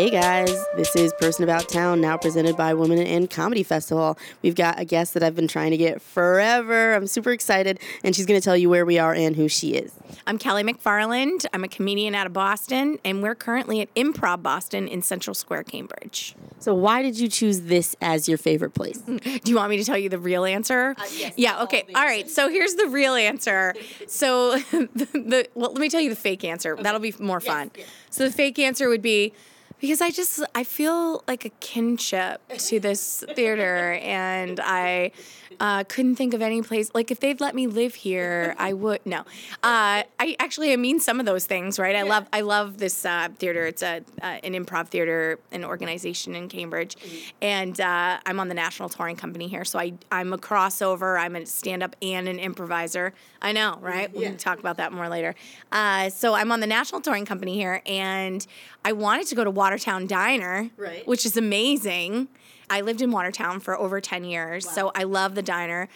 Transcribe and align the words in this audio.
Hey 0.00 0.08
guys, 0.08 0.64
this 0.76 0.96
is 0.96 1.12
Person 1.20 1.44
About 1.44 1.68
Town, 1.68 2.00
now 2.00 2.16
presented 2.16 2.56
by 2.56 2.72
Women 2.72 2.96
in 2.96 3.28
Comedy 3.28 3.62
Festival. 3.62 4.16
We've 4.40 4.54
got 4.54 4.80
a 4.80 4.86
guest 4.86 5.12
that 5.12 5.22
I've 5.22 5.36
been 5.36 5.46
trying 5.46 5.72
to 5.72 5.76
get 5.76 6.00
forever. 6.00 6.94
I'm 6.94 7.06
super 7.06 7.32
excited, 7.32 7.78
and 8.02 8.16
she's 8.16 8.24
going 8.24 8.40
to 8.40 8.42
tell 8.42 8.56
you 8.56 8.70
where 8.70 8.86
we 8.86 8.98
are 8.98 9.12
and 9.12 9.36
who 9.36 9.46
she 9.46 9.74
is. 9.74 9.92
I'm 10.26 10.38
Kelly 10.38 10.62
McFarland. 10.62 11.44
I'm 11.52 11.64
a 11.64 11.68
comedian 11.68 12.14
out 12.14 12.26
of 12.26 12.32
Boston, 12.32 12.98
and 13.04 13.22
we're 13.22 13.34
currently 13.34 13.82
at 13.82 13.94
Improv 13.94 14.42
Boston 14.42 14.88
in 14.88 15.02
Central 15.02 15.34
Square, 15.34 15.64
Cambridge. 15.64 16.34
So, 16.60 16.72
why 16.72 17.02
did 17.02 17.18
you 17.18 17.28
choose 17.28 17.60
this 17.60 17.94
as 18.00 18.26
your 18.26 18.38
favorite 18.38 18.72
place? 18.72 18.96
Do 19.06 19.20
you 19.44 19.56
want 19.56 19.68
me 19.68 19.76
to 19.76 19.84
tell 19.84 19.98
you 19.98 20.08
the 20.08 20.18
real 20.18 20.46
answer? 20.46 20.94
Uh, 20.96 21.04
yes, 21.14 21.34
yeah, 21.36 21.62
okay. 21.64 21.84
All 21.94 22.04
right. 22.04 22.26
So, 22.30 22.48
here's 22.48 22.72
the 22.76 22.86
real 22.86 23.16
answer. 23.16 23.74
So, 24.06 24.58
the, 24.70 25.08
the 25.12 25.48
well, 25.54 25.72
let 25.72 25.80
me 25.80 25.90
tell 25.90 26.00
you 26.00 26.08
the 26.08 26.16
fake 26.16 26.42
answer. 26.42 26.74
That'll 26.80 27.00
be 27.00 27.14
more 27.18 27.42
fun. 27.42 27.70
yes. 27.76 27.86
So, 28.08 28.24
the 28.24 28.32
fake 28.32 28.58
answer 28.58 28.88
would 28.88 29.02
be 29.02 29.34
because 29.80 30.00
I 30.00 30.10
just 30.10 30.42
I 30.54 30.64
feel 30.64 31.24
like 31.26 31.44
a 31.44 31.50
kinship 31.60 32.40
to 32.48 32.80
this 32.80 33.24
theater, 33.34 33.98
and 34.02 34.60
I 34.60 35.12
uh, 35.58 35.84
couldn't 35.84 36.16
think 36.16 36.32
of 36.34 36.42
any 36.42 36.62
place 36.62 36.90
like 36.94 37.10
if 37.10 37.20
they'd 37.20 37.40
let 37.40 37.54
me 37.54 37.66
live 37.66 37.94
here, 37.94 38.54
I 38.58 38.72
would. 38.72 39.00
No, 39.04 39.20
uh, 39.20 39.24
I 39.62 40.36
actually 40.38 40.72
I 40.72 40.76
mean 40.76 41.00
some 41.00 41.18
of 41.20 41.26
those 41.26 41.46
things, 41.46 41.78
right? 41.78 41.96
I 41.96 42.02
love 42.02 42.26
I 42.32 42.42
love 42.42 42.78
this 42.78 43.04
uh, 43.04 43.28
theater. 43.38 43.66
It's 43.66 43.82
a 43.82 44.02
uh, 44.22 44.26
an 44.26 44.52
improv 44.54 44.88
theater, 44.88 45.38
an 45.52 45.64
organization 45.64 46.34
in 46.34 46.48
Cambridge, 46.48 46.96
and 47.42 47.80
uh, 47.80 48.18
I'm 48.24 48.38
on 48.40 48.48
the 48.48 48.54
national 48.54 48.88
touring 48.88 49.16
company 49.16 49.48
here. 49.48 49.64
So 49.64 49.78
I 49.78 49.94
I'm 50.12 50.32
a 50.32 50.38
crossover. 50.38 51.18
I'm 51.20 51.36
a 51.36 51.44
stand 51.46 51.82
up 51.82 51.96
and 52.00 52.28
an 52.28 52.38
improviser. 52.38 53.12
I 53.42 53.52
know, 53.52 53.78
right? 53.80 54.14
We 54.14 54.24
can 54.24 54.36
talk 54.36 54.58
about 54.58 54.76
that 54.76 54.92
more 54.92 55.08
later. 55.08 55.34
Uh, 55.72 56.10
so 56.10 56.34
I'm 56.34 56.52
on 56.52 56.60
the 56.60 56.66
national 56.66 57.00
touring 57.00 57.24
company 57.24 57.54
here, 57.54 57.82
and 57.86 58.46
I 58.84 58.92
wanted 58.92 59.26
to 59.28 59.34
go 59.34 59.44
to 59.44 59.50
Watertown 59.50 60.06
Diner, 60.06 60.70
Right. 60.76 61.06
which 61.06 61.24
is 61.26 61.36
amazing. 61.36 62.28
I 62.70 62.80
lived 62.80 63.02
in 63.02 63.10
Watertown 63.10 63.60
for 63.60 63.76
over 63.78 64.00
10 64.00 64.24
years, 64.24 64.68
so 64.68 64.92
I 64.94 65.02
love 65.02 65.34
the 65.34 65.42
diner. 65.42 65.88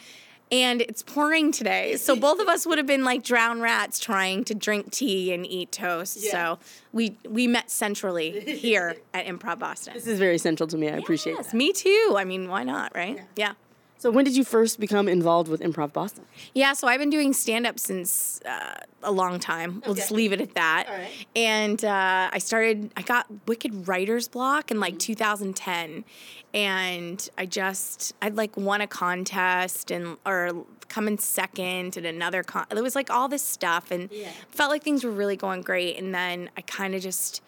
And 0.53 0.83
it's 0.83 1.03
pouring 1.03 1.53
today. 1.53 1.97
So 1.97 2.14
both 2.28 2.39
of 2.39 2.48
us 2.48 2.67
would 2.67 2.77
have 2.77 2.86
been 2.86 3.03
like 3.03 3.22
drowned 3.25 3.62
rats 3.62 3.98
trying 3.98 4.44
to 4.44 4.55
drink 4.55 4.91
tea 4.91 5.33
and 5.33 5.47
eat 5.47 5.72
toast. 5.72 6.20
So 6.20 6.58
we 6.92 7.17
we 7.28 7.47
met 7.47 7.70
centrally 7.70 8.41
here 8.58 8.97
at 9.14 9.25
Improv 9.27 9.58
Boston. 9.58 9.95
This 9.95 10.06
is 10.06 10.19
very 10.19 10.36
central 10.36 10.67
to 10.67 10.77
me. 10.77 10.89
I 10.91 10.97
appreciate 10.97 11.33
it. 11.34 11.39
Yes, 11.39 11.55
me 11.55 11.72
too. 11.72 12.14
I 12.17 12.25
mean, 12.25 12.48
why 12.48 12.62
not, 12.62 12.95
right? 12.95 13.22
Yeah. 13.36 13.55
So, 14.05 14.10
when 14.10 14.27
did 14.27 14.36
you 14.36 14.44
first 14.44 14.78
become 14.80 15.08
involved 15.08 15.48
with 15.48 15.62
Improv 15.62 15.94
Boston? 15.94 16.27
Yeah, 16.52 16.74
so 16.74 16.86
I've 16.86 17.00
been 17.00 17.08
doing 17.08 17.33
stand 17.33 17.66
up 17.66 17.78
since 17.78 18.38
uh, 18.44 18.74
a 19.02 19.11
long 19.11 19.41
time. 19.41 19.83
We'll 19.86 19.94
just 19.94 20.11
leave 20.11 20.34
it 20.34 20.42
at 20.42 20.52
that. 20.56 20.84
Right. 20.91 21.27
And 21.34 21.83
uh, 21.83 22.28
I 22.30 22.36
started, 22.36 22.91
I 22.98 23.00
got 23.00 23.24
Wicked 23.46 23.88
Writer's 23.88 24.28
Block 24.28 24.70
in 24.70 24.78
like 24.78 24.98
2010. 24.98 26.05
And 26.52 27.30
I 27.38 27.46
just, 27.46 28.12
I'd 28.20 28.36
like 28.36 28.58
won 28.58 28.83
a 28.83 28.86
contest 28.86 29.91
and, 29.91 30.18
or 30.27 30.66
come 30.89 31.08
in 31.08 31.16
second 31.16 31.96
and 31.96 32.05
another 32.05 32.42
con. 32.42 32.66
It 32.70 32.83
was 32.83 32.94
like 32.94 33.08
all 33.08 33.28
this 33.28 33.42
stuff 33.42 33.91
and 33.91 34.11
Yeah. 34.12 34.28
felt 34.50 34.68
like 34.70 34.83
things 34.83 35.02
were 35.02 35.12
really 35.12 35.36
going 35.36 35.62
great. 35.62 35.96
And 35.96 36.14
then 36.14 36.50
I 36.58 36.61
kind 36.61 36.94
of 36.94 37.00
just, 37.00 37.41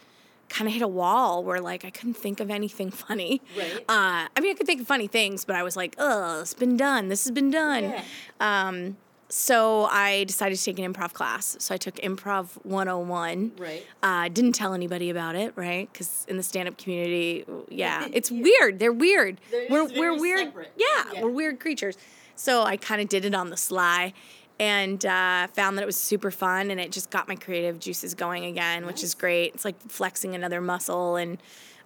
kind 0.48 0.68
of 0.68 0.72
hit 0.74 0.82
a 0.82 0.88
wall 0.88 1.42
where 1.44 1.60
like 1.60 1.84
I 1.84 1.90
couldn't 1.90 2.14
think 2.14 2.40
of 2.40 2.50
anything 2.50 2.90
funny. 3.06 3.40
Right. 3.56 3.78
Uh, 3.88 4.28
I 4.34 4.40
mean, 4.40 4.52
I 4.52 4.54
could 4.54 4.66
think 4.66 4.80
of 4.80 4.86
funny 4.86 5.06
things, 5.08 5.44
but 5.44 5.56
I 5.56 5.62
was 5.62 5.76
like, 5.76 5.94
oh, 5.98 6.40
it's 6.40 6.54
been 6.54 6.76
done. 6.76 7.08
This 7.08 7.24
has 7.24 7.32
been 7.32 7.50
done. 7.50 7.84
Yeah. 7.84 8.02
Um, 8.40 8.96
so 9.28 9.86
I 9.86 10.22
decided 10.22 10.56
to 10.56 10.64
take 10.64 10.78
an 10.78 10.92
improv 10.94 11.12
class. 11.12 11.56
So 11.58 11.74
I 11.74 11.78
took 11.78 11.96
Improv 11.96 12.50
101. 12.64 13.52
Right. 13.58 13.84
Uh, 14.00 14.28
didn't 14.28 14.52
tell 14.52 14.72
anybody 14.72 15.10
about 15.10 15.34
it, 15.34 15.52
right? 15.56 15.88
Because 15.92 16.24
in 16.28 16.36
the 16.36 16.44
stand-up 16.44 16.78
community, 16.78 17.44
yeah, 17.68 18.06
it's 18.12 18.30
weird. 18.30 18.78
They're 18.78 18.92
weird. 18.92 19.40
They're 19.50 19.66
we're 19.68 19.88
we're 19.98 20.16
weird. 20.20 20.52
Yeah, 20.76 20.86
Yeah. 21.12 21.22
we're 21.24 21.30
weird 21.30 21.58
creatures. 21.58 21.98
So 22.36 22.62
I 22.62 22.76
kind 22.76 23.00
of 23.00 23.08
did 23.08 23.24
it 23.24 23.34
on 23.34 23.50
the 23.50 23.56
sly. 23.56 24.12
And 24.58 25.04
uh, 25.04 25.48
found 25.48 25.76
that 25.76 25.82
it 25.82 25.86
was 25.86 25.96
super 25.96 26.30
fun, 26.30 26.70
and 26.70 26.80
it 26.80 26.90
just 26.90 27.10
got 27.10 27.28
my 27.28 27.36
creative 27.36 27.78
juices 27.78 28.14
going 28.14 28.46
again, 28.46 28.86
which 28.86 29.02
is 29.02 29.14
great. 29.14 29.54
It's 29.54 29.64
like 29.66 29.78
flexing 29.90 30.34
another 30.34 30.62
muscle, 30.62 31.16
and 31.16 31.36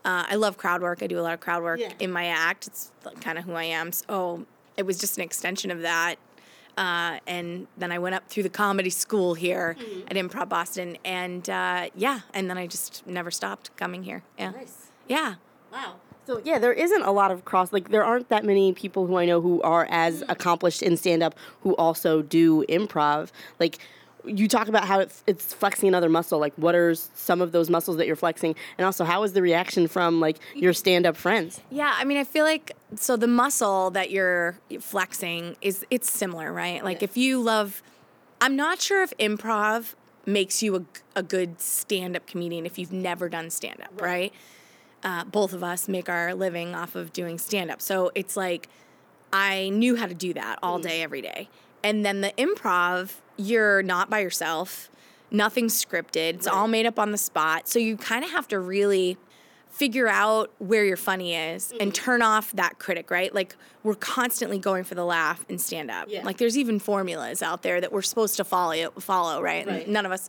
uh, 0.05 0.25
I 0.29 0.37
love 0.37 0.57
crowd 0.57 0.81
work. 0.81 1.03
I 1.03 1.09
do 1.09 1.19
a 1.19 1.23
lot 1.23 1.35
of 1.35 1.41
crowd 1.41 1.63
work 1.65 1.81
Yeah. 1.81 1.93
in 1.99 2.13
my 2.13 2.27
act. 2.27 2.69
It's 2.69 2.93
kind 3.21 3.39
of 3.39 3.45
who 3.45 3.55
I 3.55 3.65
am. 3.65 3.91
So 3.91 4.47
it 4.77 4.85
was 4.87 4.99
just 4.99 5.19
an 5.19 5.25
extension 5.25 5.73
of 5.73 5.81
that. 5.83 6.15
Uh, 6.79 7.19
and 7.27 7.67
then 7.77 7.91
I 7.91 7.99
went 7.99 8.15
up 8.15 8.29
through 8.29 8.45
the 8.45 8.49
comedy 8.49 8.89
school 8.91 9.35
here 9.35 9.77
Mm-hmm. 9.79 10.01
at 10.09 10.17
Improv 10.17 10.49
Boston, 10.49 10.97
and 11.05 11.51
uh, 11.51 11.89
yeah, 11.97 12.21
and 12.33 12.49
then 12.49 12.57
I 12.57 12.69
just 12.69 13.05
never 13.07 13.33
stopped 13.33 13.77
coming 13.77 14.05
here. 14.05 14.23
Yeah, 14.39 14.51
Nice. 14.51 14.87
yeah. 15.09 15.35
Wow. 15.73 15.97
So 16.27 16.41
yeah, 16.45 16.59
there 16.59 16.73
isn't 16.73 17.03
a 17.03 17.11
lot 17.11 17.31
of 17.31 17.45
cross 17.45 17.73
like 17.73 17.91
there 17.91 18.05
aren't 18.05 18.29
that 18.29 18.45
many 18.45 18.73
people 18.73 19.07
who 19.07 19.17
I 19.17 19.27
know 19.27 19.41
who 19.41 19.61
are 19.63 19.87
as 19.91 20.23
mm. 20.23 20.29
accomplished 20.29 20.83
in 20.83 20.97
stand 20.97 21.23
up 21.23 21.35
who 21.63 21.75
also 21.77 22.23
do 22.23 22.65
improv. 22.69 23.31
Like 23.59 23.79
you 24.25 24.49
talk 24.49 24.69
about 24.69 24.85
how 24.85 25.01
it's, 25.01 25.23
it's 25.27 25.55
flexing 25.55 25.89
another 25.89 26.09
muscle. 26.09 26.39
Like 26.39 26.53
what 26.57 26.75
are 26.75 26.95
some 26.95 27.41
of 27.41 27.53
those 27.53 27.71
muscles 27.71 27.97
that 27.97 28.07
you're 28.07 28.17
flexing? 28.17 28.55
And 28.79 28.85
also 28.85 29.05
how 29.05 29.23
is 29.23 29.33
the 29.33 29.43
reaction 29.43 29.89
from 29.89 30.21
like 30.21 30.39
your 30.55 30.73
stand 30.73 31.07
up 31.07 31.17
friends? 31.17 31.61
Yeah, 31.71 31.95
I 31.97 32.05
mean, 32.05 32.19
I 32.19 32.25
feel 32.25 32.45
like 32.45 32.77
so 32.97 33.17
the 33.17 33.29
muscle 33.29 33.91
that 33.91 34.11
you're 34.11 34.59
flexing 34.81 35.57
is 35.63 35.85
it's 35.91 36.11
similar, 36.11 36.53
right? 36.53 36.85
Like 36.85 37.03
if 37.03 37.17
you 37.17 37.41
love, 37.41 37.83
I'm 38.41 38.57
not 38.57 38.81
sure 38.81 39.03
if 39.03 39.17
improv 39.19 39.95
makes 40.27 40.63
you 40.63 40.77
a, 40.77 40.85
a 41.17 41.23
good 41.23 41.61
stand-up 41.61 42.27
comedian 42.27 42.67
if 42.67 42.79
you've 42.79 42.93
never 42.93 43.29
done 43.29 43.51
stand-up, 43.51 44.01
right? 44.01 44.33
Uh, 45.03 45.25
both 45.25 45.53
of 45.53 45.65
us 45.65 45.89
make 45.89 46.09
our 46.09 46.35
living 46.35 46.75
off 46.75 46.95
of 46.95 47.13
doing 47.13 47.39
stand-up, 47.39 47.81
so 47.81 48.11
it's 48.15 48.37
like 48.37 48.69
I 49.33 49.69
knew 49.71 49.97
how 49.97 50.07
to 50.07 50.15
do 50.15 50.35
that 50.35 50.59
all 50.63 50.79
day, 50.79 51.03
every 51.03 51.23
day. 51.23 51.49
And 51.83 52.05
then 52.05 52.21
the 52.21 52.33
improv, 52.37 53.15
you're 53.37 53.83
not 53.83 54.11
by 54.11 54.21
yourself. 54.21 54.91
Nothing's 55.31 55.83
scripted. 55.83 56.35
It's 56.35 56.47
all 56.47 56.69
made 56.69 56.87
up 56.87 56.99
on 56.99 57.13
the 57.13 57.19
spot. 57.19 57.69
So 57.69 57.79
you 57.79 57.97
kind 57.97 58.25
of 58.25 58.31
have 58.33 58.49
to 58.49 58.59
really 58.59 59.17
figure 59.71 60.09
out 60.09 60.51
where 60.59 60.85
your 60.85 60.97
funny 60.97 61.35
is 61.35 61.73
and 61.79 61.95
turn 61.95 62.23
off 62.23 62.53
that 62.53 62.79
critic, 62.79 63.11
right? 63.11 63.33
Like 63.33 63.55
we're 63.85 63.95
constantly 63.95 64.59
going 64.59 64.83
for 64.83 64.97
the 64.97 65.05
laugh 65.05 65.45
in 65.49 65.59
stand 65.59 65.91
up. 65.91 66.09
Yeah. 66.11 66.25
Like 66.25 66.39
there's 66.39 66.59
even 66.59 66.81
formulas 66.81 67.41
out 67.41 67.63
there 67.63 67.81
that 67.81 67.93
we're 67.93 68.03
supposed 68.03 68.37
to 68.39 68.45
follow 68.45 68.91
follow, 68.99 69.41
right? 69.41 69.67
Right. 69.67 69.89
none 69.89 70.05
of 70.05 70.13
us 70.13 70.29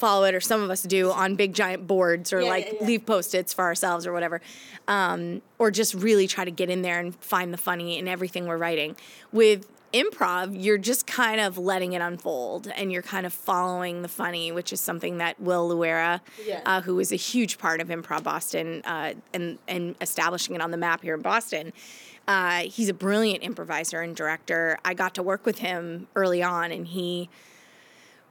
follow 0.00 0.24
it 0.24 0.34
or 0.34 0.40
some 0.40 0.62
of 0.62 0.70
us 0.70 0.82
do 0.82 1.10
on 1.12 1.36
big 1.36 1.54
giant 1.54 1.86
boards 1.86 2.32
or 2.32 2.40
Yeah, 2.40 2.48
like 2.48 2.66
yeah, 2.66 2.72
yeah. 2.80 2.86
leave 2.86 3.06
post-its 3.06 3.52
for 3.54 3.64
ourselves 3.64 4.06
or 4.06 4.12
whatever. 4.12 4.40
Um, 4.88 5.42
or 5.58 5.70
just 5.70 5.94
really 5.94 6.26
try 6.26 6.44
to 6.44 6.50
get 6.50 6.70
in 6.70 6.82
there 6.82 6.98
and 6.98 7.14
find 7.16 7.52
the 7.52 7.58
funny 7.58 7.98
in 7.98 8.08
everything 8.08 8.46
we're 8.46 8.56
writing. 8.56 8.96
With 9.30 9.66
improv, 9.92 10.56
you're 10.60 10.78
just 10.78 11.06
kind 11.06 11.40
of 11.40 11.58
letting 11.58 11.92
it 11.92 12.00
unfold 12.00 12.68
and 12.76 12.90
you're 12.92 13.02
kind 13.02 13.26
of 13.26 13.32
following 13.32 14.02
the 14.02 14.08
funny, 14.08 14.50
which 14.52 14.72
is 14.72 14.80
something 14.80 15.18
that 15.18 15.40
Will 15.40 15.68
Luera, 15.68 16.20
Yeah. 16.46 16.60
uh, 16.64 16.80
who 16.80 16.98
is 17.00 17.12
a 17.12 17.16
huge 17.16 17.58
part 17.58 17.80
of 17.80 17.88
Improv 17.88 18.22
Boston 18.22 18.82
uh, 18.84 19.14
and, 19.34 19.58
and 19.68 19.96
establishing 20.00 20.54
it 20.54 20.60
on 20.62 20.70
the 20.70 20.76
map 20.76 21.02
here 21.02 21.14
in 21.14 21.22
Boston, 21.22 21.72
uh, 22.28 22.60
he's 22.60 22.88
a 22.88 22.94
brilliant 22.94 23.42
improviser 23.42 24.00
and 24.00 24.14
director. 24.14 24.78
I 24.84 24.94
got 24.94 25.14
to 25.16 25.22
work 25.22 25.44
with 25.44 25.58
him 25.58 26.06
early 26.14 26.42
on 26.42 26.70
and 26.70 26.86
he 26.86 27.28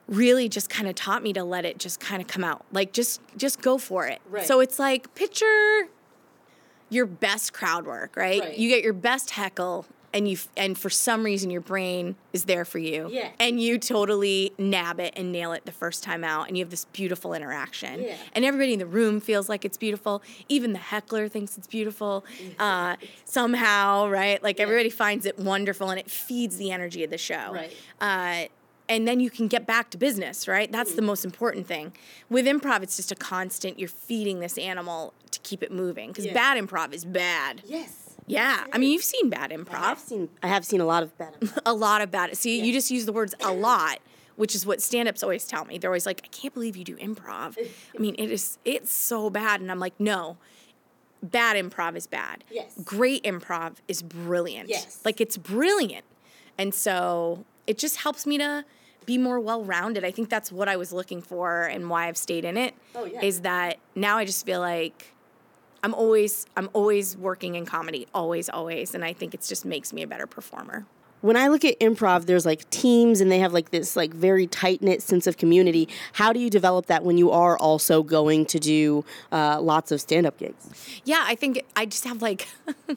really 0.10 0.50
just 0.50 0.70
kind 0.70 0.88
of 0.90 0.96
taught 0.96 1.22
me 1.24 1.32
to 1.34 1.44
let 1.44 1.64
it 1.66 1.78
just 1.78 2.00
kind 2.00 2.22
of 2.22 2.28
come 2.28 2.44
out 2.44 2.66
like 2.72 2.92
just 2.94 3.22
just 3.38 3.62
go 3.62 3.78
for 3.78 4.08
it 4.08 4.20
Right. 4.30 4.46
so 4.46 4.60
it's 4.60 4.80
like 4.80 5.14
picture 5.16 5.88
your 6.90 7.06
best 7.06 7.54
crowd 7.54 7.86
work 7.86 8.16
right? 8.16 8.42
Right. 8.42 8.58
you 8.58 8.70
get 8.70 8.84
your 8.84 8.94
best 8.94 9.30
heckle 9.32 9.86
and 10.12 10.28
you 10.28 10.38
and 10.58 10.76
for 10.76 10.90
some 10.90 11.24
reason 11.24 11.52
your 11.52 11.62
brain 11.62 12.16
is 12.34 12.46
there 12.46 12.66
for 12.66 12.80
you 12.80 13.10
Yeah. 13.12 13.30
and 13.40 13.62
you 13.62 13.78
totally 13.78 14.52
nab 14.58 15.00
it 15.00 15.14
and 15.16 15.32
nail 15.32 15.52
it 15.52 15.66
the 15.68 15.72
first 15.72 16.02
time 16.04 16.24
out 16.24 16.48
and 16.48 16.58
you 16.58 16.64
have 16.64 16.72
this 16.72 16.86
beautiful 16.86 17.36
interaction 17.36 18.02
Yeah. 18.02 18.16
and 18.34 18.44
everybody 18.44 18.74
in 18.74 18.80
the 18.80 18.88
room 18.88 19.20
feels 19.22 19.48
like 19.48 19.64
it's 19.66 19.78
beautiful 19.78 20.24
even 20.48 20.74
the 20.74 20.80
heckler 20.80 21.28
thinks 21.28 21.56
it's 21.60 21.68
beautiful 21.68 22.26
uh, 22.58 22.96
somehow 23.26 24.08
right 24.10 24.42
like 24.42 24.60
everybody 24.60 24.90
finds 24.90 25.28
it 25.28 25.38
wonderful 25.38 25.92
and 25.92 26.00
it 26.00 26.10
feeds 26.10 26.58
the 26.58 26.72
energy 26.72 27.04
of 27.04 27.12
the 27.12 27.18
show 27.20 27.54
Right. 27.54 27.72
uh, 28.02 28.46
and 28.90 29.08
then 29.08 29.20
you 29.20 29.30
can 29.30 29.48
get 29.48 29.66
back 29.66 29.90
to 29.92 29.98
business, 29.98 30.48
right? 30.48 30.70
That's 30.72 30.96
the 30.96 31.02
most 31.02 31.24
important 31.24 31.68
thing. 31.68 31.94
With 32.30 32.46
improv, 32.46 32.82
it's 32.84 32.98
just 32.98 33.12
a 33.12 33.16
constant. 33.16 33.80
You're 33.80 33.88
feeding 33.88 34.40
this 34.40 34.58
animal 34.58 35.14
to 35.32 35.40
keep 35.42 35.64
it 35.64 35.72
moving 35.72 36.10
because 36.10 36.26
Yeah. 36.26 36.34
bad 36.34 36.58
improv 36.62 36.92
is 36.94 37.06
bad. 37.06 37.62
Yes. 37.66 38.16
Yeah, 38.28 38.66
I 38.74 38.78
mean, 38.78 38.92
you've 38.92 39.04
seen 39.04 39.30
bad 39.30 39.52
improv. 39.52 39.76
I've 39.82 40.00
seen 40.00 40.30
I 40.44 40.48
have 40.48 40.66
seen 40.66 40.82
a 40.82 40.86
lot 40.86 41.04
of 41.04 41.18
bad. 41.18 41.34
a 41.66 41.74
lot 41.74 42.02
of 42.02 42.12
bad. 42.12 42.36
See, 42.38 42.60
you 42.62 42.74
just 42.74 42.92
use 42.92 43.06
the 43.06 43.14
words 43.14 43.34
a 43.42 43.52
lot, 43.54 44.00
which 44.36 44.54
is 44.54 44.66
what 44.66 44.82
stand-ups 44.82 45.24
always 45.24 45.46
tell 45.46 45.66
me. 45.66 45.78
They're 45.78 45.90
always 45.90 46.06
like, 46.06 46.22
"I 46.24 46.28
can't 46.28 46.54
believe 46.54 46.76
you 46.76 46.84
do 46.84 46.96
improv." 46.98 47.58
I 47.58 48.00
mean, 48.00 48.16
it 48.20 48.30
is 48.30 48.58
it's 48.66 48.92
so 48.92 49.30
bad, 49.30 49.62
and 49.62 49.72
I'm 49.72 49.80
like, 49.80 50.00
no. 50.00 50.38
Bad 51.22 51.58
improv 51.58 51.98
is 51.98 52.08
bad. 52.08 52.44
Yes. 52.50 52.74
Great 52.84 53.24
improv 53.24 53.74
is 53.90 54.02
brilliant. 54.02 54.70
Yes. 54.70 55.02
Like 55.04 55.20
it's 55.20 55.36
brilliant. 55.36 56.06
And 56.58 56.74
so 56.74 57.46
it 57.68 57.78
just 57.78 57.98
helps 57.98 58.26
me 58.26 58.38
to 58.38 58.64
be 59.10 59.18
more 59.18 59.40
well-rounded. 59.40 60.06
I 60.06 60.12
think 60.12 60.30
that's 60.30 60.52
what 60.52 60.70
I 60.70 60.78
was 60.78 60.94
looking 60.94 61.20
for 61.20 61.64
and 61.64 61.90
why 61.90 62.08
I've 62.08 62.16
stayed 62.16 62.46
in 62.46 62.58
it. 62.58 62.76
Oh, 62.94 63.06
yeah. 63.06 63.24
Is 63.24 63.42
that 63.42 63.80
now 63.96 64.20
I 64.20 64.26
just 64.26 64.46
feel 64.46 64.60
like 64.60 65.16
I'm 65.82 65.96
always 65.96 66.46
I'm 66.56 66.70
always 66.74 67.18
working 67.18 67.56
in 67.56 67.66
comedy, 67.66 68.06
always, 68.14 68.50
always, 68.50 68.94
and 68.94 69.04
I 69.04 69.14
think 69.14 69.34
it 69.34 69.42
just 69.42 69.66
makes 69.66 69.92
me 69.94 70.04
a 70.04 70.08
better 70.08 70.28
performer. 70.28 70.86
When 71.22 71.36
I 71.36 71.48
look 71.48 71.66
at 71.66 71.78
improv, 71.80 72.28
there's 72.28 72.46
like 72.46 72.70
teams 72.70 73.20
and 73.20 73.32
they 73.32 73.40
have 73.40 73.52
like 73.52 73.72
this 73.72 73.96
like 73.96 74.14
very 74.14 74.46
tight 74.46 74.84
knit 74.84 75.02
sense 75.02 75.26
of 75.26 75.38
community. 75.38 75.90
How 76.14 76.32
do 76.32 76.40
you 76.40 76.52
develop 76.52 76.86
that 76.86 77.04
when 77.04 77.18
you 77.18 77.32
are 77.32 77.58
also 77.58 78.04
going 78.04 78.46
to 78.46 78.60
do 78.60 79.04
uh, 79.32 79.60
lots 79.60 79.92
of 79.92 80.00
stand 80.00 80.28
up 80.28 80.38
gigs? 80.38 80.70
Yeah, 81.04 81.24
I 81.26 81.34
think 81.34 81.64
I 81.76 81.88
just 81.88 82.06
have 82.06 82.22
like 82.22 82.48
I 82.88 82.96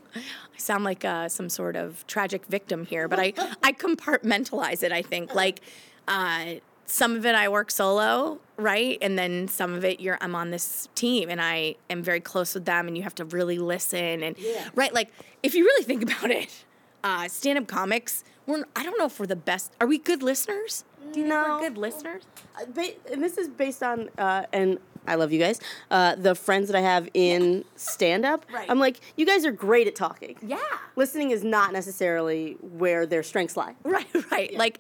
sound 0.59 0.85
like 0.85 1.07
uh, 1.07 1.31
some 1.31 1.49
sort 1.49 1.75
of 1.75 2.07
tragic 2.07 2.45
victim 2.47 2.85
here, 2.85 3.09
but 3.09 3.19
I 3.19 3.33
I 3.63 3.73
compartmentalize 3.73 4.83
it. 4.83 4.93
I 4.93 5.01
think 5.01 5.35
like 5.35 5.63
uh, 6.09 6.55
some 6.87 7.17
of 7.17 7.25
it 7.25 7.35
I 7.35 7.49
work 7.49 7.71
solo, 7.71 8.39
right, 8.57 8.99
and 9.01 9.19
then 9.19 9.49
some 9.49 9.73
of 9.75 9.85
it 9.85 10.01
you're 10.01 10.19
I'm 10.21 10.35
on 10.35 10.51
this 10.51 10.89
team 10.95 11.31
and 11.31 11.41
I 11.41 11.77
am 11.89 12.03
very 12.03 12.21
close 12.21 12.55
with 12.55 12.65
them, 12.65 12.87
and 12.87 12.97
you 12.97 13.03
have 13.03 13.15
to 13.17 13.25
really 13.25 13.59
listen 13.59 14.23
and 14.23 14.37
Yeah. 14.39 14.69
right. 14.75 14.93
Like 14.93 15.11
if 15.43 15.55
you 15.55 15.65
really 15.65 15.85
think 15.85 16.03
about 16.11 16.31
it, 16.31 16.65
uh, 17.05 17.29
stand 17.29 17.59
up 17.59 17.67
comics. 17.67 18.25
We're 18.47 18.65
I 18.77 18.83
don't 18.83 18.99
know 18.99 19.07
if 19.07 19.19
we're 19.21 19.27
the 19.27 19.37
best. 19.37 19.73
Are 19.81 19.87
we 19.87 19.99
good 19.99 20.23
listeners? 20.23 20.85
Do 21.13 21.21
you 21.21 21.27
think 21.27 21.29
No. 21.29 21.59
we're 21.61 21.69
good 21.69 21.79
listeners? 21.79 22.23
Uh, 22.57 22.65
and 23.11 23.23
this 23.23 23.39
is 23.39 23.49
based 23.49 23.83
on 23.83 24.09
uh, 24.19 24.45
and 24.53 24.79
I 25.07 25.17
love 25.17 25.33
you 25.33 25.39
guys. 25.41 25.61
Uh, 25.91 26.15
the 26.15 26.35
friends 26.37 26.69
that 26.69 26.77
I 26.77 26.81
have 26.81 27.09
in 27.15 27.65
stand 27.77 28.25
up, 28.25 28.47
Right. 28.53 28.71
I'm 28.71 28.79
like, 28.79 29.01
you 29.17 29.27
guys 29.27 29.45
are 29.45 29.51
great 29.51 29.89
at 29.89 29.97
talking. 29.97 30.37
Yeah. 30.47 30.59
Listening 30.95 31.31
is 31.33 31.43
not 31.43 31.73
necessarily 31.73 32.53
where 32.61 33.05
their 33.05 33.23
strengths 33.25 33.57
lie. 33.57 33.75
Right, 33.83 34.07
right. 34.31 34.55
Like, 34.57 34.79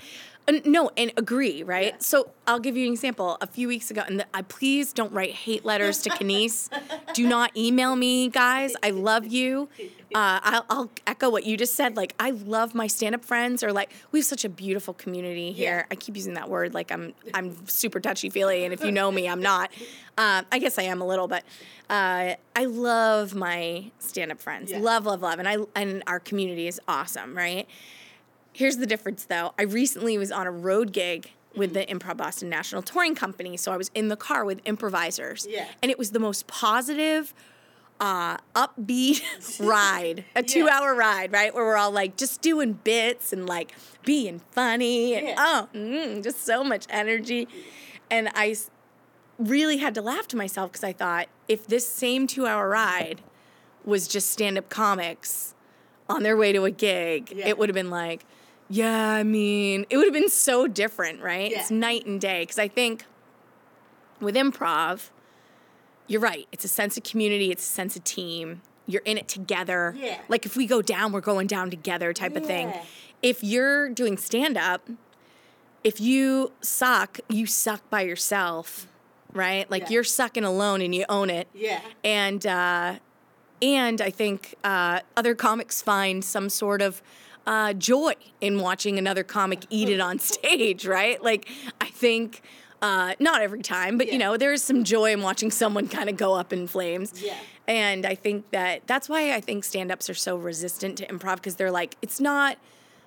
uh, 0.48 0.52
no, 0.64 0.90
and 0.96 1.12
agree, 1.16 1.62
right? 1.62 1.92
Yeah. 1.94 1.96
So 2.00 2.30
I'll 2.46 2.58
give 2.58 2.76
you 2.76 2.86
an 2.86 2.92
example. 2.92 3.38
A 3.40 3.46
few 3.46 3.68
weeks 3.68 3.90
ago, 3.90 4.02
and 4.06 4.20
the, 4.20 4.26
I 4.34 4.42
please 4.42 4.92
don't 4.92 5.12
write 5.12 5.32
hate 5.32 5.64
letters 5.64 6.02
to 6.02 6.10
Kenice. 6.10 6.68
Do 7.14 7.26
not 7.28 7.56
email 7.56 7.94
me, 7.96 8.28
guys. 8.28 8.74
I 8.82 8.90
love 8.90 9.26
you. 9.26 9.68
Uh, 10.14 10.40
I'll, 10.42 10.66
I'll 10.68 10.90
echo 11.06 11.30
what 11.30 11.46
you 11.46 11.56
just 11.56 11.74
said. 11.74 11.96
Like, 11.96 12.14
I 12.20 12.32
love 12.32 12.74
my 12.74 12.86
stand-up 12.86 13.24
friends. 13.24 13.64
Or 13.64 13.72
like, 13.72 13.90
we 14.10 14.18
have 14.18 14.26
such 14.26 14.44
a 14.44 14.50
beautiful 14.50 14.92
community 14.92 15.52
here. 15.52 15.78
Yeah. 15.78 15.86
I 15.90 15.94
keep 15.94 16.16
using 16.16 16.34
that 16.34 16.50
word. 16.50 16.74
Like, 16.74 16.92
I'm 16.92 17.14
I'm 17.32 17.66
super 17.66 17.98
touchy 17.98 18.28
feely, 18.28 18.64
and 18.64 18.74
if 18.74 18.84
you 18.84 18.92
know 18.92 19.10
me, 19.10 19.26
I'm 19.26 19.40
not. 19.52 19.70
Uh, 20.18 20.42
I 20.52 20.58
guess 20.58 20.78
I 20.78 20.82
am 20.82 21.00
a 21.00 21.06
little, 21.06 21.28
but 21.28 21.44
uh, 21.88 22.34
I 22.54 22.64
love 22.66 23.34
my 23.34 23.90
stand-up 24.00 24.38
friends. 24.38 24.70
Yeah. 24.70 24.80
Love, 24.80 25.06
love, 25.06 25.22
love, 25.22 25.38
and 25.38 25.48
I 25.48 25.56
and 25.74 26.02
our 26.06 26.20
community 26.20 26.68
is 26.68 26.78
awesome, 26.86 27.34
right? 27.34 27.66
Here's 28.52 28.76
the 28.76 28.86
difference 28.86 29.24
though. 29.24 29.52
I 29.58 29.62
recently 29.62 30.18
was 30.18 30.30
on 30.32 30.46
a 30.46 30.50
road 30.50 30.92
gig 30.92 31.30
with 31.54 31.74
the 31.74 31.84
Improv 31.86 32.16
Boston 32.16 32.48
National 32.48 32.82
Touring 32.82 33.14
Company. 33.14 33.56
So 33.56 33.72
I 33.72 33.76
was 33.76 33.90
in 33.94 34.08
the 34.08 34.16
car 34.16 34.44
with 34.44 34.60
improvisers. 34.64 35.46
Yeah. 35.48 35.66
And 35.82 35.90
it 35.90 35.98
was 35.98 36.10
the 36.12 36.18
most 36.18 36.46
positive, 36.46 37.34
uh, 38.00 38.38
upbeat 38.54 39.20
ride, 39.60 40.24
a 40.34 40.42
two 40.42 40.68
hour 40.68 40.94
ride, 40.94 41.32
right? 41.32 41.54
Where 41.54 41.64
we're 41.64 41.76
all 41.76 41.90
like 41.90 42.16
just 42.16 42.40
doing 42.42 42.72
bits 42.84 43.32
and 43.32 43.46
like 43.46 43.74
being 44.04 44.40
funny. 44.50 45.14
And 45.14 45.28
Yeah. 45.28 45.34
oh, 45.38 45.68
mm, 45.74 46.22
just 46.22 46.44
so 46.44 46.64
much 46.64 46.86
energy. 46.90 47.48
And 48.10 48.30
I 48.34 48.56
really 49.38 49.78
had 49.78 49.94
to 49.94 50.02
laugh 50.02 50.26
to 50.28 50.36
myself 50.36 50.72
because 50.72 50.84
I 50.84 50.92
thought 50.92 51.28
if 51.48 51.66
this 51.66 51.86
same 51.88 52.26
two 52.26 52.46
hour 52.46 52.68
ride 52.68 53.20
was 53.84 54.06
just 54.08 54.30
stand 54.30 54.56
up 54.58 54.68
comics 54.68 55.54
on 56.08 56.22
their 56.22 56.36
way 56.36 56.52
to 56.52 56.64
a 56.64 56.70
gig, 56.70 57.32
Yeah. 57.34 57.48
it 57.48 57.58
would 57.58 57.68
have 57.68 57.74
been 57.74 57.90
like, 57.90 58.24
yeah, 58.74 59.10
I 59.10 59.22
mean, 59.22 59.84
it 59.90 59.98
would 59.98 60.06
have 60.06 60.14
been 60.14 60.30
so 60.30 60.66
different, 60.66 61.20
right? 61.22 61.52
It's 61.52 61.70
night 61.70 62.06
and 62.06 62.18
day. 62.18 62.40
Because 62.42 62.58
I 62.58 62.68
think 62.68 63.04
with 64.18 64.34
improv, 64.34 65.10
you're 66.06 66.22
right. 66.22 66.46
It's 66.52 66.64
a 66.64 66.68
sense 66.68 66.96
of 66.96 67.02
community, 67.02 67.50
it's 67.50 67.62
a 67.62 67.70
sense 67.70 67.96
of 67.96 68.04
team. 68.04 68.62
You're 68.86 69.02
in 69.04 69.18
it 69.18 69.28
together. 69.28 69.94
Yeah. 69.96 70.18
Like 70.28 70.46
if 70.46 70.56
we 70.56 70.66
go 70.66 70.80
down, 70.80 71.12
we're 71.12 71.20
going 71.20 71.46
down 71.46 71.68
together 71.70 72.12
type 72.14 72.34
of 72.34 72.46
thing. 72.46 72.72
If 73.20 73.44
you're 73.44 73.90
doing 73.90 74.16
stand 74.16 74.56
up, 74.56 74.88
if 75.84 76.00
you 76.00 76.52
suck, 76.62 77.20
you 77.28 77.44
suck 77.46 77.88
by 77.90 78.00
yourself, 78.02 78.88
right? 79.34 79.70
Like 79.70 79.82
Yeah. 79.82 79.88
you're 79.90 80.04
sucking 80.04 80.44
alone 80.44 80.80
and 80.80 80.94
you 80.94 81.04
own 81.10 81.28
it. 81.28 81.46
Yeah. 81.54 81.80
And 82.02 82.44
uh, 82.46 82.94
and 83.60 84.00
I 84.00 84.10
think 84.10 84.54
uh, 84.64 85.00
other 85.16 85.34
comics 85.34 85.82
find 85.82 86.24
some 86.24 86.48
sort 86.48 86.80
of 86.82 87.02
uh, 87.46 87.72
joy 87.72 88.14
in 88.40 88.60
watching 88.60 88.98
another 88.98 89.24
comic 89.24 89.64
eat 89.70 89.88
it 89.88 90.00
on 90.00 90.18
stage, 90.30 90.86
right? 90.86 91.22
Like 91.22 91.48
I 91.80 91.86
think. 91.86 92.42
Uh, 92.80 93.14
not 93.20 93.42
every 93.42 93.62
time, 93.62 93.96
but 93.96 94.10
you 94.10 94.18
know, 94.18 94.36
there 94.36 94.52
is 94.52 94.60
some 94.60 94.82
joy 94.82 95.12
in 95.12 95.22
watching 95.22 95.52
someone 95.52 95.86
kind 95.86 96.08
of 96.08 96.16
go 96.16 96.34
up 96.34 96.52
in 96.52 96.66
flames. 96.66 97.12
Yeah. 97.22 97.36
And 97.68 98.04
I 98.04 98.16
think 98.16 98.50
that 98.50 98.88
that's 98.88 99.08
why 99.08 99.32
I 99.36 99.40
think 99.40 99.62
stand 99.62 99.92
ups 99.92 100.10
are 100.10 100.14
so 100.14 100.36
resistant 100.36 100.98
to 100.98 101.06
improv 101.06 101.36
because 101.36 101.54
they're 101.54 101.70
like, 101.70 101.96
it's 102.02 102.18
not 102.18 102.58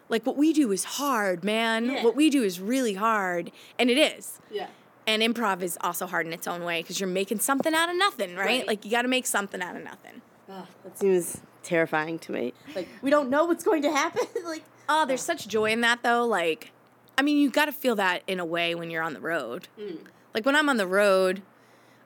like 0.07 0.25
what 0.25 0.37
we 0.37 0.53
do 0.53 0.71
is 0.71 0.83
hard, 0.83 1.43
man. 1.43 1.85
Yeah. 1.85 2.03
What 2.03 2.15
we 2.15 2.29
do 2.29 2.43
is 2.43 2.59
really 2.59 2.93
hard. 2.93 3.51
And 3.77 3.89
it 3.89 3.97
is. 3.97 4.39
Yeah. 4.49 4.67
And 5.07 5.21
improv 5.21 5.61
is 5.61 5.77
also 5.81 6.07
hard 6.07 6.25
in 6.25 6.33
its 6.33 6.47
own 6.47 6.63
way 6.63 6.81
because 6.81 6.99
you're 6.99 7.09
making 7.09 7.39
something 7.39 7.73
out 7.73 7.89
of 7.89 7.97
nothing, 7.97 8.35
right? 8.35 8.45
Right. 8.45 8.67
Like 8.67 8.85
you 8.85 8.91
got 8.91 9.03
to 9.03 9.07
make 9.07 9.27
something 9.27 9.61
out 9.61 9.75
of 9.75 9.83
nothing. 9.83 10.21
Ugh, 10.49 10.65
that 10.83 10.97
seems 10.97 11.41
terrifying 11.65 12.19
to 12.19 12.31
me. 12.31 12.53
Like 12.75 12.87
we 13.01 13.09
don't 13.09 13.29
know 13.29 13.45
what's 13.45 13.63
going 13.63 13.81
to 13.81 13.91
happen. 13.91 14.25
like 14.45 14.63
Oh, 14.87 15.05
there's 15.05 15.21
such 15.23 15.47
joy 15.47 15.71
in 15.71 15.81
that 15.81 16.03
though. 16.03 16.25
Like, 16.25 16.71
I 17.17 17.21
mean, 17.23 17.37
you 17.37 17.49
got 17.49 17.65
to 17.65 17.71
feel 17.71 17.95
that 17.95 18.21
in 18.27 18.39
a 18.39 18.45
way 18.45 18.75
when 18.75 18.91
you're 18.91 19.01
on 19.03 19.13
the 19.13 19.19
road. 19.19 19.67
Mm. 19.79 19.97
Like 20.33 20.45
when 20.45 20.55
I'm 20.55 20.69
on 20.69 20.77
the 20.77 20.85
road, 20.87 21.41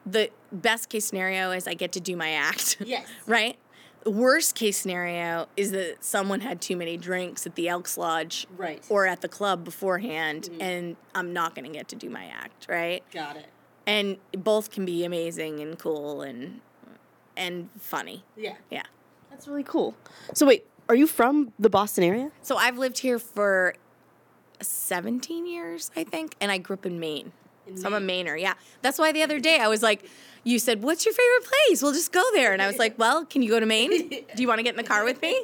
the 0.06 0.30
best 0.52 0.88
case 0.90 1.06
scenario 1.06 1.52
is 1.52 1.68
I 1.68 1.74
get 1.74 1.92
to 1.94 2.00
do 2.00 2.16
my 2.16 2.32
act. 2.32 2.78
Yes. 2.86 3.06
right? 3.28 3.58
The 4.06 4.12
worst 4.12 4.56
case 4.56 4.78
scenario 4.78 5.48
is 5.58 5.72
that 5.72 6.06
someone 6.06 6.40
had 6.40 6.62
too 6.62 6.78
many 6.78 6.96
drinks 6.96 7.46
at 7.46 7.56
the 7.56 7.68
Elks 7.68 7.98
Lodge 7.98 8.48
Right. 8.56 8.82
or 8.88 9.06
at 9.08 9.20
the 9.20 9.28
club 9.28 9.66
beforehand 9.66 10.50
and 10.62 10.96
I'm 11.14 11.34
not 11.34 11.54
going 11.54 11.66
to 11.70 11.78
get 11.78 11.90
to 11.90 11.98
do 11.98 12.10
my 12.10 12.24
act, 12.26 12.68
right? 12.70 13.04
got 13.12 13.36
it. 13.36 13.48
And 13.86 14.18
both 14.32 14.72
can 14.72 14.86
be 14.86 15.04
amazing 15.04 15.60
and 15.60 15.78
cool 15.78 16.22
and 16.22 16.62
and 17.36 17.70
funny. 17.80 18.24
Yeah. 18.38 18.56
Yeah. 18.70 18.84
That's 19.40 19.48
really 19.48 19.64
cool. 19.64 19.96
So 20.34 20.46
wait, 20.46 20.66
are 20.90 20.96
you 20.96 21.08
from 21.08 21.54
the 21.58 21.70
Boston 21.70 22.04
area? 22.04 22.30
So 22.42 22.58
I've 22.58 22.78
lived 22.78 22.98
here 22.98 23.18
for 23.18 23.74
17 24.60 25.48
years, 25.48 25.92
I 25.96 26.04
think, 26.04 26.36
and 26.42 26.52
I 26.52 26.58
grew 26.58 26.74
up 26.74 26.86
in 26.86 27.00
Maine. 27.00 27.32
In 27.66 27.78
so 27.78 27.88
I'm 27.88 27.94
a 27.94 28.02
Mainer, 28.02 28.38
yeah. 28.38 28.56
That's 28.82 29.00
why 29.00 29.14
the 29.14 29.24
other 29.24 29.40
day 29.40 29.60
I 29.60 29.70
was 29.70 29.82
like, 29.82 30.04
you 30.44 30.60
said, 30.60 30.84
What's 30.84 31.06
your 31.06 31.14
favorite 31.14 31.50
place? 31.50 31.82
We'll 31.82 31.94
just 31.94 32.12
go 32.12 32.22
there. 32.34 32.52
And 32.52 32.62
I 32.62 32.68
was 32.68 32.78
like, 32.80 33.00
Well, 33.00 33.24
can 33.24 33.42
you 33.42 33.50
go 33.50 33.62
to 33.62 33.66
Maine? 33.66 34.10
Do 34.10 34.42
you 34.42 34.48
want 34.50 34.60
to 34.60 34.64
get 34.64 34.72
in 34.72 34.78
the 34.78 34.84
car 34.84 35.06
with 35.06 35.22
me? 35.22 35.42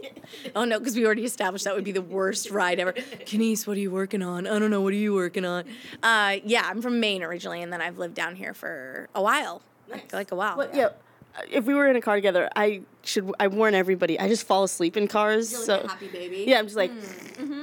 Oh, 0.58 0.66
no, 0.66 0.78
because 0.78 0.98
we 0.98 1.06
already 1.06 1.24
established 1.24 1.64
that 1.64 1.74
would 1.74 1.86
be 1.86 1.94
the 1.94 2.02
worst 2.02 2.52
ride 2.52 2.82
ever. 2.82 2.92
Kenice, 2.92 3.66
what 3.66 3.78
are 3.78 3.80
you 3.80 3.92
working 3.92 4.24
on? 4.24 4.46
I 4.46 4.60
don't 4.60 4.72
know. 4.72 4.82
What 4.82 4.92
are 4.92 4.98
you 4.98 5.14
working 5.14 5.46
on? 5.46 5.64
Uh, 6.04 6.40
yeah, 6.44 6.64
I'm 6.66 6.82
from 6.82 7.00
Maine 7.00 7.24
originally, 7.24 7.62
and 7.62 7.72
then 7.72 7.82
I've 7.82 7.98
lived 7.98 8.16
down 8.16 8.36
here 8.36 8.54
for 8.54 9.08
a 9.16 9.22
while. 9.22 9.62
Like, 9.88 10.12
like 10.12 10.32
a 10.34 10.36
while. 10.36 10.58
Well, 10.58 10.70
yeah. 10.74 10.86
uh, 10.88 10.90
If 11.51 11.65
we 11.65 11.74
were 11.74 11.88
in 11.89 11.96
a 11.96 12.01
car 12.01 12.15
together, 12.15 12.50
I 12.56 12.82
should. 13.04 13.32
I 13.39 13.48
warn 13.48 13.75
everybody. 13.75 14.20
I 14.20 14.27
just 14.30 14.48
fall 14.48 14.63
asleep 14.63 14.96
in 14.96 15.08
cars. 15.08 15.51
You're 15.51 15.60
like 15.62 15.65
so 15.65 15.80
a 15.82 15.88
happy 15.89 16.08
baby? 16.08 16.46
yeah, 16.48 16.60
I'm 16.60 16.65
just 16.65 16.77
like 16.77 16.92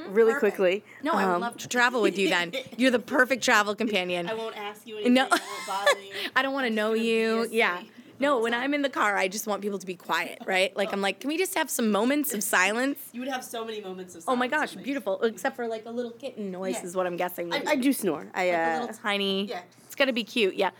really 0.09 0.33
Perfect. 0.33 0.55
quickly. 0.57 0.83
No, 1.01 1.13
I 1.13 1.25
would 1.25 1.33
Um, 1.35 1.41
love 1.41 1.57
to 1.57 1.67
travel 1.67 2.01
with 2.01 2.17
you 2.17 2.29
then. 2.29 2.53
You're 2.77 2.91
the 2.91 2.99
perfect 2.99 3.43
travel 3.43 3.73
companion. 3.75 4.27
I 4.29 4.35
won't 4.35 4.55
ask 4.55 4.85
you 4.85 4.95
anything. 4.95 5.15
No, 5.15 5.27
I 6.35 6.41
don't 6.41 6.53
want 6.53 6.67
to 6.67 6.73
know 6.73 6.93
you. 6.93 7.47
Yeah. 7.51 7.81
No, 8.19 8.39
when 8.39 8.53
I'm 8.53 8.73
in 8.75 8.83
the 8.83 8.89
car, 8.91 9.17
I 9.17 9.27
just 9.27 9.47
want 9.47 9.61
people 9.63 9.79
to 9.79 9.85
be 9.87 9.95
quiet, 9.95 10.37
right? 10.45 10.73
Like 10.77 10.93
I'm 10.93 11.01
like, 11.01 11.19
can 11.19 11.27
we 11.29 11.37
just 11.37 11.55
have 11.55 11.69
some 11.69 11.91
moments 11.91 12.33
of 12.33 12.43
silence? 12.43 12.99
You 13.11 13.19
would 13.21 13.27
have 13.29 13.43
so 13.43 13.65
many 13.65 13.81
moments 13.81 14.15
of. 14.15 14.23
Oh 14.27 14.35
my 14.35 14.47
gosh, 14.47 14.75
beautiful! 14.75 15.19
Except 15.23 15.55
for 15.55 15.67
like 15.67 15.85
a 15.85 15.91
little 15.91 16.11
kitten 16.11 16.51
noise 16.51 16.75
Yeah. 16.75 16.83
is 16.85 16.95
what 16.95 17.07
I'm 17.07 17.17
guessing. 17.17 17.51
I, 17.51 17.63
I 17.69 17.75
do 17.75 17.91
snore. 17.91 18.27
I 18.35 18.45
like 18.49 18.53
a 18.55 18.61
uh, 18.75 18.79
little 18.81 18.95
tiny. 18.95 19.45
yeah. 19.47 19.61
It's 19.85 19.95
gotta 19.95 20.13
be 20.13 20.23
cute, 20.23 20.55
yeah. 20.55 20.71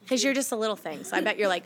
Because 0.00 0.22
you're 0.24 0.34
just 0.34 0.52
a 0.52 0.56
little 0.56 0.76
thing, 0.76 1.04
so 1.04 1.16
I 1.16 1.20
bet 1.20 1.38
you're 1.38 1.48
like. 1.48 1.64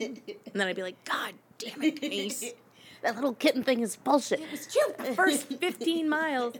and 0.00 0.20
then 0.52 0.66
I'd 0.66 0.76
be 0.76 0.82
like, 0.82 1.02
God 1.04 1.34
damn 1.58 1.82
it, 1.82 2.00
Denise. 2.00 2.44
that 3.02 3.14
little 3.14 3.34
kitten 3.34 3.62
thing 3.62 3.80
is 3.80 3.96
bullshit. 3.96 4.40
It 4.40 4.50
was 4.50 4.66
cute 4.66 4.98
the 4.98 5.14
first 5.14 5.46
15 5.60 6.08
miles. 6.08 6.54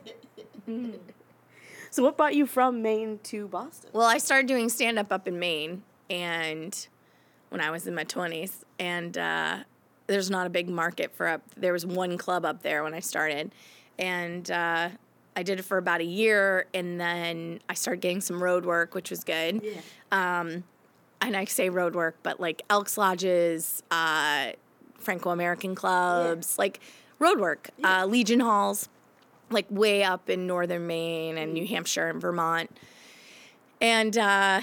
So 1.91 2.03
what 2.03 2.17
brought 2.17 2.35
you 2.35 2.47
from 2.47 2.83
Maine 2.83 3.19
to 3.25 3.49
Boston? 3.49 3.91
Well, 3.93 4.07
I 4.07 4.19
started 4.19 4.47
doing 4.47 4.69
stand 4.69 4.99
up 4.99 5.11
up 5.13 5.27
in 5.27 5.39
Maine, 5.39 5.83
and 6.09 6.87
when 7.49 7.61
I 7.61 7.71
was 7.71 7.87
in 7.87 7.95
my 7.95 8.05
20s, 8.05 8.63
and 8.79 9.19
uh, 9.19 9.59
there's 10.07 10.31
not 10.31 10.47
a 10.47 10.51
big 10.51 10.69
market 10.69 11.13
for 11.15 11.27
up. 11.27 11.43
There 11.57 11.73
was 11.73 11.85
one 11.85 12.17
club 12.17 12.45
up 12.45 12.63
there 12.63 12.85
when 12.85 12.95
I 12.95 13.01
started, 13.01 13.53
and 13.99 14.49
uh, 14.51 14.91
I 15.37 15.43
did 15.43 15.59
it 15.61 15.63
for 15.63 15.79
about 15.79 16.01
a 16.01 16.05
year, 16.05 16.67
and 16.75 17.01
then 17.01 17.61
I 17.69 17.75
started 17.75 18.01
getting 18.01 18.21
some 18.21 18.43
road 18.43 18.65
work, 18.67 18.95
which 18.95 19.11
was 19.11 19.23
good. 19.25 19.63
Yeah. 19.63 19.81
Um, 20.13 20.65
and 21.21 21.37
I 21.37 21.45
say 21.45 21.69
road 21.71 21.95
work, 21.95 22.17
but 22.23 22.41
like 22.41 22.63
Elks 22.71 22.97
Lodges, 22.99 23.83
uh, 23.91 24.53
Franco 24.99 25.31
American 25.31 25.75
clubs, 25.75 26.59
like 26.59 26.81
road 27.19 27.39
work, 27.41 27.71
uh, 27.85 28.07
Legion 28.07 28.41
Halls, 28.41 28.89
like 29.51 29.67
way 29.71 30.03
up 30.03 30.29
in 30.31 30.47
northern 30.47 30.87
Maine 30.87 31.39
and 31.39 31.53
New 31.53 31.67
Hampshire 31.67 32.09
and 32.09 32.21
Vermont. 32.21 32.71
And 33.81 34.17
uh, 34.19 34.61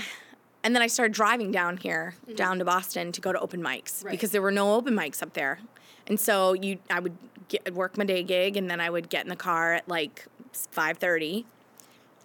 And 0.63 0.75
then 0.75 0.81
I 0.81 0.87
started 0.87 1.13
driving 1.13 1.51
down 1.51 1.77
here, 1.77 2.15
down 2.35 2.59
to 2.59 2.65
Boston 2.65 3.11
to 3.13 3.21
go 3.21 3.31
to 3.31 3.39
open 3.39 3.61
mics 3.61 4.03
Right. 4.03 4.11
because 4.11 4.31
there 4.31 4.41
were 4.41 4.51
no 4.51 4.73
open 4.75 4.93
mics 4.95 5.21
up 5.21 5.33
there. 5.33 5.59
And 6.07 6.19
so 6.19 6.53
you, 6.53 6.79
I 6.89 6.99
would 6.99 7.17
get, 7.47 7.73
work 7.73 7.97
my 7.97 8.03
day 8.05 8.23
gig, 8.23 8.57
and 8.57 8.69
then 8.69 8.79
I 8.81 8.89
would 8.89 9.09
get 9.09 9.23
in 9.23 9.29
the 9.29 9.35
car 9.35 9.73
at 9.75 9.87
like 9.87 10.25
five 10.71 10.97
thirty, 10.97 11.45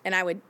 and 0.04 0.14
I 0.14 0.22
would 0.22 0.40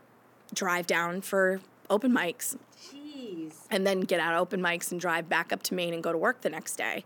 drive 0.54 0.86
down 0.86 1.20
for 1.22 1.60
open 1.90 2.12
mics, 2.12 2.56
Jeez. 2.80 3.54
and 3.70 3.86
then 3.86 4.00
get 4.00 4.20
out 4.20 4.34
of 4.34 4.40
open 4.40 4.60
mics 4.60 4.90
and 4.92 5.00
drive 5.00 5.28
back 5.28 5.52
up 5.52 5.62
to 5.64 5.74
Maine 5.74 5.94
and 5.94 6.02
go 6.02 6.12
to 6.12 6.18
work 6.18 6.42
the 6.42 6.50
next 6.50 6.76
day. 6.76 7.04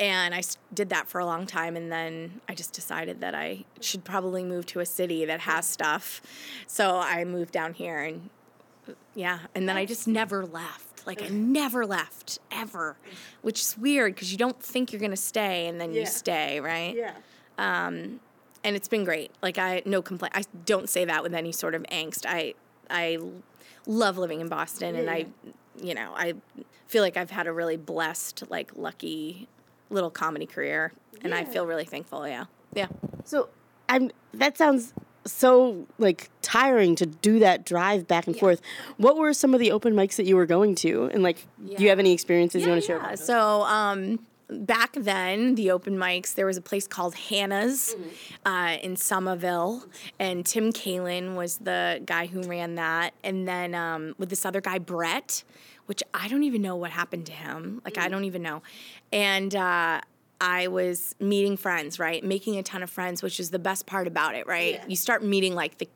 And 0.00 0.34
i 0.34 0.42
did 0.72 0.88
that 0.88 1.06
for 1.08 1.20
a 1.20 1.24
long 1.26 1.46
time, 1.46 1.76
and 1.76 1.90
then 1.92 2.40
I 2.48 2.54
just 2.54 2.72
decided 2.72 3.20
that 3.20 3.34
I 3.34 3.64
should 3.80 4.02
probably 4.04 4.42
move 4.42 4.66
to 4.66 4.80
a 4.80 4.86
city 4.86 5.24
that 5.24 5.40
has 5.40 5.66
stuff. 5.66 6.20
So 6.66 6.98
I 6.98 7.24
moved 7.24 7.52
down 7.52 7.74
here, 7.74 8.00
and 8.00 8.28
yeah, 9.14 9.38
and 9.54 9.68
then 9.68 9.76
I 9.76 9.84
just 9.84 10.08
never 10.08 10.44
left. 10.44 11.06
Like 11.06 11.22
I 11.22 11.28
never 11.28 11.86
left 11.86 12.38
ever, 12.50 12.96
which 13.42 13.60
is 13.60 13.76
weird 13.78 14.14
because 14.14 14.32
you 14.32 14.38
don't 14.38 14.60
think 14.60 14.90
you're 14.92 15.00
gonna 15.00 15.16
stay, 15.16 15.68
and 15.68 15.80
then 15.80 15.92
Yeah. 15.92 16.00
you 16.00 16.06
stay, 16.06 16.60
right? 16.60 16.96
Yeah. 16.96 17.12
Um, 17.56 18.18
and 18.64 18.74
it's 18.74 18.88
been 18.88 19.04
great. 19.04 19.30
Like 19.42 19.58
I 19.58 19.82
no 19.84 20.02
complaint. 20.02 20.34
I 20.34 20.44
don't 20.64 20.88
say 20.88 21.04
that 21.04 21.22
with 21.22 21.34
any 21.34 21.52
sort 21.52 21.74
of 21.74 21.82
angst. 21.84 22.24
I 22.26 22.54
I 22.90 23.18
love 23.86 24.18
living 24.18 24.40
in 24.40 24.48
Boston, 24.48 24.96
and 24.96 25.08
I, 25.10 25.26
you 25.80 25.94
know, 25.94 26.12
I 26.16 26.34
feel 26.88 27.02
like 27.02 27.16
I've 27.16 27.30
had 27.30 27.46
a 27.46 27.52
really 27.52 27.76
blessed, 27.76 28.44
like 28.50 28.72
lucky 28.74 29.48
little 29.90 30.10
comedy 30.10 30.46
career, 30.46 30.92
and 31.22 31.34
I 31.34 31.44
feel 31.44 31.66
really 31.66 31.84
thankful. 31.84 32.26
Yeah, 32.26 32.46
yeah. 32.72 32.88
So 33.24 33.50
I'm 33.88 34.10
that 34.32 34.56
sounds 34.56 34.94
so 35.26 35.86
like 35.98 36.30
tiring 36.42 36.94
to 36.96 37.06
do 37.06 37.38
that 37.38 37.64
drive 37.64 38.06
back 38.06 38.26
and 38.26 38.36
forth. 38.36 38.60
What 38.96 39.16
were 39.16 39.32
some 39.32 39.54
of 39.54 39.60
the 39.60 39.72
open 39.72 39.94
mics 39.94 40.16
that 40.16 40.26
you 40.26 40.36
were 40.36 40.46
going 40.46 40.74
to? 40.76 41.10
And 41.12 41.22
like 41.22 41.46
do 41.66 41.82
you 41.82 41.88
have 41.90 41.98
any 41.98 42.12
experiences 42.12 42.62
you 42.62 42.70
want 42.70 42.82
to 42.82 42.86
share? 42.86 42.98
Yeah. 42.98 43.14
So 43.14 43.62
um, 43.62 44.20
back 44.48 44.92
then, 44.98 45.54
the 45.54 45.70
open 45.70 45.96
mics, 45.96 46.34
there 46.34 46.46
was 46.46 46.56
a 46.56 46.62
place 46.62 46.86
called 46.86 47.14
Hannah's 47.14 47.94
uh, 48.44 48.76
in 48.82 48.96
Somerville, 48.96 49.84
and 50.18 50.44
Tim 50.44 50.72
Kalin 50.72 51.34
was 51.34 51.58
the 51.58 52.02
guy 52.04 52.26
who 52.26 52.42
ran 52.42 52.74
that. 52.76 53.14
And 53.22 53.48
then 53.48 53.74
um, 53.74 54.14
with 54.18 54.30
this 54.30 54.44
other 54.44 54.60
guy, 54.60 54.78
Brett, 54.78 55.44
which 55.86 56.02
I 56.12 56.28
don't 56.28 56.42
even 56.44 56.62
know 56.62 56.76
what 56.76 56.90
happened 56.90 57.26
to 57.26 57.32
him. 57.32 57.80
Like, 57.84 57.98
I 57.98 58.08
don't 58.08 58.24
even 58.24 58.42
know. 58.42 58.62
And 59.12 59.54
uh, 59.54 60.00
I 60.40 60.68
was 60.68 61.14
meeting 61.20 61.56
friends, 61.56 61.98
right? 61.98 62.22
Making 62.24 62.56
a 62.56 62.62
ton 62.62 62.82
of 62.82 62.90
friends, 62.90 63.22
which 63.22 63.38
is 63.40 63.50
the 63.50 63.58
best 63.58 63.86
part 63.86 64.06
about 64.06 64.34
it, 64.34 64.46
right? 64.46 64.74
Yeah. 64.74 64.84
You 64.88 64.96
start 64.96 65.22
meeting 65.24 65.54
like 65.54 65.78
the 65.78 65.88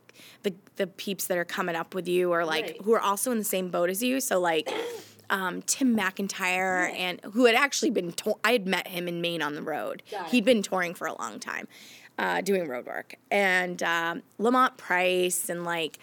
the, 0.42 0.52
the 0.74 0.86
peeps 0.88 1.26
that 1.28 1.38
are 1.38 1.44
coming 1.44 1.76
up 1.76 1.94
with 1.94 2.08
you 2.08 2.32
or 2.32 2.44
like 2.44 2.64
Right. 2.64 2.82
who 2.82 2.92
are 2.92 3.00
also 3.00 3.30
in 3.30 3.38
the 3.38 3.44
same 3.44 3.68
boat 3.70 3.88
as 3.88 4.02
you. 4.02 4.20
So 4.20 4.40
like 4.40 4.68
um, 5.30 5.62
Tim 5.62 5.96
McIntyre 5.96 6.92
and 6.94 7.20
who 7.32 7.44
had 7.46 7.54
actually 7.54 7.90
been 7.90 8.12
to- 8.12 8.36
I 8.44 8.52
had 8.52 8.66
met 8.66 8.88
him 8.88 9.08
in 9.08 9.20
Maine 9.20 9.42
on 9.42 9.54
the 9.54 9.62
road. 9.62 10.02
He'd 10.28 10.44
been 10.44 10.62
touring 10.62 10.94
for 10.94 11.06
a 11.06 11.14
long 11.20 11.38
time, 11.40 11.68
uh, 12.18 12.40
doing 12.40 12.66
road 12.68 12.86
work, 12.86 13.14
and 13.30 13.82
um, 13.82 14.22
Lamont 14.38 14.76
Price 14.76 15.48
and 15.48 15.64
like. 15.64 15.98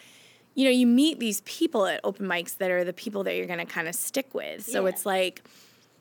You 0.57 0.63
know, 0.63 0.71
you 0.71 0.87
meet 0.87 1.19
these 1.19 1.41
people 1.41 1.85
at 1.85 1.99
open 2.05 2.27
mics 2.27 2.55
that 2.59 2.71
are 2.71 2.85
the 2.85 2.93
people 2.93 3.25
that 3.25 3.35
you're 3.35 3.45
going 3.45 3.59
to 3.59 3.65
kind 3.65 3.89
of 3.89 3.93
stick 3.95 4.33
with. 4.33 4.65
So 4.65 4.83
Yeah. 4.83 4.87
it's 4.91 5.05
like 5.05 5.43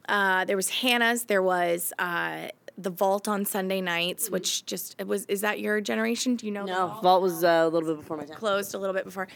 uh, 0.09 0.45
there 0.45 0.55
was 0.55 0.71
Hannah's, 0.71 1.25
there 1.25 1.43
was 1.43 1.93
uh, 1.99 2.51
the 2.79 2.91
Vault 2.91 3.27
on 3.27 3.45
Sunday 3.47 3.81
nights, 3.81 4.31
which 4.31 4.65
just 4.65 4.95
it 5.01 5.09
was. 5.09 5.25
Is 5.27 5.41
that 5.41 5.59
your 5.59 5.81
generation? 5.81 6.37
Do 6.37 6.47
you 6.47 6.53
know? 6.53 6.67
the 6.67 6.73
No, 6.73 6.87
Vault? 6.87 7.03
Vault 7.03 7.23
was 7.23 7.43
uh, 7.43 7.49
a 7.65 7.69
little 7.69 7.89
bit 7.95 8.01
before 8.01 8.17
my 8.17 8.27
time. 8.27 8.37
closed 8.37 8.75
a 8.77 8.79
little 8.79 8.95
bit 8.95 9.05
before. 9.05 9.27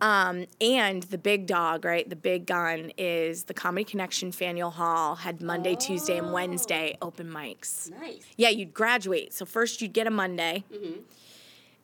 Um, 0.00 0.46
and 0.60 1.04
the 1.04 1.18
big 1.18 1.46
dog, 1.46 1.84
right? 1.84 2.08
The 2.08 2.16
big 2.16 2.46
gun 2.46 2.92
is 2.98 3.44
the 3.44 3.54
Comedy 3.54 3.84
Connection 3.84 4.32
Faneuil 4.32 4.70
Hall 4.70 5.14
had 5.14 5.40
Monday, 5.40 5.76
Tuesday, 5.76 6.18
and 6.18 6.32
Wednesday 6.32 6.96
open 7.00 7.30
mics. 7.30 7.90
Nice. 7.90 8.22
Yeah, 8.36 8.50
you'd 8.50 8.74
graduate. 8.74 9.32
So 9.32 9.46
first 9.46 9.80
you'd 9.80 9.92
get 9.92 10.06
a 10.06 10.10
Monday, 10.10 10.64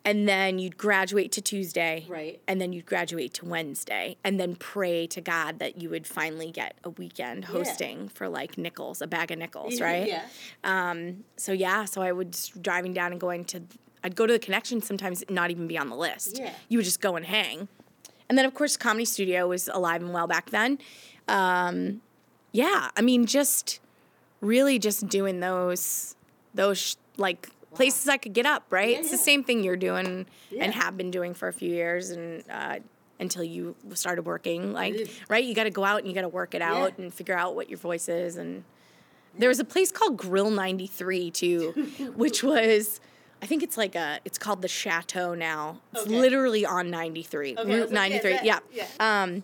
and 0.05 0.29
then 0.29 0.59
you'd 0.59 0.77
graduate 0.77 1.31
to 1.33 1.41
Tuesday, 1.41 2.05
Right. 2.09 2.41
And 2.49 2.61
then 2.61 2.73
you'd 2.73 2.87
graduate 2.87 3.35
to 3.35 3.45
Wednesday, 3.47 4.17
and 4.25 4.41
then 4.41 4.57
pray 4.57 5.07
to 5.09 5.21
God 5.21 5.59
that 5.59 5.81
you 5.81 5.89
would 5.91 6.07
finally 6.07 6.51
get 6.51 6.75
a 6.85 6.91
weekend 6.91 7.47
hosting 7.47 8.09
for 8.09 8.29
like 8.29 8.59
nickels, 8.59 9.01
a 9.01 9.07
bag 9.07 9.31
of 9.31 9.39
nickels, 9.39 9.81
right? 9.89 10.09
Yeah. 10.09 10.23
Um, 10.65 11.25
so 11.37 11.53
yeah, 11.53 11.85
so 11.85 12.03
I 12.03 12.13
would 12.13 12.37
driving 12.61 12.93
down 12.93 13.13
and 13.13 13.21
going 13.21 13.45
to, 13.47 13.63
I'd 14.03 14.17
go 14.17 14.27
to 14.27 14.33
the 14.33 14.39
connection 14.39 14.81
sometimes 14.83 15.23
not 15.29 15.51
even 15.51 15.67
be 15.69 15.79
on 15.79 15.89
the 15.91 15.97
list. 15.97 16.39
Yeah. 16.39 16.53
You 16.69 16.79
would 16.79 16.85
just 16.85 17.01
go 17.01 17.17
and 17.17 17.25
hang. 17.25 17.69
And 18.31 18.39
then 18.39 18.47
of 18.47 18.55
course 18.55 18.77
Comedy 18.79 19.05
Studio 19.05 19.47
was 19.49 19.69
alive 19.75 20.01
and 20.03 20.15
well 20.15 20.29
back 20.29 20.51
then. 20.51 20.79
Um, 21.29 22.01
yeah, 22.53 22.89
I 22.97 23.03
mean 23.03 23.27
just 23.27 23.81
really 24.41 24.79
just 24.79 25.09
doing 25.09 25.41
those 25.41 26.15
those 26.55 26.97
like 27.17 27.49
places 27.75 28.09
I 28.09 28.17
could 28.19 28.33
get 28.33 28.47
up, 28.47 28.65
right? 28.71 28.97
it's 28.99 29.11
the 29.11 29.19
same 29.19 29.43
thing 29.45 29.63
you're 29.65 29.77
doing 29.77 30.27
Yeah. 30.51 30.65
and 30.65 30.75
have 30.75 30.97
been 30.97 31.11
doing 31.11 31.35
for 31.35 31.49
a 31.49 31.53
few 31.53 31.71
years 31.71 32.11
and 32.11 32.45
uh, 32.51 32.79
until 33.19 33.45
you 33.45 33.75
started 33.95 34.23
working 34.23 34.73
like 34.73 35.11
right 35.29 35.45
you 35.45 35.55
got 35.55 35.65
to 35.65 35.71
go 35.71 35.85
out 35.85 35.99
and 35.99 36.09
you 36.09 36.15
got 36.15 36.23
to 36.23 36.29
work 36.29 36.55
it 36.55 36.63
out 36.63 36.95
Yeah. 36.97 37.05
and 37.05 37.13
figure 37.15 37.37
out 37.37 37.55
what 37.55 37.69
your 37.69 37.79
voice 37.79 38.09
is 38.09 38.37
and 38.37 38.65
there 39.39 39.49
was 39.49 39.61
a 39.61 39.65
place 39.65 39.93
called 39.93 40.17
Grill 40.17 40.51
93 40.51 41.31
too, 41.31 41.73
which 42.17 42.43
was 42.43 43.01
I 43.43 43.47
think 43.47 43.63
it's 43.63 43.77
like 43.79 43.95
a 43.95 44.21
it's 44.25 44.39
called 44.39 44.63
the 44.63 44.69
Chateau 44.69 45.35
now. 45.35 45.81
It's 45.93 46.03
Okay. 46.03 46.19
literally 46.21 46.65
on 46.67 46.91
93. 46.91 47.57
Okay, 47.57 47.61
I 47.61 47.65
Route 47.65 47.83
was 47.83 47.93
like, 47.93 48.11
yeah, 48.11 48.17
93. 48.19 48.33
that- 48.33 48.45
yeah. 48.45 48.59
yeah. 48.73 49.23
Um 49.23 49.43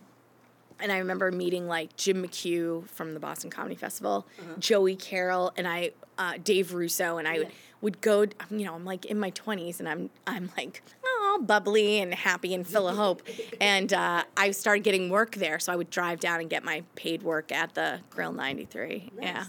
and 0.78 0.92
I 0.92 0.98
remember 0.98 1.32
meeting 1.32 1.66
like 1.66 1.96
Jim 1.96 2.22
McCue 2.22 2.86
from 2.88 3.14
the 3.14 3.20
Boston 3.20 3.48
Comedy 3.48 3.74
Festival, 3.76 4.26
Uh-huh. 4.38 4.54
Joey 4.58 4.94
Carroll, 4.94 5.50
and 5.56 5.66
I, 5.66 5.92
uh, 6.18 6.34
Dave 6.44 6.74
Russo, 6.74 7.16
and 7.16 7.26
I 7.26 7.38
would, 7.38 7.52
would 7.80 8.00
go. 8.02 8.26
You 8.50 8.66
know, 8.66 8.74
I'm 8.74 8.84
like 8.84 9.06
in 9.06 9.18
my 9.18 9.30
20s, 9.30 9.80
and 9.80 9.88
I'm 9.88 10.10
I'm 10.26 10.50
like 10.54 10.82
oh 11.02 11.38
bubbly 11.42 11.98
and 12.00 12.12
happy 12.12 12.52
and 12.52 12.66
full 12.66 12.88
of 12.88 12.96
hope, 13.04 13.22
and 13.58 13.90
uh, 13.94 14.24
I 14.36 14.50
started 14.50 14.84
getting 14.84 15.08
work 15.08 15.36
there, 15.36 15.58
so 15.58 15.72
I 15.72 15.76
would 15.76 15.88
drive 15.88 16.20
down 16.20 16.40
and 16.40 16.50
get 16.50 16.62
my 16.62 16.84
paid 16.94 17.22
work 17.22 17.50
at 17.52 17.74
the 17.74 18.00
Grill 18.10 18.32
93. 18.32 19.12
Nice. 19.16 19.24
yeah. 19.24 19.44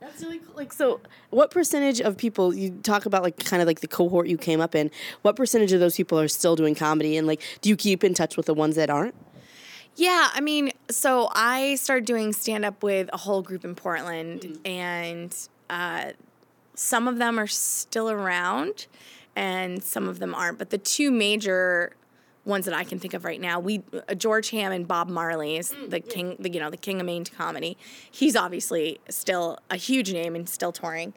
That's 0.00 0.22
really 0.22 0.38
cool. 0.38 0.54
Like, 0.56 0.72
so 0.72 1.00
what 1.30 1.50
percentage 1.50 2.00
of 2.00 2.16
people 2.16 2.54
you 2.54 2.70
talk 2.82 3.06
about, 3.06 3.22
like, 3.22 3.38
kind 3.44 3.62
of 3.62 3.66
like 3.66 3.80
the 3.80 3.88
cohort 3.88 4.28
you 4.28 4.38
came 4.38 4.60
up 4.60 4.74
in? 4.74 4.90
What 5.22 5.36
percentage 5.36 5.72
of 5.72 5.80
those 5.80 5.96
people 5.96 6.18
are 6.18 6.28
still 6.28 6.56
doing 6.56 6.74
comedy? 6.74 7.16
And 7.16 7.26
like, 7.26 7.40
do 7.60 7.68
you 7.68 7.76
keep 7.76 8.02
in 8.04 8.14
touch 8.14 8.36
with 8.36 8.46
the 8.46 8.54
ones 8.54 8.76
that 8.76 8.90
aren't? 8.90 9.14
Yeah, 9.96 10.30
I 10.32 10.40
mean, 10.40 10.72
so 10.90 11.28
I 11.32 11.74
started 11.74 12.06
doing 12.06 12.32
stand 12.32 12.64
up 12.64 12.82
with 12.82 13.10
a 13.12 13.18
whole 13.18 13.42
group 13.42 13.64
in 13.64 13.74
Portland, 13.74 14.58
and 14.64 15.36
uh, 15.68 16.12
some 16.74 17.08
of 17.08 17.18
them 17.18 17.38
are 17.38 17.46
still 17.46 18.10
around, 18.10 18.86
and 19.36 19.82
some 19.82 20.08
of 20.08 20.18
them 20.18 20.34
aren't. 20.34 20.58
But 20.58 20.70
the 20.70 20.78
two 20.78 21.10
major 21.10 21.92
ones 22.50 22.66
that 22.66 22.74
I 22.74 22.84
can 22.84 22.98
think 22.98 23.14
of 23.14 23.24
right 23.24 23.40
now, 23.40 23.58
we 23.58 23.82
uh, 24.08 24.14
George 24.14 24.50
Hamm 24.50 24.72
and 24.72 24.86
Bob 24.86 25.08
Marley 25.08 25.56
is 25.56 25.74
the 25.88 26.00
king, 26.00 26.36
the, 26.38 26.50
you 26.50 26.60
know, 26.60 26.68
the 26.68 26.76
king 26.76 27.00
of 27.00 27.06
Maine 27.06 27.24
comedy. 27.24 27.78
He's 28.10 28.36
obviously 28.36 29.00
still 29.08 29.58
a 29.70 29.76
huge 29.76 30.12
name 30.12 30.34
and 30.34 30.48
still 30.48 30.72
touring. 30.72 31.14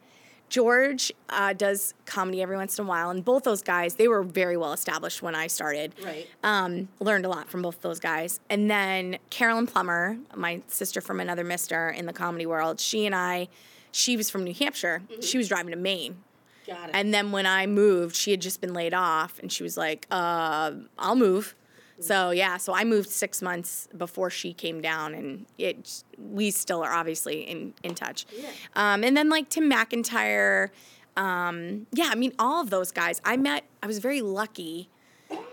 George 0.50 1.10
uh, 1.30 1.52
does 1.52 1.94
comedy 2.06 2.40
every 2.40 2.56
once 2.56 2.78
in 2.78 2.84
a 2.84 2.88
while, 2.88 3.10
and 3.10 3.24
both 3.24 3.42
those 3.42 3.62
guys, 3.62 3.94
they 3.94 4.06
were 4.06 4.22
very 4.22 4.56
well 4.56 4.72
established 4.72 5.20
when 5.22 5.34
I 5.34 5.48
started. 5.48 5.94
Right. 6.04 6.28
Um, 6.44 6.88
learned 7.00 7.24
a 7.24 7.28
lot 7.28 7.48
from 7.48 7.62
both 7.62 7.80
those 7.80 7.98
guys. 7.98 8.40
And 8.48 8.70
then 8.70 9.18
Carolyn 9.30 9.66
Plummer, 9.66 10.16
my 10.36 10.62
sister 10.68 11.00
from 11.00 11.18
another 11.18 11.44
mister 11.44 11.90
in 11.90 12.06
the 12.06 12.12
comedy 12.12 12.46
world, 12.46 12.78
she 12.78 13.04
and 13.06 13.14
I, 13.14 13.48
she 13.90 14.16
was 14.16 14.30
from 14.30 14.44
New 14.44 14.54
Hampshire. 14.54 15.02
She 15.20 15.38
was 15.38 15.48
driving 15.48 15.72
to 15.72 15.78
Maine. 15.78 16.18
Got 16.66 16.90
it. 16.90 16.94
And 16.94 17.12
then 17.12 17.32
when 17.32 17.46
I 17.46 17.66
moved, 17.66 18.16
she 18.16 18.30
had 18.30 18.40
just 18.40 18.60
been 18.60 18.72
laid 18.72 18.94
off, 18.94 19.38
and 19.38 19.52
she 19.52 19.62
was 19.62 19.76
like, 19.76 20.06
uh, 20.10 20.72
"I'll 20.98 21.16
move." 21.16 21.54
So 22.00 22.30
yeah, 22.30 22.56
so 22.56 22.74
I 22.74 22.84
moved 22.84 23.08
six 23.08 23.40
months 23.40 23.88
before 23.96 24.30
she 24.30 24.52
came 24.52 24.80
down, 24.80 25.14
and 25.14 25.46
it 25.58 26.04
we 26.18 26.50
still 26.50 26.82
are 26.82 26.92
obviously 26.92 27.42
in 27.42 27.74
in 27.82 27.94
touch. 27.94 28.26
Yeah. 28.36 28.50
Um, 28.74 29.04
and 29.04 29.16
then 29.16 29.28
like 29.28 29.48
Tim 29.48 29.70
McIntyre, 29.70 30.70
um, 31.16 31.86
yeah, 31.92 32.08
I 32.10 32.14
mean 32.14 32.32
all 32.38 32.60
of 32.60 32.70
those 32.70 32.90
guys. 32.90 33.20
I 33.24 33.36
met. 33.36 33.64
I 33.82 33.86
was 33.86 33.98
very 33.98 34.22
lucky 34.22 34.88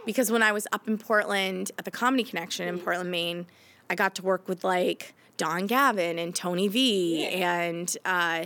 because 0.05 0.31
when 0.31 0.43
I 0.43 0.51
was 0.51 0.67
up 0.71 0.87
in 0.87 0.97
Portland 0.97 1.71
at 1.77 1.85
the 1.85 1.91
Comedy 1.91 2.23
Connection 2.23 2.67
in 2.67 2.79
Portland, 2.79 3.11
Maine, 3.11 3.45
I 3.89 3.95
got 3.95 4.15
to 4.15 4.23
work 4.23 4.47
with 4.47 4.63
like 4.63 5.13
Don 5.37 5.67
Gavin 5.67 6.17
and 6.17 6.33
Tony 6.33 6.67
V 6.67 7.27
and. 7.27 7.95
Uh, 8.05 8.45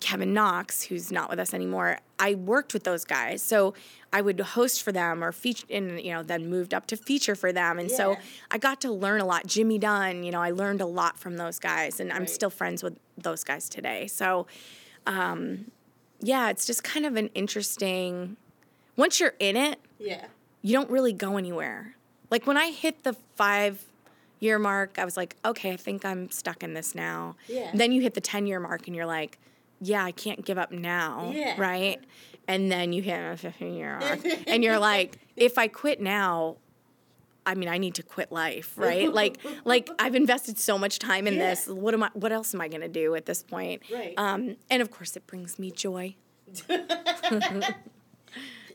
Kevin 0.00 0.34
Knox, 0.34 0.82
who's 0.82 1.12
not 1.12 1.30
with 1.30 1.38
us 1.38 1.54
anymore, 1.54 1.98
I 2.18 2.34
worked 2.34 2.74
with 2.74 2.84
those 2.84 3.04
guys. 3.04 3.42
So 3.42 3.74
I 4.12 4.20
would 4.20 4.40
host 4.40 4.82
for 4.82 4.92
them 4.92 5.22
or 5.22 5.32
feature, 5.32 5.66
and 5.70 6.00
you 6.00 6.12
know, 6.12 6.22
then 6.22 6.48
moved 6.48 6.74
up 6.74 6.86
to 6.86 6.96
feature 6.96 7.34
for 7.34 7.52
them. 7.52 7.78
And 7.78 7.90
so 7.90 8.16
I 8.50 8.58
got 8.58 8.80
to 8.82 8.92
learn 8.92 9.20
a 9.20 9.24
lot. 9.24 9.46
Jimmy 9.46 9.78
Dunn, 9.78 10.22
you 10.22 10.32
know, 10.32 10.40
I 10.40 10.50
learned 10.50 10.80
a 10.80 10.86
lot 10.86 11.18
from 11.18 11.36
those 11.36 11.58
guys, 11.58 12.00
and 12.00 12.12
I'm 12.12 12.26
still 12.26 12.50
friends 12.50 12.82
with 12.82 12.96
those 13.18 13.44
guys 13.44 13.68
today. 13.68 14.06
So, 14.06 14.46
um, 15.06 15.70
yeah, 16.20 16.50
it's 16.50 16.66
just 16.66 16.84
kind 16.84 17.06
of 17.06 17.16
an 17.16 17.28
interesting. 17.34 18.36
Once 18.96 19.18
you're 19.18 19.34
in 19.38 19.56
it, 19.56 19.80
yeah. 19.98 20.26
you 20.62 20.72
don't 20.72 20.90
really 20.90 21.12
go 21.12 21.36
anywhere. 21.36 21.96
Like 22.30 22.46
when 22.46 22.56
I 22.56 22.70
hit 22.70 23.02
the 23.02 23.14
five, 23.34 23.84
year 24.44 24.58
mark, 24.58 24.98
I 24.98 25.04
was 25.04 25.16
like, 25.16 25.36
okay, 25.44 25.72
I 25.72 25.76
think 25.76 26.04
I'm 26.04 26.30
stuck 26.30 26.62
in 26.62 26.74
this 26.74 26.94
now. 26.94 27.34
Yeah. 27.48 27.70
Then 27.74 27.90
you 27.90 28.02
hit 28.02 28.14
the 28.14 28.20
10 28.20 28.46
year 28.46 28.60
mark 28.60 28.86
and 28.86 28.94
you're 28.94 29.06
like, 29.06 29.38
yeah, 29.80 30.04
I 30.04 30.12
can't 30.12 30.44
give 30.44 30.58
up 30.58 30.72
now. 30.72 31.30
Yeah. 31.34 31.54
Right. 31.58 32.00
And 32.46 32.70
then 32.70 32.92
you 32.92 33.02
hit 33.02 33.18
a 33.18 33.36
15 33.36 33.74
year 33.74 33.98
mark 33.98 34.20
and 34.46 34.62
you're 34.62 34.78
like, 34.78 35.18
if 35.36 35.56
I 35.58 35.68
quit 35.68 36.00
now, 36.00 36.56
I 37.46 37.54
mean, 37.54 37.68
I 37.68 37.76
need 37.78 37.94
to 37.96 38.02
quit 38.02 38.32
life, 38.32 38.72
right? 38.76 39.12
like, 39.12 39.38
like 39.64 39.90
I've 39.98 40.14
invested 40.14 40.58
so 40.58 40.78
much 40.78 40.98
time 40.98 41.26
in 41.26 41.34
Yeah. 41.34 41.50
this. 41.50 41.66
What 41.66 41.92
am 41.94 42.02
I? 42.02 42.10
What 42.14 42.32
else 42.32 42.54
am 42.54 42.60
I 42.60 42.68
gonna 42.68 42.88
do 42.88 43.14
at 43.14 43.26
this 43.26 43.42
point? 43.42 43.82
Right. 43.92 44.14
Um, 44.16 44.56
and 44.70 44.80
of 44.80 44.90
course, 44.90 45.14
it 45.16 45.26
brings 45.26 45.58
me 45.58 45.70
joy. 45.70 46.16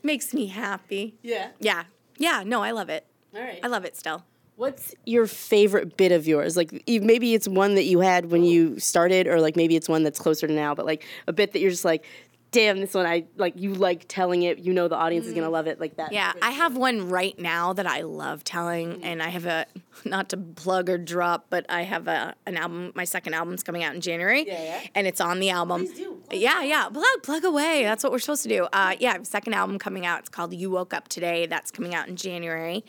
Makes 0.02 0.32
me 0.32 0.46
happy. 0.46 1.16
Yeah. 1.22 1.48
Yeah, 1.60 1.84
yeah. 2.16 2.42
No, 2.46 2.62
I 2.62 2.70
love 2.70 2.88
it. 2.88 3.06
All 3.34 3.40
right. 3.42 3.60
I 3.62 3.66
love 3.66 3.84
it 3.84 3.96
still. 3.96 4.24
What's 4.60 4.94
your 5.06 5.26
favorite 5.26 5.96
bit 5.96 6.12
of 6.12 6.26
yours? 6.26 6.54
Like 6.54 6.82
maybe 6.86 7.32
it's 7.32 7.48
one 7.48 7.76
that 7.76 7.84
you 7.84 8.00
had 8.00 8.30
when 8.30 8.44
you 8.44 8.78
started, 8.78 9.26
or 9.26 9.40
like 9.40 9.56
maybe 9.56 9.74
it's 9.74 9.88
one 9.88 10.02
that's 10.02 10.18
closer 10.18 10.46
to 10.46 10.52
now. 10.52 10.74
But 10.74 10.84
like 10.84 11.02
a 11.26 11.32
bit 11.32 11.52
that 11.54 11.60
you're 11.60 11.70
just 11.70 11.86
like, 11.86 12.04
damn, 12.50 12.78
this 12.78 12.92
one 12.92 13.06
I 13.06 13.24
like. 13.38 13.54
You 13.56 13.72
like 13.72 14.04
telling 14.06 14.42
it. 14.42 14.58
You 14.58 14.74
know 14.74 14.86
the 14.86 14.96
audience 14.96 15.24
is 15.26 15.32
gonna 15.32 15.48
love 15.48 15.66
it. 15.66 15.80
Like 15.80 15.96
that. 15.96 16.10
Mm. 16.10 16.14
Yeah, 16.14 16.32
I 16.42 16.50
have 16.50 16.76
one 16.76 17.08
right 17.08 17.38
now 17.38 17.72
that 17.72 17.86
I 17.86 18.02
love 18.02 18.44
telling, 18.44 19.02
and 19.02 19.22
I 19.22 19.30
have 19.30 19.46
a 19.46 19.64
not 20.04 20.28
to 20.28 20.36
plug 20.36 20.90
or 20.90 20.98
drop, 20.98 21.46
but 21.48 21.64
I 21.70 21.80
have 21.84 22.06
a 22.06 22.34
an 22.44 22.58
album. 22.58 22.92
My 22.94 23.04
second 23.04 23.32
album's 23.32 23.62
coming 23.62 23.82
out 23.82 23.94
in 23.94 24.02
January, 24.02 24.46
Yeah, 24.46 24.62
yeah. 24.62 24.80
and 24.94 25.06
it's 25.06 25.22
on 25.22 25.40
the 25.40 25.48
album. 25.48 25.86
Please 25.86 25.96
do. 25.96 26.20
Plug 26.28 26.38
Yeah, 26.38 26.62
yeah, 26.64 26.86
plug 26.92 27.06
plug 27.22 27.44
away. 27.46 27.82
That's 27.82 28.04
what 28.04 28.12
we're 28.12 28.18
supposed 28.18 28.42
to 28.42 28.50
do. 28.50 28.64
Uh, 28.64 28.94
yeah, 29.00 29.08
I 29.08 29.12
have 29.14 29.22
a 29.22 29.24
second 29.24 29.54
album 29.54 29.78
coming 29.78 30.04
out. 30.04 30.18
It's 30.20 30.28
called 30.28 30.52
You 30.52 30.68
Woke 30.68 30.92
Up 30.92 31.08
Today. 31.08 31.46
That's 31.46 31.70
coming 31.70 31.94
out 31.94 32.08
in 32.08 32.16
January. 32.16 32.84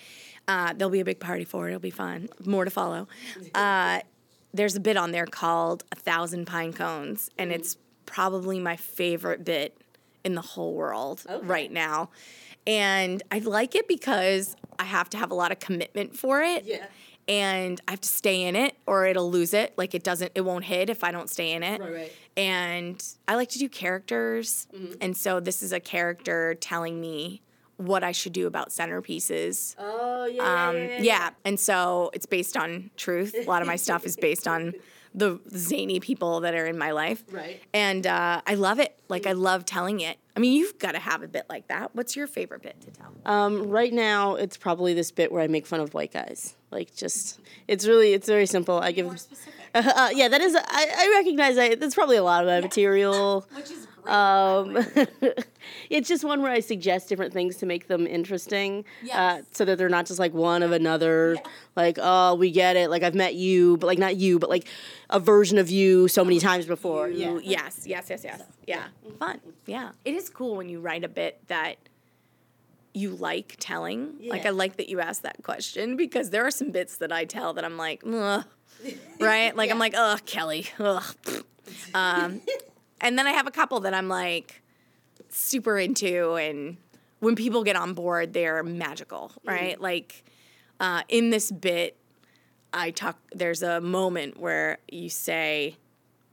Uh, 0.47 0.73
there'll 0.73 0.91
be 0.91 0.99
a 0.99 1.05
big 1.05 1.19
party 1.19 1.45
for 1.45 1.67
it. 1.67 1.71
It'll 1.71 1.79
be 1.79 1.89
fun. 1.91 2.27
More 2.45 2.65
to 2.65 2.71
follow. 2.71 3.07
Uh, 3.55 3.99
there's 4.53 4.75
a 4.75 4.79
bit 4.79 4.97
on 4.97 5.11
there 5.11 5.25
called 5.25 5.83
A 5.91 5.95
Thousand 5.95 6.45
Pine 6.45 6.73
Cones, 6.73 7.29
and 7.37 7.51
it's 7.51 7.77
probably 8.05 8.59
my 8.59 8.75
favorite 8.75 9.45
bit 9.45 9.77
in 10.23 10.35
the 10.35 10.41
whole 10.41 10.73
world 10.73 11.23
Okay. 11.29 11.45
right 11.45 11.71
now. 11.71 12.09
And 12.67 13.23
I 13.31 13.39
like 13.39 13.75
it 13.75 13.87
because 13.87 14.55
I 14.77 14.83
have 14.83 15.09
to 15.11 15.17
have 15.17 15.31
a 15.31 15.35
lot 15.35 15.51
of 15.51 15.59
commitment 15.59 16.15
for 16.17 16.41
it. 16.41 16.65
Yeah. 16.65 16.85
And 17.27 17.79
I 17.87 17.91
have 17.91 18.01
to 18.01 18.09
stay 18.09 18.43
in 18.43 18.55
it 18.55 18.75
or 18.85 19.05
it'll 19.05 19.31
lose 19.31 19.53
it. 19.53 19.73
Like 19.77 19.95
it 19.95 20.03
doesn't, 20.03 20.31
it 20.35 20.41
won't 20.41 20.65
hit 20.65 20.89
if 20.89 21.03
I 21.03 21.11
don't 21.11 21.29
stay 21.29 21.53
in 21.53 21.63
it. 21.63 21.79
Right, 21.79 21.93
right. 21.93 22.11
And 22.35 23.03
I 23.27 23.35
like 23.35 23.49
to 23.49 23.59
do 23.59 23.69
characters. 23.69 24.67
Mm-hmm. 24.75 24.93
And 25.01 25.15
so 25.17 25.39
this 25.39 25.63
is 25.63 25.71
a 25.71 25.79
character 25.79 26.55
telling 26.55 26.99
me 26.99 27.41
what 27.85 28.03
I 28.03 28.11
should 28.11 28.33
do 28.33 28.47
about 28.47 28.69
centerpieces. 28.69 29.75
Oh 29.77 30.25
yeah. 30.25 30.67
Um, 30.69 31.03
yeah, 31.03 31.31
and 31.45 31.59
so 31.59 32.11
it's 32.13 32.25
based 32.25 32.57
on 32.57 32.91
truth. 32.97 33.35
A 33.35 33.43
lot 33.43 33.61
of 33.61 33.67
my 33.67 33.75
stuff 33.75 34.05
is 34.05 34.15
based 34.15 34.47
on 34.47 34.73
the 35.13 35.39
zany 35.55 35.99
people 35.99 36.41
that 36.41 36.55
are 36.55 36.65
in 36.65 36.77
my 36.77 36.91
life. 36.91 37.23
Right. 37.31 37.61
And 37.73 38.07
uh, 38.07 38.41
I 38.45 38.55
love 38.55 38.79
it. 38.79 38.97
Like 39.09 39.27
I 39.27 39.33
love 39.33 39.65
telling 39.65 39.99
it. 39.99 40.17
I 40.35 40.39
mean, 40.39 40.53
you've 40.53 40.79
got 40.79 40.93
to 40.93 40.99
have 40.99 41.23
a 41.23 41.27
bit 41.27 41.45
like 41.49 41.67
that. 41.67 41.93
What's 41.93 42.15
your 42.15 42.27
favorite 42.27 42.61
bit 42.61 42.79
to 42.81 42.91
tell? 42.91 43.11
Um, 43.25 43.67
right 43.67 43.91
now, 43.91 44.35
it's 44.35 44.55
probably 44.55 44.93
this 44.93 45.11
bit 45.11 45.31
where 45.31 45.41
I 45.41 45.47
make 45.47 45.65
fun 45.65 45.81
of 45.81 45.93
white 45.93 46.13
guys. 46.13 46.55
Like, 46.71 46.95
just 46.95 47.41
it's 47.67 47.85
really 47.85 48.13
it's 48.13 48.27
very 48.27 48.45
simple. 48.45 48.79
I 48.79 48.91
give. 48.91 49.07
Uh, 49.73 50.09
yeah, 50.13 50.27
that 50.27 50.41
is. 50.41 50.53
I, 50.53 50.61
I 50.67 51.13
recognize 51.15 51.55
that. 51.55 51.79
That's 51.79 51.95
probably 51.95 52.17
a 52.17 52.23
lot 52.23 52.43
of 52.43 52.49
my 52.49 52.59
material. 52.59 53.47
Which 53.55 53.71
is. 53.71 53.87
Um, 54.07 54.77
it's 55.89 56.07
just 56.07 56.23
one 56.23 56.41
where 56.41 56.51
I 56.51 56.59
suggest 56.59 57.09
different 57.09 57.33
things 57.33 57.57
to 57.57 57.65
make 57.65 57.87
them 57.87 58.07
interesting, 58.07 58.85
uh, 59.13 59.41
so 59.51 59.65
that 59.65 59.77
they're 59.77 59.89
not 59.89 60.05
just 60.05 60.19
like 60.19 60.33
one 60.33 60.63
of 60.63 60.71
another. 60.71 61.37
Like, 61.75 61.97
oh, 62.01 62.35
we 62.35 62.51
get 62.51 62.75
it. 62.75 62.89
Like 62.89 63.03
I've 63.03 63.15
met 63.15 63.35
you, 63.35 63.77
but 63.77 63.87
like 63.87 63.99
not 63.99 64.15
you, 64.15 64.39
but 64.39 64.49
like 64.49 64.67
a 65.09 65.19
version 65.19 65.57
of 65.57 65.69
you 65.69 66.07
so 66.07 66.23
many 66.23 66.39
times 66.39 66.65
before. 66.65 67.09
Yeah. 67.09 67.39
Yes, 67.41 67.85
yes, 67.85 68.07
yes, 68.09 68.23
yes. 68.23 68.41
Yeah. 68.67 68.85
Fun. 69.19 69.39
Yeah. 69.65 69.91
It 70.05 70.13
is 70.15 70.29
cool 70.29 70.57
when 70.57 70.69
you 70.69 70.79
write 70.79 71.03
a 71.03 71.09
bit 71.09 71.39
that 71.47 71.77
you 72.93 73.11
like 73.11 73.55
telling. 73.59 74.15
Like 74.23 74.45
I 74.45 74.49
like 74.49 74.77
that 74.77 74.89
you 74.89 74.99
asked 74.99 75.23
that 75.23 75.43
question 75.43 75.95
because 75.95 76.29
there 76.29 76.45
are 76.45 76.51
some 76.51 76.71
bits 76.71 76.97
that 76.97 77.11
I 77.11 77.25
tell 77.25 77.53
that 77.53 77.63
I'm 77.63 77.77
like, 77.77 78.01
right? 79.19 79.55
Like 79.55 79.71
I'm 79.71 79.79
like, 79.79 79.93
oh 79.95 80.17
Kelly. 80.25 80.67
Ugh. 80.79 81.03
Um, 81.93 82.41
and 83.01 83.17
then 83.17 83.27
I 83.27 83.31
have 83.31 83.47
a 83.47 83.51
couple 83.51 83.81
that 83.81 83.93
I'm 83.93 84.07
like 84.07 84.61
super 85.29 85.77
into 85.77 86.35
and 86.35 86.77
when 87.19 87.35
people 87.35 87.63
get 87.63 87.75
on 87.75 87.93
board, 87.93 88.33
they're 88.33 88.63
magical, 88.63 89.31
right? 89.43 89.79
Like 89.79 90.23
uh, 90.79 91.03
in 91.07 91.29
this 91.29 91.51
bit, 91.51 91.95
I 92.73 92.89
talk. 92.89 93.19
There's 93.31 93.61
a 93.61 93.79
moment 93.79 94.39
where 94.39 94.79
you 94.91 95.07
say, 95.09 95.75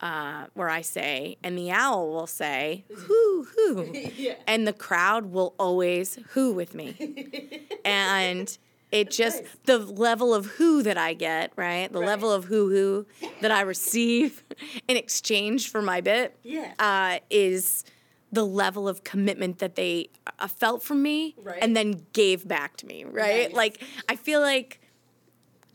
uh, 0.00 0.46
where 0.54 0.70
I 0.70 0.80
say, 0.80 1.36
and 1.42 1.58
the 1.58 1.70
owl 1.72 2.08
will 2.10 2.26
say, 2.26 2.84
"Whoo 3.08 3.46
whoo," 3.56 3.92
Yeah. 4.16 4.36
and 4.46 4.66
the 4.66 4.72
crowd 4.72 5.26
will 5.26 5.54
always 5.58 6.18
"who" 6.30 6.52
with 6.52 6.74
me, 6.74 7.66
and 7.84 8.56
it 8.90 9.10
just 9.10 9.42
nice. 9.42 9.56
the 9.64 9.78
level 9.78 10.32
of 10.34 10.46
who 10.46 10.82
that 10.82 10.96
I 10.96 11.14
get, 11.14 11.52
right? 11.56 11.92
The 11.92 11.98
Right. 12.00 12.06
level 12.06 12.32
of 12.32 12.44
who 12.46 12.70
who 12.70 13.06
that 13.42 13.50
I 13.50 13.60
receive 13.62 14.42
in 14.88 14.96
exchange 14.96 15.70
for 15.70 15.82
my 15.82 16.00
bit, 16.00 16.36
Yeah. 16.42 16.72
uh, 16.78 17.18
is 17.30 17.84
the 18.32 18.44
level 18.44 18.88
of 18.88 19.04
commitment 19.04 19.58
that 19.58 19.74
they 19.74 20.10
uh, 20.38 20.48
felt 20.48 20.82
from 20.82 21.02
me 21.02 21.34
Right. 21.42 21.58
and 21.62 21.74
then 21.76 22.06
gave 22.12 22.46
back 22.46 22.76
to 22.78 22.86
me, 22.86 23.04
right? 23.04 23.48
Nice. 23.48 23.52
Like 23.56 23.82
I 24.08 24.16
feel 24.16 24.40
like 24.40 24.80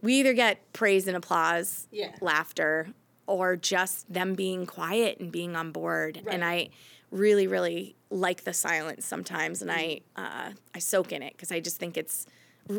we 0.01 0.15
either 0.15 0.33
get 0.33 0.71
praise 0.73 1.07
and 1.07 1.15
applause, 1.15 1.87
Yeah. 1.91 2.15
laughter, 2.21 2.89
or 3.25 3.55
just 3.55 4.11
them 4.11 4.33
being 4.35 4.65
quiet 4.65 5.19
and 5.19 5.31
being 5.31 5.55
on 5.55 5.71
board. 5.71 6.21
And 6.27 6.43
I 6.43 6.69
really, 7.09 7.47
really 7.47 7.95
like 8.09 8.43
the 8.43 8.53
silence 8.53 9.05
sometimes, 9.05 9.61
and 9.61 9.71
I 9.71 10.01
uh, 10.15 10.51
I 10.75 10.79
soak 10.79 11.11
in 11.11 11.23
it 11.23 11.33
because 11.33 11.51
I 11.51 11.59
just 11.59 11.77
think 11.77 11.95
it's 11.97 12.25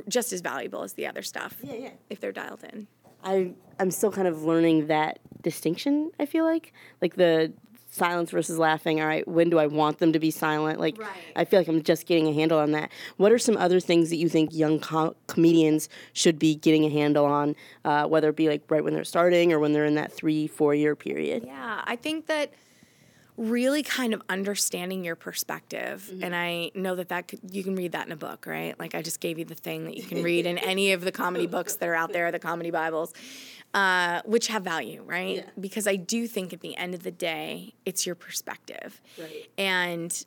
just 0.09 0.33
as 0.33 0.41
valuable 0.41 0.83
as 0.83 0.95
the 0.95 1.07
other 1.07 1.23
stuff. 1.23 1.57
Yeah, 1.63 1.75
yeah. 1.75 1.91
If 2.11 2.21
they're 2.21 2.33
dialed 2.33 2.65
in. 2.65 2.87
I 3.23 3.53
I'm 3.79 3.91
still 3.91 4.13
kind 4.13 4.29
of 4.29 4.45
learning 4.45 4.87
that 4.89 5.19
distinction. 5.43 6.11
I 6.19 6.27
feel 6.27 6.45
like 6.45 6.73
like 7.01 7.17
the 7.17 7.53
silence 7.91 8.31
versus 8.33 8.59
laughing. 8.59 9.01
All 9.01 9.07
right, 9.07 9.27
when 9.29 9.51
do 9.51 9.59
I 9.59 9.67
want 9.67 9.99
them 9.99 10.13
to 10.13 10.19
be 10.19 10.31
silent? 10.31 10.81
Like 10.81 10.99
Right. 10.99 11.09
I 11.37 11.45
feel 11.45 11.61
like 11.61 11.69
I'm 11.69 11.83
just 11.83 12.07
getting 12.07 12.27
a 12.27 12.33
handle 12.33 12.59
on 12.59 12.73
that. 12.73 12.91
What 13.19 13.31
are 13.33 13.39
some 13.39 13.57
other 13.57 13.79
things 13.81 14.11
that 14.11 14.17
you 14.17 14.29
think 14.29 14.53
young 14.53 14.81
co- 14.81 15.15
comedians 15.29 15.89
should 16.13 16.39
be 16.39 16.57
getting 16.57 16.85
a 16.85 16.91
handle 16.91 17.25
on, 17.25 17.55
uh, 17.85 18.07
whether 18.07 18.29
it 18.31 18.37
be 18.37 18.49
like 18.49 18.63
right 18.69 18.83
when 18.83 18.95
they're 18.95 19.05
starting 19.05 19.53
or 19.53 19.59
when 19.61 19.73
they're 19.73 19.87
in 19.87 19.95
that 19.95 20.13
three 20.13 20.47
four 20.49 20.75
year 20.75 20.97
period? 20.97 21.45
Yeah, 21.47 21.83
I 21.85 21.97
think 21.97 22.27
that 22.27 22.53
really 23.37 23.83
kind 23.83 24.15
of 24.15 24.23
understanding 24.29 25.03
your 25.05 25.17
perspective. 25.17 26.09
And 26.23 26.37
i 26.37 26.71
know 26.75 26.95
that 26.95 27.09
that 27.09 27.27
could, 27.29 27.41
you 27.51 27.65
can 27.65 27.75
read 27.75 27.93
that 27.93 28.07
in 28.07 28.13
a 28.13 28.17
book 28.17 28.47
right? 28.47 28.79
Like 28.79 28.95
i 28.95 29.03
just 29.03 29.19
gave 29.21 29.39
you 29.39 29.45
the 29.45 29.55
thing 29.57 29.85
that 29.87 29.97
you 29.97 30.05
can 30.05 30.23
read 30.31 30.47
in 30.47 30.57
any 30.59 30.93
of 30.93 31.01
the 31.01 31.11
comedy 31.13 31.47
books 31.47 31.77
that 31.77 31.89
are 31.89 31.95
out 31.97 32.13
there 32.13 32.31
the 32.31 32.39
comedy 32.39 32.71
bibles 32.71 33.13
uh, 33.75 34.21
which 34.25 34.47
have 34.47 34.63
value 34.63 35.03
right? 35.05 35.37
Yeah. 35.39 35.51
because 35.59 35.87
i 35.89 35.97
do 35.97 36.27
think 36.29 36.53
at 36.53 36.61
the 36.61 36.77
end 36.77 36.95
of 36.95 37.03
the 37.03 37.11
day 37.11 37.75
it's 37.85 38.07
your 38.07 38.15
perspective. 38.15 39.01
Right. 39.19 39.49
and 39.59 40.25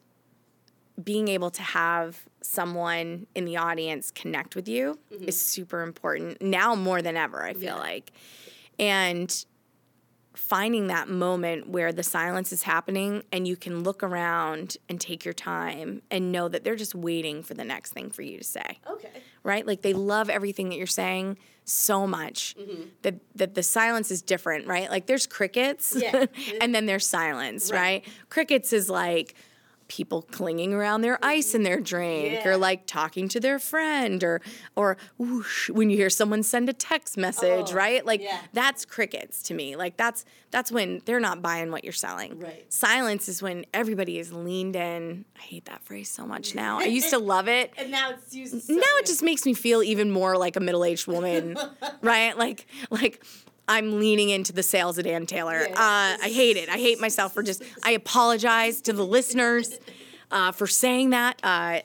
being 1.02 1.28
able 1.28 1.52
to 1.52 1.62
have 1.62 2.26
someone 2.42 3.28
in 3.36 3.46
the 3.46 3.56
audience 3.58 4.12
connect 4.12 4.56
with 4.56 4.68
you 4.68 4.98
is 5.12 5.40
super 5.40 5.82
important 5.82 6.42
now 6.42 6.76
more 6.76 7.02
than 7.02 7.16
ever 7.16 7.44
i 7.44 7.54
feel 7.54 7.64
Yeah. 7.64 7.76
like. 7.76 8.12
And 8.80 9.46
finding 10.38 10.88
that 10.88 11.10
moment 11.10 11.68
where 11.68 11.92
the 11.92 12.04
silence 12.04 12.54
is 12.54 12.64
happening 12.64 13.24
and 13.32 13.48
you 13.48 13.56
can 13.56 13.84
look 13.84 14.04
around 14.04 14.78
and 14.88 15.02
take 15.02 15.26
your 15.26 15.34
time 15.34 16.02
and 16.12 16.32
know 16.32 16.48
that 16.48 16.64
they're 16.64 16.76
just 16.76 16.94
waiting 16.96 17.42
for 17.44 17.54
the 17.56 17.64
next 17.66 17.92
thing 17.94 18.10
for 18.10 18.22
you 18.22 18.38
to 18.38 18.44
say 18.44 18.80
Okay. 18.90 19.10
right 19.44 19.66
like 19.66 19.82
they 19.82 19.94
love 19.94 20.30
everything 20.30 20.70
that 20.70 20.76
you're 20.78 20.86
saying 20.88 21.38
so 21.66 22.06
much 22.08 22.56
mm-hmm. 22.58 22.84
that 23.02 23.16
that 23.36 23.56
the 23.56 23.64
silence 23.64 24.12
is 24.12 24.22
different 24.22 24.68
right 24.68 24.90
like 24.90 25.08
there's 25.08 25.28
crickets 25.28 25.96
Yeah. 25.98 26.26
and 26.62 26.74
then 26.74 26.86
there's 26.86 27.06
silence 27.08 27.72
Right. 27.72 27.80
right 28.06 28.06
crickets 28.30 28.72
is 28.74 28.90
like 28.90 29.34
people 29.88 30.22
clinging 30.22 30.74
around 30.74 31.02
their 31.02 31.18
ice 31.24 31.56
in 31.56 31.64
their 31.64 31.80
drink 31.80 32.34
Yeah. 32.44 32.50
or 32.50 32.58
like 32.58 32.86
talking 32.88 33.28
to 33.30 33.40
their 33.40 33.58
friend 33.60 34.24
or 34.24 34.42
or 34.76 34.98
whoosh 35.18 35.70
when 35.70 35.90
you 35.90 35.96
hear 35.98 36.10
someone 36.10 36.44
send 36.44 36.68
a 36.70 36.74
text 36.74 37.18
message 37.18 37.72
Oh, 37.72 37.76
right 37.76 38.06
like 38.06 38.22
yeah. 38.22 38.40
that's 38.54 38.84
crickets 38.86 39.42
to 39.44 39.54
me 39.54 39.76
like 39.76 39.96
that's 39.98 40.26
that's 40.52 40.72
when 40.72 41.02
they're 41.06 41.20
not 41.20 41.42
buying 41.42 41.72
what 41.72 41.84
you're 41.84 41.94
selling 41.94 42.40
Right. 42.40 42.66
silence 42.72 43.30
is 43.30 43.42
when 43.42 43.66
everybody 43.74 44.20
is 44.20 44.34
leaned 44.34 44.76
in 44.76 45.24
i 45.38 45.42
hate 45.42 45.66
that 45.66 45.82
phrase 45.84 46.10
so 46.10 46.26
much 46.28 46.54
now 46.54 46.80
i 46.80 46.84
used 46.86 47.10
to 47.12 47.20
love 47.34 47.48
it 47.48 47.72
And 47.78 47.90
now 47.90 48.12
it's 48.12 48.34
used. 48.36 48.70
now 48.70 48.82
it 49.00 49.06
just 49.06 49.24
makes 49.24 49.46
me 49.46 49.54
feel 49.54 49.82
even 49.84 50.12
more 50.12 50.38
like 50.38 50.56
a 50.58 50.60
middle-aged 50.60 51.08
woman 51.08 51.58
right 52.02 52.38
like 52.38 52.68
like 52.90 53.24
i'm 53.68 54.00
leaning 54.00 54.30
into 54.30 54.52
the 54.54 54.64
sales 54.64 54.98
at 55.00 55.06
ann 55.08 55.26
taylor 55.26 55.68
uh, 55.72 56.18
i 56.22 56.30
hate 56.34 56.58
it 56.58 56.70
i 56.70 56.78
hate 56.78 57.00
myself 57.00 57.34
for 57.34 57.44
just 57.44 57.62
i 57.84 57.92
apologize 57.92 58.82
to 58.82 58.94
the 58.94 59.06
listeners 59.06 59.78
uh, 60.32 60.52
for 60.52 60.68
saying 60.68 61.12
that 61.12 61.40
uh, 61.44 61.80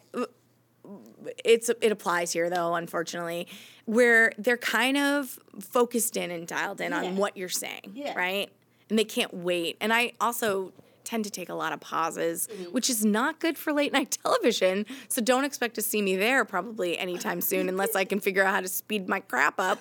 it's 1.44 1.68
it 1.80 1.92
applies 1.92 2.32
here 2.32 2.50
though, 2.50 2.74
unfortunately, 2.74 3.46
where 3.84 4.32
they're 4.38 4.56
kind 4.56 4.96
of 4.96 5.38
focused 5.60 6.16
in 6.16 6.30
and 6.30 6.46
dialed 6.46 6.80
in 6.80 6.90
Yeah. 6.90 6.98
on 7.04 7.16
what 7.16 7.36
you're 7.36 7.48
saying, 7.48 7.92
Yeah. 7.94 8.14
right? 8.14 8.50
And 8.90 8.98
they 8.98 9.04
can't 9.04 9.32
wait. 9.32 9.76
And 9.80 9.92
I 9.92 10.12
also 10.20 10.72
tend 11.04 11.24
to 11.24 11.30
take 11.30 11.48
a 11.48 11.54
lot 11.54 11.72
of 11.72 11.80
pauses, 11.80 12.48
Mm-hmm. 12.52 12.72
which 12.72 12.90
is 12.90 13.04
not 13.04 13.38
good 13.38 13.56
for 13.56 13.72
late 13.72 13.92
night 13.92 14.18
television. 14.22 14.86
So 15.08 15.20
don't 15.22 15.44
expect 15.44 15.74
to 15.76 15.82
see 15.82 16.02
me 16.02 16.16
there 16.16 16.44
probably 16.44 16.98
anytime 16.98 17.40
soon 17.40 17.68
unless 17.68 17.94
I 17.94 18.04
can 18.04 18.18
figure 18.20 18.42
out 18.44 18.52
how 18.54 18.60
to 18.60 18.68
speed 18.68 19.08
my 19.08 19.20
crap 19.20 19.60
up. 19.60 19.78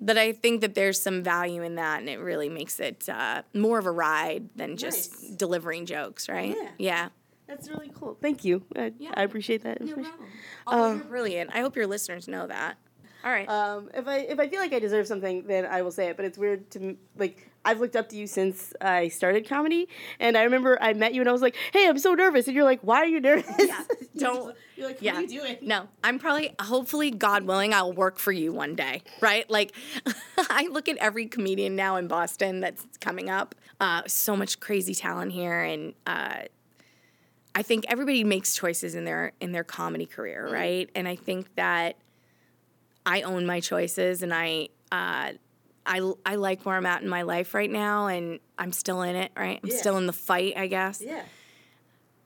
But 0.00 0.16
I 0.16 0.32
think 0.32 0.60
that 0.60 0.74
there's 0.74 1.00
some 1.00 1.22
value 1.24 1.62
in 1.62 1.74
that, 1.74 1.98
and 2.00 2.08
it 2.08 2.18
really 2.18 2.48
makes 2.48 2.78
it 2.78 3.08
uh, 3.08 3.42
more 3.52 3.78
of 3.78 3.86
a 3.86 3.90
ride 3.90 4.48
than 4.54 4.76
just 4.76 5.22
Nice. 5.22 5.30
delivering 5.36 5.86
jokes, 5.86 6.28
right? 6.28 6.56
Yeah. 6.56 6.70
yeah. 6.78 7.08
That's 7.48 7.68
really 7.68 7.90
cool. 7.94 8.16
Thank 8.20 8.44
you. 8.44 8.62
I, 8.76 8.92
Yeah. 8.98 9.10
I 9.14 9.22
appreciate 9.22 9.62
that 9.62 9.78
information. 9.78 10.12
Oh, 10.66 10.94
you're 10.94 11.04
brilliant. 11.04 11.50
I 11.54 11.60
hope 11.60 11.74
your 11.76 11.86
listeners 11.86 12.28
know 12.28 12.46
that. 12.46 12.76
All 13.24 13.30
right. 13.32 13.48
Um, 13.48 13.90
if 13.94 14.06
I 14.06 14.18
if 14.18 14.38
I 14.38 14.48
feel 14.48 14.60
like 14.60 14.72
I 14.72 14.78
deserve 14.78 15.06
something, 15.06 15.44
then 15.46 15.66
I 15.66 15.82
will 15.82 15.90
say 15.90 16.08
it. 16.08 16.16
But 16.16 16.24
it's 16.26 16.38
weird 16.38 16.70
to 16.72 16.96
like 17.16 17.50
I've 17.64 17.80
looked 17.80 17.96
up 17.96 18.08
to 18.10 18.16
you 18.16 18.26
since 18.26 18.72
I 18.80 19.08
started 19.08 19.48
comedy, 19.48 19.88
and 20.20 20.36
I 20.38 20.44
remember 20.44 20.78
I 20.80 20.92
met 20.92 21.14
you 21.14 21.20
and 21.20 21.28
I 21.28 21.32
was 21.32 21.42
like, 21.42 21.56
"Hey, 21.72 21.88
I'm 21.88 21.98
so 21.98 22.14
nervous," 22.14 22.46
and 22.46 22.54
you're 22.54 22.64
like, 22.64 22.80
"Why 22.82 22.98
are 22.98 23.06
you 23.06 23.20
nervous?" 23.20 23.52
Yeah, 23.58 23.82
don't- 24.16 24.54
You're 24.76 24.86
like, 24.86 24.96
"What 24.96 25.02
yeah. 25.02 25.16
are 25.16 25.20
you 25.22 25.28
doing?" 25.28 25.56
No, 25.62 25.88
I'm 26.04 26.18
probably, 26.20 26.54
hopefully, 26.60 27.10
God 27.10 27.42
willing, 27.44 27.74
I'll 27.74 27.92
work 27.92 28.18
for 28.18 28.30
you 28.32 28.52
one 28.52 28.76
day, 28.76 29.02
right? 29.20 29.50
Like, 29.50 29.72
I 30.38 30.68
look 30.70 30.88
at 30.88 30.96
every 30.98 31.26
comedian 31.26 31.74
now 31.74 31.96
in 31.96 32.06
Boston 32.06 32.60
that's 32.60 32.86
coming 33.00 33.28
up. 33.28 33.54
Uh, 33.80 34.02
so 34.06 34.36
much 34.36 34.60
crazy 34.60 34.94
talent 34.94 35.32
here, 35.32 35.60
and 35.60 35.94
uh, 36.06 36.42
I 37.54 37.62
think 37.62 37.84
everybody 37.88 38.22
makes 38.22 38.54
choices 38.54 38.94
in 38.94 39.04
their 39.04 39.32
in 39.40 39.50
their 39.52 39.64
comedy 39.64 40.06
career, 40.06 40.48
right? 40.50 40.88
And 40.94 41.08
I 41.08 41.16
think 41.16 41.54
that 41.56 41.96
I 43.08 43.22
own 43.22 43.46
my 43.46 43.60
choices, 43.60 44.22
and 44.22 44.32
I. 44.32 44.68
Uh, 44.92 45.32
I, 45.90 46.12
I 46.26 46.34
like 46.34 46.66
where 46.66 46.76
I'm 46.76 46.84
at 46.84 47.00
in 47.00 47.08
my 47.08 47.22
life 47.22 47.54
right 47.54 47.70
now, 47.70 48.08
and 48.08 48.40
I'm 48.58 48.72
still 48.72 49.00
in 49.00 49.16
it, 49.16 49.32
right? 49.34 49.58
I'm 49.62 49.70
Yeah. 49.70 49.76
still 49.78 49.96
in 49.96 50.06
the 50.06 50.12
fight, 50.12 50.52
I 50.54 50.66
guess. 50.66 51.00
Yeah. 51.02 51.22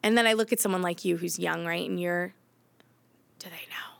And 0.02 0.18
then 0.18 0.26
I 0.26 0.32
look 0.32 0.52
at 0.52 0.58
someone 0.58 0.82
like 0.82 1.04
you 1.04 1.16
who's 1.16 1.38
young, 1.38 1.64
right? 1.64 1.88
And 1.88 2.00
you're, 2.00 2.34
do 3.38 3.46
they 3.48 3.66
know? 3.70 3.98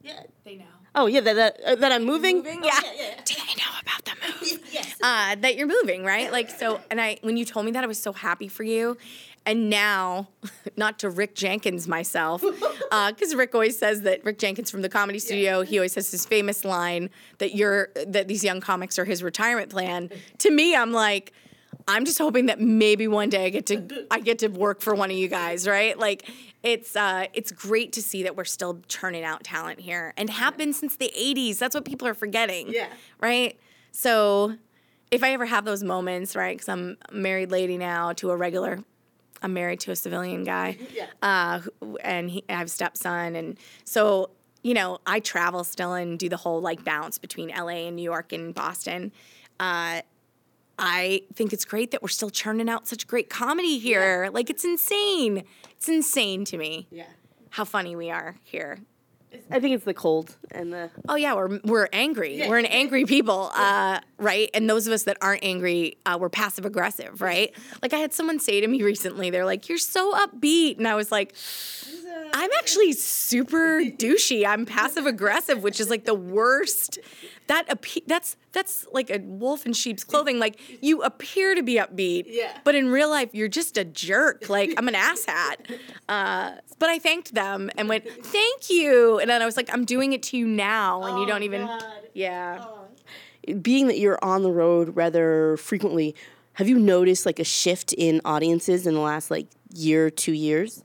Yeah. 0.00 0.22
They 0.42 0.56
know. 0.56 0.64
Oh 0.94 1.04
yeah, 1.06 1.20
that 1.20 1.34
that, 1.36 1.60
uh, 1.66 1.74
that 1.74 1.92
I'm 1.92 2.04
moving. 2.04 2.38
Moving? 2.38 2.60
Oh, 2.62 2.66
yeah. 2.66 2.80
yeah, 2.82 2.92
yeah. 3.16 3.20
Do 3.26 3.34
they 3.34 3.54
know 3.60 3.72
about 3.82 4.04
the 4.06 4.12
move? 4.56 4.68
yes. 4.72 4.94
uh, 5.02 5.36
that 5.38 5.56
you're 5.56 5.66
moving, 5.66 6.02
right? 6.02 6.32
Like 6.32 6.48
so, 6.48 6.80
and 6.90 6.98
I 6.98 7.18
when 7.20 7.36
you 7.36 7.44
told 7.44 7.66
me 7.66 7.72
that, 7.72 7.84
I 7.84 7.86
was 7.86 8.00
so 8.00 8.14
happy 8.14 8.48
for 8.48 8.62
you. 8.62 8.96
And 9.48 9.70
now, 9.70 10.28
not 10.76 10.98
to 10.98 11.08
Rick 11.08 11.34
Jenkins 11.34 11.88
myself, 11.88 12.42
because 12.90 13.34
Rick 13.34 13.54
always 13.54 13.78
says 13.78 14.02
that 14.02 14.22
Rick 14.22 14.38
Jenkins 14.38 14.70
from 14.70 14.82
the 14.82 14.90
Comedy 14.90 15.18
Studio, 15.18 15.62
he 15.62 15.78
always 15.78 15.94
has 15.94 16.10
his 16.10 16.26
famous 16.26 16.66
line 16.66 17.08
that 17.38 17.54
you're 17.54 17.88
that 18.06 18.28
these 18.28 18.44
young 18.44 18.60
comics 18.60 18.98
are 18.98 19.06
his 19.06 19.22
retirement 19.22 19.70
plan. 19.70 20.10
To 20.38 20.50
me, 20.50 20.76
I'm 20.76 20.92
like. 20.92 21.32
I'm 21.86 22.04
just 22.04 22.18
hoping 22.18 22.46
that 22.46 22.60
maybe 22.60 23.08
one 23.08 23.30
day 23.30 23.46
I 23.46 23.48
get 23.48 23.64
to 23.66 24.06
I 24.10 24.20
get 24.20 24.40
to 24.40 24.48
work 24.48 24.82
for 24.82 24.94
one 24.94 25.10
of 25.10 25.16
you 25.16 25.26
guys, 25.26 25.66
right? 25.66 25.98
Like 25.98 26.28
it's 26.62 26.94
uh 26.94 27.26
it's 27.32 27.50
great 27.50 27.94
to 27.94 28.02
see 28.02 28.24
that 28.24 28.36
we're 28.36 28.44
still 28.44 28.82
churning 28.88 29.24
out 29.24 29.42
talent 29.42 29.80
here 29.80 30.12
and 30.18 30.28
have 30.28 30.58
been 30.58 30.74
since 30.74 30.96
the 30.96 31.10
80s. 31.18 31.56
That's 31.58 31.74
what 31.74 31.86
people 31.86 32.06
are 32.06 32.14
forgetting. 32.14 32.68
Yeah. 32.68 32.88
Right? 33.20 33.58
So 33.92 34.56
if 35.10 35.24
I 35.24 35.32
ever 35.32 35.46
have 35.46 35.64
those 35.64 35.82
moments, 35.82 36.36
right? 36.36 36.58
Cuz 36.58 36.68
I'm 36.68 36.98
a 37.08 37.14
married 37.14 37.50
lady 37.50 37.78
now 37.78 38.12
to 38.14 38.30
a 38.32 38.36
regular 38.36 38.84
I'm 39.42 39.52
married 39.52 39.80
to 39.80 39.90
a 39.92 39.96
civilian 39.96 40.44
guy. 40.44 40.76
Yeah. 40.94 41.06
Uh 41.22 41.60
and 42.02 42.30
he, 42.30 42.44
I 42.48 42.54
have 42.54 42.66
a 42.66 42.70
stepson 42.70 43.36
and 43.36 43.58
so 43.84 44.30
you 44.62 44.74
know, 44.74 44.98
I 45.06 45.20
travel 45.20 45.62
still 45.64 45.94
and 45.94 46.18
do 46.18 46.28
the 46.28 46.36
whole 46.36 46.60
like 46.60 46.84
bounce 46.84 47.16
between 47.18 47.48
LA 47.50 47.86
and 47.86 47.96
New 47.96 48.02
York 48.02 48.32
and 48.32 48.54
Boston. 48.54 49.12
Uh 49.60 50.02
I 50.80 51.22
think 51.34 51.52
it's 51.52 51.64
great 51.64 51.90
that 51.90 52.02
we're 52.02 52.08
still 52.08 52.30
churning 52.30 52.68
out 52.68 52.86
such 52.86 53.06
great 53.06 53.28
comedy 53.28 53.78
here. 53.78 54.28
Like 54.32 54.48
it's 54.50 54.64
insane. 54.64 55.42
It's 55.76 55.88
insane 55.88 56.44
to 56.46 56.56
me 56.58 56.86
Yeah. 56.90 57.04
how 57.50 57.64
funny 57.64 57.96
we 57.96 58.10
are 58.10 58.36
here. 58.44 58.78
I 59.50 59.60
think 59.60 59.74
it's 59.74 59.84
the 59.84 59.92
cold 59.94 60.36
and 60.50 60.72
the. 60.72 60.90
Oh 61.08 61.14
yeah, 61.16 61.34
we're 61.34 61.60
we're 61.64 61.88
angry. 61.92 62.38
Yeah. 62.38 62.48
We're 62.48 62.58
an 62.58 62.64
angry 62.66 63.04
people, 63.04 63.50
uh, 63.54 64.00
right? 64.18 64.50
And 64.54 64.68
those 64.68 64.86
of 64.86 64.92
us 64.92 65.04
that 65.04 65.16
aren't 65.20 65.44
angry, 65.44 65.96
uh, 66.06 66.18
we're 66.20 66.28
passive 66.28 66.64
aggressive, 66.64 67.20
right? 67.20 67.54
Like 67.82 67.92
I 67.92 67.98
had 67.98 68.12
someone 68.12 68.38
say 68.40 68.60
to 68.60 68.66
me 68.66 68.82
recently, 68.92 69.30
they're 69.30 69.44
like, 69.46 69.68
"You're 69.68 69.78
so 69.78 70.12
upbeat," 70.14 70.78
and 70.78 70.86
I 70.88 70.94
was 70.94 71.10
like, 71.12 71.34
"I'm 72.34 72.50
actually 72.58 72.92
super 72.92 73.80
douchey. 73.82 74.44
I'm 74.46 74.66
passive 74.66 75.06
aggressive, 75.06 75.62
which 75.62 75.80
is 75.80 75.88
like 75.90 76.04
the 76.04 76.14
worst. 76.14 76.98
That 77.46 77.66
appe- 77.68 78.04
that's 78.06 78.36
that's 78.52 78.86
like 78.92 79.08
a 79.10 79.18
wolf 79.20 79.64
in 79.66 79.72
sheep's 79.72 80.04
clothing. 80.04 80.38
Like 80.38 80.58
you 80.82 81.02
appear 81.02 81.54
to 81.54 81.62
be 81.62 81.74
upbeat, 81.76 82.24
Yeah. 82.26 82.52
but 82.64 82.74
in 82.74 82.88
real 82.88 83.08
life, 83.08 83.30
you're 83.32 83.48
just 83.48 83.76
a 83.78 83.84
jerk. 83.84 84.48
Like 84.48 84.74
I'm 84.76 84.88
an 84.88 84.94
asshat." 84.94 85.78
Uh, 86.08 86.52
but 86.78 86.88
I 86.90 86.98
thanked 86.98 87.34
them 87.34 87.70
and 87.78 87.88
went, 87.88 88.04
"Thank 88.24 88.68
you," 88.70 89.18
and 89.18 89.30
then 89.30 89.40
I 89.42 89.46
was 89.46 89.56
like, 89.56 89.72
"I'm 89.72 89.84
doing 89.84 90.12
it 90.12 90.22
to 90.24 90.36
you 90.36 90.46
now, 90.46 91.02
and 91.04 91.18
you 91.18 91.24
Oh, 91.24 91.26
don't 91.28 91.42
even." 91.44 91.66
God. 91.66 91.84
Yeah. 92.14 92.64
Being 93.54 93.86
that 93.88 93.98
you're 93.98 94.18
on 94.22 94.42
the 94.42 94.50
road 94.52 94.94
rather 94.96 95.56
frequently, 95.56 96.14
have 96.54 96.68
you 96.68 96.78
noticed 96.78 97.24
like 97.26 97.38
a 97.38 97.44
shift 97.44 97.92
in 97.92 98.20
audiences 98.24 98.86
in 98.86 98.94
the 98.94 99.00
last 99.00 99.30
like 99.30 99.46
year, 99.74 100.10
two 100.10 100.32
years? 100.32 100.82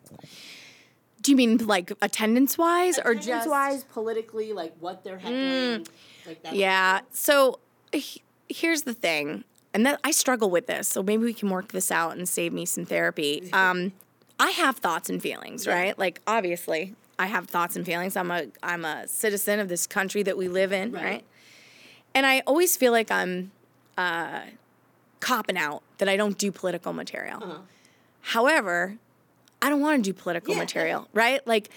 Do 1.21 1.31
you 1.31 1.37
mean 1.37 1.57
like 1.65 1.91
attendance 2.01 2.57
wise 2.57 2.99
or 2.99 3.13
just? 3.15 3.27
attendance 3.27 3.49
wise, 3.49 3.83
politically, 3.85 4.51
like 4.53 4.73
what 4.79 5.03
they're 5.03 5.17
heckling, 5.17 5.87
like 6.27 6.43
that. 6.43 6.53
Yeah. 6.55 7.01
So 7.11 7.59
he- 7.93 8.21
here's 8.49 8.81
the 8.83 8.93
thing, 8.93 9.45
and 9.73 9.85
that 9.85 9.99
I 10.03 10.11
struggle 10.11 10.49
with 10.49 10.67
this. 10.67 10.87
So 10.89 11.01
maybe 11.01 11.23
we 11.23 11.33
can 11.33 11.49
work 11.49 11.71
this 11.71 11.91
out 11.91 12.17
and 12.17 12.27
save 12.27 12.51
me 12.53 12.65
some 12.65 12.85
therapy. 12.85 13.49
Um, 13.53 13.93
I 14.39 14.49
have 14.49 14.77
thoughts 14.77 15.09
and 15.09 15.21
feelings, 15.21 15.65
right? 15.67 15.97
Like 15.97 16.19
obviously, 16.27 16.95
I 17.17 17.27
have 17.27 17.47
thoughts 17.47 17.75
and 17.77 17.85
feelings. 17.85 18.17
I'm 18.17 18.29
a 18.31 18.47
I'm 18.61 18.83
a 18.83 19.07
citizen 19.07 19.59
of 19.59 19.69
this 19.69 19.87
country 19.87 20.23
that 20.23 20.35
we 20.35 20.47
live 20.49 20.73
in, 20.73 20.91
right? 20.91 21.03
Right. 21.03 21.25
And 22.15 22.25
I 22.25 22.41
always 22.45 22.75
feel 22.77 22.91
like 22.91 23.09
I'm 23.11 23.51
uh, 23.97 24.41
copping 25.19 25.57
out 25.57 25.81
that 25.97 26.07
I 26.09 26.15
don't 26.17 26.37
do 26.37 26.51
political 26.51 26.93
material. 26.93 27.63
However, 28.21 28.97
I 29.61 29.69
don't 29.69 29.81
want 29.81 30.03
to 30.03 30.09
do 30.11 30.13
political 30.13 30.53
Yeah. 30.53 30.59
material, 30.59 31.07
right? 31.13 31.45
Like. 31.47 31.69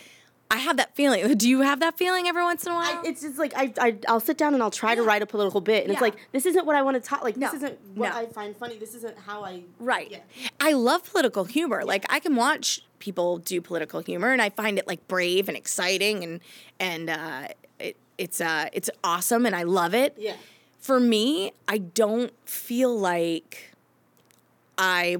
I 0.49 0.59
have 0.59 0.77
that 0.77 0.94
feeling. 0.94 1.35
Do 1.38 1.49
you 1.49 1.62
have 1.62 1.81
that 1.81 1.99
feeling 1.99 2.29
every 2.29 2.44
once 2.44 2.64
in 2.64 2.70
a 2.70 2.77
while? 2.77 3.01
I, 3.05 3.09
it's 3.09 3.20
just 3.22 3.37
like 3.37 3.53
I, 3.57 3.72
I 3.81 3.96
I'll 4.07 4.20
sit 4.20 4.38
down 4.38 4.55
and 4.55 4.62
I'll 4.62 4.70
try 4.70 4.94
to 4.94 5.03
write 5.03 5.20
a 5.20 5.27
political 5.27 5.61
bit, 5.61 5.83
and 5.83 5.90
it's 5.92 6.01
like 6.01 6.14
this 6.31 6.46
isn't 6.46 6.64
what 6.64 6.77
I 6.77 6.83
want 6.83 6.94
to 6.94 7.01
talk. 7.01 7.25
Like 7.25 7.37
No. 7.37 7.49
this 7.49 7.55
isn't 7.55 7.81
what 7.96 8.11
No. 8.11 8.16
I 8.16 8.27
find 8.27 8.57
funny. 8.57 8.79
This 8.79 8.94
isn't 8.94 9.18
how 9.18 9.42
I. 9.44 9.62
Right. 9.81 10.09
Yeah. 10.09 10.18
I 10.61 10.70
love 10.75 11.03
political 11.11 11.46
humor. 11.46 11.85
Like 11.85 12.07
I 12.09 12.20
can 12.20 12.37
watch 12.37 12.81
people 13.01 13.38
do 13.38 13.61
political 13.61 13.99
humor 14.03 14.31
and 14.33 14.40
I 14.40 14.51
find 14.51 14.79
it 14.79 14.87
like 14.87 15.09
brave 15.09 15.49
and 15.49 15.57
exciting 15.57 16.22
and 16.22 16.40
and 16.79 17.11
uh, 17.11 17.49
it's 18.18 18.40
uh 18.40 18.68
it's 18.72 18.90
awesome 19.05 19.46
and 19.46 19.55
I 19.55 19.62
love 19.64 19.94
it. 19.94 20.14
Yeah. 20.18 20.35
For 20.79 21.00
me, 21.00 21.52
I 21.66 21.79
don't 21.79 22.33
feel 22.48 22.96
like 22.96 23.74
I 24.79 25.16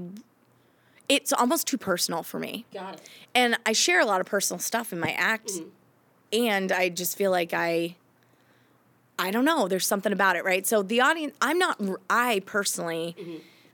it's 1.09 1.33
almost 1.33 1.67
too 1.67 1.79
personal 1.79 2.23
for 2.23 2.39
me. 2.39 2.67
Got 2.73 2.95
it. 2.95 3.09
And 3.35 3.59
I 3.65 3.73
share 3.73 4.01
a 4.01 4.05
lot 4.05 4.21
of 4.21 4.27
personal 4.27 4.59
stuff 4.59 4.93
in 4.93 4.99
my 5.01 5.13
act 5.13 5.53
and 6.33 6.73
I 6.73 6.89
just 6.89 7.17
feel 7.17 7.31
like 7.31 7.53
I 7.53 7.97
I 9.19 9.31
don't 9.31 9.45
know, 9.47 9.67
there's 9.67 9.87
something 9.87 10.13
about 10.13 10.37
it, 10.37 10.45
right? 10.45 10.67
So 10.67 10.83
the 10.83 11.01
audience 11.01 11.35
I'm 11.41 11.59
not 11.59 11.81
I 12.11 12.43
personally 12.47 13.17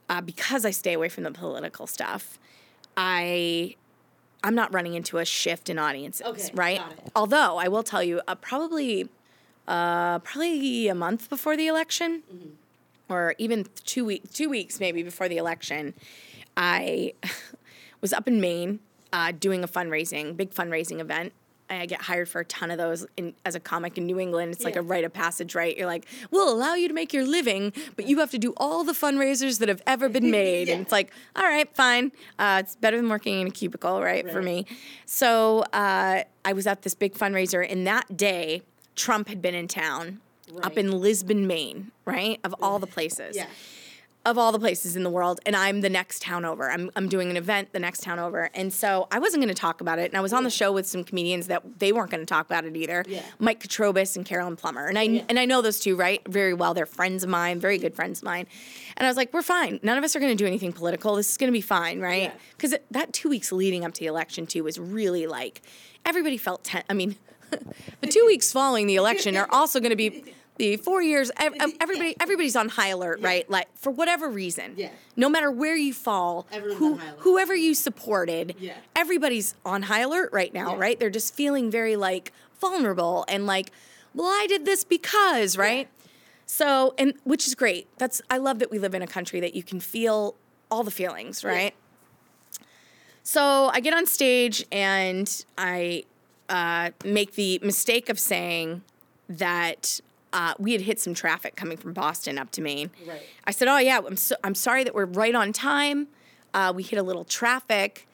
uh, 0.08 0.20
because 0.20 0.64
I 0.64 0.70
stay 0.70 0.92
away 0.92 1.08
from 1.08 1.24
the 1.24 1.30
political 1.30 1.86
stuff, 1.86 2.38
I 2.96 3.76
I'm 4.44 4.54
not 4.54 4.72
running 4.74 4.94
into 4.94 5.18
a 5.18 5.24
shift 5.24 5.70
in 5.70 5.78
audiences, 5.78 6.26
Okay, 6.26 6.50
right? 6.54 6.80
Although 7.14 7.58
I 7.58 7.68
will 7.68 7.82
tell 7.82 8.02
you, 8.02 8.20
uh, 8.26 8.34
probably 8.34 9.08
uh, 9.68 10.18
probably 10.20 10.88
a 10.88 10.94
month 10.94 11.30
before 11.30 11.56
the 11.56 11.66
election, 11.68 12.22
or 13.08 13.34
even 13.38 13.66
two 13.84 14.04
week 14.04 14.32
two 14.32 14.48
weeks 14.48 14.80
maybe 14.80 15.02
before 15.02 15.28
the 15.28 15.36
election, 15.36 15.94
I 16.56 17.14
was 18.00 18.12
up 18.12 18.26
in 18.26 18.40
Maine 18.40 18.80
uh, 19.12 19.32
doing 19.38 19.62
a 19.62 19.68
fundraising, 19.68 20.36
big 20.36 20.50
fundraising 20.50 21.00
event. 21.00 21.32
I 21.80 21.86
get 21.86 22.02
hired 22.02 22.28
for 22.28 22.40
a 22.40 22.44
ton 22.44 22.70
of 22.70 22.78
those 22.78 23.06
in, 23.16 23.34
as 23.44 23.54
a 23.54 23.60
comic 23.60 23.96
in 23.98 24.06
New 24.06 24.18
England. 24.18 24.52
It's 24.52 24.64
like 24.64 24.74
Yeah. 24.74 24.80
a 24.80 24.84
rite 24.84 25.04
of 25.04 25.12
passage, 25.12 25.54
right? 25.54 25.76
You're 25.76 25.86
like, 25.86 26.06
we'll 26.30 26.52
allow 26.52 26.74
you 26.74 26.88
to 26.88 26.94
make 26.94 27.12
your 27.12 27.24
living, 27.26 27.72
but 27.96 28.06
you 28.06 28.18
have 28.20 28.30
to 28.32 28.38
do 28.38 28.52
all 28.56 28.84
the 28.84 28.92
fundraisers 28.92 29.58
that 29.60 29.68
have 29.68 29.82
ever 29.86 30.08
been 30.08 30.30
made. 30.42 30.68
Yeah. 30.68 30.74
And 30.74 30.82
it's 30.82 30.92
like, 30.92 31.12
all 31.36 31.44
right, 31.44 31.74
fine. 31.76 32.12
Uh, 32.38 32.62
it's 32.64 32.76
better 32.76 32.96
than 32.96 33.08
working 33.08 33.40
in 33.40 33.46
a 33.46 33.50
cubicle, 33.50 34.02
right, 34.02 34.30
for 34.30 34.42
me. 34.42 34.66
So 35.06 35.60
uh, 35.72 36.24
I 36.44 36.52
was 36.52 36.66
at 36.66 36.82
this 36.82 36.94
big 36.94 37.14
fundraiser, 37.14 37.66
and 37.70 37.86
that 37.86 38.16
day, 38.16 38.62
Trump 38.96 39.28
had 39.28 39.40
been 39.40 39.54
in 39.54 39.68
town 39.68 40.20
up 40.62 40.76
in 40.76 40.90
Lisbon, 40.92 41.46
Maine, 41.46 41.90
right? 42.04 42.38
Of 42.44 42.54
all 42.60 42.78
the 42.78 42.86
places 42.86 43.34
Yeah. 43.36 43.46
Of 44.24 44.38
all 44.38 44.52
the 44.52 44.58
places 44.58 44.94
in 44.94 45.02
the 45.02 45.10
world, 45.10 45.40
and 45.44 45.56
I'm 45.56 45.80
the 45.80 45.90
next 45.90 46.22
town 46.22 46.44
over. 46.44 46.70
I'm, 46.70 46.90
I'm 46.94 47.08
doing 47.08 47.30
an 47.30 47.36
event 47.36 47.72
the 47.72 47.80
next 47.80 48.02
town 48.02 48.20
over. 48.20 48.50
And 48.54 48.72
so 48.72 49.08
I 49.10 49.18
wasn't 49.18 49.42
going 49.42 49.52
to 49.52 49.60
talk 49.60 49.80
about 49.80 49.98
it. 49.98 50.10
And 50.10 50.16
I 50.16 50.20
was 50.20 50.32
on 50.32 50.44
the 50.44 50.50
show 50.50 50.70
with 50.70 50.86
some 50.86 51.02
comedians 51.02 51.48
that 51.48 51.80
they 51.80 51.92
weren't 51.92 52.10
going 52.10 52.20
to 52.20 52.26
talk 52.26 52.46
about 52.46 52.64
it 52.64 52.76
either. 52.76 53.04
Yeah. 53.08 53.22
Mike 53.40 53.62
Katrobis 53.62 54.16
and 54.16 54.24
Carolyn 54.24 54.54
Plummer. 54.54 54.86
And 54.86 54.98
I, 54.98 55.24
and 55.28 55.38
I 55.40 55.44
know 55.44 55.60
those 55.60 55.80
two, 55.80 55.96
right? 55.96 56.22
Very 56.28 56.54
well. 56.54 56.72
They're 56.72 56.86
friends 56.86 57.24
of 57.24 57.30
mine, 57.30 57.58
very 57.58 57.78
good 57.78 57.96
friends 57.96 58.20
of 58.20 58.24
mine. 58.24 58.46
And 58.96 59.06
I 59.06 59.10
was 59.10 59.16
like, 59.16 59.32
we're 59.32 59.42
fine. 59.42 59.80
None 59.82 59.98
of 59.98 60.04
us 60.04 60.14
are 60.14 60.20
going 60.20 60.36
to 60.36 60.36
do 60.36 60.46
anything 60.46 60.72
political. 60.72 61.16
This 61.16 61.30
is 61.30 61.36
going 61.36 61.48
to 61.48 61.56
be 61.56 61.60
fine, 61.60 62.00
right? 62.00 62.24
Yeah. 62.24 62.32
Because 62.56 62.74
that 62.92 63.12
two 63.12 63.28
weeks 63.28 63.50
leading 63.50 63.84
up 63.84 63.92
to 63.94 64.00
the 64.00 64.06
election, 64.06 64.46
too, 64.46 64.62
was 64.62 64.78
really 64.78 65.26
like 65.26 65.62
everybody 66.06 66.36
felt 66.36 66.62
tense. 66.62 66.84
I 66.88 66.94
mean, 66.94 67.16
the 68.00 68.06
two 68.06 68.24
weeks 68.26 68.52
following 68.52 68.86
the 68.86 68.96
election 68.96 69.36
are 69.36 69.48
also 69.50 69.80
going 69.80 69.90
to 69.90 69.96
be 69.96 70.24
the 70.56 70.76
four 70.76 71.02
years. 71.02 71.30
ev- 71.38 71.54
ev- 71.58 71.72
Everybody, 71.80 72.14
everybody's 72.20 72.56
on 72.56 72.68
high 72.68 72.88
alert, 72.88 73.20
right? 73.20 73.48
Like 73.50 73.68
for 73.76 73.90
whatever 73.90 74.28
reason, 74.28 74.74
Yeah. 74.76 74.90
no 75.16 75.28
matter 75.28 75.50
where 75.50 75.76
you 75.76 75.92
fall, 75.94 76.46
who, 76.52 76.92
on 76.94 76.98
high 76.98 77.06
alert. 77.08 77.18
whoever 77.20 77.54
you 77.54 77.74
supported, 77.74 78.56
Yeah. 78.58 78.74
everybody's 78.94 79.54
on 79.64 79.82
high 79.84 80.00
alert 80.00 80.30
right 80.32 80.52
now, 80.52 80.72
Yeah. 80.72 80.78
right? 80.80 81.00
They're 81.00 81.10
just 81.10 81.34
feeling 81.34 81.70
very 81.70 81.96
like 81.96 82.32
vulnerable 82.60 83.24
and 83.28 83.46
like, 83.46 83.70
well, 84.14 84.26
I 84.28 84.46
did 84.46 84.64
this 84.66 84.84
because, 84.84 85.56
right? 85.56 85.88
So, 86.44 86.94
and 86.98 87.14
which 87.24 87.46
is 87.46 87.54
great. 87.54 87.88
That's 87.98 88.20
I 88.30 88.36
love 88.36 88.58
that 88.58 88.70
we 88.70 88.78
live 88.78 88.94
in 88.94 89.00
a 89.02 89.06
country 89.06 89.40
that 89.40 89.54
you 89.54 89.62
can 89.62 89.80
feel 89.80 90.34
all 90.70 90.82
the 90.84 90.90
feelings, 90.90 91.42
right? 91.44 91.74
So 93.22 93.70
I 93.72 93.80
get 93.80 93.94
on 93.94 94.04
stage 94.06 94.64
and 94.72 95.44
I 95.56 96.04
uh, 96.48 96.90
make 97.04 97.34
the 97.36 97.58
mistake 97.62 98.08
of 98.08 98.18
saying 98.18 98.82
that 99.28 100.00
uh, 100.32 100.54
we 100.58 100.72
had 100.72 100.82
hit 100.82 101.00
some 101.00 101.14
traffic 101.14 101.56
coming 101.56 101.76
from 101.76 101.92
Boston 101.92 102.38
up 102.38 102.50
to 102.52 102.62
Maine. 102.62 102.90
Right. 103.06 103.22
I 103.44 103.50
said, 103.50 103.68
"Oh 103.68 103.78
yeah, 103.78 104.00
I'm 104.06 104.16
so, 104.16 104.36
I'm 104.44 104.54
sorry 104.54 104.84
that 104.84 104.94
we're 104.94 105.04
right 105.04 105.34
on 105.34 105.52
time. 105.52 106.08
Uh, 106.54 106.72
we 106.74 106.82
hit 106.82 106.98
a 106.98 107.02
little 107.02 107.24
traffic, 107.24 108.06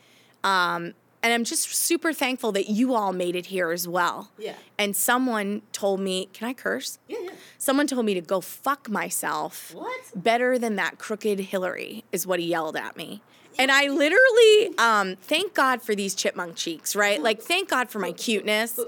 um, 0.44 0.94
and 1.22 1.32
I'm 1.32 1.44
just 1.44 1.74
super 1.74 2.12
thankful 2.12 2.52
that 2.52 2.68
you 2.68 2.94
all 2.94 3.12
made 3.12 3.36
it 3.36 3.46
here 3.46 3.70
as 3.70 3.86
well." 3.88 4.30
Yeah. 4.38 4.54
And 4.78 4.94
someone 4.96 5.62
told 5.72 6.00
me, 6.00 6.28
"Can 6.32 6.48
I 6.48 6.54
curse?" 6.54 6.98
Yeah, 7.08 7.18
yeah. 7.22 7.30
Someone 7.58 7.86
told 7.86 8.06
me 8.06 8.14
to 8.14 8.20
go 8.20 8.40
fuck 8.40 8.88
myself. 8.88 9.74
What? 9.74 10.00
Better 10.14 10.58
than 10.58 10.76
that 10.76 10.98
crooked 10.98 11.38
Hillary 11.40 12.04
is 12.12 12.26
what 12.26 12.40
he 12.40 12.46
yelled 12.46 12.76
at 12.76 12.96
me. 12.96 13.22
And 13.60 13.72
I 13.72 13.88
literally, 13.88 14.78
um, 14.78 15.16
thank 15.20 15.52
God 15.52 15.82
for 15.82 15.96
these 15.96 16.14
chipmunk 16.14 16.54
cheeks, 16.54 16.94
right? 16.94 17.20
Like, 17.20 17.42
thank 17.42 17.68
God 17.68 17.90
for 17.90 17.98
my 17.98 18.12
cuteness. 18.12 18.78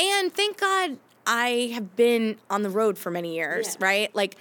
And 0.00 0.32
thank 0.32 0.58
God 0.58 0.96
I 1.26 1.70
have 1.74 1.96
been 1.96 2.36
on 2.50 2.62
the 2.62 2.70
road 2.70 2.98
for 2.98 3.10
many 3.10 3.34
years, 3.36 3.76
Yeah. 3.80 3.86
right? 3.86 4.14
Like, 4.14 4.36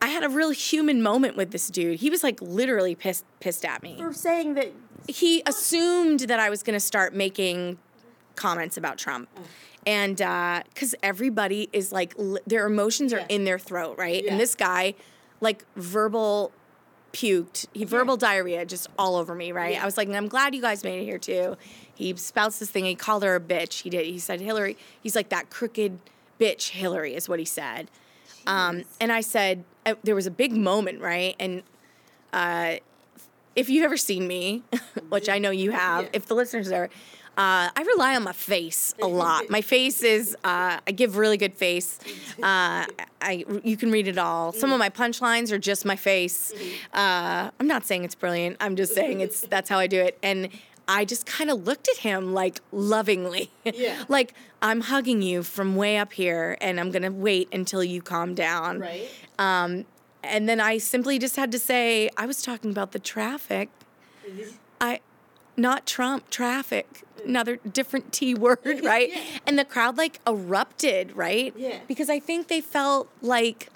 I 0.00 0.08
had 0.08 0.22
a 0.24 0.28
real 0.28 0.50
human 0.50 1.02
moment 1.02 1.36
with 1.36 1.50
this 1.50 1.68
dude. 1.68 1.98
He 2.00 2.10
was 2.10 2.22
like 2.22 2.40
literally 2.40 2.94
pissed 2.94 3.24
pissed 3.40 3.64
at 3.64 3.82
me 3.82 3.96
For 3.98 4.12
saying 4.12 4.54
that. 4.54 4.72
he 5.08 5.42
assumed 5.46 6.20
that 6.20 6.38
I 6.38 6.50
was 6.50 6.62
going 6.62 6.74
to 6.74 6.80
start 6.80 7.14
making 7.14 7.78
comments 8.36 8.76
about 8.76 8.98
Trump. 8.98 9.28
Oh. 9.36 9.40
And 9.86 10.20
uh, 10.20 10.62
because 10.72 10.94
everybody 11.02 11.68
is 11.72 11.92
like, 11.92 12.14
li- 12.16 12.40
their 12.46 12.66
emotions 12.66 13.12
are 13.12 13.18
Yeah. 13.20 13.26
in 13.28 13.44
their 13.44 13.58
throat, 13.58 13.96
right? 13.98 14.22
Yeah. 14.22 14.32
And 14.32 14.40
this 14.40 14.54
guy, 14.54 14.94
like, 15.40 15.64
verbal 15.76 16.52
puked, 17.12 17.66
he 17.72 17.84
verbal 17.84 18.16
diarrhea 18.16 18.66
just 18.66 18.88
all 18.98 19.16
over 19.16 19.34
me, 19.34 19.50
right? 19.50 19.72
Yeah. 19.72 19.82
I 19.82 19.84
was 19.86 19.96
like, 19.96 20.08
I'm 20.10 20.28
glad 20.28 20.54
you 20.54 20.60
guys 20.60 20.84
made 20.84 21.00
it 21.00 21.04
here 21.04 21.18
too. 21.18 21.56
He 21.98 22.14
spouts 22.16 22.60
this 22.60 22.70
thing, 22.70 22.84
he 22.84 22.94
called 22.94 23.24
her 23.24 23.34
a 23.34 23.40
bitch. 23.40 23.82
He 23.82 23.90
did. 23.90 24.06
He 24.06 24.20
said, 24.20 24.40
Hillary, 24.40 24.76
he's 25.02 25.16
like, 25.16 25.30
that 25.30 25.50
crooked 25.50 25.98
bitch, 26.38 26.70
Hillary, 26.70 27.14
is 27.16 27.28
what 27.28 27.40
he 27.40 27.44
said. 27.44 27.90
Um, 28.46 28.84
and 29.00 29.10
I 29.12 29.20
said, 29.20 29.64
uh, 29.84 29.94
there 30.04 30.14
was 30.14 30.26
a 30.26 30.30
big 30.30 30.52
moment, 30.52 31.00
right? 31.00 31.34
And 31.40 31.64
uh, 32.32 32.76
if 33.56 33.68
you've 33.68 33.84
ever 33.84 33.96
seen 33.96 34.28
me, 34.28 34.62
which 35.08 35.28
I 35.28 35.38
know 35.38 35.50
you 35.50 35.72
have, 35.72 36.04
Yeah. 36.04 36.10
if 36.12 36.26
the 36.26 36.34
listeners 36.36 36.70
are, 36.70 36.84
uh, 37.36 37.70
I 37.76 37.84
rely 37.96 38.16
on 38.16 38.22
my 38.24 38.32
face 38.32 38.94
a 39.02 39.06
lot. 39.06 39.50
My 39.50 39.60
face 39.74 40.02
is, 40.02 40.34
uh, 40.44 40.78
I 40.86 40.90
give 40.92 41.16
really 41.16 41.36
good 41.36 41.54
face. 41.54 41.98
Uh, 42.38 42.86
I, 43.20 43.44
you 43.64 43.76
can 43.76 43.90
read 43.92 44.08
it 44.08 44.18
all. 44.18 44.52
Some 44.52 44.72
of 44.72 44.78
my 44.78 44.88
punchlines 44.90 45.50
are 45.52 45.58
just 45.58 45.84
my 45.84 45.96
face. 45.96 46.52
Uh, 46.92 47.50
I'm 47.60 47.66
not 47.66 47.86
saying 47.86 48.04
it's 48.04 48.14
brilliant. 48.16 48.56
I'm 48.60 48.76
just 48.76 48.94
saying 48.94 49.20
it's 49.20 49.42
that's 49.42 49.68
how 49.68 49.78
I 49.78 49.86
do 49.88 50.00
it. 50.00 50.18
And 50.22 50.48
I 50.88 51.04
just 51.04 51.26
kind 51.26 51.50
of 51.50 51.66
looked 51.66 51.88
at 51.88 51.98
him 51.98 52.32
like 52.32 52.60
lovingly, 52.72 53.50
Yeah. 53.64 54.04
like 54.08 54.34
I'm 54.62 54.80
hugging 54.80 55.20
you 55.22 55.42
from 55.42 55.76
way 55.76 55.98
up 55.98 56.14
here, 56.14 56.56
and 56.60 56.80
I'm 56.80 56.90
gonna 56.90 57.12
wait 57.12 57.48
until 57.52 57.84
you 57.84 58.00
calm 58.02 58.34
down. 58.34 58.80
Right. 58.80 59.08
Um, 59.38 59.84
and 60.24 60.48
then 60.48 60.60
I 60.60 60.78
simply 60.78 61.18
just 61.18 61.36
had 61.36 61.52
to 61.52 61.58
say, 61.58 62.10
I 62.16 62.26
was 62.26 62.42
talking 62.42 62.70
about 62.70 62.92
the 62.92 62.98
traffic. 62.98 63.68
I, 64.80 65.00
not 65.56 65.86
Trump, 65.86 66.28
traffic. 66.30 67.02
Another 67.24 67.56
different 67.56 68.12
T 68.12 68.34
word, 68.34 68.58
right? 68.82 69.10
Yeah. 69.10 69.22
And 69.46 69.58
the 69.58 69.64
crowd 69.64 69.96
like 69.98 70.20
erupted, 70.26 71.16
right? 71.16 71.52
Yeah. 71.56 71.78
Because 71.86 72.08
I 72.08 72.18
think 72.20 72.48
they 72.48 72.60
felt 72.60 73.08
like 73.22 73.68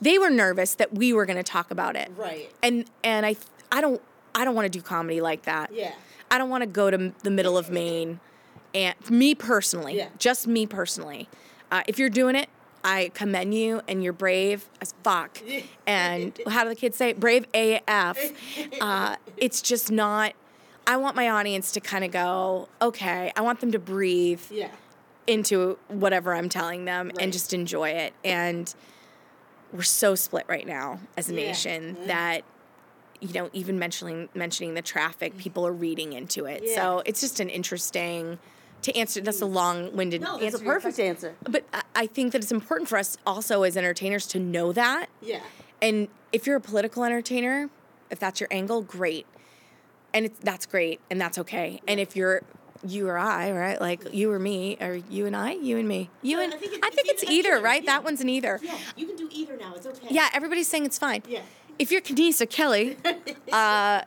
they 0.00 0.18
were 0.18 0.30
nervous 0.30 0.74
that 0.74 0.92
we 0.94 1.12
were 1.12 1.26
going 1.26 1.36
to 1.36 1.42
talk 1.42 1.70
about 1.70 1.96
it. 1.96 2.10
Right. 2.16 2.50
And 2.62 2.86
and 3.04 3.24
I 3.26 3.36
I 3.70 3.80
don't 3.80 4.00
I 4.34 4.44
don't 4.44 4.54
want 4.54 4.66
to 4.72 4.78
do 4.78 4.82
comedy 4.82 5.20
like 5.20 5.42
that. 5.42 5.72
Yeah. 5.72 5.92
I 6.32 6.38
don't 6.38 6.48
want 6.50 6.62
to 6.62 6.66
go 6.66 6.90
to 6.90 7.12
the 7.22 7.30
middle 7.30 7.56
of 7.58 7.70
Maine, 7.70 8.18
and 8.74 8.94
me 9.10 9.34
personally, 9.34 9.98
Yeah. 9.98 10.08
just 10.18 10.46
me 10.48 10.66
personally. 10.66 11.28
Uh, 11.70 11.82
if 11.86 11.98
you're 11.98 12.08
doing 12.10 12.34
it, 12.34 12.48
I 12.82 13.12
commend 13.14 13.54
you, 13.54 13.82
and 13.86 14.02
you're 14.02 14.12
brave 14.14 14.68
as 14.80 14.94
fuck. 15.04 15.38
And 15.86 16.36
how 16.48 16.62
do 16.64 16.70
the 16.70 16.74
kids 16.74 16.96
say? 16.96 17.12
Brave 17.12 17.46
AF. 17.54 18.18
Uh, 18.80 19.16
it's 19.36 19.60
just 19.62 19.92
not. 19.92 20.32
I 20.86 20.96
want 20.96 21.14
my 21.14 21.28
audience 21.28 21.70
to 21.72 21.80
kind 21.80 22.02
of 22.04 22.10
go, 22.10 22.68
okay. 22.80 23.30
I 23.36 23.40
want 23.42 23.60
them 23.60 23.70
to 23.72 23.78
breathe 23.78 24.40
Yeah. 24.50 24.70
into 25.26 25.78
whatever 25.88 26.34
I'm 26.34 26.48
telling 26.48 26.86
them 26.86 27.08
Right. 27.08 27.16
and 27.20 27.32
just 27.32 27.52
enjoy 27.54 27.90
it. 27.90 28.14
And 28.24 28.74
we're 29.72 29.82
so 29.82 30.14
split 30.14 30.44
right 30.48 30.66
now 30.66 30.98
as 31.16 31.28
a 31.30 31.34
Yeah. 31.34 31.46
nation 31.46 31.96
Yeah. 32.00 32.06
that 32.06 32.44
you 33.22 33.32
know 33.32 33.48
even 33.54 33.78
mentioning 33.78 34.28
mentioning 34.34 34.74
the 34.74 34.82
traffic, 34.82 35.38
people 35.38 35.66
are 35.66 35.72
reading 35.72 36.12
into 36.12 36.44
it. 36.44 36.62
Yeah. 36.64 36.74
So 36.74 37.02
it's 37.06 37.20
just 37.20 37.40
an 37.40 37.48
interesting 37.48 38.38
to 38.82 38.94
answer. 38.96 39.20
That's 39.20 39.40
a 39.40 39.46
long-winded 39.46 40.20
No, 40.20 40.32
answer. 40.34 40.44
that's 40.50 40.60
a 40.62 40.64
perfect 40.64 40.98
answer. 40.98 41.34
But 41.44 41.64
I- 41.94 42.06
think 42.08 42.32
that 42.32 42.42
it's 42.42 42.50
important 42.52 42.88
for 42.88 42.98
us 42.98 43.16
also 43.24 43.62
as 43.62 43.76
entertainers 43.76 44.26
to 44.28 44.40
know 44.40 44.72
that. 44.72 45.06
Yeah. 45.20 45.40
And 45.80 46.08
if 46.32 46.46
you're 46.48 46.56
a 46.56 46.60
political 46.60 47.04
entertainer, 47.04 47.70
if 48.10 48.18
that's 48.18 48.40
your 48.40 48.48
angle, 48.50 48.82
great. 48.82 49.24
And 50.12 50.26
it's 50.26 50.38
that's 50.40 50.66
great 50.66 51.00
and 51.10 51.20
that's 51.20 51.38
okay. 51.38 51.80
And 51.86 52.00
if 52.00 52.16
you're 52.16 52.42
you 52.84 53.08
or 53.08 53.16
I, 53.16 53.52
right? 53.52 53.80
Like 53.80 54.12
you 54.12 54.32
or 54.32 54.40
me, 54.40 54.76
or 54.80 54.96
you 55.08 55.26
and 55.26 55.36
I, 55.36 55.52
you 55.52 55.78
and 55.78 55.86
me. 55.86 56.10
You 56.22 56.40
and 56.40 56.52
I 56.52 56.56
think 56.56 56.72
it- 56.74 56.80
I 56.82 56.88
it's 56.88 56.96
think 56.96 57.08
it's 57.08 57.24
either, 57.24 57.60
right? 57.60 57.82
yeah. 57.84 57.92
That 57.92 58.02
one's 58.04 58.20
an 58.20 58.28
either. 58.28 58.58
Yeah. 58.60 58.76
You 58.96 59.06
can 59.06 59.14
do 59.14 59.28
either 59.30 59.56
now. 59.56 59.74
It's 59.76 59.86
okay. 59.86 60.08
Yeah, 60.10 60.28
everybody's 60.34 60.66
saying 60.66 60.84
it's 60.86 60.98
fine. 60.98 61.22
Yeah. 61.28 61.42
If 61.78 61.90
you're 61.90 62.00
Kenisa 62.00 62.48
Kelly, 62.48 62.96
uh, 63.52 64.02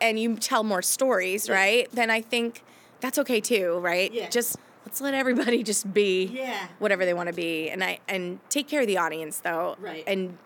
and 0.00 0.18
you 0.18 0.36
tell 0.36 0.64
more 0.64 0.82
stories, 0.82 1.48
right? 1.50 1.88
Then 1.92 2.10
I 2.10 2.20
think 2.20 2.62
that's 3.00 3.18
okay 3.18 3.40
too, 3.40 3.78
right? 3.78 4.12
Yeah. 4.12 4.28
Just 4.28 4.56
let's 4.86 5.00
let 5.00 5.14
everybody 5.14 5.62
just 5.72 5.92
be 5.92 6.24
Yeah. 6.26 6.68
whatever 6.78 7.04
they 7.04 7.14
want 7.14 7.28
to 7.28 7.34
be, 7.34 7.70
and 7.70 7.82
I 7.84 8.00
and 8.08 8.40
take 8.48 8.68
care 8.68 8.80
of 8.80 8.86
the 8.86 8.98
audience 8.98 9.40
though, 9.40 9.76
Right. 9.78 10.04
And 10.06 10.38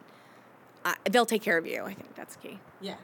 uh, 0.85 0.95
they'll 1.11 1.25
take 1.27 1.43
care 1.43 1.57
of 1.57 1.67
you. 1.67 1.83
I 1.85 1.95
think 1.95 2.15
that's 2.15 2.37
key. 2.37 2.59
Yeah, 2.81 2.97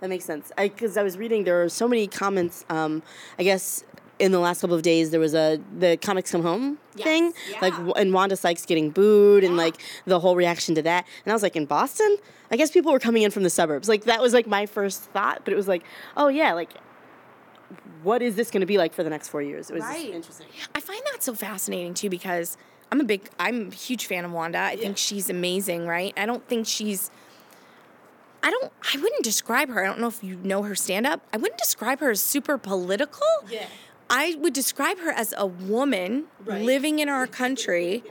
that 0.00 0.08
makes 0.08 0.24
sense. 0.26 0.52
Because 0.56 0.96
I, 0.98 1.02
was 1.02 1.16
reading, 1.16 1.44
there 1.44 1.62
are 1.62 1.68
so 1.70 1.88
many 1.88 2.06
comments. 2.06 2.64
Um, 2.68 3.02
I 3.38 3.42
guess 3.42 3.84
in 4.22 4.30
the 4.32 4.38
last 4.38 4.60
couple 4.60 4.76
of 4.76 4.82
days, 4.82 5.10
there 5.10 5.20
was 5.20 5.34
a 5.34 5.58
the 5.78 5.96
comics 5.98 6.30
come 6.30 6.42
home 6.42 6.78
Yes, 6.94 7.04
thing, 7.04 7.24
like 7.60 7.72
yeah. 7.72 7.78
w- 7.78 7.92
and 7.94 8.12
Wanda 8.14 8.36
Sykes 8.36 8.64
getting 8.64 8.90
booed, 8.90 9.44
and 9.44 9.56
like 9.56 9.76
the 10.06 10.20
whole 10.20 10.36
reaction 10.36 10.74
to 10.76 10.82
that. 10.82 11.06
And 11.24 11.32
I 11.32 11.34
was 11.34 11.42
like, 11.42 11.56
in 11.56 11.66
Boston, 11.66 12.16
I 12.50 12.56
guess 12.56 12.70
people 12.70 12.92
were 12.92 12.98
coming 13.00 13.22
in 13.22 13.30
from 13.30 13.42
the 13.42 13.50
suburbs. 13.50 13.88
Like 13.88 14.04
that 14.04 14.20
was 14.22 14.32
like 14.32 14.46
my 14.46 14.64
first 14.66 15.02
thought, 15.14 15.42
but 15.44 15.52
it 15.52 15.56
was 15.56 15.68
like, 15.68 15.82
oh 16.16 16.28
yeah, 16.28 16.52
like. 16.54 16.70
What 18.02 18.20
is 18.20 18.34
this 18.34 18.50
going 18.50 18.62
to 18.62 18.66
be 18.66 18.78
like 18.78 18.92
for 18.94 19.04
the 19.04 19.10
next 19.10 19.28
four 19.28 19.40
years? 19.42 19.70
It 19.70 19.74
was 19.74 19.84
Right. 19.84 20.12
interesting. 20.12 20.48
I 20.74 20.80
find 20.80 21.00
that 21.12 21.22
so 21.22 21.34
fascinating 21.34 21.94
too 21.94 22.10
because 22.10 22.56
I'm 22.90 23.00
a 23.00 23.04
big, 23.04 23.28
I'm 23.38 23.68
a 23.68 23.74
huge 23.74 24.06
fan 24.06 24.24
of 24.24 24.32
Wanda. 24.32 24.58
I 24.58 24.72
Yeah. 24.72 24.80
think 24.80 24.98
she's 24.98 25.30
amazing, 25.30 25.86
right? 25.86 26.12
I 26.16 26.26
don't 26.26 26.46
think 26.48 26.66
she's. 26.66 27.10
I 28.42 28.50
don't. 28.50 28.72
I 28.92 28.96
wouldn't 29.00 29.22
describe 29.22 29.68
her. 29.68 29.84
I 29.84 29.86
don't 29.86 30.00
know 30.00 30.08
if 30.08 30.22
you 30.24 30.34
know 30.42 30.62
her 30.64 30.74
stand 30.74 31.06
up. 31.06 31.20
I 31.32 31.36
wouldn't 31.36 31.58
describe 31.58 32.00
her 32.00 32.10
as 32.10 32.20
super 32.20 32.58
political. 32.58 33.26
Yeah. 33.48 33.66
I 34.12 34.36
would 34.38 34.52
describe 34.52 34.98
her 35.00 35.10
as 35.10 35.34
a 35.36 35.46
woman 35.46 36.24
Right. 36.44 36.62
living 36.62 36.98
in 37.00 37.08
our 37.08 37.26
country 37.26 38.04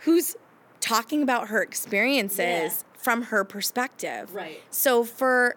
who's 0.00 0.36
talking 0.80 1.22
about 1.22 1.48
her 1.48 1.60
experiences 1.62 2.38
Yeah. 2.38 2.68
from 3.02 3.22
her 3.24 3.44
perspective. 3.44 4.34
Right. 4.34 4.62
So 4.70 5.04
for 5.04 5.56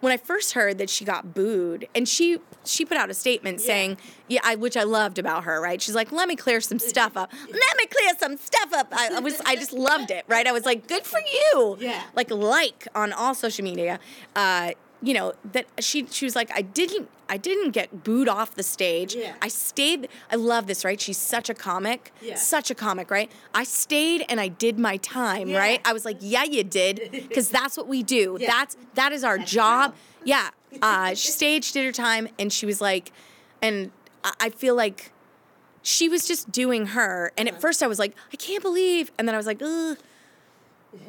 when 0.00 0.12
I 0.12 0.16
first 0.16 0.52
heard 0.52 0.78
that 0.78 0.88
she 0.88 1.04
got 1.04 1.34
booed, 1.34 1.86
and 1.94 2.08
she 2.08 2.38
she 2.64 2.84
put 2.84 2.96
out 2.96 3.10
a 3.10 3.14
statement 3.14 3.60
saying, 3.60 3.96
yeah, 4.28 4.40
I, 4.44 4.54
which 4.54 4.76
I 4.76 4.82
loved 4.82 5.18
about 5.18 5.44
her, 5.44 5.60
right? 5.60 5.80
She's 5.80 5.94
like, 5.94 6.12
let 6.12 6.28
me 6.28 6.36
clear 6.36 6.60
some 6.60 6.78
stuff 6.78 7.16
up. 7.16 7.32
Let 7.48 7.76
me 7.78 7.86
clear 7.86 8.12
some 8.18 8.36
stuff 8.36 8.72
up. 8.74 8.88
I, 8.92 9.16
I 9.16 9.20
was 9.20 9.40
I 9.46 9.56
just 9.56 9.72
loved 9.72 10.10
it, 10.10 10.24
right? 10.28 10.46
I 10.46 10.52
was 10.52 10.64
like, 10.66 10.86
good 10.86 11.04
for 11.04 11.20
you. 11.20 11.76
Yeah. 11.80 12.02
Like 12.14 12.30
like 12.30 12.86
on 12.94 13.12
all 13.12 13.34
social 13.34 13.64
media. 13.64 13.98
Uh, 14.36 14.72
you 15.02 15.14
know 15.14 15.32
that 15.52 15.66
she 15.80 16.06
she 16.10 16.24
was 16.24 16.36
like 16.36 16.50
I 16.54 16.62
didn't 16.62 17.08
I 17.28 17.36
didn't 17.36 17.70
get 17.70 18.02
booed 18.04 18.28
off 18.28 18.54
the 18.54 18.62
stage. 18.62 19.14
Yeah. 19.14 19.34
I 19.40 19.48
stayed. 19.48 20.08
I 20.32 20.36
love 20.36 20.66
this, 20.66 20.84
right? 20.84 21.00
She's 21.00 21.16
such 21.16 21.48
a 21.48 21.54
comic. 21.54 22.12
Yeah. 22.20 22.34
Such 22.34 22.70
a 22.70 22.74
comic, 22.74 23.08
right? 23.10 23.30
I 23.54 23.62
stayed 23.64 24.24
and 24.28 24.40
I 24.40 24.48
did 24.48 24.78
my 24.80 24.96
time, 24.96 25.48
Yeah. 25.48 25.58
right? 25.58 25.80
I 25.84 25.92
was 25.92 26.04
like, 26.04 26.16
yeah, 26.20 26.42
you 26.42 26.64
did, 26.64 27.08
because 27.12 27.48
that's 27.48 27.76
what 27.76 27.86
we 27.86 28.02
do. 28.02 28.36
Yeah. 28.40 28.48
That's 28.48 28.76
that 28.94 29.12
is 29.12 29.22
our 29.24 29.38
job. 29.38 29.94
Yeah. 30.24 30.50
Uh, 30.82 31.14
she 31.14 31.28
stayed, 31.30 31.64
she 31.64 31.72
did 31.72 31.84
her 31.84 31.92
time, 31.92 32.28
and 32.38 32.52
she 32.52 32.66
was 32.66 32.80
like, 32.80 33.12
and 33.62 33.90
I 34.24 34.32
I 34.40 34.50
feel 34.50 34.74
like 34.74 35.12
she 35.82 36.08
was 36.08 36.26
just 36.28 36.50
doing 36.52 36.86
her. 36.88 37.32
And 37.38 37.48
Uh-huh. 37.48 37.56
at 37.56 37.60
first 37.62 37.82
I 37.82 37.86
was 37.86 37.98
like, 37.98 38.14
I 38.32 38.36
can't 38.36 38.62
believe, 38.62 39.10
and 39.18 39.26
then 39.26 39.34
I 39.34 39.38
was 39.38 39.46
like, 39.46 39.62
ugh. 39.62 39.96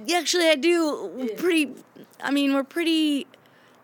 Yeah, 0.06 0.20
actually, 0.20 0.48
I 0.50 0.56
do. 0.56 1.10
We're 1.16 1.36
Pretty. 1.36 1.72
I 2.22 2.30
mean, 2.32 2.54
we're 2.54 2.64
pretty. 2.64 3.26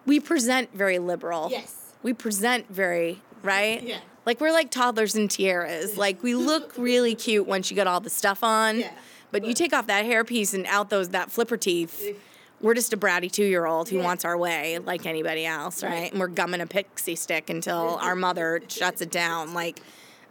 We 0.07 0.19
present 0.19 0.73
very 0.73 0.97
liberal. 0.97 1.49
Yes. 1.51 1.75
We 2.01 2.13
present 2.13 2.67
very 2.69 3.21
right. 3.43 3.83
Yeah. 3.83 3.99
Like 4.25 4.41
we're 4.41 4.51
like 4.51 4.71
toddlers 4.71 5.15
in 5.15 5.27
tiaras. 5.27 5.97
Like 5.97 6.23
we 6.23 6.33
look 6.33 6.73
really 6.77 7.13
cute 7.13 7.45
once 7.45 7.69
you 7.69 7.75
get 7.75 7.85
all 7.85 7.99
the 7.99 8.09
stuff 8.09 8.43
on. 8.43 8.79
Yeah. 8.79 8.91
But 9.31 9.45
you 9.45 9.53
take 9.53 9.73
off 9.73 9.87
that 9.87 10.05
hairpiece 10.05 10.53
and 10.53 10.65
out 10.67 10.89
those 10.89 11.09
that 11.09 11.29
flipper 11.29 11.57
teeth. 11.57 12.17
We're 12.61 12.73
just 12.73 12.91
a 12.93 12.97
bratty 12.97 13.31
two 13.31 13.43
year 13.43 13.65
old 13.67 13.89
who 13.89 13.97
Yeah. 13.97 14.03
wants 14.05 14.25
our 14.25 14.37
way 14.37 14.79
like 14.79 15.05
anybody 15.05 15.45
else, 15.45 15.83
right? 15.83 15.91
Right. 15.91 16.11
And 16.11 16.19
we're 16.19 16.27
gumming 16.27 16.61
a 16.61 16.65
pixie 16.67 17.15
stick 17.15 17.49
until 17.49 17.97
our 18.01 18.15
mother 18.15 18.61
shuts 18.69 19.01
it 19.01 19.11
down. 19.11 19.53
Like 19.53 19.81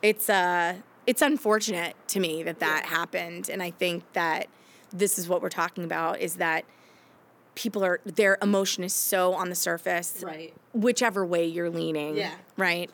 it's 0.03 0.29
uh 0.31 0.77
it's 1.07 1.23
unfortunate 1.23 1.95
to 2.09 2.19
me 2.19 2.43
that 2.43 2.59
that 2.61 2.83
Yeah. 2.85 2.91
happened 2.97 3.49
and 3.51 3.63
I 3.63 3.71
think 3.71 4.03
that 4.15 4.49
this 4.93 5.19
is 5.19 5.29
what 5.29 5.43
we're 5.43 5.51
talking 5.51 5.85
about 5.85 6.21
is 6.21 6.37
that 6.37 6.65
people 7.57 7.83
are 7.85 8.01
their 8.05 8.39
emotion 8.41 8.85
is 8.85 8.95
so 8.95 9.35
on 9.35 9.49
the 9.49 9.55
surface 9.57 10.23
Right. 10.25 10.55
whichever 10.73 11.27
way 11.27 11.45
you're 11.47 11.71
leaning 11.71 12.17
Yeah. 12.17 12.35
right 12.57 12.89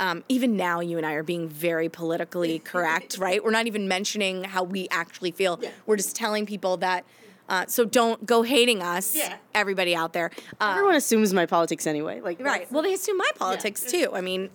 um, 0.00 0.24
even 0.28 0.56
now 0.56 0.80
you 0.80 0.96
and 0.96 1.04
i 1.06 1.12
are 1.12 1.22
being 1.22 1.48
very 1.48 1.88
politically 1.90 2.58
correct 2.72 3.18
right 3.18 3.44
we're 3.44 3.50
not 3.50 3.66
even 3.66 3.86
mentioning 3.88 4.44
how 4.44 4.62
we 4.62 4.88
actually 4.90 5.30
feel 5.32 5.58
Yeah. 5.62 5.70
we're 5.86 5.96
just 5.96 6.16
telling 6.16 6.46
people 6.46 6.76
that 6.78 7.04
uh, 7.48 7.66
so 7.68 7.84
don't 7.84 8.24
go 8.24 8.40
hating 8.42 8.80
us 8.82 9.14
Yeah. 9.14 9.36
everybody 9.54 9.94
out 9.94 10.12
there 10.14 10.30
uh, 10.60 10.70
Everyone 10.76 10.94
assumes 10.94 11.34
my 11.34 11.44
politics 11.44 11.86
anyway. 11.86 12.20
Like 12.22 12.40
right 12.40 12.70
well 12.72 12.82
they 12.82 12.94
assume 12.94 13.18
my 13.18 13.30
politics 13.36 13.84
too 13.84 14.08
i 14.14 14.20
mean 14.22 14.48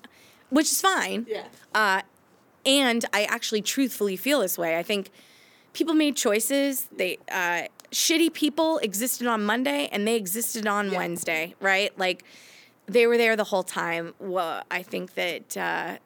which 0.49 0.71
is 0.71 0.81
fine 0.81 1.25
Yeah. 1.29 1.43
uh, 1.75 2.01
and 2.65 3.05
I 3.13 3.23
actually 3.23 3.61
truthfully 3.61 4.17
feel 4.17 4.41
this 4.41 4.57
way. 4.57 4.77
I 4.77 4.83
think 4.83 5.11
people 5.71 5.93
made 5.93 6.17
choices. 6.17 6.87
They 6.95 7.17
uh, 7.31 7.63
shitty 7.91 8.33
people 8.33 8.77
existed 8.79 9.27
on 9.27 9.43
Monday 9.43 9.89
and 9.91 10.07
they 10.07 10.15
existed 10.15 10.67
on 10.67 10.91
Yeah. 10.91 10.97
Wednesday, 10.97 11.55
right? 11.59 11.97
Like 11.97 12.23
they 12.85 13.07
were 13.07 13.17
there 13.17 13.35
the 13.35 13.43
whole 13.45 13.63
time. 13.63 14.13
Well, 14.19 14.63
I 14.71 14.83
think 14.83 15.13
that 15.15 15.55
uh, 15.57 15.97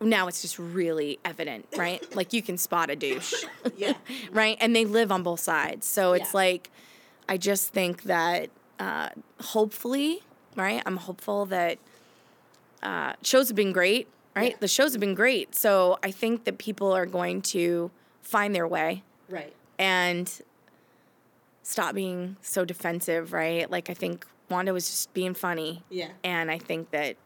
now 0.00 0.26
it's 0.28 0.42
just 0.42 0.58
really 0.58 1.18
evident, 1.24 1.66
right? 1.76 2.02
like 2.16 2.32
you 2.32 2.42
can 2.42 2.58
spot 2.58 2.90
a 2.90 2.96
douche, 2.96 3.32
Yeah. 3.76 3.94
right? 4.32 4.56
And 4.60 4.74
they 4.74 4.84
live 4.84 5.10
on 5.12 5.22
both 5.22 5.40
sides. 5.40 5.86
So 5.86 6.12
it's 6.12 6.32
Yeah. 6.32 6.38
like 6.38 6.70
I 7.28 7.36
just 7.36 7.72
think 7.72 8.02
that 8.04 8.50
uh, 8.78 9.08
hopefully, 9.40 10.22
right? 10.56 10.82
I'm 10.86 10.96
hopeful 10.98 11.46
that 11.46 11.78
uh, 12.82 13.14
shows 13.22 13.48
have 13.48 13.56
been 13.56 13.72
great, 13.72 14.08
right? 14.36 14.50
Yeah. 14.52 14.56
The 14.60 14.68
shows 14.68 14.92
have 14.92 15.00
been 15.00 15.14
great. 15.14 15.54
So 15.54 15.98
I 16.02 16.10
think 16.10 16.44
that 16.44 16.58
people 16.58 16.92
are 16.92 17.06
going 17.06 17.40
to 17.42 17.90
find 18.22 18.54
their 18.54 18.66
way 18.68 19.02
Right. 19.28 19.54
and 19.78 20.30
stop 21.64 21.94
being 21.94 22.36
so 22.42 22.64
defensive, 22.64 23.32
right? 23.32 23.68
Like 23.68 23.90
I 23.90 23.94
think 23.94 24.24
Wanda 24.50 24.72
was 24.72 24.88
just 24.88 25.12
being 25.14 25.34
funny. 25.34 25.82
Yeah. 25.90 26.10
And 26.22 26.50
I 26.50 26.58
think 26.58 26.90
that 26.90 27.16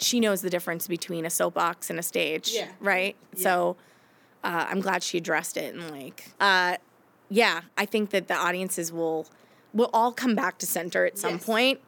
she 0.00 0.18
knows 0.20 0.40
the 0.42 0.50
difference 0.50 0.88
between 0.88 1.24
a 1.24 1.30
soapbox 1.30 1.88
and 1.90 1.98
a 1.98 2.02
stage, 2.02 2.50
Yeah. 2.52 2.68
right? 2.80 3.14
So 3.36 3.76
uh, 4.42 4.66
I'm 4.68 4.80
glad 4.80 5.02
she 5.02 5.18
addressed 5.18 5.56
it 5.56 5.74
and 5.74 5.90
like, 5.90 6.24
uh, 6.40 6.76
yeah, 7.28 7.60
I 7.76 7.84
think 7.86 8.10
that 8.10 8.26
the 8.28 8.34
audiences 8.34 8.92
will 8.92 9.26
will 9.74 9.90
all 9.92 10.10
come 10.12 10.34
back 10.34 10.56
to 10.58 10.66
center 10.66 11.04
at 11.04 11.18
some 11.18 11.34
Yes. 11.34 11.44
point 11.44 11.80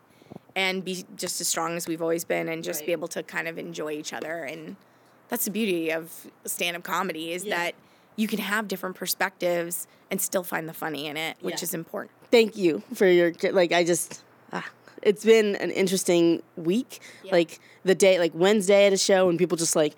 and 0.54 0.84
be 0.84 1.06
just 1.16 1.40
as 1.40 1.48
strong 1.48 1.74
as 1.76 1.86
we've 1.88 2.02
always 2.02 2.24
been 2.24 2.48
and 2.48 2.62
just 2.62 2.84
be 2.84 2.92
able 2.92 3.08
to 3.08 3.22
kind 3.22 3.48
of 3.48 3.56
enjoy 3.58 3.92
each 3.92 4.12
other 4.12 4.42
and 4.44 4.76
that's 5.28 5.44
the 5.46 5.50
beauty 5.50 5.90
of 5.90 6.26
stand-up 6.44 6.82
comedy 6.82 7.32
is 7.32 7.44
Yeah. 7.44 7.56
that 7.56 7.74
you 8.18 8.28
can 8.28 8.38
have 8.40 8.68
different 8.68 8.94
perspectives 8.96 9.86
and 10.10 10.20
still 10.20 10.42
find 10.44 10.68
the 10.68 10.74
funny 10.74 11.06
in 11.06 11.16
it 11.16 11.36
which 11.40 11.60
Yeah. 11.60 11.64
is 11.64 11.72
important 11.74 12.10
Thank 12.30 12.56
you 12.58 12.82
for 12.94 13.06
your 13.06 13.32
like. 13.52 13.72
I 13.72 13.84
just. 13.84 14.22
Ah, 14.52 14.66
it's 15.02 15.24
been 15.24 15.56
an 15.56 15.70
interesting 15.70 16.42
week. 16.56 17.00
Yeah. 17.24 17.32
Like 17.32 17.58
the 17.84 17.94
day, 17.94 18.18
like 18.18 18.32
Wednesday 18.34 18.86
at 18.86 18.92
a 18.92 18.98
show, 18.98 19.30
and 19.30 19.38
people 19.38 19.56
just 19.56 19.74
like. 19.74 19.94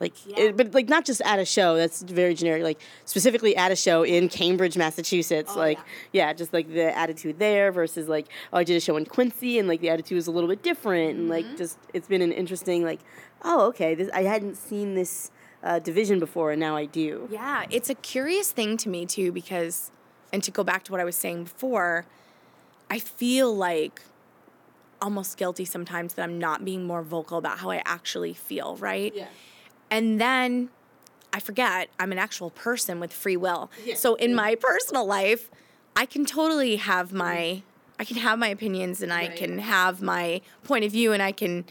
Like, 0.00 0.14
Yeah. 0.26 0.44
it, 0.44 0.56
but 0.56 0.72
like 0.72 0.88
not 0.88 1.04
just 1.04 1.20
at 1.26 1.38
a 1.38 1.44
show. 1.44 1.76
That's 1.76 2.00
very 2.02 2.32
generic. 2.34 2.62
Like 2.62 2.80
specifically 3.04 3.54
at 3.54 3.70
a 3.70 3.76
show 3.76 4.02
in 4.02 4.30
Cambridge, 4.30 4.78
Massachusetts. 4.78 5.52
Oh, 5.54 5.58
like, 5.58 5.78
yeah. 6.12 6.28
yeah. 6.28 6.32
just 6.32 6.54
like 6.54 6.72
the 6.72 6.96
attitude 6.96 7.38
there 7.38 7.70
versus 7.70 8.08
like, 8.08 8.26
oh, 8.52 8.56
I 8.58 8.64
did 8.64 8.76
a 8.76 8.80
show 8.80 8.96
in 8.96 9.04
Quincy, 9.04 9.58
and 9.58 9.68
like 9.68 9.80
the 9.82 9.90
attitude 9.90 10.16
was 10.16 10.26
a 10.26 10.30
little 10.32 10.48
bit 10.48 10.62
different, 10.62 11.10
and 11.18 11.30
Mm-hmm. 11.30 11.46
like 11.48 11.58
just 11.58 11.78
it's 11.92 12.08
been 12.08 12.22
an 12.22 12.32
interesting 12.32 12.82
like, 12.82 13.00
oh, 13.42 13.66
okay, 13.68 13.94
this 13.94 14.08
I 14.14 14.22
hadn't 14.22 14.56
seen 14.56 14.94
this 14.94 15.30
uh, 15.64 15.78
division 15.80 16.20
before, 16.20 16.52
and 16.52 16.60
now 16.60 16.76
I 16.76 16.84
do. 16.84 17.28
Yeah, 17.30 17.64
it's 17.70 17.90
a 17.90 17.94
curious 17.94 18.52
thing 18.52 18.76
to 18.76 18.88
me 18.88 19.06
too 19.06 19.32
because 19.32 19.90
and 20.32 20.42
to 20.42 20.50
go 20.50 20.62
back 20.62 20.84
to 20.84 20.92
what 20.92 21.00
I 21.00 21.04
was 21.04 21.16
saying 21.16 21.44
before, 21.44 22.06
I 22.90 22.98
feel 22.98 23.54
like 23.54 24.02
almost 25.00 25.36
guilty 25.36 25.64
sometimes 25.64 26.14
that 26.14 26.22
I'm 26.22 26.38
not 26.38 26.64
being 26.64 26.84
more 26.84 27.02
vocal 27.02 27.38
about 27.38 27.58
how 27.58 27.70
I 27.70 27.82
actually 27.84 28.34
feel, 28.34 28.76
right? 28.76 29.12
Yeah. 29.14 29.26
And 29.90 30.20
then 30.20 30.70
I 31.32 31.40
forget 31.40 31.88
I'm 31.98 32.12
an 32.12 32.18
actual 32.18 32.50
person 32.50 33.00
with 33.00 33.12
free 33.12 33.36
will. 33.36 33.70
Yeah. 33.84 33.94
So 33.94 34.14
in 34.16 34.34
my 34.34 34.54
personal 34.54 35.06
life, 35.06 35.50
I 35.96 36.06
can 36.06 36.24
totally 36.24 36.76
have 36.76 37.12
my 37.12 37.62
I 37.98 38.04
can 38.04 38.16
have 38.16 38.38
my 38.38 38.48
opinions 38.48 39.02
and 39.02 39.12
I 39.12 39.28
can 39.28 39.58
have 39.58 40.02
my 40.02 40.40
point 40.64 40.84
of 40.84 40.90
view 40.90 41.12
and 41.12 41.22
I 41.22 41.30
can 41.30 41.64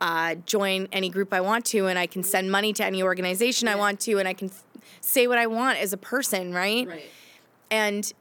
uh, 0.00 0.34
join 0.46 0.88
any 0.92 1.10
group 1.10 1.32
I 1.32 1.40
want 1.40 1.64
to 1.66 1.86
and 1.86 1.98
I 1.98 2.06
can 2.06 2.22
send 2.22 2.50
money 2.50 2.72
to 2.74 2.84
any 2.84 3.02
organization 3.02 3.68
I 3.68 3.74
want 3.76 4.00
to 4.00 4.18
and 4.18 4.26
I 4.26 4.32
can 4.32 4.48
f- 4.48 4.64
say 5.00 5.26
what 5.26 5.38
I 5.38 5.46
want 5.46 5.78
as 5.78 5.92
a 5.92 5.96
person, 5.98 6.52
right? 6.54 6.86
Right. 6.88 7.04
and 7.70 8.12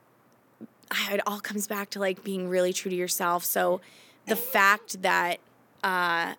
it 1.11 1.21
all 1.27 1.39
comes 1.39 1.67
back 1.67 1.89
to 1.91 1.99
like 1.99 2.23
being 2.23 2.49
really 2.49 2.73
true 2.73 2.89
to 2.89 2.97
yourself 2.97 3.43
so 3.45 3.79
the 4.25 4.35
fact 4.35 5.01
that 5.03 5.37
uh 5.83 6.33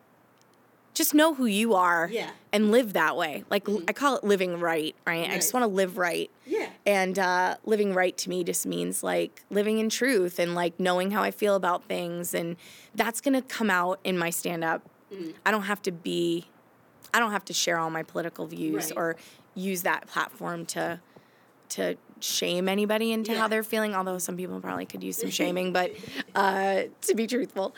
just 0.92 1.14
know 1.14 1.34
who 1.34 1.46
you 1.46 1.74
are 1.74 2.08
Yeah. 2.12 2.24
Mm-hmm. 2.26 2.34
and 2.52 2.70
live 2.72 2.92
that 2.94 3.16
way 3.16 3.44
like 3.48 3.68
I 3.88 3.92
call 3.92 4.16
it 4.16 4.24
living 4.24 4.58
right 4.58 4.94
right 5.06 5.30
i 5.30 5.36
just 5.36 5.54
want 5.54 5.62
to 5.62 5.68
live 5.68 5.96
right 5.96 6.28
Yeah. 6.46 6.68
and 6.84 7.16
uh, 7.16 7.56
living 7.64 7.94
right 7.94 8.16
to 8.18 8.28
me 8.28 8.42
just 8.42 8.66
means 8.66 9.04
like 9.04 9.44
living 9.50 9.78
in 9.78 9.88
truth 9.88 10.40
and 10.40 10.54
like 10.56 10.78
knowing 10.80 11.12
how 11.12 11.22
I 11.22 11.30
feel 11.30 11.54
about 11.54 11.84
things. 11.84 12.34
And 12.34 12.56
that's 12.94 13.20
going 13.20 13.34
to 13.34 13.42
come 13.42 13.70
out 13.70 14.00
in 14.02 14.18
my 14.18 14.30
stand 14.30 14.64
up. 14.64 14.82
Mm-hmm. 15.12 15.30
I 15.44 15.50
don't 15.50 15.62
have 15.62 15.82
to 15.82 15.92
be, 15.92 16.46
I 17.12 17.18
don't 17.18 17.32
have 17.32 17.44
to 17.46 17.52
share 17.52 17.78
all 17.78 17.90
my 17.90 18.02
political 18.02 18.46
views 18.46 18.86
Right. 18.90 18.96
or 18.96 19.16
use 19.54 19.82
that 19.82 20.06
platform 20.06 20.64
to, 20.66 21.00
to 21.70 21.96
shame 22.20 22.68
anybody 22.68 23.12
into 23.12 23.36
how 23.36 23.48
they're 23.48 23.62
feeling. 23.64 23.94
Although 23.94 24.18
some 24.18 24.36
people 24.36 24.60
probably 24.60 24.86
could 24.86 25.02
use 25.02 25.16
some 25.18 25.30
shaming, 25.30 25.72
but 25.72 25.92
uh, 26.34 26.82
to 27.02 27.14
be 27.14 27.26
truthful. 27.26 27.74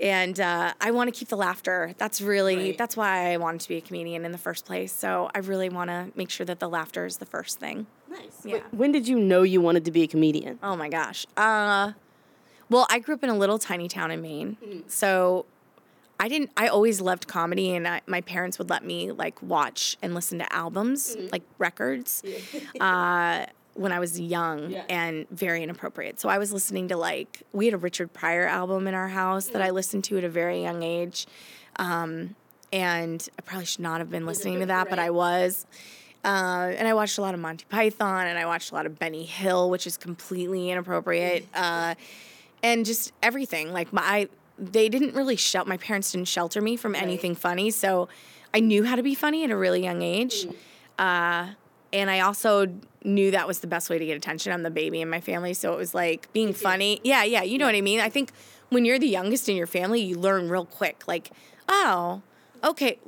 And 0.00 0.40
uh, 0.40 0.72
I 0.80 0.90
want 0.90 1.12
to 1.12 1.16
keep 1.18 1.28
the 1.28 1.36
laughter. 1.36 1.94
That's 1.98 2.20
really, 2.20 2.56
Right. 2.56 2.78
that's 2.78 2.96
why 2.96 3.32
I 3.32 3.36
wanted 3.36 3.60
to 3.60 3.68
be 3.68 3.76
a 3.76 3.80
comedian 3.80 4.24
in 4.24 4.32
the 4.32 4.38
first 4.38 4.64
place. 4.64 4.92
So 4.92 5.30
I 5.34 5.38
really 5.38 5.68
want 5.68 5.88
to 5.90 6.10
make 6.16 6.30
sure 6.30 6.44
that 6.46 6.58
the 6.58 6.68
laughter 6.68 7.06
is 7.06 7.18
the 7.18 7.26
first 7.26 7.60
thing. 7.60 7.86
Nice. 8.10 8.40
Yeah. 8.44 8.60
When 8.72 8.90
did 8.90 9.06
you 9.06 9.18
know 9.20 9.42
you 9.42 9.60
wanted 9.60 9.84
to 9.84 9.90
be 9.92 10.02
a 10.02 10.06
comedian? 10.08 10.58
Oh 10.64 10.74
my 10.76 10.88
gosh. 10.88 11.26
Uh, 11.36 11.92
well, 12.70 12.86
I 12.90 12.98
grew 12.98 13.14
up 13.14 13.22
in 13.22 13.30
a 13.30 13.36
little 13.36 13.58
tiny 13.58 13.86
town 13.88 14.10
in 14.10 14.20
Maine, 14.22 14.56
so 14.88 15.46
I 16.20 16.28
didn't. 16.28 16.50
I 16.56 16.68
always 16.68 17.00
loved 17.00 17.26
comedy, 17.26 17.74
and 17.74 17.86
I, 17.88 18.00
my 18.06 18.20
parents 18.20 18.58
would 18.58 18.70
let 18.70 18.84
me 18.84 19.10
like 19.12 19.42
watch 19.42 19.96
and 20.02 20.14
listen 20.14 20.38
to 20.38 20.52
albums, 20.52 21.16
like 21.32 21.42
records, 21.58 22.22
uh, 22.80 23.46
when 23.74 23.90
I 23.92 23.98
was 23.98 24.20
young 24.20 24.70
Yeah. 24.70 24.84
and 24.88 25.28
very 25.30 25.62
inappropriate. 25.62 26.20
So 26.20 26.28
I 26.28 26.38
was 26.38 26.52
listening 26.52 26.88
to 26.88 26.96
like 26.96 27.42
we 27.52 27.64
had 27.66 27.74
a 27.74 27.78
Richard 27.78 28.12
Pryor 28.12 28.46
album 28.46 28.86
in 28.86 28.94
our 28.94 29.08
house 29.08 29.48
that 29.48 29.60
I 29.62 29.70
listened 29.70 30.04
to 30.04 30.18
at 30.18 30.24
a 30.24 30.28
very 30.28 30.62
young 30.62 30.82
age, 30.82 31.26
um, 31.76 32.36
and 32.72 33.28
I 33.38 33.42
probably 33.42 33.66
should 33.66 33.80
not 33.82 33.98
have 34.00 34.10
been 34.10 34.26
listening 34.26 34.60
to 34.60 34.66
that, 34.66 34.88
but 34.90 34.98
I 34.98 35.10
was. 35.10 35.66
Uh, 36.24 36.72
and 36.78 36.88
I 36.88 36.94
watched 36.94 37.18
a 37.18 37.20
lot 37.20 37.34
of 37.34 37.40
Monty 37.40 37.66
Python, 37.68 38.26
and 38.26 38.38
I 38.38 38.46
watched 38.46 38.70
a 38.70 38.74
lot 38.74 38.86
of 38.86 38.98
Benny 38.98 39.24
Hill, 39.24 39.68
which 39.68 39.86
is 39.86 39.96
completely 39.98 40.70
inappropriate. 40.70 41.46
Uh, 41.54 41.94
and 42.62 42.86
just 42.86 43.12
everything. 43.22 43.74
Like 43.74 43.92
my, 43.92 44.00
I, 44.02 44.28
they 44.58 44.88
didn't 44.88 45.14
really 45.14 45.36
shelter. 45.36 45.68
My 45.68 45.76
parents 45.76 46.12
didn't 46.12 46.28
shelter 46.28 46.60
me 46.60 46.76
from 46.76 46.94
anything 46.94 47.34
funny, 47.34 47.70
so 47.70 48.08
I 48.52 48.60
knew 48.60 48.84
how 48.84 48.96
to 48.96 49.02
be 49.02 49.14
funny 49.14 49.44
at 49.44 49.50
a 49.50 49.56
really 49.56 49.82
young 49.82 50.02
age. 50.02 50.46
Uh, 50.98 51.48
and 51.92 52.10
I 52.10 52.20
also 52.20 52.68
knew 53.04 53.30
that 53.32 53.46
was 53.46 53.60
the 53.60 53.66
best 53.66 53.90
way 53.90 53.98
to 53.98 54.06
get 54.06 54.16
attention. 54.16 54.52
I'm 54.52 54.62
the 54.62 54.70
baby 54.70 55.00
in 55.00 55.10
my 55.10 55.20
family, 55.20 55.54
so 55.54 55.72
it 55.72 55.76
was 55.76 55.94
like 55.94 56.32
being 56.32 56.52
funny. 56.52 57.00
Yeah, 57.04 57.24
yeah, 57.24 57.42
you 57.42 57.58
know 57.58 57.66
what 57.66 57.74
I 57.74 57.80
mean. 57.80 58.00
I 58.00 58.08
think 58.08 58.30
when 58.68 58.84
you're 58.84 58.98
the 58.98 59.08
youngest 59.08 59.48
in 59.48 59.56
your 59.56 59.66
family, 59.66 60.00
you 60.00 60.16
learn 60.16 60.48
real 60.48 60.64
quick. 60.66 61.02
Like, 61.06 61.30
oh, 61.68 62.22
okay, 62.62 62.98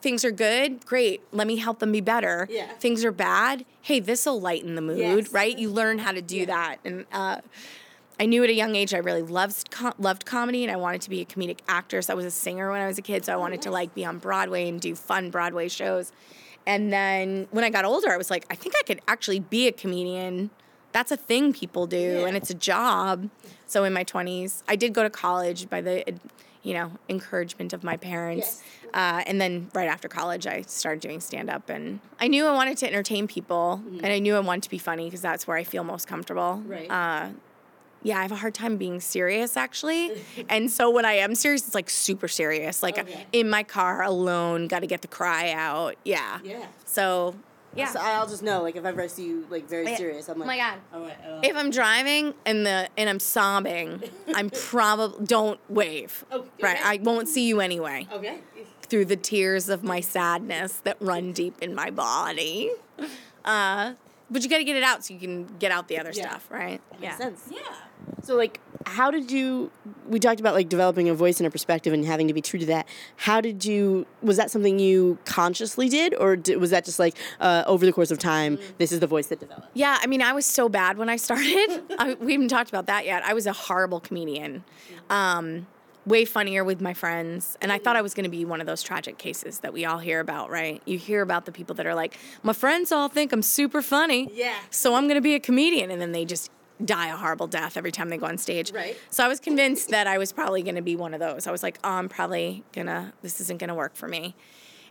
things 0.00 0.24
are 0.24 0.30
good, 0.30 0.84
great. 0.84 1.22
Let 1.32 1.46
me 1.46 1.56
help 1.56 1.78
them 1.78 1.92
be 1.92 2.00
better. 2.00 2.46
Yeah. 2.50 2.72
Things 2.74 3.04
are 3.04 3.12
bad. 3.12 3.64
Hey, 3.82 4.00
this 4.00 4.26
will 4.26 4.40
lighten 4.40 4.74
the 4.74 4.82
mood, 4.82 4.98
Yes. 4.98 5.32
right? 5.32 5.56
You 5.58 5.70
learn 5.70 5.98
how 5.98 6.12
to 6.12 6.20
do 6.22 6.44
that, 6.46 6.78
and 6.84 7.04
uh, 7.12 7.40
I 8.18 8.26
knew 8.26 8.42
at 8.44 8.50
a 8.50 8.54
young 8.54 8.74
age 8.76 8.94
I 8.94 8.98
really 8.98 9.22
loved 9.22 9.70
co- 9.70 9.92
loved 9.98 10.24
comedy, 10.24 10.62
and 10.64 10.72
I 10.72 10.76
wanted 10.76 11.02
to 11.02 11.10
be 11.10 11.20
a 11.20 11.24
comedic 11.26 11.58
actress. 11.68 12.08
I 12.08 12.14
was 12.14 12.24
a 12.24 12.30
singer 12.30 12.70
when 12.70 12.80
I 12.80 12.86
was 12.86 12.96
a 12.98 13.02
kid, 13.02 13.24
so 13.24 13.32
I 13.32 13.36
wanted 13.36 13.62
to 13.62 13.70
like 13.70 13.94
be 13.94 14.04
on 14.04 14.18
Broadway 14.18 14.68
and 14.68 14.80
do 14.80 14.94
fun 14.94 15.30
Broadway 15.30 15.68
shows. 15.68 16.12
And 16.66 16.92
then 16.92 17.46
when 17.50 17.62
I 17.64 17.70
got 17.70 17.84
older, 17.84 18.10
I 18.10 18.16
was 18.16 18.30
like, 18.30 18.44
I 18.50 18.54
think 18.54 18.74
I 18.78 18.82
could 18.82 19.00
actually 19.06 19.38
be 19.40 19.68
a 19.68 19.72
comedian. 19.72 20.50
That's 20.92 21.12
a 21.12 21.16
thing 21.16 21.52
people 21.52 21.86
do, 21.86 21.96
Yeah. 22.20 22.26
and 22.26 22.36
it's 22.36 22.48
a 22.50 22.54
job. 22.54 23.28
So 23.66 23.84
in 23.84 23.92
my 23.92 24.02
twenties, 24.02 24.64
I 24.66 24.76
did 24.76 24.94
go 24.94 25.02
to 25.02 25.10
college 25.10 25.68
by 25.68 25.80
the, 25.82 26.02
you 26.62 26.72
know, 26.74 26.92
encouragement 27.08 27.72
of 27.72 27.84
my 27.84 27.96
parents. 27.98 28.62
Uh, 28.94 29.22
and 29.26 29.38
then 29.38 29.68
right 29.74 29.88
after 29.88 30.08
college, 30.08 30.46
I 30.46 30.62
started 30.62 31.00
doing 31.00 31.20
stand 31.20 31.50
up, 31.50 31.68
and 31.68 32.00
I 32.18 32.28
knew 32.28 32.46
I 32.46 32.52
wanted 32.52 32.78
to 32.78 32.86
entertain 32.86 33.28
people, 33.28 33.82
and 34.02 34.06
I 34.06 34.20
knew 34.20 34.34
I 34.36 34.40
wanted 34.40 34.62
to 34.62 34.70
be 34.70 34.78
funny 34.78 35.04
because 35.04 35.20
that's 35.20 35.46
where 35.46 35.58
I 35.58 35.64
feel 35.64 35.84
most 35.84 36.08
comfortable. 36.08 36.62
Right. 36.66 36.90
Uh, 36.90 37.28
yeah, 38.02 38.18
I 38.18 38.22
have 38.22 38.32
a 38.32 38.36
hard 38.36 38.54
time 38.54 38.76
being 38.76 39.00
serious 39.00 39.56
actually. 39.56 40.22
and 40.48 40.70
so 40.70 40.90
when 40.90 41.04
I 41.04 41.14
am 41.14 41.34
serious, 41.34 41.66
it's 41.66 41.74
like 41.74 41.90
super 41.90 42.28
serious. 42.28 42.82
Like 42.82 42.98
Okay. 42.98 43.26
in 43.32 43.50
my 43.50 43.62
car 43.62 44.02
alone, 44.02 44.68
got 44.68 44.80
to 44.80 44.86
get 44.86 45.02
the 45.02 45.08
cry 45.08 45.50
out. 45.52 45.96
Yeah. 46.04 46.38
Yeah. 46.44 46.66
So, 46.84 47.34
yeah. 47.74 47.88
So 47.88 48.00
I'll 48.00 48.26
just 48.26 48.42
know, 48.42 48.62
like, 48.62 48.76
if 48.76 48.84
ever 48.84 49.02
I 49.02 49.06
see 49.06 49.26
you 49.26 49.46
like 49.50 49.68
very 49.68 49.86
Yeah. 49.86 49.96
serious, 49.96 50.28
I'm 50.28 50.38
like, 50.38 50.46
Oh 50.46 50.48
my 50.48 50.56
God. 50.56 50.78
right, 51.08 51.16
uh, 51.28 51.40
if 51.42 51.56
I'm 51.56 51.70
driving 51.70 52.32
and 52.46 52.64
the 52.64 52.88
and 52.96 53.08
I'm 53.10 53.20
sobbing, 53.20 54.02
I'm 54.34 54.50
probably 54.70 55.26
don't 55.26 55.60
wave. 55.68 56.24
Oh, 56.30 56.46
Right. 56.62 56.78
I 56.82 56.98
won't 57.02 57.28
see 57.28 57.46
you 57.46 57.60
anyway. 57.60 58.06
okay. 58.12 58.38
Through 58.82 59.06
the 59.06 59.16
tears 59.16 59.68
of 59.68 59.82
my 59.82 60.00
sadness 60.00 60.74
that 60.84 60.96
run 61.00 61.32
deep 61.32 61.56
in 61.60 61.74
my 61.74 61.90
body. 61.90 62.70
Uh, 63.44 63.94
but 64.30 64.42
you 64.42 64.48
got 64.48 64.58
to 64.58 64.64
get 64.64 64.76
it 64.76 64.82
out 64.82 65.04
so 65.04 65.14
you 65.14 65.20
can 65.20 65.44
get 65.58 65.70
out 65.72 65.88
the 65.88 65.98
other 65.98 66.10
Yeah. 66.12 66.28
stuff, 66.30 66.46
right? 66.50 66.80
Makes 67.00 67.16
sense. 67.18 67.48
Yeah. 67.50 67.60
So, 68.22 68.36
like, 68.36 68.60
how 68.86 69.10
did 69.10 69.30
you? 69.30 69.70
We 70.08 70.18
talked 70.20 70.38
about 70.40 70.54
like 70.54 70.68
developing 70.68 71.08
a 71.08 71.14
voice 71.14 71.38
and 71.40 71.46
a 71.46 71.50
perspective 71.50 71.92
and 71.92 72.04
having 72.04 72.28
to 72.28 72.34
be 72.34 72.40
true 72.42 72.58
to 72.60 72.66
that. 72.66 72.86
How 73.16 73.40
did 73.40 73.64
you? 73.64 74.06
Was 74.22 74.36
that 74.36 74.50
something 74.50 74.78
you 74.78 75.18
consciously 75.24 75.88
did, 75.88 76.14
or 76.14 76.36
did, 76.36 76.58
was 76.58 76.70
that 76.70 76.84
just 76.84 76.98
like 76.98 77.16
uh, 77.40 77.64
over 77.66 77.86
the 77.86 77.92
course 77.92 78.10
of 78.10 78.18
time? 78.18 78.58
This 78.78 78.92
is 78.92 79.00
the 79.00 79.06
voice 79.06 79.26
that 79.28 79.40
developed. 79.40 79.68
Yeah, 79.74 79.98
I 80.00 80.06
mean, 80.06 80.22
I 80.22 80.32
was 80.32 80.46
so 80.46 80.68
bad 80.68 80.98
when 80.98 81.08
I 81.08 81.16
started. 81.16 81.82
I, 81.98 82.14
we 82.20 82.32
haven't 82.32 82.48
talked 82.48 82.68
about 82.68 82.86
that 82.86 83.06
yet. 83.06 83.24
I 83.24 83.32
was 83.34 83.46
a 83.46 83.52
horrible 83.52 84.00
comedian. 84.00 84.64
Um, 85.10 85.66
way 86.06 86.24
funnier 86.24 86.62
with 86.62 86.80
my 86.80 86.94
friends. 86.94 87.58
And 87.60 87.72
I 87.72 87.78
thought 87.78 87.96
I 87.96 88.02
was 88.02 88.14
going 88.14 88.24
to 88.24 88.30
be 88.30 88.44
one 88.44 88.60
of 88.60 88.66
those 88.66 88.82
tragic 88.82 89.18
cases 89.18 89.58
that 89.60 89.72
we 89.72 89.84
all 89.84 89.98
hear 89.98 90.20
about, 90.20 90.50
right? 90.50 90.80
You 90.84 90.98
hear 90.98 91.20
about 91.20 91.44
the 91.46 91.52
people 91.52 91.74
that 91.74 91.86
are 91.86 91.94
like, 91.94 92.16
my 92.42 92.52
friends 92.52 92.92
all 92.92 93.08
think 93.08 93.32
I'm 93.32 93.42
super 93.42 93.82
funny. 93.82 94.30
Yeah. 94.32 94.54
So 94.70 94.94
I'm 94.94 95.04
going 95.04 95.16
to 95.16 95.20
be 95.20 95.34
a 95.34 95.40
comedian. 95.40 95.90
And 95.90 96.00
then 96.00 96.12
they 96.12 96.24
just 96.24 96.50
die 96.84 97.08
a 97.08 97.16
horrible 97.16 97.46
death 97.48 97.76
every 97.76 97.90
time 97.90 98.08
they 98.08 98.18
go 98.18 98.26
on 98.26 98.38
stage. 98.38 98.70
Right. 98.72 98.96
So 99.10 99.24
I 99.24 99.28
was 99.28 99.40
convinced 99.40 99.88
that 99.90 100.06
I 100.06 100.18
was 100.18 100.32
probably 100.32 100.62
going 100.62 100.76
to 100.76 100.82
be 100.82 100.94
one 100.94 101.12
of 101.12 101.20
those. 101.20 101.46
I 101.46 101.50
was 101.50 101.62
like, 101.62 101.78
oh, 101.82 101.90
I'm 101.90 102.08
probably 102.08 102.62
going 102.72 102.86
to, 102.86 103.12
this 103.22 103.40
isn't 103.40 103.58
going 103.58 103.68
to 103.68 103.74
work 103.74 103.96
for 103.96 104.06
me. 104.06 104.36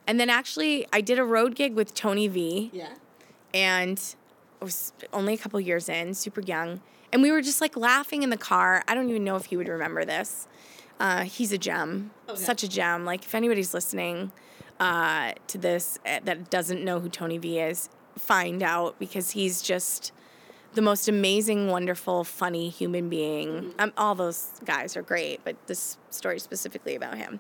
And 0.08 0.20
then 0.20 0.30
actually, 0.30 0.86
I 0.92 1.02
did 1.02 1.18
a 1.18 1.24
road 1.24 1.56
gig 1.56 1.76
with 1.76 1.94
Tony 1.94 2.28
V 2.28 2.70
Yeah. 2.74 2.90
and 3.54 4.16
I 4.62 4.66
was 4.66 4.94
only 5.14 5.34
a 5.34 5.38
couple 5.38 5.60
years 5.60 5.90
in, 5.90 6.14
super 6.14 6.42
young, 6.42 6.82
and 7.12 7.22
we 7.22 7.32
were 7.32 7.42
just 7.42 7.62
like 7.62 7.78
laughing 7.78 8.24
in 8.24 8.30
the 8.30 8.38
car. 8.38 8.84
I 8.88 8.96
don't 8.96 9.10
even 9.10 9.24
know 9.24 9.36
if 9.36 9.46
he 9.46 9.58
would 9.58 9.68
remember 9.68 10.06
this. 10.06 10.48
Uh, 11.00 11.24
he's 11.24 11.52
a 11.52 11.58
gem, 11.58 12.12
Okay. 12.30 12.40
such 12.40 12.64
a 12.64 12.68
gem. 12.70 13.06
Like 13.06 13.24
if 13.26 13.36
anybody's 13.36 13.74
listening 13.74 14.32
uh, 14.80 15.34
to 15.48 15.58
this 15.58 16.00
uh, 16.06 16.20
that 16.24 16.50
doesn't 16.50 16.84
know 16.84 17.00
who 17.00 17.10
Tony 17.10 17.38
V 17.38 17.60
is, 17.60 17.90
find 18.18 18.64
out 18.64 18.98
because 19.00 19.32
he's 19.32 19.62
just 19.62 20.12
the 20.74 20.82
most 20.82 21.08
amazing, 21.08 21.70
wonderful, 21.70 22.24
funny 22.24 22.70
human 22.70 23.08
being. 23.10 23.74
Um, 23.80 23.94
all 23.98 24.16
those 24.16 24.52
guys 24.66 24.98
are 24.98 25.02
great, 25.02 25.42
but 25.44 25.56
this 25.68 25.98
story 26.10 26.40
specifically 26.40 26.96
about 26.96 27.18
him. 27.18 27.40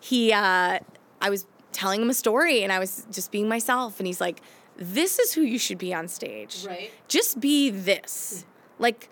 He, 0.00 0.32
uh, 0.32 0.78
I 1.20 1.30
was 1.30 1.46
telling 1.72 2.02
him 2.02 2.10
a 2.10 2.14
story, 2.14 2.62
and 2.62 2.70
I 2.72 2.78
was 2.78 3.06
just 3.10 3.30
being 3.32 3.48
myself, 3.48 3.98
and 4.00 4.06
he's 4.06 4.20
like, 4.20 4.40
"This 4.76 5.18
is 5.18 5.32
who 5.32 5.40
you 5.42 5.58
should 5.58 5.78
be 5.78 5.94
on 5.94 6.08
stage. 6.08 6.64
Right. 6.66 6.90
Just 7.08 7.40
be 7.40 7.70
this, 7.70 8.44
like." 8.78 9.08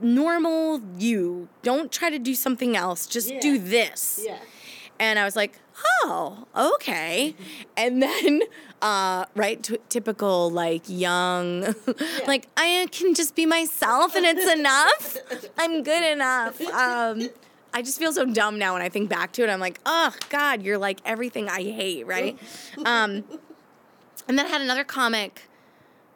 Normal 0.00 0.80
you. 0.98 1.48
Don't 1.62 1.90
try 1.90 2.10
to 2.10 2.18
do 2.18 2.34
something 2.34 2.76
else. 2.76 3.06
Just 3.06 3.30
Yeah. 3.30 3.40
do 3.40 3.58
this. 3.58 4.20
Yeah. 4.24 4.38
And 5.00 5.18
I 5.18 5.24
was 5.24 5.36
like, 5.36 5.58
oh, 6.04 6.46
okay. 6.56 7.34
and 7.76 8.02
then, 8.02 8.42
uh, 8.82 9.24
right, 9.34 9.62
t- 9.62 9.78
typical 9.88 10.50
like 10.50 10.82
young, 10.88 11.74
like 12.26 12.48
I 12.56 12.86
can 12.90 13.14
just 13.14 13.34
be 13.34 13.46
myself 13.46 14.14
and 14.14 14.24
it's 14.26 14.52
enough. 14.52 15.16
I'm 15.58 15.82
good 15.82 16.04
enough. 16.12 16.60
Um, 16.60 17.28
I 17.74 17.82
just 17.82 17.98
feel 17.98 18.12
so 18.12 18.24
dumb 18.24 18.58
now 18.58 18.72
when 18.72 18.82
I 18.82 18.88
think 18.88 19.08
back 19.08 19.32
to 19.32 19.42
it. 19.44 19.50
I'm 19.50 19.60
like, 19.60 19.78
oh 19.86 20.14
God, 20.30 20.62
you're 20.62 20.78
like 20.78 21.00
everything 21.04 21.48
I 21.48 21.62
hate, 21.62 22.06
right? 22.06 22.38
Um, 22.78 23.24
and 24.26 24.38
then 24.38 24.46
I 24.46 24.48
had 24.48 24.60
another 24.60 24.84
comic 24.84 25.42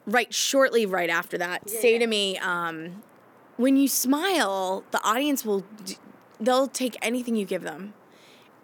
right 0.05 0.33
shortly 0.33 0.85
right 0.85 1.09
after 1.09 1.37
that 1.37 1.69
say 1.69 1.97
to 1.97 2.05
me, 2.07 2.37
um, 2.39 3.01
when 3.57 3.77
you 3.77 3.87
smile, 3.87 4.83
the 4.91 5.01
audience 5.03 5.45
will 5.45 5.63
they'll 6.39 6.67
take 6.67 6.97
anything 7.01 7.35
you 7.35 7.45
give 7.45 7.63
them. 7.63 7.93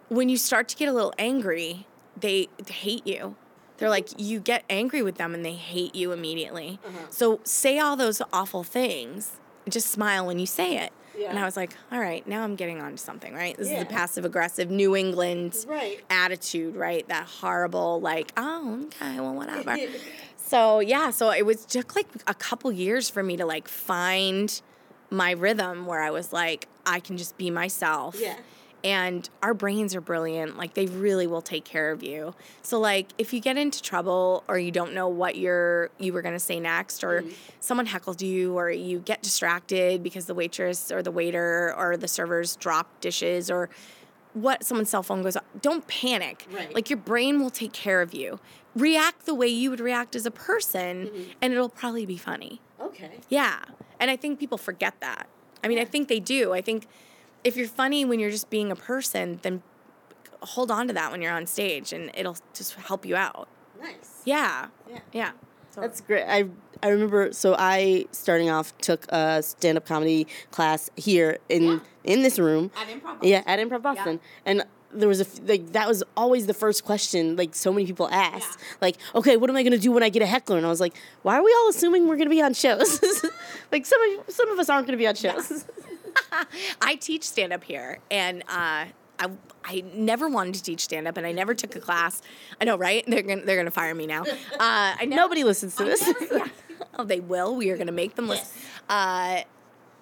When 0.08 0.28
you 0.28 0.36
start 0.36 0.68
to 0.68 0.76
get 0.76 0.88
a 0.88 0.92
little 0.92 1.14
angry, 1.18 1.86
they 2.18 2.48
hate 2.68 3.06
you. 3.06 3.36
They're 3.78 3.88
like 3.88 4.08
you 4.18 4.40
get 4.40 4.64
angry 4.68 5.02
with 5.02 5.16
them 5.16 5.34
and 5.34 5.44
they 5.44 5.54
hate 5.54 5.94
you 5.94 6.12
immediately. 6.12 6.78
Mm-hmm. 6.86 7.04
So 7.10 7.40
say 7.44 7.78
all 7.78 7.96
those 7.96 8.20
awful 8.32 8.62
things. 8.62 9.32
Just 9.68 9.88
smile 9.90 10.26
when 10.26 10.38
you 10.38 10.46
say 10.46 10.78
it. 10.78 10.92
And 11.28 11.38
I 11.38 11.44
was 11.44 11.56
like, 11.56 11.76
all 11.92 12.00
right, 12.00 12.26
now 12.26 12.42
I'm 12.44 12.56
getting 12.56 12.80
onto 12.80 12.96
something, 12.96 13.34
right? 13.34 13.56
This 13.56 13.70
is 13.70 13.78
the 13.78 13.84
passive 13.84 14.24
aggressive 14.24 14.70
New 14.70 14.96
England 14.96 15.54
Right. 15.68 16.00
attitude, 16.08 16.76
right? 16.76 17.06
That 17.08 17.26
horrible, 17.26 18.00
like, 18.00 18.32
oh, 18.36 18.84
okay, 18.86 19.20
well, 19.20 19.34
whatever. 19.34 19.76
so 20.36 20.80
yeah, 20.80 21.10
so 21.10 21.30
it 21.30 21.44
was 21.44 21.66
took 21.66 21.94
like 21.94 22.06
a 22.26 22.34
couple 22.34 22.72
years 22.72 23.10
for 23.10 23.22
me 23.22 23.36
to 23.36 23.44
like 23.44 23.68
find 23.68 24.60
my 25.10 25.32
rhythm 25.32 25.86
where 25.86 26.00
I 26.00 26.10
was 26.10 26.32
like, 26.32 26.68
I 26.86 27.00
can 27.00 27.16
just 27.16 27.36
be 27.36 27.50
myself. 27.50 28.16
Yeah. 28.18 28.36
And 28.82 29.28
our 29.42 29.52
brains 29.52 29.94
are 29.94 30.00
brilliant. 30.00 30.56
Like 30.56 30.72
they 30.72 30.86
really 30.86 31.26
will 31.26 31.42
take 31.42 31.64
care 31.64 31.90
of 31.90 32.02
you. 32.02 32.34
So 32.62 32.80
like 32.80 33.08
if 33.18 33.34
you 33.34 33.40
get 33.40 33.58
into 33.58 33.82
trouble 33.82 34.42
or 34.48 34.58
you 34.58 34.70
don't 34.70 34.94
know 34.94 35.06
what 35.06 35.36
you're 35.36 35.90
you 35.98 36.14
were 36.14 36.22
gonna 36.22 36.38
say 36.38 36.58
next, 36.58 37.04
or 37.04 37.20
mm-hmm. 37.20 37.30
someone 37.60 37.84
heckled 37.84 38.22
you, 38.22 38.56
or 38.56 38.70
you 38.70 39.00
get 39.00 39.22
distracted 39.22 40.02
because 40.02 40.24
the 40.24 40.34
waitress 40.34 40.90
or 40.90 41.02
the 41.02 41.10
waiter 41.10 41.74
or 41.76 41.98
the 41.98 42.08
servers 42.08 42.56
drop 42.56 43.00
dishes 43.00 43.50
or 43.50 43.68
what 44.32 44.64
someone's 44.64 44.88
cell 44.88 45.02
phone 45.02 45.22
goes 45.22 45.36
off, 45.36 45.44
don't 45.60 45.86
panic. 45.86 46.46
Right. 46.50 46.74
Like 46.74 46.88
your 46.88 46.98
brain 46.98 47.40
will 47.40 47.50
take 47.50 47.72
care 47.72 48.00
of 48.00 48.14
you. 48.14 48.40
React 48.74 49.26
the 49.26 49.34
way 49.34 49.48
you 49.48 49.68
would 49.70 49.80
react 49.80 50.14
as 50.16 50.24
a 50.24 50.30
person, 50.30 51.08
mm-hmm. 51.08 51.30
and 51.42 51.52
it'll 51.52 51.68
probably 51.68 52.06
be 52.06 52.16
funny. 52.16 52.60
Okay. 52.80 53.18
Yeah. 53.28 53.64
And 54.00 54.10
I 54.10 54.16
think 54.16 54.40
people 54.40 54.58
forget 54.58 54.94
that. 55.00 55.28
I 55.62 55.68
mean, 55.68 55.78
I 55.78 55.84
think 55.84 56.08
they 56.08 56.18
do. 56.20 56.52
I 56.54 56.62
think 56.62 56.86
if 57.44 57.56
you're 57.56 57.68
funny 57.68 58.04
when 58.04 58.18
you're 58.18 58.30
just 58.30 58.50
being 58.50 58.72
a 58.72 58.76
person, 58.76 59.38
then 59.42 59.62
hold 60.42 60.70
on 60.70 60.88
to 60.88 60.94
that 60.94 61.12
when 61.12 61.20
you're 61.20 61.32
on 61.34 61.46
stage 61.46 61.92
and 61.92 62.10
it'll 62.14 62.38
just 62.54 62.74
help 62.74 63.04
you 63.04 63.14
out. 63.14 63.46
Nice. 63.80 64.22
Yeah. 64.24 64.68
Yeah. 64.88 64.98
Yeah. 65.12 65.32
So 65.70 65.82
That's 65.82 66.00
great. 66.00 66.24
I 66.26 66.46
I 66.82 66.88
remember. 66.88 67.32
So 67.32 67.54
I 67.58 68.06
starting 68.10 68.50
off 68.50 68.76
took 68.78 69.04
a 69.10 69.42
stand 69.42 69.76
up 69.76 69.86
comedy 69.86 70.26
class 70.50 70.90
here 70.96 71.38
in 71.48 71.62
Yeah. 71.64 71.78
in 72.04 72.22
this 72.22 72.38
room. 72.38 72.70
At 72.76 72.88
Improv 72.88 73.18
Yeah, 73.22 73.42
at 73.46 73.58
Improv 73.60 73.82
Boston, 73.82 74.18
and 74.46 74.64
there 74.92 75.08
was 75.08 75.20
a 75.20 75.26
like 75.44 75.72
that 75.72 75.86
was 75.88 76.02
always 76.16 76.46
the 76.46 76.54
first 76.54 76.84
question 76.84 77.36
like 77.36 77.54
so 77.54 77.72
many 77.72 77.86
people 77.86 78.08
asked 78.08 78.58
Yeah. 78.58 78.76
like 78.80 78.96
okay 79.14 79.36
what 79.36 79.48
am 79.50 79.56
i 79.56 79.62
going 79.62 79.72
to 79.72 79.78
do 79.78 79.92
when 79.92 80.02
i 80.02 80.08
get 80.08 80.22
a 80.22 80.26
heckler 80.26 80.56
and 80.56 80.66
i 80.66 80.68
was 80.68 80.80
like 80.80 80.94
why 81.22 81.36
are 81.36 81.42
we 81.44 81.52
all 81.60 81.68
assuming 81.68 82.08
we're 82.08 82.16
going 82.16 82.28
to 82.28 82.34
be 82.34 82.42
on 82.42 82.54
shows 82.54 83.00
like 83.72 83.86
some 83.86 84.00
of 84.02 84.32
some 84.34 84.50
of 84.50 84.58
us 84.58 84.68
aren't 84.68 84.86
going 84.86 84.98
to 84.98 85.02
be 85.02 85.06
on 85.06 85.14
shows 85.14 85.64
I 86.82 86.96
teach 86.96 87.22
stand 87.24 87.52
up 87.52 87.62
here 87.64 87.98
and 88.10 88.42
uh 88.48 88.86
I, 89.22 89.28
I 89.64 89.84
never 89.94 90.28
wanted 90.28 90.54
to 90.54 90.62
teach 90.62 90.80
stand 90.80 91.06
up 91.06 91.16
and 91.18 91.26
I 91.26 91.32
never 91.32 91.54
took 91.54 91.76
a 91.76 91.80
class. 91.80 92.22
I 92.58 92.64
know, 92.64 92.76
right? 92.76 93.04
They're 93.06 93.20
gonna 93.22 93.42
they're 93.44 93.58
gonna 93.58 93.70
fire 93.70 93.94
me 93.94 94.06
now. 94.06 94.22
Uh, 94.22 94.26
I 94.58 95.04
never, 95.06 95.20
nobody 95.22 95.44
listens 95.44 95.76
to 95.76 95.84
this 95.84 96.02
yeah. 96.32 96.46
Oh, 96.98 97.04
they 97.04 97.20
will. 97.20 97.54
We 97.54 97.68
are 97.70 97.76
going 97.76 97.86
to 97.86 97.92
make 97.92 98.14
them 98.14 98.28
listen. 98.28 98.48
Uh, 98.88 99.42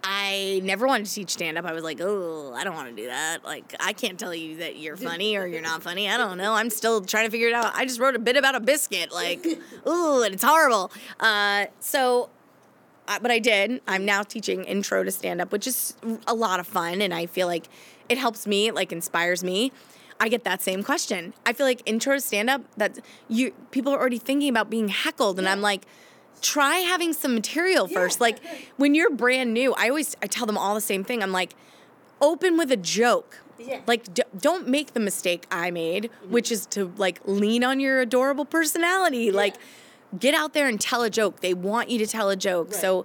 I 0.03 0.61
never 0.63 0.87
wanted 0.87 1.07
to 1.07 1.13
teach 1.13 1.31
stand 1.31 1.59
up. 1.59 1.65
I 1.65 1.73
was 1.73 1.83
like, 1.83 2.01
oh, 2.01 2.53
I 2.55 2.65
don't 2.65 2.75
want 2.75 2.89
to 2.89 2.95
do 2.95 3.09
that. 3.09 3.45
Like, 3.45 3.75
I 3.81 3.93
can't 3.93 4.19
tell 4.19 4.35
you 4.35 4.57
that 4.59 4.77
you're 4.77 4.97
funny 5.11 5.37
or 5.37 5.47
you're 5.47 5.63
not 5.63 5.83
funny. 5.83 6.09
I 6.09 6.17
don't 6.17 6.39
know. 6.39 6.55
I'm 6.55 6.71
still 6.71 7.01
trying 7.01 7.27
to 7.27 7.31
figure 7.31 7.49
it 7.49 7.55
out. 7.55 7.73
I 7.75 7.85
just 7.85 8.01
wrote 8.01 8.15
a 8.15 8.19
bit 8.19 8.37
about 8.37 8.55
a 8.55 8.61
biscuit. 8.61 9.13
Like, 9.13 9.45
ooh, 9.87 10.23
and 10.23 10.35
it's 10.35 10.45
horrible. 10.45 10.93
Uh, 11.19 11.67
so, 11.81 12.31
uh, 13.09 13.19
but 13.21 13.31
I 13.31 13.39
did. 13.39 13.81
I'm 13.89 14.05
now 14.05 14.23
teaching 14.23 14.65
intro 14.65 15.03
to 15.03 15.11
stand 15.11 15.41
up, 15.41 15.53
which 15.53 15.67
is 15.67 15.95
a 16.27 16.35
lot 16.35 16.61
of 16.61 16.67
fun. 16.67 17.03
And 17.03 17.13
I 17.13 17.27
feel 17.27 17.47
like 17.47 17.69
it 18.09 18.19
helps 18.19 18.47
me, 18.47 18.69
it, 18.69 18.75
like, 18.75 18.93
inspires 18.93 19.43
me. 19.43 19.73
I 20.21 20.29
get 20.29 20.45
that 20.45 20.63
same 20.63 20.83
question. 20.83 21.33
I 21.47 21.53
feel 21.53 21.67
like 21.67 21.83
intro 21.87 22.15
to 22.15 22.21
stand 22.21 22.51
up 22.51 22.63
that 22.77 22.99
you 23.29 23.53
people 23.71 23.93
are 23.93 24.01
already 24.01 24.19
thinking 24.19 24.49
about 24.49 24.69
being 24.69 24.89
heckled, 24.89 25.39
and 25.39 25.49
I'm 25.49 25.61
like, 25.61 25.87
try 26.43 26.79
having 26.79 27.13
some 27.13 27.35
material 27.35 27.89
first. 27.89 28.21
Like 28.21 28.39
when 28.77 28.95
you're 28.95 29.11
brand 29.11 29.53
new, 29.53 29.75
I 29.75 29.89
always 29.89 30.17
I 30.23 30.27
tell 30.27 30.47
them 30.47 30.59
all 30.59 30.75
the 30.75 30.81
same 30.81 31.05
thing. 31.05 31.23
I'm 31.23 31.33
like, 31.33 31.55
open 32.21 32.57
with 32.57 32.71
a 32.73 32.77
joke. 32.77 33.41
Yeah. 33.59 33.81
Like 33.87 34.13
d- 34.15 34.23
don't 34.39 34.69
make 34.69 34.95
the 34.95 35.01
mistake 35.01 35.47
I 35.51 35.71
made, 35.71 36.05
mm-hmm. 36.05 36.33
which 36.33 36.53
is 36.53 36.67
to 36.67 36.93
like 36.97 37.21
lean 37.25 37.65
on 37.65 37.81
your 37.81 38.01
adorable 38.01 38.45
personality. 38.45 39.31
Like 39.31 39.57
get 40.19 40.35
out 40.35 40.55
there 40.55 40.69
and 40.69 40.81
tell 40.81 41.03
a 41.03 41.11
joke. 41.11 41.41
They 41.41 41.55
want 41.55 41.91
you 41.91 41.99
to 41.99 42.07
tell 42.07 42.31
a 42.31 42.37
joke. 42.37 42.73
So 42.73 43.05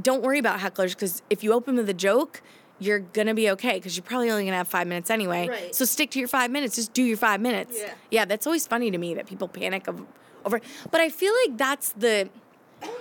don't 0.00 0.22
worry 0.22 0.38
about 0.38 0.60
hecklers 0.60 0.90
because 0.90 1.22
if 1.30 1.44
you 1.44 1.52
open 1.52 1.76
with 1.76 1.88
a 1.88 1.94
joke, 1.94 2.42
you're 2.78 3.00
gonna 3.00 3.34
be 3.34 3.50
okay 3.50 3.74
because 3.74 3.96
you're 3.96 4.04
probably 4.04 4.30
only 4.30 4.44
gonna 4.44 4.56
have 4.56 4.68
five 4.68 4.86
minutes 4.86 5.10
anyway. 5.10 5.48
Right. 5.48 5.74
So 5.74 5.84
stick 5.84 6.10
to 6.12 6.18
your 6.18 6.28
five 6.28 6.50
minutes. 6.50 6.76
Just 6.76 6.94
do 6.94 7.02
your 7.02 7.18
five 7.18 7.40
minutes. 7.40 7.76
Yeah. 7.78 7.92
Yeah, 8.10 8.24
that's 8.24 8.46
always 8.46 8.66
funny 8.66 8.90
to 8.90 8.98
me 8.98 9.14
that 9.14 9.26
people 9.26 9.48
panic 9.48 9.86
of, 9.86 10.02
over. 10.44 10.60
But 10.90 11.00
I 11.02 11.10
feel 11.10 11.34
like 11.44 11.58
that's 11.58 11.92
the 11.92 12.30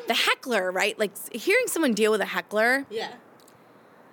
the 0.07 0.13
heckler, 0.13 0.71
right? 0.71 0.97
Like 0.97 1.11
hearing 1.33 1.67
someone 1.67 1.93
deal 1.93 2.11
with 2.11 2.21
a 2.21 2.25
heckler, 2.25 2.85
Yeah. 2.89 3.13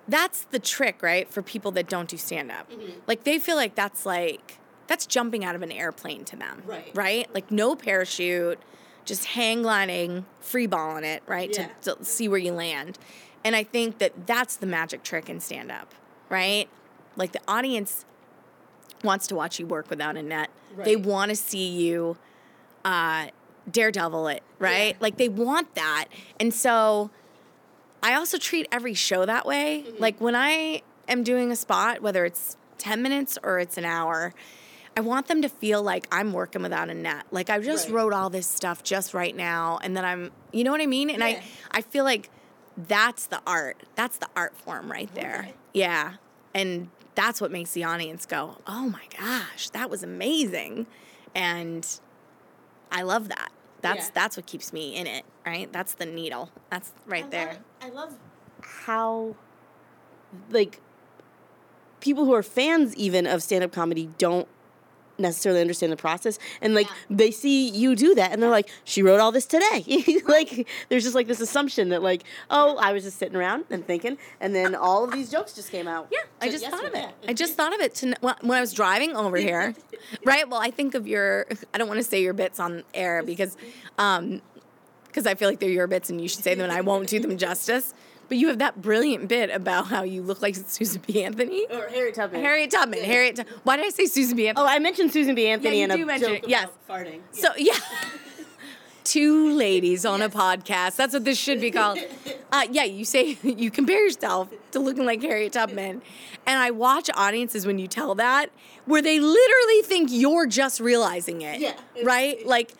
that's 0.09 0.45
the 0.45 0.59
trick, 0.59 1.03
right? 1.03 1.31
For 1.33 1.43
people 1.43 1.71
that 1.73 1.89
don't 1.89 2.09
do 2.09 2.17
stand 2.17 2.51
up. 2.51 2.71
Mm-hmm. 2.71 3.01
Like 3.07 3.25
they 3.25 3.39
feel 3.39 3.57
like 3.57 3.75
that's 3.75 4.07
like 4.07 4.59
that's 4.87 5.05
jumping 5.07 5.45
out 5.45 5.55
of 5.57 5.63
an 5.63 5.73
airplane 5.73 6.25
to 6.27 6.37
them. 6.37 6.63
Right. 6.67 6.91
Right? 6.95 7.35
Like 7.35 7.51
no 7.51 7.75
parachute, 7.75 8.61
just 9.05 9.25
hang 9.27 9.63
gliding, 9.63 10.27
free 10.41 10.67
balling 10.67 11.05
it, 11.05 11.23
right? 11.27 11.51
Yeah. 11.53 11.69
To, 11.83 11.95
to 11.97 12.05
see 12.05 12.29
where 12.29 12.39
you 12.39 12.53
land. 12.53 12.99
And 13.45 13.55
I 13.57 13.63
think 13.65 13.99
that 13.99 14.27
that's 14.27 14.57
the 14.57 14.67
magic 14.67 15.03
trick 15.03 15.29
in 15.29 15.41
stand 15.41 15.71
up, 15.73 15.95
right? 16.29 16.69
Like 17.17 17.33
the 17.33 17.41
audience 17.49 18.05
wants 19.05 19.27
to 19.29 19.35
watch 19.35 19.59
you 19.59 19.67
work 19.67 19.89
without 19.91 20.17
a 20.17 20.23
net. 20.23 20.51
They 20.85 20.97
want 20.97 21.31
to 21.31 21.37
see 21.37 21.69
you 21.69 22.17
uh, 22.85 23.29
daredevil 23.71 24.29
it, 24.29 24.43
right? 24.59 24.89
Yeah. 24.95 25.01
Like 25.01 25.17
they 25.17 25.29
want 25.29 25.75
that. 25.75 26.07
And 26.39 26.53
so 26.55 27.11
I 28.03 28.15
also 28.15 28.39
treat 28.39 28.69
every 28.71 28.95
show 28.95 29.25
that 29.27 29.47
way. 29.47 29.85
Mm-hmm. 29.87 30.03
Like 30.03 30.21
when 30.21 30.35
I 30.37 30.83
am 31.09 31.23
doing 31.25 31.51
a 31.51 31.57
spot, 31.57 32.03
whether 32.03 32.25
it's 32.25 32.57
10 32.79 33.03
minutes 33.03 33.39
or 33.43 33.59
it's 33.59 33.77
an 33.79 33.85
hour, 33.85 34.35
I 34.97 35.01
want 35.01 35.27
them 35.29 35.43
to 35.43 35.49
feel 35.49 35.83
like 35.83 36.07
I'm 36.11 36.33
working 36.33 36.63
without 36.63 36.89
a 36.89 36.95
net. 36.95 37.25
Like 37.31 37.51
I 37.51 37.59
just 37.59 37.89
Right. 37.89 37.95
wrote 37.97 38.13
all 38.13 38.31
this 38.31 38.47
stuff 38.47 38.83
just 38.83 39.13
right 39.15 39.35
now 39.37 39.79
and 39.83 39.97
then 39.97 40.05
I'm 40.05 40.31
you 40.53 40.65
know 40.65 40.71
what 40.71 40.81
I 40.81 40.87
mean? 40.87 41.11
And 41.11 41.19
Yeah. 41.19 41.27
I 41.27 41.79
I 41.79 41.81
feel 41.83 42.05
like 42.05 42.31
that's 42.77 43.27
the 43.27 43.41
art. 43.47 43.83
That's 43.95 44.19
the 44.19 44.29
art 44.37 44.57
form 44.57 44.91
right 44.91 45.13
there. 45.15 45.41
Okay. 45.41 45.55
Yeah. 45.75 46.15
And 46.55 46.89
that's 47.15 47.41
what 47.41 47.51
makes 47.51 47.73
the 47.73 47.85
audience 47.85 48.27
go, 48.27 48.59
"Oh 48.67 48.89
my 48.89 49.03
gosh, 49.19 49.71
that 49.71 49.89
was 49.91 50.03
amazing." 50.03 50.87
And 51.35 51.87
I 52.93 53.03
love 53.03 53.29
that. 53.29 53.51
That's 53.83 54.07
Yeah. 54.07 54.11
that's 54.15 54.37
what 54.37 54.47
keeps 54.47 54.73
me 54.73 54.95
in 54.97 55.07
it, 55.07 55.25
right? 55.45 55.73
That's 55.73 55.95
the 55.95 56.07
needle. 56.07 56.51
That's 56.71 56.93
right 57.07 57.25
I 57.25 57.29
there. 57.29 57.47
Love, 57.47 57.59
I 57.83 57.89
love 57.91 58.19
how, 58.63 59.37
like, 60.51 60.81
people 62.01 62.25
who 62.25 62.35
are 62.35 62.43
fans 62.43 62.95
even 62.97 63.27
of 63.27 63.43
stand 63.43 63.65
up 63.65 63.73
comedy 63.73 64.09
don't 64.19 64.49
necessarily 65.19 65.61
understand 65.61 65.93
the 65.93 65.97
process 65.97 66.39
and 66.61 66.75
like 66.75 66.89
they 67.09 67.31
see 67.31 67.69
you 67.69 67.95
do 67.95 68.15
that 68.15 68.33
and 68.33 68.43
they're 68.43 68.51
like 68.51 68.69
she 68.85 69.03
wrote 69.03 69.21
all 69.21 69.33
this 69.33 69.47
today 69.47 69.85
like 70.27 70.67
there's 70.89 71.03
just 71.03 71.15
like 71.15 71.27
this 71.27 71.41
assumption 71.41 71.89
that 71.89 72.03
like 72.03 72.23
oh 72.51 72.77
i 72.79 72.93
was 72.93 73.03
just 73.05 73.19
sitting 73.19 73.37
around 73.37 73.65
and 73.71 73.87
thinking 73.87 74.19
and 74.41 74.55
then 74.55 74.75
all 74.75 75.05
of 75.05 75.13
these 75.13 75.31
jokes 75.31 75.53
just 75.53 75.71
came 75.71 75.89
out 75.89 76.09
Yeah, 76.11 76.19
I 76.41 76.51
just 76.51 76.67
thought 76.67 76.85
of 76.85 76.95
it. 76.95 77.09
I 77.29 77.33
just 77.33 77.55
thought 77.55 77.75
of 77.75 77.81
it 77.81 77.95
to, 77.97 78.15
when 78.21 78.35
when 78.41 78.59
I 78.59 78.61
was 78.61 78.73
driving 78.73 79.17
over 79.17 79.37
here, 79.37 79.75
right? 80.25 80.49
Well, 80.49 80.61
I 80.61 80.71
think 80.71 80.95
of 80.95 81.07
your. 81.07 81.47
I 81.73 81.79
don't 81.79 81.89
want 81.89 81.99
to 81.99 82.05
say 82.05 82.23
your 82.23 82.33
bits 82.35 82.61
on 82.61 82.85
air 82.95 83.23
because, 83.23 83.57
um, 83.99 84.41
because 85.07 85.27
I 85.27 85.35
feel 85.35 85.49
like 85.49 85.59
they're 85.61 85.71
your 85.71 85.87
bits 85.87 86.11
and 86.11 86.21
you 86.21 86.29
should 86.29 86.43
say 86.45 86.55
them, 86.55 86.65
and 86.65 86.73
I 86.73 86.81
won't 86.83 87.09
do 87.09 87.19
them 87.19 87.37
justice. 87.37 87.95
But 88.29 88.39
you 88.39 88.49
have 88.49 88.59
that 88.59 88.83
brilliant 88.83 89.29
bit 89.29 89.51
about 89.51 89.87
how 89.87 90.03
you 90.03 90.23
look 90.23 90.43
like 90.43 90.57
Susan 90.57 91.03
B. 91.07 91.23
Anthony. 91.23 91.67
or 91.71 91.89
harriet 91.89 92.15
tubman 92.17 92.41
Harriet 92.43 92.71
Tubman. 92.71 93.03
Harriet. 93.05 93.37
Tub- 93.37 93.47
Why 93.63 93.77
did 93.77 93.87
I 93.87 93.91
say 93.91 94.07
Susan 94.07 94.37
B. 94.37 94.49
Anthony? 94.49 94.67
oh 94.67 94.69
i 94.69 94.79
mentioned 94.79 95.13
susan 95.13 95.35
b 95.35 95.47
anthony 95.47 95.79
you 95.79 95.85
and 95.85 95.93
a 95.93 96.05
mention 96.05 96.29
joke 96.35 96.43
it, 96.45 96.49
yes. 96.49 96.65
about 96.65 96.89
farting 96.89 97.21
So 97.33 97.49
yeah. 97.57 97.75
Two 99.05 99.53
ladies 99.55 100.05
on 100.05 100.21
a 100.21 100.29
podcast. 100.29 100.97
That's 100.97 101.15
what 101.15 101.25
this 101.25 101.39
should 101.39 101.61
be 101.61 101.71
called. 101.71 101.99
Uh, 102.53 102.65
yeah, 102.71 102.85
you 102.85 103.05
say 103.05 103.37
you 103.43 103.73
compare 103.73 104.05
yourself 104.05 104.49
to 104.71 104.79
looking 104.79 105.05
like 105.05 105.21
Harriet 105.21 105.53
Tubman, 105.53 106.01
and 106.47 106.59
I 106.61 106.71
watch 106.71 107.11
audiences 107.13 107.67
when 107.67 107.81
you 107.81 107.89
tell 107.89 108.15
that 108.15 108.51
where 108.85 109.03
they 109.03 109.19
literally 109.19 109.83
think 109.83 110.11
you're 110.13 110.47
just 110.47 110.79
realizing 110.79 111.43
it. 111.43 111.61
Yeah, 111.61 111.75
Right. 112.05 112.47
Like 112.47 112.73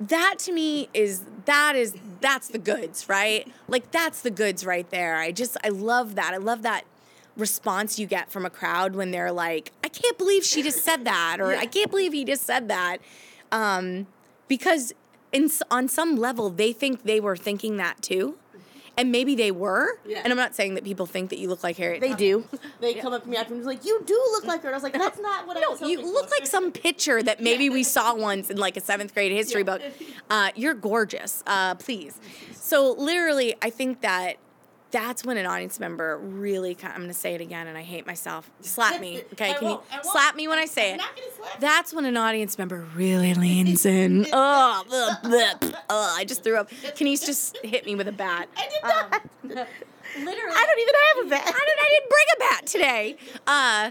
that 0.00 0.36
to 0.40 0.52
me 0.52 0.88
is 0.94 1.24
that 1.44 1.76
is 1.76 1.94
that's 2.20 2.48
the 2.48 2.58
goods, 2.58 3.08
right? 3.08 3.46
Like 3.68 3.90
that's 3.90 4.22
the 4.22 4.30
goods 4.30 4.64
right 4.64 4.88
there. 4.90 5.16
I 5.16 5.32
just 5.32 5.56
I 5.62 5.68
love 5.68 6.14
that. 6.14 6.32
I 6.34 6.38
love 6.38 6.62
that 6.62 6.84
response 7.36 7.98
you 7.98 8.06
get 8.06 8.30
from 8.30 8.44
a 8.44 8.50
crowd 8.50 8.94
when 8.94 9.10
they're 9.10 9.32
like, 9.32 9.72
I 9.84 9.88
can't 9.88 10.18
believe 10.18 10.44
she 10.44 10.62
just 10.62 10.84
said 10.84 11.04
that, 11.04 11.38
or. 11.40 11.50
I 11.60 11.66
can't 11.66 11.90
believe 11.90 12.12
he 12.12 12.24
just 12.24 12.44
said 12.44 12.68
that. 12.68 12.98
Um, 13.52 14.06
because 14.48 14.92
in, 15.32 15.48
on 15.70 15.88
some 15.88 16.16
level, 16.16 16.50
they 16.50 16.72
think 16.72 17.04
they 17.04 17.20
were 17.20 17.36
thinking 17.36 17.76
that 17.76 18.02
too. 18.02 18.36
And 18.96 19.10
maybe 19.12 19.34
they 19.34 19.50
were. 19.50 19.98
Yeah. 20.06 20.20
And 20.22 20.32
I'm 20.32 20.36
not 20.36 20.54
saying 20.54 20.74
that 20.74 20.84
people 20.84 21.06
think 21.06 21.30
that 21.30 21.38
you 21.38 21.48
look 21.48 21.62
like 21.62 21.76
Harriet. 21.76 22.00
They 22.00 22.14
do. 22.14 22.44
They 22.80 22.94
come 22.94 23.12
up 23.12 23.24
to 23.24 23.28
me 23.28 23.36
after 23.36 23.54
afterwards 23.54 23.66
like, 23.66 23.84
"You 23.84 24.02
do 24.06 24.14
look 24.32 24.44
like 24.44 24.62
her." 24.62 24.68
And 24.68 24.74
I 24.74 24.76
was 24.76 24.82
like, 24.82 24.94
"That's 24.94 25.18
not 25.20 25.46
what 25.46 25.56
I 25.56 25.60
No, 25.60 25.72
was." 25.72 25.82
you 25.82 26.00
look 26.00 26.28
for." 26.28 26.34
like 26.38 26.46
some 26.46 26.72
picture 26.72 27.22
that 27.22 27.40
maybe 27.48 27.68
we 27.68 27.82
saw 27.82 28.14
once 28.14 28.48
in 28.50 28.56
like 28.56 28.76
a 28.76 28.80
seventh 28.80 29.12
grade 29.12 29.32
history 29.32 29.62
book. 29.62 29.82
Uh, 30.30 30.50
you're 30.54 30.74
gorgeous. 30.74 31.42
Uh, 31.46 31.74
please. 31.74 32.18
So 32.54 32.92
literally, 32.92 33.54
I 33.60 33.68
think 33.70 34.00
that 34.00 34.36
that's 34.90 35.24
when 35.24 35.36
an 35.36 35.46
audience 35.46 35.78
member 35.80 36.18
really. 36.18 36.76
I'm 36.82 36.96
going 36.96 37.08
to 37.08 37.14
say 37.14 37.34
it 37.34 37.40
again, 37.40 37.66
and 37.66 37.76
I 37.78 37.82
hate 37.82 38.06
myself. 38.06 38.50
Slap 38.60 39.00
me, 39.00 39.22
okay? 39.34 39.50
I 39.50 39.54
Can 39.54 39.62
you 39.62 39.68
won't, 39.74 39.84
I 39.90 39.94
won't. 39.96 40.06
slap 40.06 40.36
me 40.36 40.48
when 40.48 40.58
I 40.58 40.64
say 40.66 40.94
it? 40.94 40.96
not 40.96 41.14
gonna 41.16 41.28
slap. 41.36 41.60
That's 41.60 41.92
when 41.94 42.04
an 42.04 42.16
audience 42.16 42.58
member 42.58 42.86
really 42.94 43.34
leans 43.34 43.86
in. 43.86 44.26
Oh, 44.32 44.84
ugh, 44.92 45.18
bleh, 45.24 45.72
ugh, 45.74 45.80
I 45.90 46.24
just 46.24 46.42
threw 46.44 46.56
up. 46.56 46.70
Can 46.96 47.06
you 47.06 47.16
just 47.16 47.56
hit 47.64 47.84
me 47.86 47.94
with 47.94 48.08
a 48.08 48.12
bat? 48.12 48.48
I 48.56 48.68
did 48.68 48.84
Um, 48.84 49.10
not. 49.10 49.22
Literally. 50.18 50.54
I 50.56 50.66
don't 50.66 50.78
even 50.80 50.94
have 50.94 51.26
a 51.26 51.30
bat. 51.30 51.54
I 51.54 51.64
didn't, 51.66 51.80
I 51.80 51.88
didn't 51.90 52.10
bring 52.10 52.26
a 52.34 52.38
bat 52.40 52.66
today. 52.66 53.16
Uh, 53.46 53.90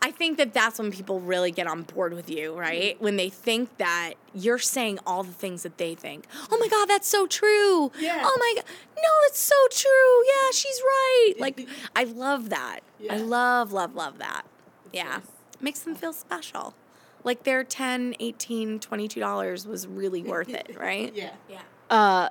I 0.00 0.10
think 0.12 0.38
that 0.38 0.54
that's 0.54 0.78
when 0.78 0.92
people 0.92 1.20
really 1.20 1.50
get 1.50 1.66
on 1.66 1.82
board 1.82 2.14
with 2.14 2.30
you, 2.30 2.56
right? 2.56 3.00
When 3.00 3.16
they 3.16 3.28
think 3.28 3.78
that 3.78 4.14
you're 4.32 4.58
saying 4.58 5.00
all 5.06 5.24
the 5.24 5.32
things 5.32 5.64
that 5.64 5.76
they 5.78 5.94
think. 5.94 6.24
Oh 6.50 6.58
my 6.58 6.68
God, 6.68 6.86
that's 6.86 7.08
so 7.08 7.26
true. 7.26 7.90
Yeah. 7.98 8.22
Oh 8.24 8.36
my 8.38 8.52
God, 8.56 8.64
no, 8.96 9.10
it's 9.26 9.40
so 9.40 9.56
true. 9.70 10.24
Yeah, 10.26 10.50
she's 10.52 10.80
right. 10.82 11.34
Like, 11.38 11.68
I 11.96 12.04
love 12.04 12.50
that. 12.50 12.80
Yeah. 13.00 13.14
I 13.14 13.16
love, 13.18 13.72
love, 13.72 13.94
love 13.94 14.18
that. 14.18 14.42
Yeah. 14.92 15.20
Makes 15.60 15.80
them 15.80 15.94
feel 15.94 16.12
special. 16.12 16.74
Like 17.24 17.42
their 17.42 17.64
10 17.64 18.14
18 18.20 18.78
$22 18.78 19.66
was 19.66 19.86
really 19.86 20.22
worth 20.34 20.50
it, 20.50 20.76
right? 20.78 21.12
Yeah. 21.14 21.30
Yeah. 21.48 21.60
Uh, 21.90 22.28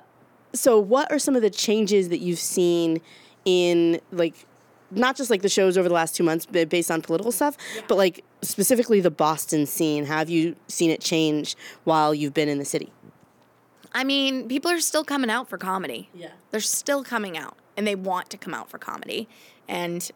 so 0.54 0.78
what 0.78 1.10
are 1.12 1.18
some 1.18 1.36
of 1.36 1.42
the 1.42 1.50
changes 1.50 2.08
that 2.08 2.18
you've 2.18 2.38
seen 2.38 3.00
in 3.44 4.00
like 4.10 4.46
not 4.90 5.16
just 5.16 5.30
like 5.30 5.42
the 5.42 5.48
shows 5.48 5.76
over 5.76 5.88
the 5.88 5.94
last 5.94 6.14
two 6.16 6.24
months 6.24 6.46
based 6.46 6.90
on 6.90 7.02
political 7.02 7.30
stuff 7.30 7.56
but 7.88 7.96
like 7.96 8.24
specifically 8.42 9.00
the 9.00 9.10
boston 9.10 9.66
scene 9.66 10.06
have 10.06 10.30
you 10.30 10.56
seen 10.66 10.90
it 10.90 11.00
change 11.00 11.56
while 11.84 12.14
you've 12.14 12.34
been 12.34 12.48
in 12.48 12.58
the 12.58 12.64
city 12.64 12.90
I 13.92 14.04
mean, 14.04 14.48
people 14.48 14.70
are 14.70 14.80
still 14.80 15.04
coming 15.04 15.30
out 15.30 15.48
for 15.48 15.58
comedy. 15.58 16.08
Yeah. 16.14 16.32
They're 16.50 16.60
still 16.60 17.02
coming 17.02 17.38
out 17.38 17.56
and 17.76 17.86
they 17.86 17.94
want 17.94 18.30
to 18.30 18.36
come 18.36 18.54
out 18.54 18.70
for 18.70 18.78
comedy. 18.78 19.28
And 19.66 20.10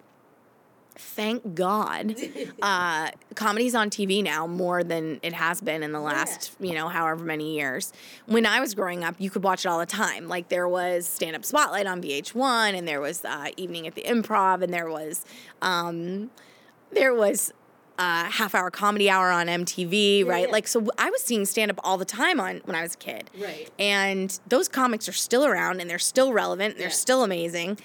thank 0.99 1.55
God, 1.55 2.17
uh, 2.63 3.11
comedy's 3.35 3.75
on 3.75 3.91
TV 3.91 4.23
now 4.23 4.47
more 4.47 4.85
than 4.85 5.21
it 5.23 5.33
has 5.33 5.61
been 5.61 5.83
in 5.83 5.93
the 5.93 6.01
last, 6.01 6.55
you 6.61 6.75
know, 6.75 6.89
however 6.89 7.25
many 7.25 7.55
years. 7.57 7.93
When 8.27 8.47
I 8.47 8.61
was 8.61 8.75
growing 8.75 9.05
up, 9.05 9.17
you 9.19 9.31
could 9.31 9.43
watch 9.43 9.65
it 9.65 9.69
all 9.69 9.79
the 9.79 9.87
time. 9.87 10.29
Like 10.29 10.49
there 10.49 10.69
was 10.69 11.07
Stand 11.07 11.37
Up 11.37 11.45
Spotlight 11.45 11.87
on 11.87 12.03
VH1 12.03 12.77
and 12.77 12.87
there 12.87 13.01
was 13.01 13.25
uh, 13.25 13.49
Evening 13.57 13.87
at 13.87 13.95
the 13.95 14.03
Improv 14.03 14.63
and 14.63 14.73
there 14.73 14.89
was, 14.89 15.25
um, 15.61 16.31
there 16.93 17.15
was 17.15 17.53
uh, 17.99 18.25
half 18.25 18.55
hour 18.55 18.71
comedy 18.71 19.09
hour 19.09 19.31
on 19.31 19.47
MTV, 19.47 20.27
right? 20.27 20.47
yeah. 20.47 20.53
Like, 20.53 20.67
so 20.67 20.89
I 20.99 21.11
was 21.11 21.23
seeing 21.23 21.45
stand 21.45 21.71
up 21.71 21.79
all 21.85 21.99
the 21.99 22.05
time 22.05 22.41
on 22.41 22.61
when 22.65 22.75
I 22.75 22.83
was 22.83 22.95
a 22.95 22.99
kid. 22.99 23.31
Right. 23.39 23.71
And 23.79 24.39
those 24.49 24.69
comics 24.69 25.09
are 25.09 25.13
still 25.13 25.45
around 25.45 25.81
and 25.81 25.89
they're 25.89 25.99
still 25.99 26.33
relevant, 26.33 26.75
and 26.75 26.83
they're 26.83 26.91
still 26.91 27.23
amazing. 27.23 27.79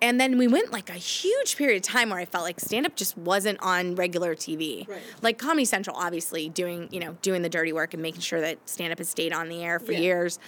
And 0.00 0.20
then 0.20 0.38
we 0.38 0.46
went 0.46 0.72
like 0.72 0.90
a 0.90 0.94
huge 0.94 1.56
period 1.56 1.76
of 1.76 1.82
time 1.82 2.10
where 2.10 2.18
I 2.18 2.24
felt 2.24 2.44
like 2.44 2.60
stand 2.60 2.86
up 2.86 2.94
just 2.96 3.16
wasn't 3.18 3.58
on 3.60 3.94
regular 3.96 4.34
TV. 4.34 4.88
Right. 4.88 5.00
Like 5.22 5.38
Comedy 5.38 5.64
Central, 5.64 5.96
obviously 5.96 6.48
doing 6.48 6.88
you 6.92 7.00
know 7.00 7.16
doing 7.22 7.42
the 7.42 7.48
dirty 7.48 7.72
work 7.72 7.94
and 7.94 8.02
making 8.02 8.20
sure 8.20 8.40
that 8.40 8.58
stand 8.68 8.92
up 8.92 8.98
has 8.98 9.08
stayed 9.08 9.32
on 9.32 9.48
the 9.48 9.62
air 9.64 9.78
for 9.78 9.92
Yeah. 9.92 9.98
years. 10.00 10.38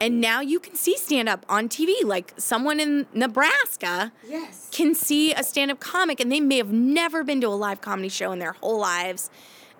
And 0.00 0.20
now 0.20 0.40
you 0.40 0.60
can 0.60 0.76
see 0.76 0.96
stand 0.96 1.28
up 1.28 1.44
on 1.48 1.68
TV. 1.68 2.04
Like 2.04 2.32
someone 2.36 2.78
in 2.80 3.06
Nebraska 3.12 4.12
Yes. 4.28 4.68
can 4.70 4.94
see 4.94 5.32
a 5.34 5.42
stand 5.42 5.70
up 5.70 5.80
comic 5.80 6.20
and 6.20 6.30
they 6.30 6.40
may 6.40 6.56
have 6.58 6.72
never 6.72 7.24
been 7.24 7.40
to 7.40 7.48
a 7.48 7.58
live 7.58 7.80
comedy 7.80 8.08
show 8.08 8.30
in 8.32 8.38
their 8.38 8.52
whole 8.52 8.78
lives. 8.78 9.28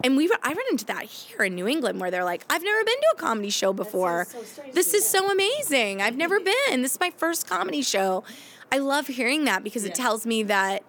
And 0.04 0.16
we 0.16 0.28
I 0.42 0.48
run 0.48 0.64
into 0.70 0.84
that 0.86 1.04
here 1.04 1.42
in 1.44 1.54
New 1.56 1.66
England 1.66 2.00
where 2.00 2.11
they're 2.11 2.24
like, 2.24 2.44
I've 2.50 2.62
never 2.62 2.84
been 2.84 2.94
to 3.00 3.09
a 3.14 3.16
comedy 3.16 3.50
show 3.50 3.72
before. 3.72 4.26
so 4.30 4.42
this 4.72 4.94
is 4.94 5.04
so 5.04 5.30
amazing. 5.30 6.02
I've 6.02 6.16
never 6.16 6.38
been. 6.68 6.82
This 6.82 6.92
is 6.92 7.00
my 7.00 7.11
first 7.16 7.48
comedy 7.48 7.82
show. 7.82 8.22
I 8.70 8.78
love 8.78 9.06
hearing 9.06 9.44
that 9.44 9.64
because 9.64 9.84
it 9.84 9.94
tells 9.94 10.26
me 10.26 10.42
that 10.44 10.82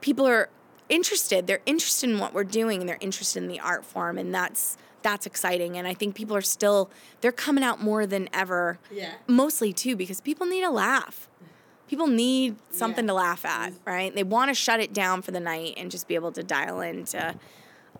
people 0.00 0.26
are 0.26 0.48
interested. 0.88 1.46
They're 1.46 1.60
interested 1.66 2.10
in 2.10 2.18
what 2.18 2.32
we're 2.34 2.44
doing 2.44 2.80
and 2.80 2.88
they're 2.88 2.98
interested 3.00 3.42
in 3.42 3.48
the 3.48 3.60
art 3.60 3.84
form 3.84 4.18
and 4.18 4.34
that's 4.34 4.76
that's 5.02 5.24
exciting 5.24 5.78
and 5.78 5.88
I 5.88 5.94
think 5.94 6.14
people 6.14 6.36
are 6.36 6.42
still 6.42 6.90
they're 7.22 7.32
coming 7.32 7.64
out 7.64 7.82
more 7.82 8.06
than 8.06 8.28
ever. 8.32 8.78
Yeah. 8.90 9.14
Mostly 9.26 9.72
too 9.72 9.96
because 9.96 10.20
people 10.20 10.46
need 10.46 10.62
a 10.62 10.70
laugh. 10.70 11.28
People 11.88 12.06
need 12.06 12.56
something 12.70 13.04
Yeah. 13.06 13.10
to 13.10 13.14
laugh 13.14 13.44
at, 13.44 13.72
mm. 13.72 13.76
right? 13.84 14.14
They 14.14 14.22
want 14.22 14.48
to 14.50 14.54
shut 14.54 14.78
it 14.80 14.92
down 14.92 15.22
for 15.22 15.30
the 15.30 15.40
night 15.40 15.74
and 15.76 15.90
just 15.90 16.06
be 16.06 16.14
able 16.14 16.32
to 16.32 16.42
dial 16.42 16.80
into 16.80 17.34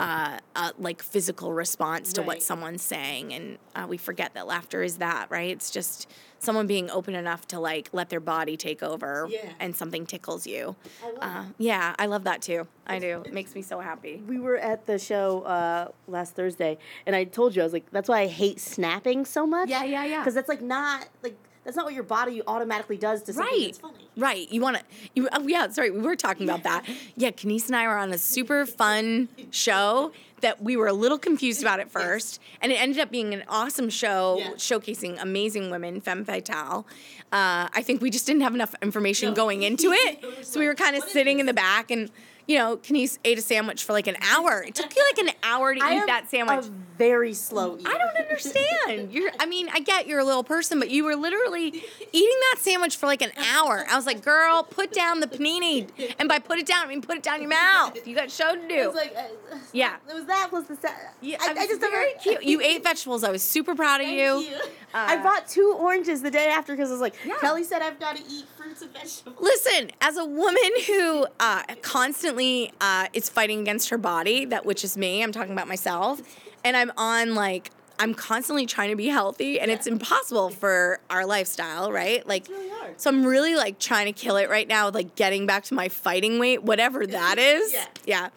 uh, 0.01 0.38
uh, 0.57 0.72
like 0.78 1.03
physical 1.03 1.53
response 1.53 2.12
to 2.14 2.22
what 2.22 2.42
someone's 2.42 2.80
saying, 2.82 3.32
and 3.34 3.59
uh, 3.76 3.86
we 3.86 3.98
forget 3.98 4.32
that 4.34 4.46
laughter 4.46 4.82
is 4.82 4.96
that, 4.96 5.30
right? 5.30 5.51
It's 5.51 5.70
just 5.70 6.11
someone 6.38 6.66
being 6.66 6.90
open 6.90 7.14
enough 7.14 7.46
to 7.48 7.61
like 7.61 7.90
let 7.92 8.09
their 8.09 8.18
body 8.20 8.57
take 8.57 8.82
over, 8.82 9.28
Yeah. 9.30 9.53
and 9.61 9.76
something 9.76 10.07
tickles 10.07 10.46
you. 10.46 10.74
I 11.05 11.11
love 11.11 11.18
Uh, 11.20 11.44
yeah, 11.59 11.94
I 11.98 12.07
love 12.07 12.24
that 12.24 12.40
too. 12.40 12.66
I 12.86 12.98
do. 12.98 13.22
It 13.26 13.34
makes 13.34 13.55
me 13.55 13.61
so 13.62 13.78
happy. 13.80 14.22
we 14.26 14.38
were 14.40 14.57
at 14.57 14.86
the 14.86 14.98
show 14.98 15.42
uh, 15.42 15.88
last 16.09 16.34
Thursday, 16.34 16.78
and 17.07 17.14
I 17.14 17.24
told 17.24 17.55
you 17.55 17.61
I 17.61 17.64
was 17.66 17.74
like, 17.74 17.90
that's 17.92 18.09
why 18.09 18.20
I 18.22 18.26
hate 18.26 18.59
snapping 18.59 19.26
so 19.26 19.46
much. 19.46 19.68
Yeah, 19.68 19.84
yeah, 19.84 20.05
yeah. 20.07 20.20
Because 20.20 20.34
that's 20.34 20.48
like 20.48 20.62
not 20.62 21.07
like 21.22 21.36
that's 21.64 21.76
not 21.76 21.84
what 21.84 21.94
your 21.94 22.02
body 22.04 22.40
automatically 22.46 22.96
does 22.96 23.22
to 23.24 23.32
something 23.32 23.52
Right. 23.52 23.66
that's 23.66 23.78
funny. 23.78 24.08
Right. 24.16 24.50
You 24.50 24.61
want 24.61 24.78
to, 24.78 24.82
you, 25.14 25.28
oh, 25.32 25.46
yeah, 25.46 25.68
sorry, 25.68 25.90
we 25.90 26.00
were 26.00 26.16
talking 26.16 26.48
about 26.48 26.62
that. 26.64 26.84
Yeah, 27.16 27.30
Kenice 27.30 27.66
and 27.66 27.76
I 27.76 27.86
were 27.86 27.96
on 27.96 28.12
a 28.12 28.18
super 28.18 28.64
fun 28.66 29.28
show 29.50 30.12
that 30.40 30.62
we 30.62 30.74
were 30.76 30.86
a 30.86 30.92
little 30.92 31.18
confused 31.18 31.61
about 31.61 31.80
at 31.80 31.90
first. 31.90 32.40
And 32.62 32.72
it 32.72 32.80
ended 32.80 32.98
up 32.98 33.11
being 33.11 33.34
an 33.34 33.44
awesome 33.48 33.90
show 33.90 34.38
Yeah. 34.38 34.50
showcasing 34.52 35.20
amazing 35.20 35.70
women, 35.70 36.00
femme 36.00 36.24
fatale. 36.24 36.86
Uh, 37.30 37.68
I 37.72 37.82
think 37.84 38.00
we 38.00 38.08
just 38.11 38.26
didn't 38.26 38.42
have 38.42 38.54
enough 38.54 38.74
information 38.82 39.28
No. 39.30 39.34
going 39.34 39.62
into 39.62 39.92
it. 39.92 40.24
It 40.24 40.46
so 40.46 40.58
we 40.61 40.66
were 40.66 40.74
kind 40.74 40.96
of 40.96 41.04
sitting 41.04 41.40
in 41.40 41.46
the 41.46 41.52
back 41.54 41.90
and, 41.90 42.11
you 42.48 42.56
know, 42.56 42.78
Kenice 42.78 43.18
ate 43.24 43.38
a 43.38 43.42
sandwich 43.42 43.84
for 43.84 43.92
like 43.92 44.06
an 44.06 44.16
hour. 44.22 44.64
It 44.66 44.74
took 44.74 44.96
you 44.96 45.04
like 45.14 45.18
an 45.28 45.34
hour 45.42 45.74
to 45.74 45.80
I 45.84 45.98
eat 45.98 46.06
that 46.06 46.30
sandwich. 46.30 46.64
Very 47.01 47.32
slow 47.32 47.78
eater. 47.78 47.88
I 47.88 47.96
don't 47.98 48.16
understand. 48.16 49.12
You're 49.12 49.30
I 49.40 49.46
mean, 49.46 49.68
I 49.72 49.80
get 49.80 50.07
you're 50.07 50.18
a 50.20 50.24
little 50.24 50.44
person, 50.44 50.78
but 50.78 50.90
you 50.90 51.03
were 51.05 51.16
literally 51.16 51.68
eating 51.68 52.38
that 52.53 52.57
sandwich 52.59 52.96
for 52.96 53.07
like 53.07 53.22
an 53.22 53.32
hour. 53.55 53.86
I 53.90 53.96
was 53.96 54.05
like, 54.07 54.22
girl, 54.22 54.62
put 54.62 54.92
down 54.92 55.20
the 55.20 55.26
panini. 55.26 55.88
And 56.18 56.28
by 56.28 56.38
put 56.38 56.59
it 56.59 56.66
down, 56.66 56.84
I 56.84 56.88
mean 56.88 57.01
put 57.03 57.16
it 57.16 57.22
down 57.22 57.40
your 57.40 57.48
mouth. 57.51 57.96
You 58.07 58.14
got 58.14 58.30
show 58.30 58.55
to 58.55 58.61
It 58.62 58.68
do. 58.68 58.86
was 58.88 58.94
like, 58.94 59.14
uh, 59.16 59.57
Yeah. 59.72 59.96
It 60.09 60.14
was 60.14 60.26
that 60.26 60.48
plus 60.51 60.66
the 60.66 60.76
sa- 60.76 60.88
yeah, 61.22 61.38
I, 61.40 61.53
I 61.53 61.66
just 61.66 61.80
never- 61.80 61.90
very 61.96 62.12
cute. 62.22 62.42
You 62.42 62.61
ate 62.70 62.82
vegetables. 62.84 63.24
I 63.24 63.30
was 63.30 63.42
super 63.42 63.74
proud 63.74 64.01
of 64.01 64.07
Thank 64.07 64.18
you. 64.18 64.51
you. 64.51 64.61
I 64.92 65.16
Uh, 65.16 65.22
bought 65.22 65.48
two 65.48 65.74
oranges 65.78 66.20
the 66.20 66.30
day 66.30 66.48
after 66.48 66.74
because 66.74 66.90
I 66.90 66.92
was 66.92 67.01
like, 67.01 67.14
Yeah. 67.24 67.36
Kelly 67.40 67.64
said 67.64 67.80
I've 67.82 67.98
got 68.01 68.16
to 68.16 68.22
eat 68.28 68.44
fruits 68.59 68.82
and 68.82 68.92
vegetables. 68.92 69.36
Listen, 69.40 69.90
as 70.01 70.16
a 70.16 70.24
woman 70.24 70.70
who 70.86 71.26
uh, 71.38 71.62
constantly 71.82 72.72
uh, 72.80 73.07
is 73.12 73.28
fighting 73.28 73.61
against 73.61 73.88
her 73.90 73.98
body, 73.98 74.44
that 74.46 74.66
which 74.66 74.82
is 74.84 74.96
me, 74.96 75.22
I'm 75.22 75.32
talking 75.32 75.53
about 75.53 75.68
myself, 75.68 76.20
and 76.64 76.76
I'm 76.76 76.92
on 76.96 77.34
like 77.34 77.70
I'm 78.00 78.14
constantly 78.14 78.64
trying 78.64 78.88
to 78.90 78.96
be 78.96 79.08
healthy, 79.08 79.61
and 79.61 79.70
it's 79.70 79.86
impossible 79.86 80.48
for 80.48 81.00
our 81.11 81.26
lifestyle, 81.26 81.92
right? 81.92 82.26
Like, 82.26 82.48
really 82.48 82.70
so 82.96 83.11
I'm 83.11 83.24
really 83.24 83.54
like 83.56 83.78
trying 83.78 84.06
to 84.06 84.12
kill 84.12 84.36
it 84.36 84.48
right 84.48 84.66
now, 84.66 84.86
with, 84.86 84.94
like 84.94 85.16
getting 85.16 85.46
back 85.46 85.64
to 85.64 85.74
my 85.74 85.90
fighting 85.90 86.38
weight, 86.38 86.62
whatever 86.62 87.06
that 87.06 87.38
is. 87.38 87.74
Yeah. 87.74 87.86
yeah. 88.06 88.28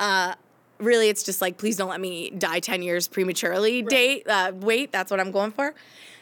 Uh, 0.00 0.34
really, 0.78 1.08
it's 1.08 1.22
just 1.22 1.40
like 1.40 1.56
please 1.56 1.76
don't 1.76 1.88
let 1.88 2.00
me 2.00 2.30
die 2.30 2.58
ten 2.58 2.82
years 2.82 3.06
prematurely. 3.06 3.82
Date, 3.82 4.28
uh, 4.28 4.52
wait, 4.56 4.90
that's 4.90 5.10
what 5.10 5.20
I'm 5.20 5.30
going 5.30 5.52
for. 5.52 5.72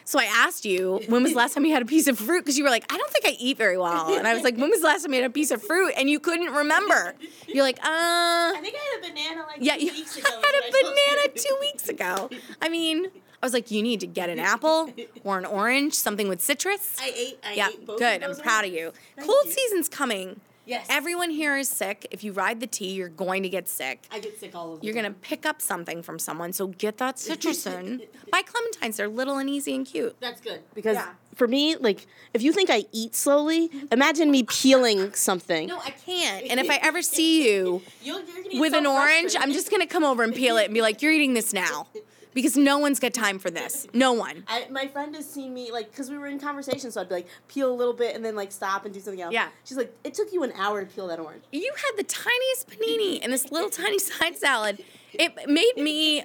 So 0.05 0.19
I 0.19 0.25
asked 0.25 0.65
you, 0.65 1.01
when 1.07 1.23
was 1.23 1.31
the 1.33 1.37
last 1.37 1.53
time 1.53 1.65
you 1.65 1.73
had 1.73 1.81
a 1.81 1.85
piece 1.85 2.07
of 2.07 2.17
fruit? 2.17 2.41
Because 2.41 2.57
you 2.57 2.63
were 2.63 2.69
like, 2.69 2.91
I 2.91 2.97
don't 2.97 3.09
think 3.11 3.25
I 3.25 3.37
eat 3.39 3.57
very 3.57 3.77
well. 3.77 4.13
And 4.15 4.27
I 4.27 4.33
was 4.33 4.43
like, 4.43 4.57
when 4.57 4.69
was 4.69 4.81
the 4.81 4.87
last 4.87 5.03
time 5.03 5.13
you 5.13 5.21
had 5.21 5.29
a 5.29 5.33
piece 5.33 5.51
of 5.51 5.61
fruit? 5.61 5.93
And 5.97 6.09
you 6.09 6.19
couldn't 6.19 6.51
remember. 6.53 7.15
You're 7.47 7.63
like, 7.63 7.77
uh. 7.79 7.81
I 7.85 8.59
think 8.61 8.75
I 8.75 8.95
had 8.95 9.05
a 9.05 9.13
banana 9.13 9.45
like 9.47 9.57
Yeah, 9.59 9.77
two 9.77 9.85
you 9.85 9.91
weeks 9.93 10.15
had 10.15 10.25
ago. 10.25 10.41
I 10.43 10.67
a 10.67 10.71
banana 10.71 11.37
two 11.37 11.57
weeks 11.61 11.89
ago. 11.89 12.29
I 12.61 12.69
mean, 12.69 13.05
I 13.41 13.45
was 13.45 13.53
like, 13.53 13.71
you 13.71 13.81
need 13.81 13.99
to 14.01 14.07
get 14.07 14.29
an 14.29 14.39
apple 14.39 14.93
or 15.23 15.37
an 15.37 15.45
orange, 15.45 15.93
something 15.95 16.27
with 16.27 16.41
citrus. 16.41 16.95
I 17.01 17.11
ate. 17.15 17.39
I 17.43 17.53
yeah, 17.53 17.69
ate 17.69 17.85
both 17.85 17.97
good. 17.99 18.23
I'm 18.23 18.35
proud 18.35 18.65
of 18.65 18.71
you. 18.73 18.91
Thank 19.15 19.27
Cold 19.27 19.45
you. 19.45 19.51
season's 19.51 19.89
coming. 19.89 20.41
Yes. 20.71 20.87
Everyone 20.89 21.31
here 21.31 21.57
is 21.57 21.67
sick. 21.67 22.07
If 22.11 22.23
you 22.23 22.31
ride 22.31 22.61
the 22.61 22.65
T, 22.65 22.93
you're 22.93 23.09
going 23.09 23.43
to 23.43 23.49
get 23.49 23.67
sick. 23.67 24.07
I 24.09 24.19
get 24.19 24.39
sick 24.39 24.55
all 24.55 24.73
of 24.73 24.79
the 24.79 24.85
You're 24.85 24.95
gonna 24.95 25.11
pick 25.11 25.45
up 25.45 25.61
something 25.61 26.01
from 26.01 26.17
someone, 26.17 26.53
so 26.53 26.67
get 26.67 26.97
that 26.99 27.17
citrusin. 27.17 28.07
Buy 28.31 28.41
clementines; 28.43 28.95
they're 28.95 29.09
little 29.09 29.37
and 29.37 29.49
easy 29.49 29.75
and 29.75 29.85
cute. 29.85 30.15
That's 30.21 30.39
good 30.39 30.61
because 30.73 30.95
Yeah. 30.95 31.09
for 31.35 31.45
me, 31.45 31.75
like, 31.75 32.07
if 32.33 32.41
you 32.41 32.53
think 32.53 32.69
I 32.69 32.85
eat 32.93 33.15
slowly, 33.15 33.67
mm-hmm. 33.67 33.87
imagine 33.91 34.31
me 34.31 34.43
peeling 34.43 35.13
something. 35.13 35.67
No, 35.67 35.79
I 35.79 35.89
can't. 35.89 36.47
And 36.49 36.57
if 36.57 36.69
I 36.69 36.79
ever 36.81 37.01
see 37.01 37.45
you 37.51 37.81
You're, 38.01 38.21
you're 38.49 38.61
with 38.61 38.71
so 38.71 38.77
an 38.77 38.85
orange. 38.85 39.35
I'm 39.37 39.51
just 39.51 39.69
gonna 39.71 39.85
come 39.85 40.05
over 40.05 40.23
and 40.23 40.33
peel 40.33 40.55
it 40.55 40.65
and 40.65 40.73
be 40.73 40.81
like, 40.81 41.01
"You're 41.01 41.11
eating 41.11 41.33
this 41.33 41.51
now," 41.51 41.87
because 42.33 42.55
no 42.57 42.77
one's 42.77 42.99
got 42.99 43.13
time 43.13 43.39
for 43.39 43.49
this. 43.49 43.87
No 43.93 44.13
one. 44.13 44.43
I, 44.47 44.67
my 44.69 44.87
friend 44.87 45.15
has 45.15 45.29
seen 45.29 45.53
me 45.53 45.71
like 45.71 45.91
because 45.91 46.09
we 46.09 46.17
were 46.17 46.27
in 46.27 46.39
conversation, 46.39 46.91
so 46.91 47.01
I'd 47.01 47.09
be 47.09 47.15
like 47.15 47.27
peel 47.47 47.71
a 47.71 47.75
little 47.75 47.93
bit 47.93 48.15
and 48.15 48.23
then 48.23 48.35
like 48.35 48.51
stop 48.51 48.85
and 48.85 48.93
do 48.93 48.99
something 48.99 49.21
else. 49.21 49.33
Yeah. 49.33 49.49
She's 49.63 49.77
like, 49.77 49.95
it 50.03 50.13
took 50.13 50.31
you 50.31 50.43
an 50.43 50.51
hour 50.55 50.83
to 50.83 50.85
peel 50.85 51.07
that 51.07 51.19
orange. 51.19 51.43
You 51.51 51.73
had 51.75 51.97
the 51.97 52.03
tiniest 52.03 52.69
panini 52.69 53.19
and 53.23 53.31
this 53.33 53.51
little 53.51 53.69
tiny 53.69 53.99
side 53.99 54.37
salad. 54.37 54.83
It 55.13 55.33
made 55.49 55.73
me 55.75 56.23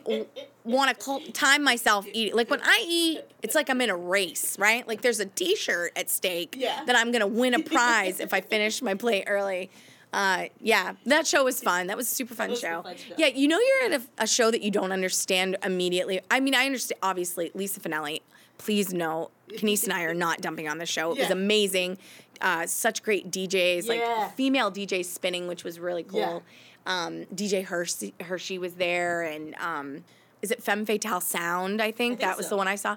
want 0.64 0.98
to 1.00 1.32
time 1.32 1.64
myself 1.64 2.06
eating. 2.12 2.36
Like 2.36 2.48
when 2.50 2.60
I 2.62 2.84
eat, 2.86 3.20
it's 3.42 3.56
like 3.56 3.68
I'm 3.68 3.80
in 3.80 3.90
a 3.90 3.96
race, 3.96 4.56
right? 4.60 4.86
Like 4.86 5.02
there's 5.02 5.18
a 5.18 5.26
T-shirt 5.26 5.92
at 5.96 6.08
stake 6.08 6.54
Yeah. 6.56 6.84
that 6.86 6.94
I'm 6.94 7.10
gonna 7.10 7.26
win 7.26 7.54
a 7.54 7.58
prize 7.58 8.20
if 8.20 8.32
I 8.32 8.40
finish 8.40 8.82
my 8.82 8.94
plate 8.94 9.24
early. 9.26 9.70
Uh, 10.12 10.46
yeah, 10.60 10.92
that 11.04 11.26
show 11.26 11.44
was 11.44 11.60
fun. 11.62 11.88
That 11.88 11.96
was 11.96 12.10
a 12.10 12.14
super 12.14 12.34
fun 12.34 12.50
was 12.50 12.60
show. 12.60 12.82
fun 12.82 12.96
show. 12.96 13.14
Yeah, 13.18 13.26
you 13.26 13.48
know 13.48 13.58
you're 13.58 13.92
at 13.92 14.00
a, 14.00 14.22
a 14.22 14.26
show 14.26 14.50
that 14.50 14.62
you 14.62 14.70
don't 14.70 14.92
understand 14.92 15.56
immediately. 15.62 16.20
I 16.30 16.40
mean, 16.40 16.54
I 16.54 16.64
understand. 16.66 16.98
Obviously, 17.02 17.50
Lisa 17.54 17.80
Finelli. 17.80 18.20
Please 18.58 18.92
know, 18.94 19.30
Kenice 19.50 19.84
and 19.84 19.92
I 19.92 20.04
are 20.04 20.14
not 20.14 20.40
dumping 20.40 20.66
on 20.66 20.78
the 20.78 20.86
show. 20.86 21.12
It 21.12 21.18
was 21.18 21.30
amazing. 21.30 21.98
Uh, 22.40 22.66
such 22.66 23.02
great 23.02 23.30
DJs, 23.30 23.86
Yeah. 23.86 23.92
like 23.94 24.34
female 24.36 24.70
DJs 24.70 25.04
spinning, 25.04 25.46
which 25.46 25.62
was 25.64 25.78
really 25.78 26.02
cool. 26.02 26.20
Yeah. 26.20 26.40
Um, 26.86 27.24
DJ 27.34 27.64
Hershey, 27.64 28.14
Hershey 28.20 28.58
was 28.58 28.74
there, 28.74 29.22
and 29.22 29.54
um, 29.56 30.04
is 30.40 30.50
it 30.50 30.62
Femme 30.62 30.86
Fatale 30.86 31.20
Sound? 31.20 31.82
I 31.82 31.86
think, 31.86 31.96
think 31.96 32.20
that 32.20 32.36
was 32.38 32.46
so. 32.46 32.50
the 32.50 32.56
one 32.56 32.68
I 32.68 32.76
saw. 32.76 32.96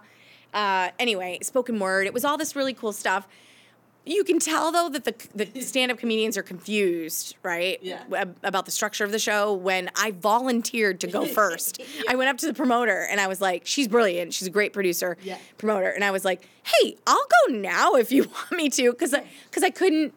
Uh, 0.53 0.89
anyway, 0.97 1.39
spoken 1.41 1.80
word. 1.80 2.07
It 2.07 2.14
was 2.14 2.24
all 2.24 2.38
this 2.38 2.55
really 2.55 2.74
cool 2.74 2.93
stuff. 2.93 3.28
You 4.10 4.24
can 4.24 4.39
tell 4.39 4.72
though 4.72 4.89
that 4.89 5.03
the 5.03 5.14
the 5.53 5.62
stand 5.62 5.91
up 5.91 5.99
comedians 5.99 6.36
are 6.36 6.41
confused, 6.43 7.36
right? 7.43 7.78
Yeah. 7.82 8.01
ab- 8.16 8.38
About 8.43 8.66
the 8.66 8.72
structure 8.72 9.03
of 9.05 9.12
the 9.12 9.20
show. 9.20 9.53
When 9.53 9.89
I 9.95 10.12
volunteered 10.12 10.99
to 11.01 11.07
go 11.07 11.26
first, 11.39 11.80
I 12.10 12.16
went 12.16 12.30
up 12.30 12.38
to 12.38 12.47
the 12.47 12.53
promoter 12.55 13.07
and 13.12 13.22
I 13.22 13.28
was 13.28 13.39
like, 13.39 13.68
"She's 13.68 13.88
brilliant. 13.88 14.34
She's 14.34 14.47
a 14.47 14.51
great 14.51 14.74
producer, 14.74 15.16
Yeah. 15.22 15.38
promoter." 15.60 15.89
And 15.89 16.03
I 16.03 16.10
was 16.10 16.26
like, 16.26 16.41
"Hey, 16.64 16.97
I'll 17.05 17.28
go 17.47 17.53
now 17.53 17.93
if 17.95 18.12
you 18.12 18.24
want 18.34 18.51
me 18.53 18.70
to," 18.72 18.91
because 18.91 19.14
because 19.49 19.64
I 19.64 19.70
couldn't 19.70 20.14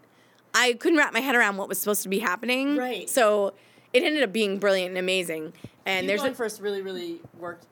I 0.55 0.73
couldn't 0.75 0.99
wrap 0.99 1.13
my 1.13 1.21
head 1.21 1.35
around 1.35 1.59
what 1.59 1.69
was 1.69 1.79
supposed 1.79 2.03
to 2.05 2.09
be 2.09 2.19
happening. 2.19 2.77
Right. 2.79 3.11
So 3.11 3.53
it 3.93 4.03
ended 4.03 4.23
up 4.23 4.33
being 4.33 4.59
brilliant 4.59 4.89
and 4.91 4.99
amazing. 4.99 5.53
And 5.85 6.05
You 6.05 6.09
there's 6.09 6.21
going 6.23 6.33
a, 6.33 6.37
first 6.37 6.61
really 6.63 6.81
really 6.81 7.21
worked. 7.39 7.67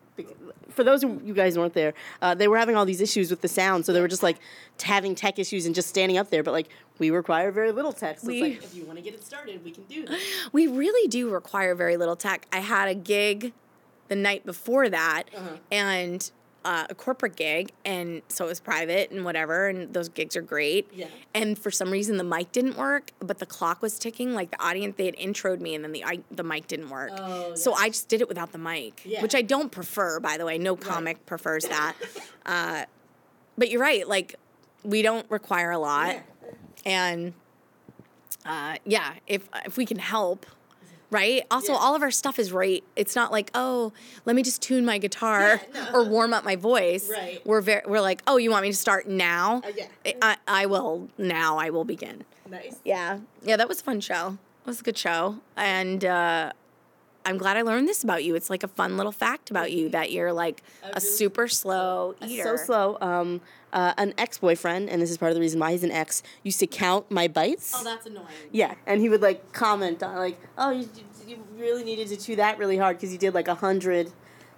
For 0.71 0.85
those 0.85 1.03
of 1.03 1.27
you 1.27 1.35
guys 1.35 1.55
who 1.57 1.61
weren't 1.61 1.75
there, 1.75 1.95
uh, 2.23 2.35
they 2.35 2.47
were 2.49 2.57
having 2.57 2.77
all 2.77 2.85
these 2.85 3.01
issues 3.01 3.31
with 3.31 3.41
the 3.41 3.49
sound, 3.49 3.85
so 3.85 3.93
they 3.93 4.01
were 4.01 4.09
just 4.09 4.23
like 4.23 4.37
t- 4.79 4.87
having 4.89 5.14
tech 5.14 5.39
issues 5.39 5.66
and 5.66 5.75
just 5.75 5.89
standing 5.89 6.16
up 6.16 6.31
there. 6.31 6.43
But 6.43 6.53
like 6.53 6.68
we 6.99 7.11
require 7.11 7.51
very 7.51 7.73
little 7.73 7.93
tech, 7.93 8.21
so 8.21 8.29
We- 8.29 8.41
it's 8.43 8.62
like 8.62 8.71
if 8.71 8.75
you 8.77 8.85
want 8.85 8.99
to 8.99 9.03
get 9.03 9.14
it 9.14 9.25
started, 9.25 9.64
we 9.64 9.73
can 9.73 9.85
do 9.85 10.07
that. 10.07 10.18
we 10.53 10.66
really 10.68 11.09
do 11.09 11.29
require 11.31 11.75
very 11.75 11.97
little 11.97 12.16
tech. 12.16 12.47
I 12.53 12.61
had 12.61 12.89
a 12.89 12.95
gig 12.95 13.53
the 14.09 14.16
night 14.16 14.47
before 14.47 14.89
that, 14.89 15.25
Uh-huh. 15.37 15.49
and 15.73 16.31
uh, 16.64 16.86
a 16.90 16.94
corporate 16.94 17.36
gig, 17.36 17.72
and 17.84 18.20
so 18.28 18.44
it 18.44 18.48
was 18.48 18.61
private 18.61 19.11
and 19.11 19.24
whatever, 19.24 19.68
and 19.68 19.92
those 19.94 20.08
gigs 20.11 20.36
are 20.36 20.42
great. 20.42 20.88
Yeah. 20.92 21.06
And 21.34 21.58
for 21.58 21.70
some 21.70 21.90
reason, 21.90 22.18
the 22.18 22.24
mic 22.24 22.52
didn't 22.52 22.76
work, 22.76 23.12
but 23.18 23.38
the 23.38 23.46
clock 23.46 23.80
was 23.80 23.98
ticking. 23.98 24.34
Like 24.34 24.50
the 24.50 24.62
audience, 24.62 24.96
they 24.96 25.06
had 25.06 25.16
introed 25.16 25.61
me, 25.61 25.74
and 25.74 25.82
then 25.82 25.92
the 25.92 26.04
I, 26.04 26.20
the 26.30 26.42
mic 26.42 26.66
didn't 26.68 26.90
work. 26.90 27.12
Oh, 27.16 27.54
so 27.54 27.72
I 27.72 27.88
just 27.88 28.08
did 28.08 28.20
it 28.20 28.28
without 28.28 28.52
the 28.52 28.58
mic, 28.58 29.00
Yeah. 29.04 29.22
which 29.22 29.34
I 29.34 29.42
don't 29.42 29.70
prefer, 29.72 30.20
by 30.20 30.36
the 30.36 30.44
way. 30.44 30.58
No 30.58 30.76
comic 30.76 31.24
prefers 31.26 31.64
that. 31.68 31.94
Uh, 32.44 32.84
but 33.56 33.70
you're 33.70 33.80
right. 33.80 34.06
Like 34.06 34.34
we 34.84 35.00
don't 35.02 35.30
require 35.30 35.70
a 35.70 35.78
lot, 35.78 36.14
Yeah. 36.14 36.20
and 36.84 37.32
uh, 38.44 38.76
yeah, 38.84 39.14
if 39.26 39.48
if 39.64 39.76
we 39.76 39.86
can 39.86 39.98
help, 39.98 40.44
right? 41.11 41.44
Also, 41.50 41.72
Yeah. 41.72 41.78
all 41.78 41.94
of 41.94 42.02
our 42.02 42.11
stuff 42.11 42.38
is 42.38 42.52
right. 42.52 42.82
It's 42.96 43.14
not 43.16 43.32
like 43.32 43.50
oh, 43.54 43.92
let 44.24 44.36
me 44.36 44.42
just 44.42 44.62
tune 44.62 44.84
my 44.84 44.98
guitar 44.98 45.61
Yeah, 45.74 45.82
no. 45.92 45.98
or 46.00 46.04
warm 46.04 46.32
up 46.32 46.44
my 46.44 46.56
voice. 46.56 47.08
Right. 47.11 47.44
We're 47.46 47.61
very 47.61 47.82
we're 47.86 48.00
like 48.00 48.22
oh, 48.26 48.36
you 48.36 48.50
want 48.50 48.62
me 48.62 48.70
to 48.70 48.76
start 48.76 49.06
now? 49.08 49.62
Uh, 49.64 49.72
yeah. 49.76 50.12
I, 50.22 50.36
I 50.46 50.66
will 50.66 51.08
now. 51.18 51.58
I 51.58 51.70
will 51.70 51.84
begin. 51.84 52.24
Nice. 52.48 52.80
Yeah, 52.84 53.18
yeah, 53.42 53.56
that 53.56 53.68
was 53.68 53.80
a 53.80 53.84
fun 53.84 54.00
show. 54.00 54.38
It 54.64 54.66
was 54.66 54.80
a 54.80 54.82
good 54.82 54.98
show, 54.98 55.36
and 55.56 56.04
uh, 56.04 56.52
I'm 57.24 57.38
glad 57.38 57.56
I 57.56 57.62
learned 57.62 57.86
this 57.88 58.02
about 58.04 58.24
you. 58.24 58.34
It's 58.34 58.50
like 58.50 58.62
a 58.62 58.68
fun 58.68 58.96
little 58.96 59.12
fact 59.12 59.50
about 59.50 59.70
you 59.72 59.88
that 59.90 60.11
you're 60.12 60.32
like 60.32 60.62
a, 60.82 60.86
really- 60.88 61.00
super 61.00 61.48
slow 61.48 62.14
eater. 62.26 62.42
So 62.42 62.56
slow. 62.56 62.98
Um, 63.00 63.40
uh, 63.73 63.95
an 63.97 64.14
ex-boyfriend, 64.18 64.89
and 64.91 65.01
this 65.01 65.11
is 65.11 65.18
part 65.18 65.31
of 65.31 65.35
the 65.35 65.41
reason 65.41 65.61
why 65.61 65.73
he's 65.73 65.85
an 65.85 65.91
ex, 65.93 66.23
used 66.43 66.61
to 66.61 66.66
count 66.66 67.11
my 67.11 67.29
bites. 67.29 67.73
Oh, 67.77 67.85
that's 67.85 68.07
annoying. 68.07 68.27
Yeah, 68.53 68.75
and 68.87 69.01
he 69.01 69.09
would 69.09 69.23
like 69.23 69.53
comment 69.53 70.03
on 70.03 70.16
like, 70.16 70.39
oh, 70.59 70.71
you, 70.71 70.89
you 71.27 71.39
really 71.57 71.85
needed 71.85 72.09
to 72.09 72.16
chew 72.16 72.37
that 72.37 72.59
really 72.59 72.77
hard 72.79 72.97
because 72.97 73.12
you 73.12 73.18
did 73.18 73.35
like 73.35 73.49
a 73.49 73.55
hundred 73.55 74.12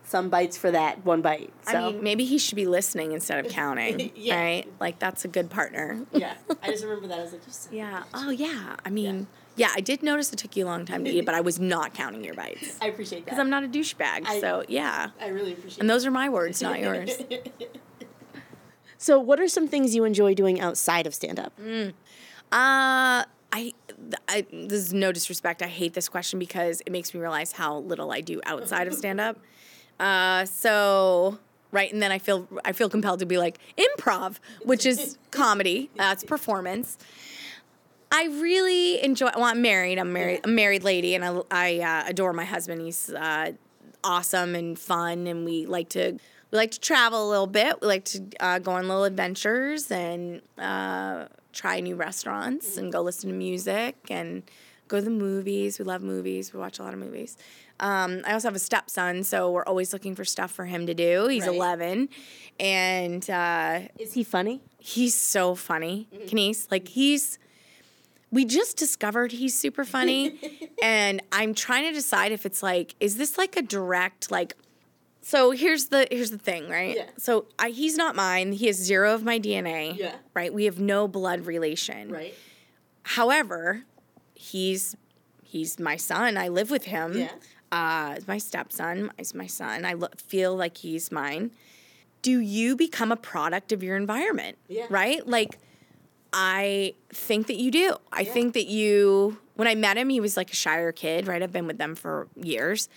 some 0.05 0.29
bites 0.29 0.57
for 0.59 0.71
that 0.71 1.05
one 1.05 1.23
bite. 1.23 1.53
So 1.71 1.79
I 1.79 1.93
mean, 1.93 2.03
maybe 2.03 2.25
he 2.25 2.37
should 2.37 2.57
be 2.57 2.67
listening 2.67 3.13
instead 3.13 3.45
of 3.45 3.51
counting, 3.53 4.11
Yeah. 4.17 4.41
right? 4.41 4.73
Like 4.81 4.99
that's 4.99 5.25
a 5.25 5.29
good 5.29 5.49
partner. 5.49 6.05
yeah, 6.13 6.35
I 6.63 6.71
just 6.71 6.83
remember 6.85 7.07
that. 7.09 7.21
I 7.21 7.23
was 7.23 7.33
like, 7.33 7.43
you 7.47 7.53
son 7.53 7.69
of 7.69 7.73
a 7.73 7.77
Yeah. 7.77 8.03
Oh, 8.13 8.31
yeah. 8.31 8.77
I 8.85 8.91
mean, 8.91 9.29
yeah. 9.57 9.71
I 9.75 9.81
did 9.81 10.03
notice 10.03 10.33
it 10.33 10.39
took 10.41 10.57
you 10.57 10.65
a 10.65 10.67
long 10.67 10.85
time 10.87 11.05
to 11.05 11.11
eat, 11.11 11.25
but 11.25 11.35
I 11.37 11.41
was 11.41 11.61
not 11.61 11.95
counting 11.95 12.25
your 12.25 12.35
bites 12.35 12.79
I 12.83 12.87
appreciate 12.89 13.21
that. 13.21 13.25
because 13.27 13.39
I'm 13.39 13.49
not 13.49 13.63
a 13.65 13.69
douchebag. 13.69 14.25
I- 14.27 14.41
so 14.41 14.65
yeah. 14.69 15.11
I 15.21 15.29
really 15.29 15.53
appreciate. 15.53 15.81
And 15.81 15.89
those 15.89 16.05
are 16.05 16.11
my 16.11 16.29
words, 16.29 16.61
not 16.61 16.81
yours. 16.81 17.11
So, 19.03 19.19
what 19.19 19.41
are 19.41 19.49
some 19.49 19.67
things 19.67 19.97
you 19.97 20.05
enjoy 20.05 20.33
doing 20.35 20.61
outside 20.61 21.09
of 21.09 21.15
stand 21.15 21.41
up? 21.41 21.53
Uh, 21.59 23.27
I, 23.53 23.73
I, 24.29 24.47
this 24.53 24.79
is 24.79 24.95
no 24.95 25.11
disrespect. 25.11 25.61
I 25.61 25.67
hate 25.67 25.95
this 25.95 26.09
question 26.09 26.39
because 26.39 26.83
it 26.87 26.93
makes 26.93 27.13
me 27.13 27.19
realize 27.19 27.51
how 27.51 27.79
little 27.79 28.13
I 28.13 28.21
do 28.21 28.41
outside 28.47 28.87
of 28.87 28.95
stand 28.95 29.21
up. 29.21 29.39
Uh, 29.99 30.45
so 30.45 31.41
right, 31.73 31.93
and 31.93 32.01
then 32.01 32.13
I 32.13 32.21
feel 32.21 32.47
I 32.65 32.71
feel 32.71 32.89
compelled 32.89 33.19
to 33.19 33.27
be 33.27 33.39
like 33.39 33.59
improv, 33.77 34.39
which 34.63 34.87
is 34.87 35.19
comedy. 35.33 35.91
That's 35.97 36.23
performance. 36.23 36.97
I 38.13 38.27
really 38.27 39.03
enjoy. 39.03 39.31
Well, 39.35 39.47
I'm 39.47 39.63
married. 39.63 39.99
I'm 39.99 40.13
married. 40.13 40.43
I'm 40.45 40.51
a 40.51 40.55
married 40.55 40.85
lady, 40.85 41.17
and 41.17 41.25
I 41.25 41.41
I 41.51 41.81
uh, 41.81 42.09
adore 42.09 42.33
my 42.33 42.45
husband. 42.45 42.81
He's 42.83 43.11
uh, 43.11 43.51
awesome 44.05 44.55
and 44.55 44.79
fun, 44.79 45.27
and 45.27 45.45
we 45.45 45.67
like 45.67 45.89
to 45.91 46.19
we 46.53 46.59
like 46.59 46.71
to 46.73 46.81
travel 46.81 47.27
a 47.27 47.31
little 47.31 47.47
bit. 47.47 47.81
We 47.81 47.87
like 47.89 48.05
to 48.07 48.23
uh, 48.41 48.59
go 48.61 48.73
on 48.73 48.87
little 48.87 49.05
adventures 49.05 49.91
and 49.91 50.43
uh, 50.59 51.27
try 51.53 51.81
new 51.81 51.97
restaurants 51.97 52.77
and 52.77 52.93
go 52.93 53.01
listen 53.03 53.31
to 53.31 53.35
music 53.37 53.97
and 54.11 54.43
go 54.89 54.99
to 54.99 55.03
the 55.05 55.11
movies. 55.11 55.79
We 55.79 55.85
love 55.87 56.03
movies. 56.03 56.53
We 56.53 56.61
watch 56.61 56.79
a 56.79 56.83
lot 56.83 56.93
of 56.93 57.01
movies. 57.01 57.37
Um, 57.81 58.21
I 58.27 58.35
also 58.35 58.49
have 58.49 58.55
a 58.55 58.61
stepson, 58.61 59.25
so 59.25 59.51
we're 59.51 59.65
always 59.65 59.93
looking 59.93 60.15
for 60.15 60.25
stuff 60.25 60.51
for 60.53 60.67
him 60.67 60.87
to 60.87 60.95
do. 60.95 61.27
He's 61.27 61.47
Right. 61.47 61.57
11, 61.57 62.09
and 62.61 63.29
uh, 63.31 63.81
Is 63.99 64.13
he 64.13 64.23
funny? 64.23 64.61
he's 64.79 65.15
so 65.15 65.55
funny, 65.55 66.07
Kenice. 66.27 66.71
Like 66.71 66.89
he's. 66.89 67.39
We 68.31 68.47
just 68.47 68.79
discovered 68.79 69.33
he's 69.33 69.59
super 69.59 69.85
funny, 69.85 70.39
and 70.83 71.23
I'm 71.33 71.53
trying 71.55 71.85
to 71.89 71.93
decide 71.93 72.33
if 72.33 72.47
it's 72.47 72.63
like, 72.63 72.95
is 73.01 73.17
this 73.17 73.37
like 73.37 73.57
a 73.57 73.63
direct 73.63 74.31
like? 74.31 74.55
So 75.23 75.53
here's 75.53 75.87
the 75.87 76.07
here's 76.11 76.31
the 76.31 76.39
thing, 76.39 76.69
right? 76.69 76.97
Yeah. 76.97 77.07
So 77.17 77.47
I, 77.59 77.71
he's 77.71 77.97
not 77.97 78.15
mine. 78.17 78.53
He 78.53 78.67
has 78.67 78.77
zero 78.77 79.15
of 79.15 79.23
my 79.23 79.39
DNA. 79.39 79.97
Yeah. 79.97 80.17
Right. 80.35 80.53
We 80.53 80.65
have 80.65 80.81
no 80.81 81.07
blood 81.09 81.47
relation. 81.47 82.11
Right. 82.11 82.35
However, 83.05 83.85
he's 84.35 84.97
he's 85.43 85.79
my 85.79 85.97
son. 85.97 86.37
I 86.37 86.49
live 86.49 86.71
with 86.71 86.85
him. 86.85 87.19
Yeah. 87.19 87.31
Uh, 87.71 88.17
my 88.27 88.37
stepson 88.39 89.11
is 89.17 89.33
my 89.35 89.47
son. 89.47 89.85
I 89.85 89.95
lo- 89.95 90.09
feel 90.19 90.55
like 90.57 90.77
he's 90.79 91.11
mine. 91.11 91.53
Do 92.21 92.39
you 92.39 92.77
become 92.77 93.11
a 93.11 93.17
product 93.17 93.73
of 93.73 93.83
your 93.83 93.97
environment? 93.97 94.59
Yeah. 94.69 94.87
Right? 94.91 95.27
Like, 95.27 95.59
I 96.33 96.95
think 97.13 97.47
that 97.47 97.57
you 97.57 97.71
do. 97.71 97.97
I 98.13 98.25
think 98.25 98.55
that 98.55 98.67
you, 98.67 99.39
when 99.55 99.67
I 99.69 99.75
met 99.75 99.97
him, 99.97 100.09
he 100.09 100.21
was 100.21 100.37
like 100.37 100.53
a 100.53 100.55
shyer 100.55 100.93
kid, 100.93 101.27
right? 101.27 101.43
I've 101.43 101.53
been 101.53 101.67
with 101.67 101.79
them 101.79 101.95
for 101.95 102.29
years. 102.37 102.89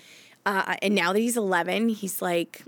Uh, 0.46 0.76
and 0.82 0.94
now 0.94 1.12
that 1.14 1.20
he's 1.20 1.38
11, 1.38 1.90
he's 1.90 2.22
like 2.22 2.62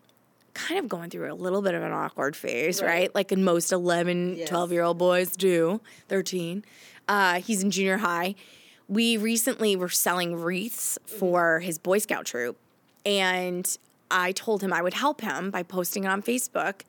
kind 0.53 0.79
of 0.79 0.89
going 0.89 1.09
through 1.11 1.31
a 1.31 1.35
little 1.35 1.61
bit 1.61 1.75
of 1.75 1.83
an 1.83 1.91
awkward 1.91 2.35
phase, 2.35 2.81
right? 2.81 2.87
Right. 2.87 3.15
Like 3.15 3.31
in 3.31 3.43
most 3.43 3.71
11, 3.71 4.37
Yes. 4.37 4.49
12 4.49 4.71
year 4.71 4.83
old 4.83 4.97
boys 4.97 5.35
do, 5.35 5.81
13. 6.09 6.65
Uh, 7.07 7.39
he's 7.39 7.61
in 7.63 7.69
junior 7.71 7.97
high. 7.97 8.33
We 8.87 9.17
recently 9.17 9.75
were 9.75 9.89
selling 9.89 10.35
wreaths 10.35 10.97
for 11.05 11.59
his 11.59 11.77
Boy 11.77 11.99
Scout 11.99 12.25
troop. 12.25 12.57
And 13.05 13.77
I 14.09 14.31
told 14.31 14.61
him 14.63 14.73
I 14.73 14.81
would 14.81 14.93
help 14.95 15.21
him 15.21 15.51
by 15.51 15.61
posting 15.63 16.05
it 16.05 16.07
on 16.07 16.21
Facebook. 16.21 16.81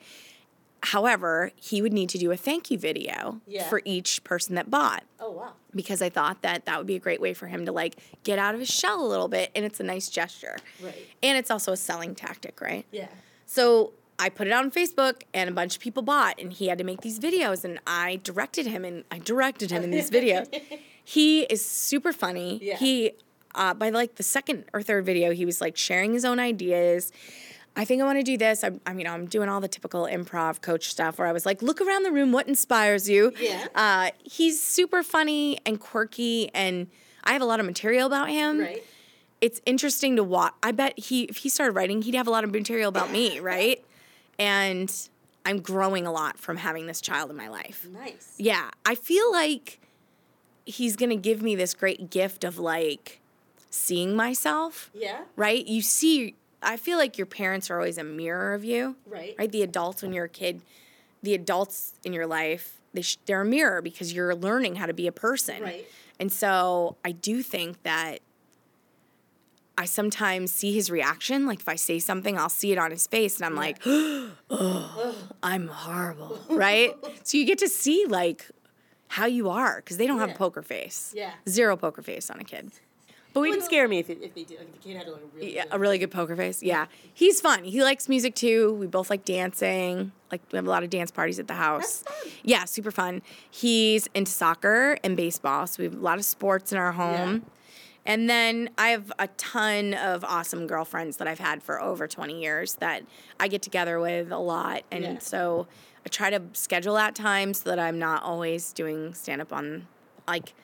However, 0.83 1.53
he 1.57 1.83
would 1.83 1.93
need 1.93 2.09
to 2.11 2.18
do 2.18 2.31
a 2.31 2.37
thank 2.37 2.70
you 2.70 2.79
video 2.79 3.41
Yeah. 3.47 3.68
for 3.68 3.83
each 3.85 4.22
person 4.24 4.55
that 4.55 4.70
bought 4.70 5.03
Oh 5.20 5.31
wow. 5.33 5.53
because 5.74 6.01
I 6.01 6.09
thought 6.09 6.43
that 6.43 6.64
that 6.66 6.79
would 6.79 6.87
be 6.87 6.95
a 6.95 7.01
great 7.01 7.20
way 7.20 7.35
for 7.35 7.47
him 7.49 7.66
to 7.66 7.72
like 7.72 7.97
get 8.22 8.39
out 8.39 8.55
of 8.55 8.61
his 8.61 8.68
shell 8.70 9.05
a 9.05 9.07
little 9.09 9.29
bit 9.29 9.51
and 9.55 9.64
it's 9.64 9.81
a 9.81 9.83
nice 9.83 10.09
gesture. 10.09 10.57
Right. 10.83 10.95
And 11.22 11.37
it's 11.37 11.51
also 11.51 11.72
a 11.72 11.76
selling 11.76 12.14
tactic, 12.14 12.61
right? 12.61 12.87
Yeah. 12.93 13.09
So 13.47 13.93
I 14.20 14.29
put 14.29 14.47
it 14.47 14.53
on 14.53 14.70
Facebook 14.70 15.22
and 15.35 15.49
a 15.51 15.53
bunch 15.53 15.74
of 15.76 15.81
people 15.83 16.03
bought 16.03 16.41
and 16.41 16.53
he 16.53 16.68
had 16.68 16.79
to 16.79 16.85
make 16.85 17.01
these 17.01 17.18
videos 17.18 17.64
and 17.64 17.79
I 17.87 18.20
directed 18.22 18.66
him 18.66 18.85
and 18.85 19.05
I 19.11 19.18
directed 19.18 19.70
him 19.70 19.83
in 19.83 19.91
these 19.91 20.11
videos. 20.11 20.49
he 21.05 21.43
is 21.43 21.64
super 21.64 22.12
funny. 22.12 22.61
Yeah. 22.62 22.76
He 22.76 23.12
uh, 23.55 23.74
by 23.74 23.91
like 23.91 24.14
the 24.16 24.22
second 24.22 24.64
or 24.72 24.83
third 24.83 25.05
video 25.07 25.33
he 25.33 25.45
was 25.45 25.61
like 25.61 25.76
sharing 25.76 26.12
his 26.12 26.24
own 26.24 26.39
ideas. 26.39 27.11
I 27.79 27.85
think 27.85 28.03
I 28.03 28.05
want 28.05 28.18
to 28.18 28.22
do 28.24 28.37
this. 28.37 28.64
I'm, 28.64 28.81
I'm, 28.87 28.99
you 28.99 29.05
know, 29.05 29.12
I'm 29.12 29.26
doing 29.26 29.49
all 29.49 29.61
the 29.61 29.68
typical 29.68 30.03
improv 30.03 30.61
coach 30.61 30.89
stuff 30.91 31.18
where 31.18 31.29
I 31.29 31.33
was 31.33 31.47
like, 31.47 31.62
look 31.62 31.81
around 31.81 32.03
the 32.03 32.11
room, 32.12 32.33
what 32.33 32.49
inspires 32.49 33.09
you? 33.09 33.33
Yeah. 33.41 33.66
Uh, 33.74 34.11
he's 34.24 34.61
super 34.62 35.03
funny 35.05 35.59
and 35.64 35.79
quirky, 35.81 36.51
and 36.55 36.89
I 37.24 37.33
have 37.33 37.43
a 37.43 37.45
lot 37.47 37.61
of 37.61 37.66
material 37.66 38.07
about 38.07 38.29
him 38.31 38.59
Right. 38.61 38.83
it's 39.41 39.61
interesting 39.64 40.16
to 40.16 40.24
watch. 40.24 40.55
I 40.62 40.72
bet 40.72 40.99
he 40.99 41.22
if 41.24 41.39
he 41.39 41.49
started 41.49 41.72
writing, 41.72 42.03
he'd 42.03 42.14
have 42.16 42.26
a 42.26 42.31
lot 42.33 42.43
of 42.45 42.51
material 42.51 42.89
about 42.89 43.11
me, 43.12 43.39
right? 43.55 43.83
And 44.41 44.93
I'm 45.47 45.61
growing 45.61 46.07
a 46.07 46.12
lot 46.12 46.39
from 46.39 46.57
having 46.59 46.87
this 46.87 47.01
child 47.01 47.31
in 47.31 47.37
my 47.37 47.49
life. 47.49 47.87
Nice. 47.93 48.35
Yeah, 48.39 48.70
I 48.85 48.95
feel 48.97 49.31
like 49.33 49.81
he's 50.66 50.97
going 50.97 51.11
to 51.11 51.16
give 51.16 51.43
me 51.43 51.55
this 51.57 51.72
great 51.74 52.11
gift 52.11 52.45
of 52.45 52.59
like 52.59 53.20
seeing 53.70 54.14
myself, 54.16 54.91
Yeah. 54.95 55.20
right? 55.37 55.66
You 55.66 55.81
see 55.83 56.35
I 56.63 56.77
feel 56.77 56.99
like 56.99 57.17
your 57.19 57.27
parents 57.27 57.71
are 57.71 57.77
always 57.77 57.99
a 57.99 58.05
mirror 58.05 58.55
of 58.55 58.65
you. 58.65 58.97
Right. 59.07 59.35
Right? 59.39 59.51
The 59.51 59.63
adults 59.63 60.03
when 60.03 60.13
you're 60.13 60.25
a 60.25 60.29
kid, 60.29 60.63
the 61.23 61.35
adults 61.35 61.95
in 62.05 62.13
your 62.13 62.27
life, 62.27 62.81
they 62.93 63.03
sh- 63.03 63.19
they're 63.27 63.43
a 63.43 63.45
mirror 63.45 63.81
because 63.83 64.13
you're 64.13 64.35
learning 64.35 64.77
how 64.77 64.87
to 64.87 64.93
be 64.95 65.07
a 65.07 65.13
person. 65.13 65.63
Right. 65.63 65.87
And 66.19 66.33
so 66.33 66.97
I 67.05 67.13
do 67.13 67.43
think 67.43 67.83
that 67.85 68.19
I 69.77 69.85
sometimes 69.85 70.53
see 70.53 70.73
his 70.73 70.91
reaction. 70.91 71.47
Like 71.47 71.61
if 71.61 71.69
I 71.69 71.77
say 71.77 72.01
something, 72.01 72.37
I'll 72.37 72.49
see 72.49 72.73
it 72.73 72.79
on 72.79 72.91
his 72.91 73.07
face, 73.07 73.37
and 73.37 73.47
I'm 73.47 73.55
like, 73.55 73.79
"Oh, 73.87 75.15
I'm 75.43 75.69
horrible," 75.69 76.41
right? 76.51 76.93
so 77.23 77.39
you 77.39 77.45
get 77.47 77.59
to 77.59 77.69
see 77.69 78.05
like 78.09 78.51
how 79.07 79.27
you 79.27 79.49
are 79.49 79.77
because 79.77 79.97
they 79.97 80.07
don't 80.09 80.19
have 80.19 80.31
a 80.31 80.35
poker 80.35 80.63
face. 80.63 81.13
Yeah. 81.17 81.31
zero 81.49 81.77
poker 81.77 82.03
face 82.03 82.29
on 82.31 82.41
a 82.41 82.45
kid. 82.45 82.73
But 83.41 83.49
It 83.49 83.51
would 83.51 83.62
scare 83.62 83.89
me 83.89 83.99
if, 83.99 84.11
it, 84.11 84.18
if 84.22 84.34
they 84.34 84.45
did. 84.45 84.59
Like 84.59 84.68
if 84.68 84.74
the 84.74 84.78
kid 84.89 84.97
had 84.97 85.07
like 85.09 85.20
a 85.22 85.36
really 85.36 85.55
yeah, 85.55 85.64
good- 85.64 85.74
a 85.74 85.78
really 85.78 85.99
good 85.99 86.11
poker 86.11 86.36
face. 86.36 86.62
Yeah. 86.62 86.86
He's 87.12 87.41
fun. 87.41 87.64
He 87.64 87.82
likes 87.82 88.09
music 88.09 88.34
too. 88.34 88.72
We 88.74 88.86
both 88.86 89.11
like 89.11 89.24
dancing. 89.24 90.12
Like 90.30 90.43
we 90.53 90.57
have 90.57 90.66
a 90.66 90.70
lot 90.70 90.82
of 90.82 90.91
dance 90.91 91.11
parties 91.11 91.39
at 91.39 91.47
the 91.49 91.55
house. 91.55 91.99
That's 92.03 92.18
fun. 92.22 92.32
Yeah, 92.45 92.64
super 92.64 92.91
fun. 92.91 93.22
He's 93.51 94.09
into 94.14 94.30
soccer 94.30 94.99
and 95.03 95.16
baseball. 95.16 95.66
So 95.66 95.82
we 95.82 95.84
have 95.84 95.95
a 95.95 96.03
lot 96.03 96.18
of 96.18 96.24
sports 96.24 96.72
in 96.72 96.78
our 96.78 96.93
home. 96.93 97.45
And 98.07 98.28
then 98.30 98.70
I 98.78 98.89
have 98.91 99.12
a 99.18 99.26
ton 99.36 99.93
of 99.93 100.24
awesome 100.24 100.66
girlfriends 100.66 101.18
that 101.18 101.28
I've 101.28 101.41
had 101.41 101.62
for 101.62 101.78
over 101.80 102.07
20 102.07 102.41
years 102.41 102.74
that 102.76 103.03
I 103.39 103.49
get 103.49 103.61
together 103.61 104.01
with 104.01 104.32
a 104.32 104.39
lot. 104.39 104.82
And 104.91 105.05
Yeah. 105.05 105.18
so 105.18 105.66
I 106.07 106.09
try 106.09 106.30
to 106.30 106.41
schedule 106.55 106.95
that 106.95 107.14
time 107.14 107.53
so 107.53 107.68
that 107.68 107.78
I'm 107.78 107.99
not 107.99 108.22
always 108.22 108.72
doing 108.72 109.12
stand 109.12 109.43
up 109.43 109.53
on 109.53 109.86
like 110.26 110.55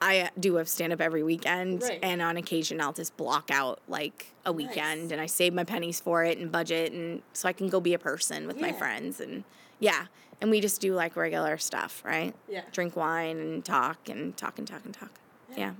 I 0.00 0.30
do 0.38 0.56
have 0.56 0.68
stand 0.68 0.92
up 0.92 1.00
every 1.00 1.22
weekend, 1.22 1.82
Right. 1.82 1.98
and 2.02 2.22
on 2.22 2.36
occasion 2.36 2.80
I'll 2.80 2.92
just 2.92 3.16
block 3.16 3.50
out 3.50 3.80
like 3.88 4.26
a 4.44 4.52
weekend, 4.52 5.10
and 5.12 5.20
I 5.20 5.26
save 5.26 5.52
my 5.54 5.64
pennies 5.64 6.00
for 6.00 6.24
it 6.24 6.38
and 6.38 6.52
budget, 6.52 6.92
and 6.92 7.22
so 7.32 7.48
I 7.48 7.52
can 7.52 7.68
go 7.68 7.80
be 7.80 7.94
a 7.94 7.98
person 7.98 8.46
with 8.46 8.60
my 8.60 8.72
friends, 8.72 9.20
and 9.20 9.44
yeah, 9.80 10.06
and 10.40 10.50
we 10.50 10.60
just 10.60 10.80
do 10.80 10.94
like 10.94 11.16
regular 11.16 11.58
stuff, 11.58 12.02
right? 12.04 12.34
Yeah. 12.48 12.62
Drink 12.72 12.94
wine 12.96 13.38
and 13.38 13.64
talk 13.64 14.08
and 14.08 14.36
talk 14.36 14.58
and 14.58 14.66
talk 14.68 14.84
and 14.84 14.94
talk. 14.94 15.18
Yeah. 15.56 15.72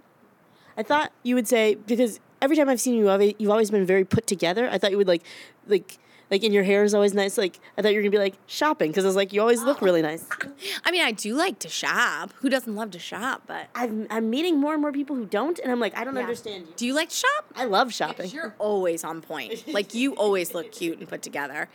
I 0.76 0.82
thought 0.82 1.12
you 1.22 1.34
would 1.34 1.46
say 1.48 1.74
because 1.76 2.18
every 2.42 2.56
time 2.56 2.68
I've 2.68 2.80
seen 2.80 2.94
you, 2.94 3.34
you've 3.38 3.50
always 3.50 3.70
been 3.70 3.86
very 3.86 4.04
put 4.04 4.26
together. 4.26 4.68
I 4.70 4.78
thought 4.78 4.90
you 4.90 4.96
would 4.96 5.08
like, 5.08 5.22
like 5.66 5.98
Like, 6.30 6.42
and 6.44 6.52
your 6.52 6.62
hair 6.64 6.84
is 6.84 6.94
always 6.94 7.14
nice. 7.14 7.38
Like, 7.38 7.58
I 7.76 7.82
thought 7.82 7.88
you 7.92 7.96
were 7.96 8.02
gonna 8.02 8.10
be 8.10 8.18
like 8.18 8.34
shopping 8.46 8.90
because 8.90 9.04
I 9.04 9.08
was 9.08 9.16
like, 9.16 9.32
you 9.32 9.40
always 9.40 9.62
look 9.62 9.80
really 9.80 10.02
nice. 10.02 10.24
I 10.84 10.90
mean, 10.90 11.02
I 11.02 11.12
do 11.12 11.34
like 11.34 11.58
to 11.60 11.68
shop. 11.68 12.32
Who 12.40 12.48
doesn't 12.50 12.74
love 12.74 12.90
to 12.92 12.98
shop? 12.98 13.42
But 13.46 13.68
I'm, 13.74 14.06
I'm 14.10 14.28
meeting 14.28 14.58
more 14.58 14.72
and 14.74 14.82
more 14.82 14.92
people 14.92 15.16
who 15.16 15.24
don't, 15.26 15.58
and 15.58 15.72
I'm 15.72 15.80
like, 15.80 15.96
I 15.96 16.04
don't 16.04 16.14
Yeah. 16.16 16.20
understand 16.22 16.66
you. 16.66 16.72
do 16.76 16.86
you 16.86 16.94
like 16.94 17.08
to 17.10 17.16
shop? 17.16 17.46
I 17.56 17.64
love 17.64 17.92
shopping. 17.94 18.30
You're 18.30 18.54
always 18.58 19.04
on 19.04 19.22
point. 19.22 19.66
Like 19.68 19.94
you 19.94 20.14
always 20.16 20.54
look 20.54 20.70
cute 20.72 20.98
and 20.98 21.08
put 21.08 21.22
together. 21.22 21.68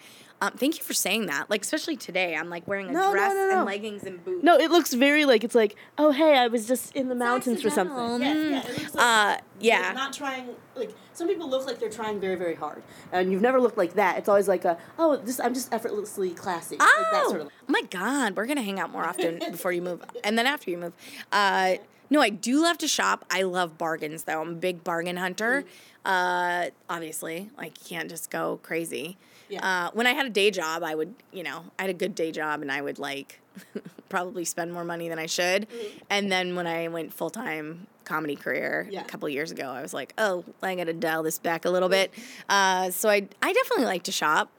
Um, 0.44 0.52
thank 0.58 0.78
you 0.78 0.84
for 0.84 0.94
saying 0.94 1.28
that. 1.28 1.50
Like 1.50 1.62
especially 1.62 1.96
today, 1.96 2.36
I'm 2.36 2.50
like 2.50 2.68
wearing 2.68 2.90
a 2.90 2.92
No, 2.92 3.00
no, 3.08 3.12
dress 3.14 3.34
no, 3.34 3.48
no. 3.50 3.58
and 3.60 3.66
leggings 3.66 4.04
and 4.04 4.24
boots. 4.26 4.44
No, 4.44 4.58
it 4.58 4.72
looks 4.72 4.94
very 4.94 5.24
like 5.24 5.44
it's 5.46 5.56
like, 5.56 5.76
oh 5.98 6.12
hey, 6.12 6.38
I 6.38 6.48
was 6.48 6.68
just 6.68 6.94
in 6.96 7.08
the 7.08 7.16
mountains 7.16 7.62
for 7.62 7.70
something. 7.70 7.96
accidental. 7.98 8.52
Yeah, 8.52 8.62
Mm. 8.62 8.70
it 8.70 8.78
looks 8.84 8.96
Uh, 8.96 9.38
yeah. 9.62 9.94
not 9.94 10.12
trying 10.12 10.50
like 10.76 10.94
some 11.14 11.28
people 11.30 11.50
look 11.50 11.66
like 11.66 11.80
they're 11.80 11.90
trying 11.90 12.20
very 12.20 12.36
very 12.36 12.56
hard, 12.56 12.84
and 13.14 13.32
you've 13.32 13.42
never 13.42 13.62
looked 13.62 13.78
like 13.78 13.94
that. 13.94 14.18
It's 14.18 14.28
always 14.28 14.48
like 14.50 14.66
a 14.66 14.78
oh, 15.00 15.16
this 15.16 15.40
I'm 15.40 15.54
just 15.54 15.74
effortlessly 15.74 16.32
classy. 16.32 16.76
Oh, 16.80 16.96
like 17.04 17.12
that 17.14 17.30
sort 17.30 17.42
of. 17.42 17.50
my 17.68 17.82
God, 17.90 18.36
we're 18.36 18.46
gonna 18.46 18.64
hang 18.64 18.80
out 18.82 18.92
more 18.92 19.06
often 19.06 19.40
before 19.52 19.72
you 19.72 19.82
move, 19.82 20.02
and 20.26 20.38
then 20.38 20.46
after 20.46 20.70
you 20.70 20.78
move. 20.78 20.94
Uh, 21.32 21.76
no, 22.10 22.20
I 22.22 22.30
do 22.30 22.62
love 22.62 22.78
to 22.80 22.88
shop. 22.88 23.26
I 23.32 23.42
love 23.44 23.78
bargains, 23.78 24.26
though. 24.26 24.42
I'm 24.42 24.50
a 24.50 24.56
big 24.56 24.84
bargain 24.84 25.18
hunter. 25.18 25.64
Uh, 26.06 26.66
obviously, 26.90 27.50
like 27.58 27.80
you 27.90 27.98
can't 27.98 28.10
just 28.10 28.30
go 28.30 28.60
crazy. 28.62 29.18
Yeah. 29.54 29.88
Uh, 29.88 29.92
when 29.94 30.08
I 30.08 30.12
had 30.14 30.26
a 30.26 30.30
day 30.30 30.52
job, 30.52 30.84
I 30.84 30.96
would, 30.96 31.14
you 31.32 31.44
know, 31.44 31.64
I 31.80 31.84
had 31.84 31.90
a 31.90 31.94
good 31.94 32.16
day 32.16 32.32
job, 32.32 32.62
and 32.62 32.72
I 32.72 32.82
would 32.82 33.00
like 33.00 33.40
probably 34.10 34.46
spend 34.46 34.74
more 34.74 34.84
money 34.84 35.10
than 35.10 35.20
I 35.20 35.26
should. 35.26 35.68
And 36.10 36.32
then 36.32 36.56
when 36.56 36.68
I 36.68 36.88
went 36.88 37.14
full 37.14 37.30
time 37.30 37.88
comedy 38.06 38.36
career 38.36 38.88
Yeah. 38.92 39.02
a 39.02 39.06
couple 39.06 39.30
years 39.30 39.52
ago, 39.52 39.70
I 39.70 39.82
was 39.82 39.94
like, 39.94 40.14
oh, 40.18 40.44
I 40.62 40.76
got 40.76 40.86
to 40.86 40.94
dial 40.94 41.24
this 41.24 41.40
back 41.40 41.64
a 41.66 41.70
little 41.70 41.88
bit. 41.90 42.12
Uh, 42.50 42.92
so 42.92 43.10
I, 43.10 43.28
I 43.42 43.54
definitely 43.54 43.86
like 43.86 44.04
to 44.04 44.12
shop. 44.12 44.52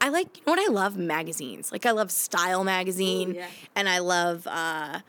I 0.00 0.08
like, 0.08 0.36
you 0.38 0.42
know 0.46 0.52
what 0.54 0.68
I 0.68 0.72
love? 0.72 0.96
Magazines. 0.96 1.70
Like 1.70 1.86
I 1.86 1.92
love 1.92 2.10
Style 2.10 2.64
magazine, 2.64 3.34
yeah. 3.34 3.46
and 3.76 3.88
I 3.88 3.98
love 4.00 4.46
uh, 4.48 5.00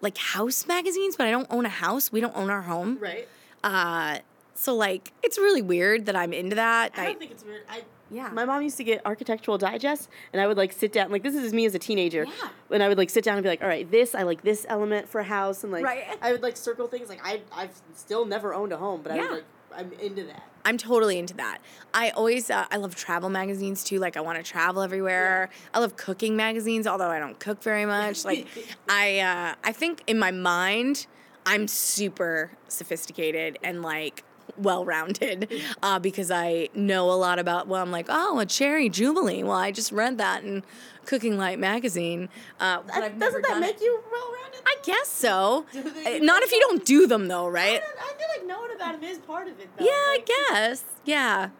like 0.00 0.18
house 0.18 0.66
magazines. 0.66 1.16
But 1.16 1.26
I 1.28 1.30
don't 1.30 1.46
own 1.50 1.66
a 1.66 1.70
house. 1.70 2.10
We 2.10 2.20
don't 2.20 2.36
own 2.36 2.50
our 2.50 2.62
home. 2.62 2.98
Right. 3.00 3.28
Uh, 3.62 4.18
so 4.54 4.74
like, 4.74 5.12
it's 5.22 5.38
really 5.38 5.62
weird 5.62 6.06
that 6.06 6.16
I'm 6.16 6.32
into 6.32 6.56
that. 6.56 6.92
I 6.96 7.04
don't 7.06 7.18
think 7.18 7.30
it's 7.30 7.44
weird. 7.44 7.62
I 7.68 7.82
Yeah. 8.10 8.28
My 8.30 8.44
mom 8.44 8.62
used 8.62 8.76
to 8.76 8.84
get 8.84 9.04
Architectural 9.04 9.58
Digest, 9.58 10.08
and 10.32 10.40
I 10.40 10.46
would 10.46 10.56
like 10.56 10.72
sit 10.72 10.92
down. 10.92 11.10
Like 11.10 11.22
this 11.22 11.34
is 11.34 11.52
me 11.52 11.66
as 11.66 11.74
a 11.74 11.78
teenager. 11.78 12.24
Yeah. 12.24 12.48
And 12.70 12.82
I 12.82 12.88
would 12.88 12.98
like 12.98 13.10
sit 13.10 13.24
down 13.24 13.36
and 13.36 13.42
be 13.42 13.48
like, 13.48 13.62
all 13.62 13.68
right, 13.68 13.90
this 13.90 14.14
I 14.14 14.22
like 14.22 14.42
this 14.42 14.64
element 14.68 15.08
for 15.08 15.20
a 15.20 15.24
house, 15.24 15.64
and 15.64 15.72
like 15.72 15.84
Right. 15.84 16.04
I 16.22 16.32
would 16.32 16.42
like 16.42 16.56
circle 16.56 16.86
things. 16.86 17.08
Like 17.08 17.20
I 17.24 17.40
I've 17.52 17.74
still 17.94 18.24
never 18.24 18.54
owned 18.54 18.72
a 18.72 18.76
home, 18.76 19.00
but 19.02 19.12
I 19.12 19.16
Yeah. 19.16 19.22
was 19.22 19.30
like 19.32 19.44
I'm 19.76 19.92
into 20.00 20.24
that. 20.24 20.42
I'm 20.64 20.78
totally 20.78 21.18
into 21.18 21.34
that. 21.34 21.58
I 21.94 22.10
always 22.10 22.48
uh, 22.50 22.66
I 22.70 22.76
love 22.76 22.94
travel 22.96 23.28
magazines 23.28 23.84
too. 23.84 23.98
Like 23.98 24.16
I 24.16 24.20
want 24.20 24.38
to 24.38 24.42
travel 24.44 24.82
everywhere. 24.82 25.50
I 25.74 25.80
love 25.80 25.96
cooking 25.96 26.36
magazines, 26.36 26.86
although 26.86 27.10
I 27.10 27.18
don't 27.18 27.38
cook 27.38 27.62
very 27.62 27.86
much. 27.86 28.24
Like 28.24 28.46
I 28.88 29.18
uh, 29.20 29.54
I 29.64 29.72
think 29.72 30.02
in 30.06 30.18
my 30.18 30.30
mind 30.30 31.06
I'm 31.44 31.68
super 31.68 32.50
sophisticated 32.68 33.58
and 33.62 33.82
like 33.82 34.24
well-rounded 34.58 35.50
uh, 35.82 35.98
because 35.98 36.30
I 36.30 36.68
know 36.74 37.10
a 37.10 37.14
lot 37.14 37.38
about. 37.38 37.68
Well, 37.68 37.82
I'm 37.82 37.90
like, 37.90 38.06
oh, 38.08 38.38
a 38.38 38.46
cherry 38.46 38.88
jubilee. 38.88 39.42
Well, 39.42 39.52
I 39.56 39.70
just 39.72 39.92
read 39.92 40.18
that 40.18 40.44
in 40.44 40.62
Cooking 41.04 41.38
Light 41.38 41.58
magazine. 41.58 42.28
Uh, 42.60 42.82
Doesn't 42.82 43.18
that 43.42 43.58
make 43.60 43.76
it. 43.76 43.80
you 43.82 44.00
well 44.10 44.32
rounded? 44.42 44.60
I 44.66 44.76
guess 44.82 45.08
so. 45.08 45.66
Uh, 45.76 46.18
Not 46.20 46.42
if 46.42 46.52
you 46.52 46.60
don't 46.60 46.84
do 46.84 47.06
them 47.06 47.28
though, 47.28 47.48
right? 47.48 47.80
don't- 47.80 47.98
I 48.00 48.12
feel 48.18 48.26
like 48.36 48.46
knowing 48.46 48.70
about 48.74 48.94
it 48.96 49.02
is 49.02 49.18
part 49.18 49.48
of 49.48 49.58
it. 49.60 49.68
Though. 49.78 49.84
Yeah, 49.84 49.90
I 49.92 50.22
guess. 50.50 50.84
Yeah. 51.04 51.50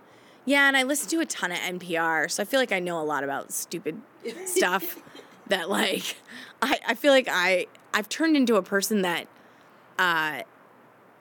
Yeah, 0.45 0.69
and 0.69 0.77
I 0.77 0.85
listen 0.85 1.09
to 1.11 1.21
a 1.21 1.27
ton 1.27 1.51
of 1.51 1.59
NPR, 1.59 2.31
so 2.31 2.41
I 2.43 2.47
feel 2.47 2.61
like 2.61 2.71
I 2.73 2.79
know 2.79 3.01
a 3.01 3.03
lot 3.05 3.25
about 3.25 3.53
stupid 3.53 4.01
stuff 4.45 4.97
that 5.49 5.69
like 5.69 6.17
I, 6.63 6.79
I 6.87 6.95
feel 6.95 7.13
like 7.13 7.29
I 7.31 7.67
I've 7.93 8.09
turned 8.09 8.37
into 8.37 8.55
a 8.57 8.63
person 8.63 9.03
that 9.03 9.27
uh 9.99 10.43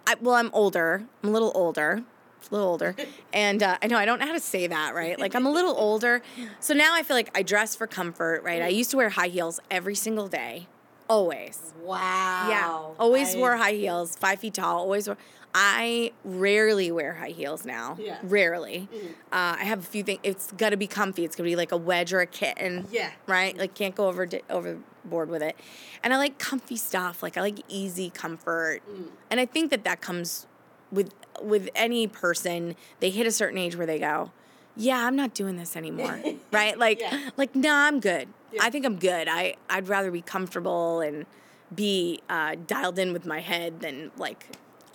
I 0.08 0.16
well 0.22 0.36
I'm 0.36 0.50
older. 0.54 1.04
I'm 1.24 1.30
a 1.30 1.32
little 1.32 1.52
older. 1.56 2.04
A 2.52 2.54
little 2.54 2.68
older. 2.68 2.96
And 3.34 3.62
uh, 3.64 3.78
I 3.82 3.88
know 3.88 3.98
I 3.98 4.06
don't 4.06 4.20
know 4.20 4.28
how 4.28 4.34
to 4.34 4.40
say 4.40 4.68
that, 4.68 4.96
right? 4.96 5.20
Like 5.20 5.36
I'm 5.36 5.46
a 5.46 5.52
little 5.52 5.76
older. 5.78 6.22
So 6.62 6.74
now 6.74 6.94
I 6.96 7.04
feel 7.04 7.18
like 7.18 7.30
I 7.38 7.44
dress 7.44 7.76
for 7.76 7.86
comfort, 7.88 8.44
right? 8.44 8.62
I 8.62 8.70
used 8.70 8.92
to 8.92 8.98
wear 8.98 9.10
high 9.10 9.28
heels 9.28 9.60
every 9.70 9.96
single 9.96 10.28
day. 10.28 10.68
Always. 11.10 11.74
Wow. 11.84 12.48
Yeah, 12.50 12.68
always 13.00 13.36
I- 13.36 13.38
wore 13.38 13.56
high 13.58 13.74
heels, 13.74 14.16
five 14.16 14.40
feet 14.40 14.54
tall. 14.54 14.80
Always 14.80 15.08
wore. 15.08 15.18
I 15.54 16.12
rarely 16.24 16.92
wear 16.92 17.14
high 17.16 17.30
heels 17.30 17.66
now. 17.66 17.98
Yeah. 18.00 18.20
Rarely. 18.24 18.88
Mhm. 18.94 19.10
Uh, 19.32 19.56
I 19.60 19.64
have 19.66 19.80
a 19.80 19.84
few 19.84 20.04
things. 20.04 20.20
It's 20.24 20.52
got 20.54 20.70
to 20.72 20.78
be 20.78 20.88
comfy. 20.88 21.24
It's 21.26 21.36
gonna 21.36 21.50
be 21.50 21.56
like 21.56 21.72
a 21.72 21.78
wedge 21.78 22.12
or 22.14 22.20
a 22.22 22.26
kitten. 22.26 22.88
Yeah. 22.92 23.12
Right. 23.28 23.58
Like 23.58 23.74
can't 23.74 23.96
go 23.96 24.08
over, 24.08 24.28
over 24.50 24.78
overboard 25.06 25.30
with 25.30 25.42
it. 25.42 25.56
And 26.04 26.14
I 26.14 26.18
like 26.18 26.38
comfy 26.40 26.76
stuff. 26.76 27.22
Like 27.24 27.38
I 27.38 27.42
like 27.42 27.60
easy 27.68 28.10
comfort. 28.10 28.82
Mm. 28.90 29.08
And 29.32 29.40
I 29.40 29.46
think 29.46 29.72
that 29.72 29.84
that 29.84 30.02
comes 30.02 30.48
with 30.92 31.14
with 31.42 31.70
any 31.76 32.08
person. 32.08 32.76
They 33.00 33.10
hit 33.10 33.28
a 33.28 33.32
certain 33.32 33.58
age 33.58 33.76
where 33.76 33.88
they 33.88 34.00
go, 34.00 34.32
"Yeah, 34.76 35.06
I'm 35.06 35.16
not 35.16 35.34
doing 35.34 35.58
this 35.58 35.76
anymore." 35.76 36.20
right. 36.52 36.78
Like 36.78 37.00
Yeah. 37.02 37.30
like 37.38 37.56
nah, 37.56 37.86
I'm 37.88 38.00
good. 38.00 38.28
Yeah. 38.52 38.64
I 38.64 38.70
think 38.70 38.86
I'm 38.86 38.98
good. 38.98 39.28
I 39.28 39.56
I'd 39.70 39.88
rather 39.88 40.12
be 40.12 40.22
comfortable 40.22 41.02
and 41.02 41.26
be 41.74 42.22
uh, 42.30 42.56
dialed 42.68 43.00
in 43.00 43.12
with 43.14 43.26
my 43.26 43.40
head 43.42 43.80
than 43.82 44.12
like 44.18 44.48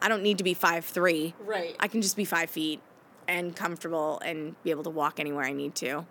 I 0.03 0.09
don't 0.09 0.23
need 0.23 0.39
to 0.39 0.45
be 0.45 0.55
five 0.55 0.85
three. 0.85 1.35
Right. 1.45 1.77
I 1.79 1.89
can 1.89 2.03
just 2.03 2.17
be 2.17 2.25
five 2.25 2.51
feet 2.51 2.81
and 3.31 3.55
comfortable 3.55 4.21
and 4.25 4.61
be 4.63 4.71
able 4.71 4.83
to 4.83 4.91
walk 4.91 5.21
anywhere 5.21 5.45
I 5.45 5.53
need 5.53 5.75
to. 5.77 6.05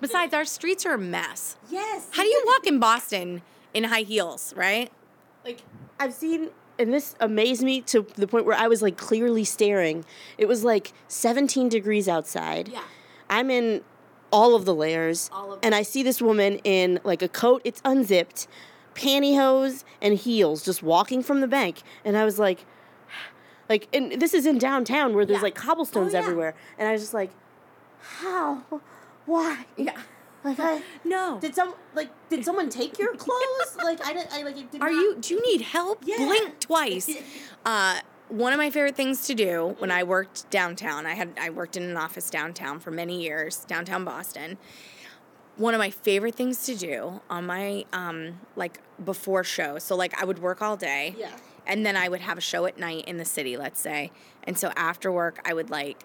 Besides, 0.00 0.32
our 0.32 0.44
streets 0.44 0.86
are 0.86 0.94
a 0.94 0.98
mess. 0.98 1.56
yes. 1.70 2.08
How 2.12 2.22
do 2.22 2.28
you 2.28 2.42
walk 2.46 2.66
in 2.66 2.78
Boston 2.78 3.42
in 3.74 3.84
high 3.84 4.02
heels, 4.02 4.54
right? 4.56 4.90
like 5.44 5.62
I've 5.98 6.12
seen 6.12 6.50
and 6.78 6.92
this 6.92 7.14
amazed 7.20 7.62
me 7.62 7.82
to 7.82 8.06
the 8.16 8.26
point 8.26 8.46
where 8.46 8.56
I 8.56 8.66
was 8.68 8.80
like 8.82 8.96
clearly 8.96 9.44
staring. 9.44 10.04
It 10.38 10.46
was 10.46 10.64
like 10.64 10.92
17 11.08 11.68
degrees 11.68 12.08
outside. 12.08 12.68
Yeah. 12.68 12.82
I'm 13.28 13.50
in 13.50 13.82
all 14.32 14.54
of 14.54 14.64
the 14.64 14.74
layers 14.74 15.28
All 15.32 15.52
of 15.52 15.58
and 15.62 15.74
I 15.74 15.82
see 15.82 16.02
this 16.02 16.22
woman 16.22 16.58
in 16.64 17.00
like 17.04 17.20
a 17.22 17.28
coat, 17.28 17.62
it's 17.64 17.82
unzipped, 17.84 18.46
pantyhose 18.94 19.84
and 20.00 20.16
heels 20.16 20.64
just 20.64 20.82
walking 20.82 21.22
from 21.22 21.40
the 21.40 21.48
bank 21.48 21.82
and 22.04 22.16
I 22.16 22.24
was 22.24 22.38
like 22.38 22.64
like 23.70 23.88
and 23.94 24.20
this 24.20 24.34
is 24.34 24.44
in 24.44 24.58
downtown 24.58 25.14
where 25.14 25.24
there's 25.24 25.38
Yeah. 25.38 25.42
like 25.44 25.54
cobblestones 25.54 26.12
Oh, 26.14 26.18
yeah. 26.18 26.22
everywhere 26.24 26.54
and 26.78 26.86
I 26.88 26.92
was 26.92 27.00
just 27.00 27.14
like 27.14 27.30
how 28.00 28.62
why 29.24 29.64
Yeah. 29.78 29.96
like 30.44 30.58
I 30.72 30.82
No. 31.04 31.38
did 31.40 31.54
some 31.54 31.74
like 31.94 32.10
did 32.28 32.44
someone 32.44 32.68
take 32.68 32.98
your 32.98 33.14
clothes 33.14 33.76
like 33.82 34.04
I 34.06 34.12
didn't 34.12 34.32
I 34.32 34.42
like 34.42 34.58
it 34.58 34.70
did 34.70 34.82
Are 34.82 34.90
not- 34.90 35.00
you? 35.00 35.16
Do 35.20 35.34
you 35.34 35.42
need 35.42 35.62
help? 35.62 36.02
Yeah. 36.04 36.16
Blink 36.18 36.60
twice. 36.68 37.08
Uh, 37.64 38.00
one 38.28 38.52
of 38.52 38.58
my 38.58 38.70
favorite 38.70 38.94
things 38.96 39.26
to 39.26 39.34
do 39.34 39.74
when 39.80 39.90
I 39.90 40.04
worked 40.04 40.48
downtown, 40.50 41.04
I 41.06 41.14
had 41.14 41.30
I 41.40 41.50
worked 41.50 41.76
in 41.76 41.82
an 41.84 41.96
office 41.96 42.30
downtown 42.30 42.78
for 42.78 42.90
many 42.92 43.20
years, 43.22 43.64
downtown 43.64 44.04
Boston. 44.04 44.56
One 45.56 45.74
of 45.74 45.78
my 45.78 45.90
favorite 45.90 46.36
things 46.36 46.64
to 46.66 46.74
do 46.76 47.20
on 47.28 47.44
my 47.46 47.84
um, 47.92 48.40
like 48.56 48.80
before 49.04 49.42
show, 49.44 49.78
so 49.80 49.96
like 49.96 50.20
I 50.20 50.24
would 50.24 50.38
work 50.38 50.62
all 50.62 50.76
day, 50.76 51.14
Yeah. 51.18 51.36
And 51.70 51.86
then 51.86 51.96
I 51.96 52.08
would 52.10 52.20
have 52.20 52.36
a 52.36 52.40
show 52.42 52.66
at 52.66 52.76
night 52.78 53.04
in 53.06 53.16
the 53.16 53.24
city, 53.24 53.56
let's 53.56 53.80
say, 53.80 54.10
and 54.44 54.58
so 54.58 54.72
after 54.76 55.10
work 55.10 55.40
I 55.46 55.54
would 55.54 55.70
like 55.70 56.02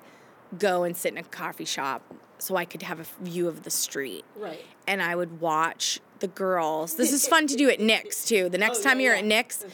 go 0.57 0.84
and 0.84 0.95
sit 0.95 1.11
in 1.11 1.18
a 1.18 1.24
coffee 1.24 1.66
shop 1.66 2.01
so 2.38 2.55
I 2.55 2.63
could 2.66 2.84
have 2.84 2.99
a 2.99 3.05
view 3.24 3.47
of 3.47 3.63
the 3.63 3.70
street 3.72 4.24
Right. 4.38 4.63
and 4.88 5.01
I 5.01 5.16
would 5.16 5.41
watch 5.41 5.99
the 6.20 6.28
girls. 6.28 6.95
This 6.95 7.11
is 7.11 7.28
fun 7.28 7.47
to 7.47 7.55
do 7.55 7.70
at 7.70 7.80
Nick's 7.80 8.24
too. 8.26 8.47
The 8.47 8.57
next 8.57 8.80
Oh, 8.80 8.84
time 8.84 8.99
yeah, 8.99 9.05
you're 9.05 9.13
yeah. 9.16 9.20
at 9.22 9.26
Nick's, 9.26 9.66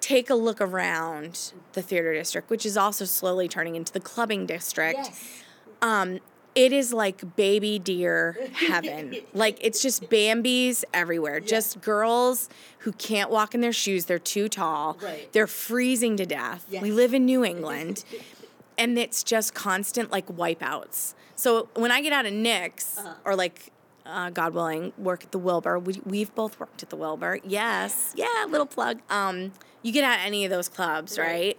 take 0.00 0.30
a 0.30 0.34
look 0.34 0.60
around 0.60 1.52
the 1.74 1.82
theater 1.82 2.12
district, 2.14 2.48
which 2.48 2.64
is 2.64 2.76
also 2.76 3.04
slowly 3.04 3.46
turning 3.46 3.76
into 3.76 3.92
the 3.92 4.00
clubbing 4.00 4.46
district. 4.46 4.98
Yes. 4.98 5.42
Um, 5.82 6.20
it 6.54 6.72
is 6.72 6.92
like 6.92 7.36
baby 7.36 7.78
deer 7.78 8.36
heaven. 8.54 9.16
like 9.34 9.58
it's 9.60 9.80
just 9.82 10.08
Bambies 10.10 10.84
everywhere. 10.92 11.40
Just 11.40 11.80
girls 11.80 12.48
who 12.80 12.92
can't 12.92 13.30
walk 13.30 13.54
in 13.54 13.60
their 13.60 13.72
shoes. 13.72 14.06
They're 14.06 14.18
too 14.18 14.48
tall. 14.48 14.98
Right. 15.02 15.32
They're 15.32 15.46
freezing 15.46 16.16
to 16.16 16.26
death. 16.26 16.66
We 16.70 16.90
live 16.90 17.14
in 17.14 17.24
New 17.24 17.44
England. 17.44 18.04
and 18.78 18.98
it's 18.98 19.22
just 19.22 19.54
constant 19.54 20.10
like 20.10 20.26
wipeouts. 20.26 21.14
So 21.36 21.68
when 21.74 21.90
I 21.92 22.00
get 22.02 22.12
out 22.12 22.26
of 22.26 22.32
Nick's 22.32 22.98
Uh-huh. 22.98 23.14
or 23.24 23.36
like 23.36 23.70
uh, 24.06 24.30
God 24.30 24.54
willing, 24.54 24.92
work 24.98 25.22
at 25.24 25.30
the 25.30 25.38
Wilbur. 25.38 25.78
We, 25.78 26.00
we've 26.04 26.34
both 26.34 26.58
worked 26.58 26.82
at 26.82 26.90
the 26.90 26.96
Wilbur. 26.96 27.38
Yes. 27.44 28.12
Yeah, 28.16 28.26
little 28.48 28.66
plug. 28.66 28.98
Um, 29.08 29.52
you 29.82 29.92
get 29.92 30.02
out 30.04 30.18
any 30.24 30.44
of 30.44 30.50
those 30.50 30.68
clubs, 30.68 31.16
right? 31.18 31.56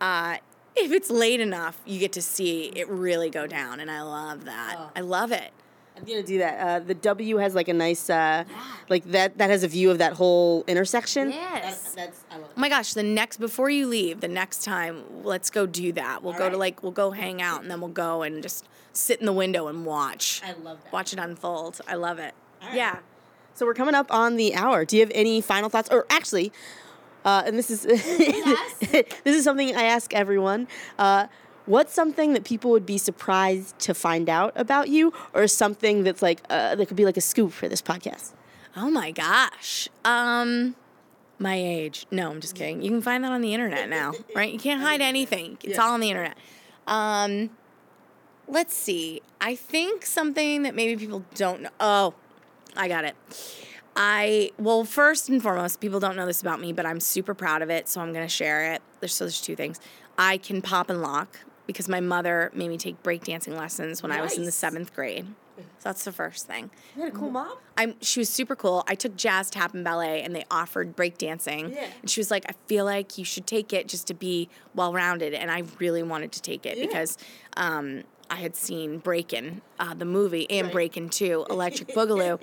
Right. 0.00 0.34
Uh, 0.34 0.38
if 0.76 0.92
it's 0.92 1.10
late 1.10 1.40
enough, 1.40 1.80
you 1.84 1.98
get 1.98 2.12
to 2.12 2.22
see 2.22 2.66
it 2.74 2.88
really 2.88 3.30
go 3.30 3.46
down, 3.46 3.80
and 3.80 3.90
I 3.90 4.02
love 4.02 4.44
that. 4.44 4.76
Oh. 4.78 4.90
I 4.96 5.00
love 5.00 5.32
it. 5.32 5.52
I'm 5.96 6.04
gonna 6.04 6.22
do 6.22 6.38
that. 6.38 6.66
Uh, 6.66 6.78
the 6.84 6.94
W 6.94 7.36
has 7.36 7.54
like 7.54 7.68
a 7.68 7.74
nice, 7.74 8.08
uh, 8.08 8.44
like 8.88 9.04
that. 9.12 9.36
That 9.38 9.50
has 9.50 9.62
a 9.62 9.68
view 9.68 9.90
of 9.90 9.98
that 9.98 10.14
whole 10.14 10.64
intersection. 10.66 11.30
Yes. 11.30 11.82
That- 11.82 11.96
that's 11.96 12.24
I 12.30 12.38
love. 12.38 12.50
Oh 12.56 12.60
my 12.60 12.68
gosh, 12.70 12.94
the 12.94 13.02
next 13.02 13.36
before 13.38 13.68
you 13.68 13.86
leave, 13.86 14.20
the 14.20 14.28
next 14.28 14.64
time, 14.64 15.04
let's 15.22 15.50
go 15.50 15.66
do 15.66 15.92
that. 15.92 16.22
We'll 16.22 16.32
All 16.32 16.38
go 16.38 16.48
to 16.50 16.56
like 16.56 16.82
we'll 16.82 16.92
go 16.92 17.10
hang 17.10 17.42
out 17.42 17.60
and 17.62 17.70
then 17.70 17.80
we'll 17.80 17.90
go 17.90 18.22
and 18.22 18.42
just 18.42 18.66
sit 18.94 19.20
in 19.20 19.26
the 19.26 19.32
window 19.32 19.68
and 19.68 19.84
watch. 19.84 20.40
I 20.44 20.52
love 20.54 20.82
that. 20.82 20.92
Watch 20.92 21.12
it 21.12 21.18
unfold. 21.18 21.80
I 21.86 21.94
love 21.96 22.18
it. 22.18 22.34
All 22.62 22.68
right. 22.68 22.76
Yeah. 22.76 22.98
So 23.54 23.66
we're 23.66 23.74
coming 23.74 23.94
up 23.94 24.12
on 24.12 24.36
the 24.36 24.54
hour. 24.54 24.86
Do 24.86 24.96
you 24.96 25.02
have 25.02 25.12
any 25.14 25.42
final 25.42 25.68
thoughts? 25.68 25.90
Or 25.90 26.06
actually, 26.08 26.52
uh, 27.24 27.42
and 27.46 27.56
this 27.58 27.70
is 27.70 27.82
this 27.84 29.06
is 29.24 29.44
something 29.44 29.74
I 29.76 29.84
ask 29.84 30.12
everyone. 30.14 30.68
Uh, 30.98 31.26
what's 31.66 31.92
something 31.94 32.32
that 32.32 32.44
people 32.44 32.70
would 32.72 32.86
be 32.86 32.98
surprised 32.98 33.78
to 33.80 33.94
find 33.94 34.28
out 34.28 34.52
about 34.56 34.88
you, 34.88 35.12
or 35.34 35.46
something 35.46 36.02
that's 36.04 36.22
like 36.22 36.40
uh, 36.50 36.74
that 36.74 36.86
could 36.86 36.96
be 36.96 37.04
like 37.04 37.16
a 37.16 37.20
scoop 37.20 37.52
for 37.52 37.68
this 37.68 37.82
podcast? 37.82 38.32
Oh 38.76 38.90
my 38.90 39.10
gosh. 39.10 39.88
Um 40.04 40.76
my 41.38 41.56
age. 41.56 42.06
No, 42.10 42.30
I'm 42.30 42.40
just 42.40 42.54
kidding. 42.54 42.82
You 42.82 42.90
can 42.90 43.02
find 43.02 43.24
that 43.24 43.32
on 43.32 43.40
the 43.40 43.52
internet 43.52 43.88
now, 43.88 44.12
right? 44.34 44.52
You 44.52 44.58
can't 44.60 44.80
hide 44.80 45.00
anything. 45.00 45.58
It's 45.64 45.76
Yeah. 45.76 45.82
all 45.84 45.92
on 45.92 46.00
the 46.00 46.08
internet. 46.10 46.36
Um 46.86 47.50
let's 48.48 48.74
see. 48.74 49.22
I 49.40 49.54
think 49.56 50.04
something 50.06 50.62
that 50.62 50.74
maybe 50.74 50.96
people 50.98 51.24
don't 51.34 51.62
know. 51.62 51.70
Oh, 51.80 52.14
I 52.76 52.88
got 52.88 53.04
it. 53.04 53.14
I 53.94 54.50
well, 54.58 54.84
first 54.84 55.28
and 55.28 55.42
foremost, 55.42 55.80
people 55.80 56.00
don't 56.00 56.16
know 56.16 56.26
this 56.26 56.40
about 56.40 56.60
me, 56.60 56.72
but 56.72 56.86
I'm 56.86 57.00
super 57.00 57.34
proud 57.34 57.62
of 57.62 57.70
it, 57.70 57.88
so 57.88 58.00
I'm 58.00 58.12
gonna 58.12 58.28
share 58.28 58.72
it. 58.72 58.82
There's 59.00 59.14
so 59.14 59.24
there's 59.24 59.40
two 59.40 59.56
things. 59.56 59.80
I 60.18 60.38
can 60.38 60.62
pop 60.62 60.88
and 60.90 61.02
lock 61.02 61.38
because 61.66 61.88
my 61.88 62.00
mother 62.00 62.50
made 62.54 62.68
me 62.68 62.78
take 62.78 63.02
breakdancing 63.02 63.56
lessons 63.56 64.02
when 64.02 64.10
I 64.12 64.20
was 64.20 64.36
in 64.36 64.44
the 64.44 64.52
seventh 64.52 64.94
grade. 64.94 65.26
So 65.56 65.88
that's 65.90 66.04
the 66.04 66.12
first 66.12 66.46
thing. 66.46 66.70
You 66.96 67.02
had 67.02 67.12
a 67.12 67.16
cool 67.16 67.30
mom. 67.30 67.56
I'm 67.76 67.94
she 68.00 68.20
was 68.20 68.28
super 68.30 68.56
cool. 68.56 68.82
I 68.88 68.94
took 68.94 69.16
jazz, 69.16 69.50
tap, 69.50 69.74
and 69.74 69.84
ballet, 69.84 70.22
and 70.22 70.34
they 70.34 70.44
offered 70.50 70.96
breakdancing. 70.96 71.74
Yeah. 71.74 71.86
And 72.00 72.10
she 72.10 72.20
was 72.20 72.30
like, 72.30 72.44
I 72.48 72.54
feel 72.66 72.84
like 72.86 73.18
you 73.18 73.24
should 73.24 73.46
take 73.46 73.72
it 73.72 73.86
just 73.88 74.06
to 74.06 74.14
be 74.14 74.48
well 74.74 74.92
rounded. 74.92 75.34
And 75.34 75.50
I 75.50 75.64
really 75.78 76.02
wanted 76.02 76.32
to 76.32 76.42
take 76.42 76.64
it 76.64 76.78
Yeah. 76.78 76.86
because 76.86 77.18
um, 77.56 78.02
I 78.32 78.36
had 78.36 78.56
seen 78.56 78.96
Breakin', 78.96 79.60
uh, 79.78 79.92
the 79.92 80.06
movie, 80.06 80.50
and 80.50 80.68
Right. 80.68 80.72
Breakin' 80.72 81.10
2, 81.10 81.46
Electric 81.50 81.88
Boogaloo. 81.90 82.40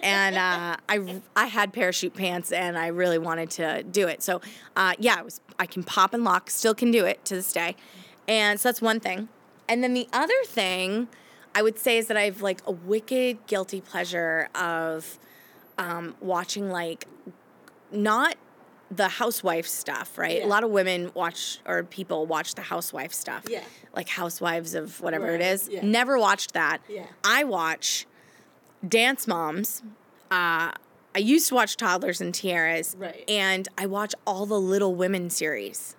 and 0.00 0.36
uh, 0.36 0.76
I, 0.88 1.20
I 1.34 1.46
had 1.46 1.72
parachute 1.72 2.14
pants 2.14 2.52
and 2.52 2.78
I 2.78 2.86
really 2.86 3.18
wanted 3.18 3.50
to 3.52 3.82
do 3.82 4.06
it. 4.06 4.22
So, 4.22 4.40
uh, 4.76 4.94
yeah, 5.00 5.18
it 5.18 5.24
was, 5.24 5.40
I 5.58 5.66
can 5.66 5.82
pop 5.82 6.14
and 6.14 6.22
lock, 6.22 6.48
still 6.48 6.76
can 6.76 6.92
do 6.92 7.04
it 7.04 7.24
to 7.24 7.34
this 7.34 7.52
day. 7.52 7.74
And 8.28 8.60
so 8.60 8.68
that's 8.68 8.80
one 8.80 9.00
thing. 9.00 9.28
And 9.68 9.82
then 9.82 9.94
the 9.94 10.06
other 10.12 10.32
thing 10.46 11.08
I 11.56 11.62
would 11.62 11.76
say 11.76 11.98
is 11.98 12.06
that 12.06 12.16
I 12.16 12.22
have 12.22 12.40
like 12.40 12.60
a 12.64 12.70
wicked 12.72 13.44
guilty 13.48 13.80
pleasure 13.80 14.48
of 14.54 15.18
um, 15.76 16.14
watching 16.20 16.70
like 16.70 17.08
not 17.90 18.36
the 18.94 19.08
housewife 19.08 19.66
stuff, 19.66 20.18
right? 20.18 20.38
Yeah. 20.40 20.46
A 20.46 20.48
lot 20.48 20.64
of 20.64 20.70
women 20.70 21.10
watch 21.14 21.58
or 21.66 21.82
people 21.82 22.26
watch 22.26 22.54
the 22.54 22.60
housewife 22.62 23.12
stuff. 23.14 23.44
Yeah. 23.48 23.62
Like 23.96 24.08
housewives 24.08 24.74
of 24.74 25.00
whatever 25.00 25.26
Right, 25.26 25.36
it 25.36 25.40
is. 25.40 25.68
yeah. 25.70 25.80
Never 25.82 26.18
watched 26.18 26.52
that. 26.52 26.78
Yeah. 26.88 27.06
I 27.24 27.44
watch 27.44 28.06
Dance 28.86 29.26
Moms. 29.26 29.82
Uh, 30.30 30.72
I 31.14 31.18
used 31.18 31.48
to 31.48 31.54
watch 31.54 31.76
Toddlers 31.76 32.20
and 32.20 32.34
Tiaras. 32.34 32.94
Right. 32.98 33.24
And 33.28 33.66
I 33.78 33.86
watch 33.86 34.14
all 34.26 34.44
the 34.46 34.60
Little 34.60 34.94
Women 34.94 35.30
series. 35.30 35.96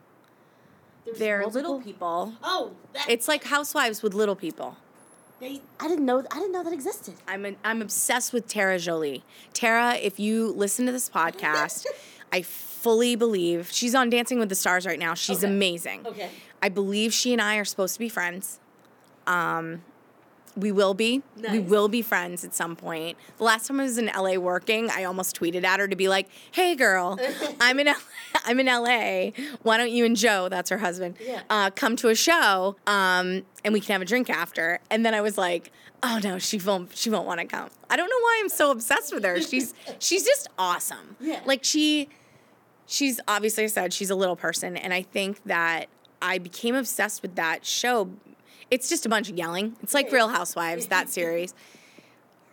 They're 1.18 1.46
little 1.48 1.82
people. 1.82 2.34
Oh, 2.44 2.72
that, 2.94 3.10
It's 3.10 3.28
like 3.28 3.44
housewives 3.44 4.02
with 4.02 4.14
little 4.14 4.36
people. 4.36 4.78
they, 5.40 5.62
I 5.80 5.88
didn't 5.88 6.06
know. 6.06 6.20
I 6.32 6.36
didn't 6.40 6.52
know 6.54 6.64
that 6.64 6.74
existed. 6.74 7.16
I'm 7.28 7.44
an, 7.46 7.58
I'm 7.64 7.82
obsessed 7.82 8.32
with 8.34 8.48
Terra 8.48 8.78
Jolé. 8.78 9.22
Terra, 9.52 9.96
if 9.96 10.20
you 10.20 10.52
listen 10.54 10.86
to 10.86 10.92
this 10.92 11.10
podcast, 11.20 11.86
I 12.32 12.42
fully 12.84 13.16
believe 13.16 13.70
she's 13.72 13.96
on 13.96 14.10
Dancing 14.10 14.40
with 14.40 14.50
the 14.50 14.56
Stars 14.56 14.86
right 14.86 15.00
now. 15.00 15.14
She's 15.14 15.44
Okay. 15.44 15.52
amazing. 15.54 16.06
Okay. 16.06 16.30
I 16.62 16.68
believe 16.70 17.14
she 17.14 17.32
and 17.32 17.42
I 17.42 17.56
are 17.56 17.66
supposed 17.66 17.94
to 17.94 18.00
be 18.00 18.10
friends. 18.10 18.60
Um, 19.26 19.84
we 20.56 20.72
will 20.72 20.94
be. 20.94 21.24
We 21.50 21.58
will 21.60 21.88
be 21.88 22.02
friends 22.04 22.44
at 22.44 22.54
some 22.54 22.76
point. 22.76 23.18
The 23.40 23.44
last 23.44 23.68
time 23.68 23.80
I 23.80 23.84
was 23.84 23.98
in 23.98 24.06
LA 24.16 24.36
working, 24.36 24.90
I 24.92 25.06
almost 25.06 25.40
tweeted 25.40 25.64
at 25.64 25.80
her 25.80 25.88
to 25.88 25.96
be 25.96 26.08
like, 26.10 26.28
"Hey, 26.52 26.76
girl, 26.76 27.18
I'm 27.60 27.80
in 27.80 27.88
LA, 27.88 27.94
I'm 28.46 28.60
in 28.60 28.68
LA. 28.68 29.32
Why 29.64 29.78
don't 29.78 29.90
you 29.92 30.06
and 30.06 30.16
Joe, 30.16 30.50
that's 30.50 30.70
her 30.70 30.78
husband, 30.78 31.16
Yeah. 31.20 31.42
uh, 31.50 31.72
come 31.72 31.96
to 31.96 32.10
a 32.10 32.16
show, 32.16 32.76
um, 32.86 33.44
and 33.64 33.74
we 33.74 33.80
can 33.80 33.94
have 33.94 34.02
a 34.04 34.06
drink 34.06 34.30
after?" 34.30 34.80
And 34.92 35.04
then 35.04 35.16
I 35.16 35.22
was 35.22 35.40
like, 35.40 35.72
"Oh 36.04 36.20
no, 36.24 36.38
she 36.38 36.60
won't. 36.60 36.96
She 36.96 37.10
won't 37.10 37.26
want 37.26 37.40
to 37.40 37.48
come. 37.48 37.70
I 37.90 37.96
don't 37.96 38.10
know 38.10 38.20
why 38.22 38.38
I'm 38.44 38.50
so 38.50 38.70
obsessed 38.70 39.12
with 39.12 39.24
her. 39.24 39.42
She's 39.42 39.74
she's 39.98 40.24
just 40.24 40.50
awesome. 40.60 41.16
Yeah. 41.20 41.40
Like 41.46 41.64
she." 41.64 42.10
She's 42.86 43.20
obviously 43.28 43.64
I 43.64 43.68
said 43.68 43.94
she's 43.94 44.10
a 44.10 44.16
little 44.16 44.36
person, 44.36 44.76
and 44.78 44.94
I 44.94 45.02
think 45.04 45.44
that 45.46 45.88
I 46.22 46.38
became 46.38 46.76
obsessed 46.76 47.22
with 47.22 47.36
that 47.36 47.66
show. 47.66 48.10
It's 48.72 48.90
just 48.90 49.06
a 49.06 49.10
bunch 49.10 49.30
of 49.30 49.38
yelling. 49.38 49.76
It's 49.82 49.94
like 49.94 50.12
Real 50.12 50.30
Housewives, 50.30 50.88
that 50.88 51.10
series. 51.18 51.54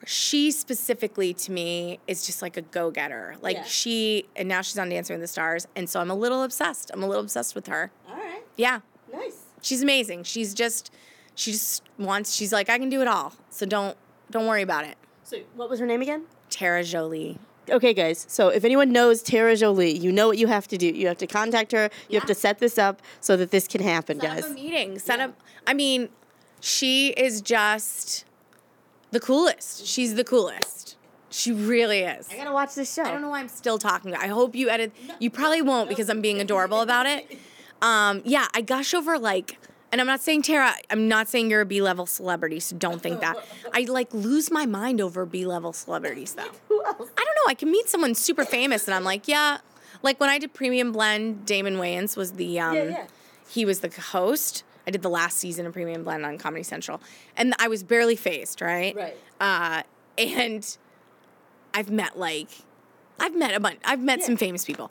She 0.07 0.51
specifically 0.51 1.35
to 1.35 1.53
me 1.53 1.99
is 2.07 2.25
just 2.25 2.41
like 2.43 2.57
a 2.57 2.63
go 2.63 2.91
getter. 2.91 3.37
Like 3.43 3.57
Yeah. 3.59 3.65
she, 3.65 4.27
and 4.35 4.49
now 4.49 4.63
she's 4.63 4.79
on 4.79 4.89
Dancing 4.89 5.15
with 5.15 5.21
the 5.23 5.29
Stars, 5.29 5.67
and 5.77 5.89
so 5.91 6.01
I'm 6.01 6.11
a 6.11 6.15
little 6.15 6.43
obsessed. 6.43 6.91
I'm 6.95 7.03
a 7.03 7.07
little 7.07 7.23
obsessed 7.23 7.55
with 7.55 7.67
her. 7.67 7.91
All 8.09 8.17
right. 8.17 8.43
Yeah, 8.57 8.81
Nice. 9.13 9.43
she's 9.61 9.83
amazing. 9.83 10.23
She's 10.25 10.55
just, 10.55 10.91
she 11.35 11.53
just 11.53 11.83
wants. 11.99 12.35
She's 12.35 12.53
like, 12.53 12.71
I 12.71 12.79
can 12.79 12.89
do 12.89 13.03
it 13.03 13.09
all. 13.09 13.35
So 13.51 13.67
don't, 13.67 13.97
don't 14.31 14.47
worry 14.47 14.63
about 14.63 14.85
it. 14.87 14.97
So, 15.25 15.39
what 15.55 15.69
was 15.71 15.79
her 15.81 15.87
name 15.87 16.01
again? 16.03 16.25
Terra 16.49 16.83
Jolé. 16.83 17.39
Okay, 17.71 17.95
guys. 17.95 18.27
So 18.29 18.49
if 18.49 18.65
anyone 18.65 18.91
knows 18.93 19.23
Terra 19.23 19.53
Jolé, 19.55 19.99
you 20.01 20.11
know 20.13 20.27
what 20.29 20.39
you 20.39 20.47
have 20.49 20.67
to 20.69 20.77
do. 20.77 20.87
You 20.87 21.07
have 21.09 21.19
to 21.19 21.27
contact 21.27 21.73
her. 21.73 21.89
You 22.09 22.19
have 22.19 22.29
to 22.29 22.35
set 22.35 22.59
this 22.59 22.79
up 22.79 23.01
so 23.21 23.37
that 23.37 23.51
this 23.51 23.67
can 23.69 23.81
happen, 23.83 24.21
Set 24.21 24.29
guys. 24.35 24.45
up 24.45 24.51
a 24.51 24.55
meeting. 24.55 24.99
Set 24.99 25.19
Yeah. 25.19 25.27
up. 25.27 25.41
I 25.67 25.75
mean, 25.75 26.09
she 26.61 27.09
is 27.11 27.41
just 27.41 28.25
the 29.13 29.21
coolest. 29.21 29.87
She's 29.87 30.15
the 30.15 30.25
coolest. 30.25 30.97
She 31.31 31.53
really 31.53 32.01
is. 32.01 32.29
I 32.33 32.37
gotta 32.37 32.53
watch 32.53 32.75
this 32.75 32.93
show. 32.93 33.05
I 33.05 33.13
don't 33.13 33.23
know 33.23 33.31
why 33.31 33.39
I'm 33.41 33.49
still 33.49 33.79
talking 33.79 34.15
I 34.17 34.27
hope 34.27 34.57
you 34.57 34.69
edit. 34.69 34.93
You 35.21 35.31
probably 35.31 35.63
won't 35.63 35.89
because 35.89 36.09
I'm 36.11 36.21
being 36.21 36.41
adorable 36.41 36.81
about 36.81 37.07
it. 37.07 37.39
Um, 37.83 38.21
yeah, 38.27 38.47
I 38.53 38.61
gush 38.61 38.93
over 38.93 39.19
like, 39.19 39.59
and 39.93 40.01
I'm 40.01 40.07
not 40.07 40.21
saying 40.21 40.43
Terra. 40.43 40.75
I'm 40.91 41.09
not 41.09 41.29
saying 41.29 41.51
you're 41.51 41.61
a 41.63 41.67
B 41.67 41.81
level 41.83 42.07
celebrity, 42.07 42.61
so 42.61 42.77
don't 42.77 43.03
think 43.03 43.21
that. 43.21 43.37
I 43.73 43.83
like 43.83 44.13
lose 44.15 44.51
my 44.51 44.67
mind 44.67 45.01
over 45.01 45.27
B 45.27 45.45
level 45.47 45.73
celebrities 45.73 46.35
though. 46.35 46.51
Who 46.69 46.85
else? 46.85 46.97
I 47.17 47.25
don't 47.25 47.35
know. 47.37 47.49
I 47.49 47.55
can 47.55 47.71
meet 47.71 47.89
someone 47.89 48.15
super 48.15 48.45
famous, 48.45 48.87
and 48.87 48.95
I'm 48.95 49.05
like, 49.05 49.27
yeah. 49.29 49.59
Like 50.03 50.19
when 50.21 50.31
I 50.31 50.39
did 50.39 50.55
Premium 50.55 50.93
Blend, 50.93 51.45
Damon 51.45 51.77
Wayans 51.77 52.17
was 52.17 52.33
the 52.33 52.59
um, 52.61 52.75
Yeah, 52.75 52.85
yeah. 52.85 53.07
he 53.49 53.65
was 53.67 53.81
the 53.81 53.91
host. 54.01 54.65
I 54.87 54.91
did 54.91 55.03
the 55.03 55.11
last 55.11 55.37
season 55.39 55.67
of 55.67 55.75
Premium 55.75 56.05
Blend 56.05 56.25
on 56.25 56.39
Comedy 56.39 56.63
Central, 56.63 57.03
and 57.37 57.55
I 57.59 57.69
was 57.69 57.83
barely 57.83 58.17
fazed, 58.17 58.63
right? 58.63 58.97
Right. 58.97 59.17
Uh, 59.39 59.83
and 60.17 60.77
I've 61.75 61.91
met 61.91 62.19
like, 62.19 62.49
I've 63.19 63.37
met 63.37 63.55
a 63.55 63.61
bunch. 63.61 63.79
I've 63.85 64.01
met 64.03 64.21
Yeah. 64.21 64.27
some 64.27 64.37
famous 64.39 64.65
people. 64.65 64.91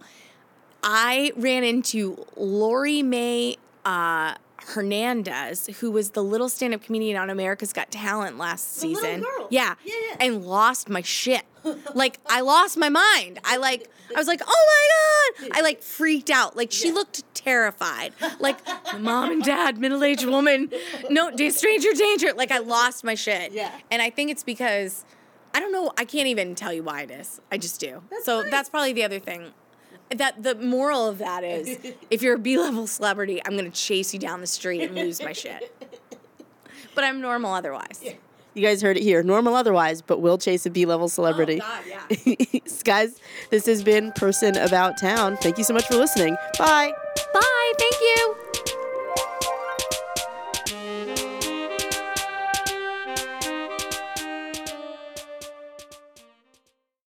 I 0.84 1.32
ran 1.36 1.64
into 1.64 2.26
Lori 2.38 3.02
Mae 3.04 3.58
uh, 3.86 4.36
Hernandez, 4.68 5.68
who 5.80 5.91
was 5.91 6.12
the 6.12 6.24
little 6.24 6.49
stand-up 6.49 6.82
comedian 6.84 7.18
on 7.18 7.30
America's 7.30 7.74
Got 7.74 7.91
Talent 7.91 8.38
last 8.38 8.76
The 8.76 8.80
season. 8.82 9.26
Yeah. 9.49 9.76
Yeah, 9.84 9.93
yeah. 10.10 10.16
And 10.20 10.45
lost 10.45 10.89
my 10.89 11.01
shit. 11.01 11.43
like 11.93 12.20
I 12.28 12.41
lost 12.41 12.78
my 12.78 12.89
mind. 12.89 13.39
I 13.43 13.57
like 13.57 13.89
I 14.16 14.20
was 14.20 14.28
like, 14.28 14.41
"Oh 14.45 15.36
my 15.38 15.47
god." 15.47 15.57
I 15.57 15.62
like 15.62 15.82
freaked 15.84 16.30
out. 16.30 16.55
Like 16.55 16.72
she 16.72 16.88
Yeah. 16.88 16.93
looked 16.95 17.24
terrified. 17.36 18.14
Like 18.39 18.57
mom 18.99 19.32
and 19.32 19.43
dad, 19.43 19.78
middle-aged 19.78 20.26
woman. 20.26 20.72
No, 21.10 21.30
stranger 21.49 21.89
danger. 21.93 22.34
Like 22.34 22.51
I 22.51 22.60
lost 22.60 23.03
my 23.03 23.16
shit. 23.16 23.51
Yeah. 23.51 23.72
And 23.91 24.01
I 24.01 24.10
think 24.10 24.32
it's 24.32 24.43
because 24.43 25.03
I 25.53 25.60
don't 25.60 25.72
know, 25.74 25.91
I 25.97 26.05
can't 26.05 26.28
even 26.28 26.55
tell 26.55 26.72
you 26.72 26.84
why 26.84 27.01
it 27.01 27.12
is. 27.12 27.41
I 27.51 27.57
just 27.57 27.80
do. 27.80 28.01
That's 28.10 28.26
so 28.26 28.43
that's 28.43 28.70
probably 28.70 28.93
the 28.93 29.03
other 29.03 29.20
thing. 29.20 29.51
That 30.16 30.41
the 30.41 30.55
moral 30.55 31.07
of 31.07 31.20
that 31.20 31.43
is 31.43 31.78
if 32.10 32.22
you're 32.22 32.36
a 32.36 32.39
B-level 32.39 32.88
celebrity, 32.88 33.41
I'm 33.45 33.53
going 33.53 33.70
to 33.70 33.78
chase 33.78 34.14
you 34.14 34.20
down 34.20 34.41
the 34.41 34.47
street 34.47 34.82
and 34.82 34.95
lose 34.95 35.22
my 35.22 35.34
shit. 35.34 35.76
But 36.95 37.03
I'm 37.03 37.22
normal 37.22 37.53
otherwise. 37.53 38.03
You 38.55 38.62
guys 38.62 38.82
heard 38.82 38.97
it 38.97 39.03
here. 39.03 39.24
Normal 39.24 39.55
otherwise, 39.55 40.01
but 40.01 40.20
will 40.20 40.38
chase 40.38 40.66
a 40.66 40.70
B 40.70 40.86
level 40.86 41.07
celebrity. 41.07 41.62
Oh, 41.64 41.82
God, 41.88 42.26
yeah. 42.26 42.60
guys, 42.84 43.22
this 43.51 43.66
has 43.68 43.84
been 43.84 44.12
Person 44.14 44.57
About 44.57 44.97
Town. 44.99 45.38
Thank 45.38 45.60
you 45.60 45.64
so 45.64 45.74
much 45.74 45.88
for 45.88 45.95
listening. 45.95 46.36
Bye. 46.57 46.91
Bye. 47.34 47.74
Thank 47.78 47.95
you. 48.01 48.36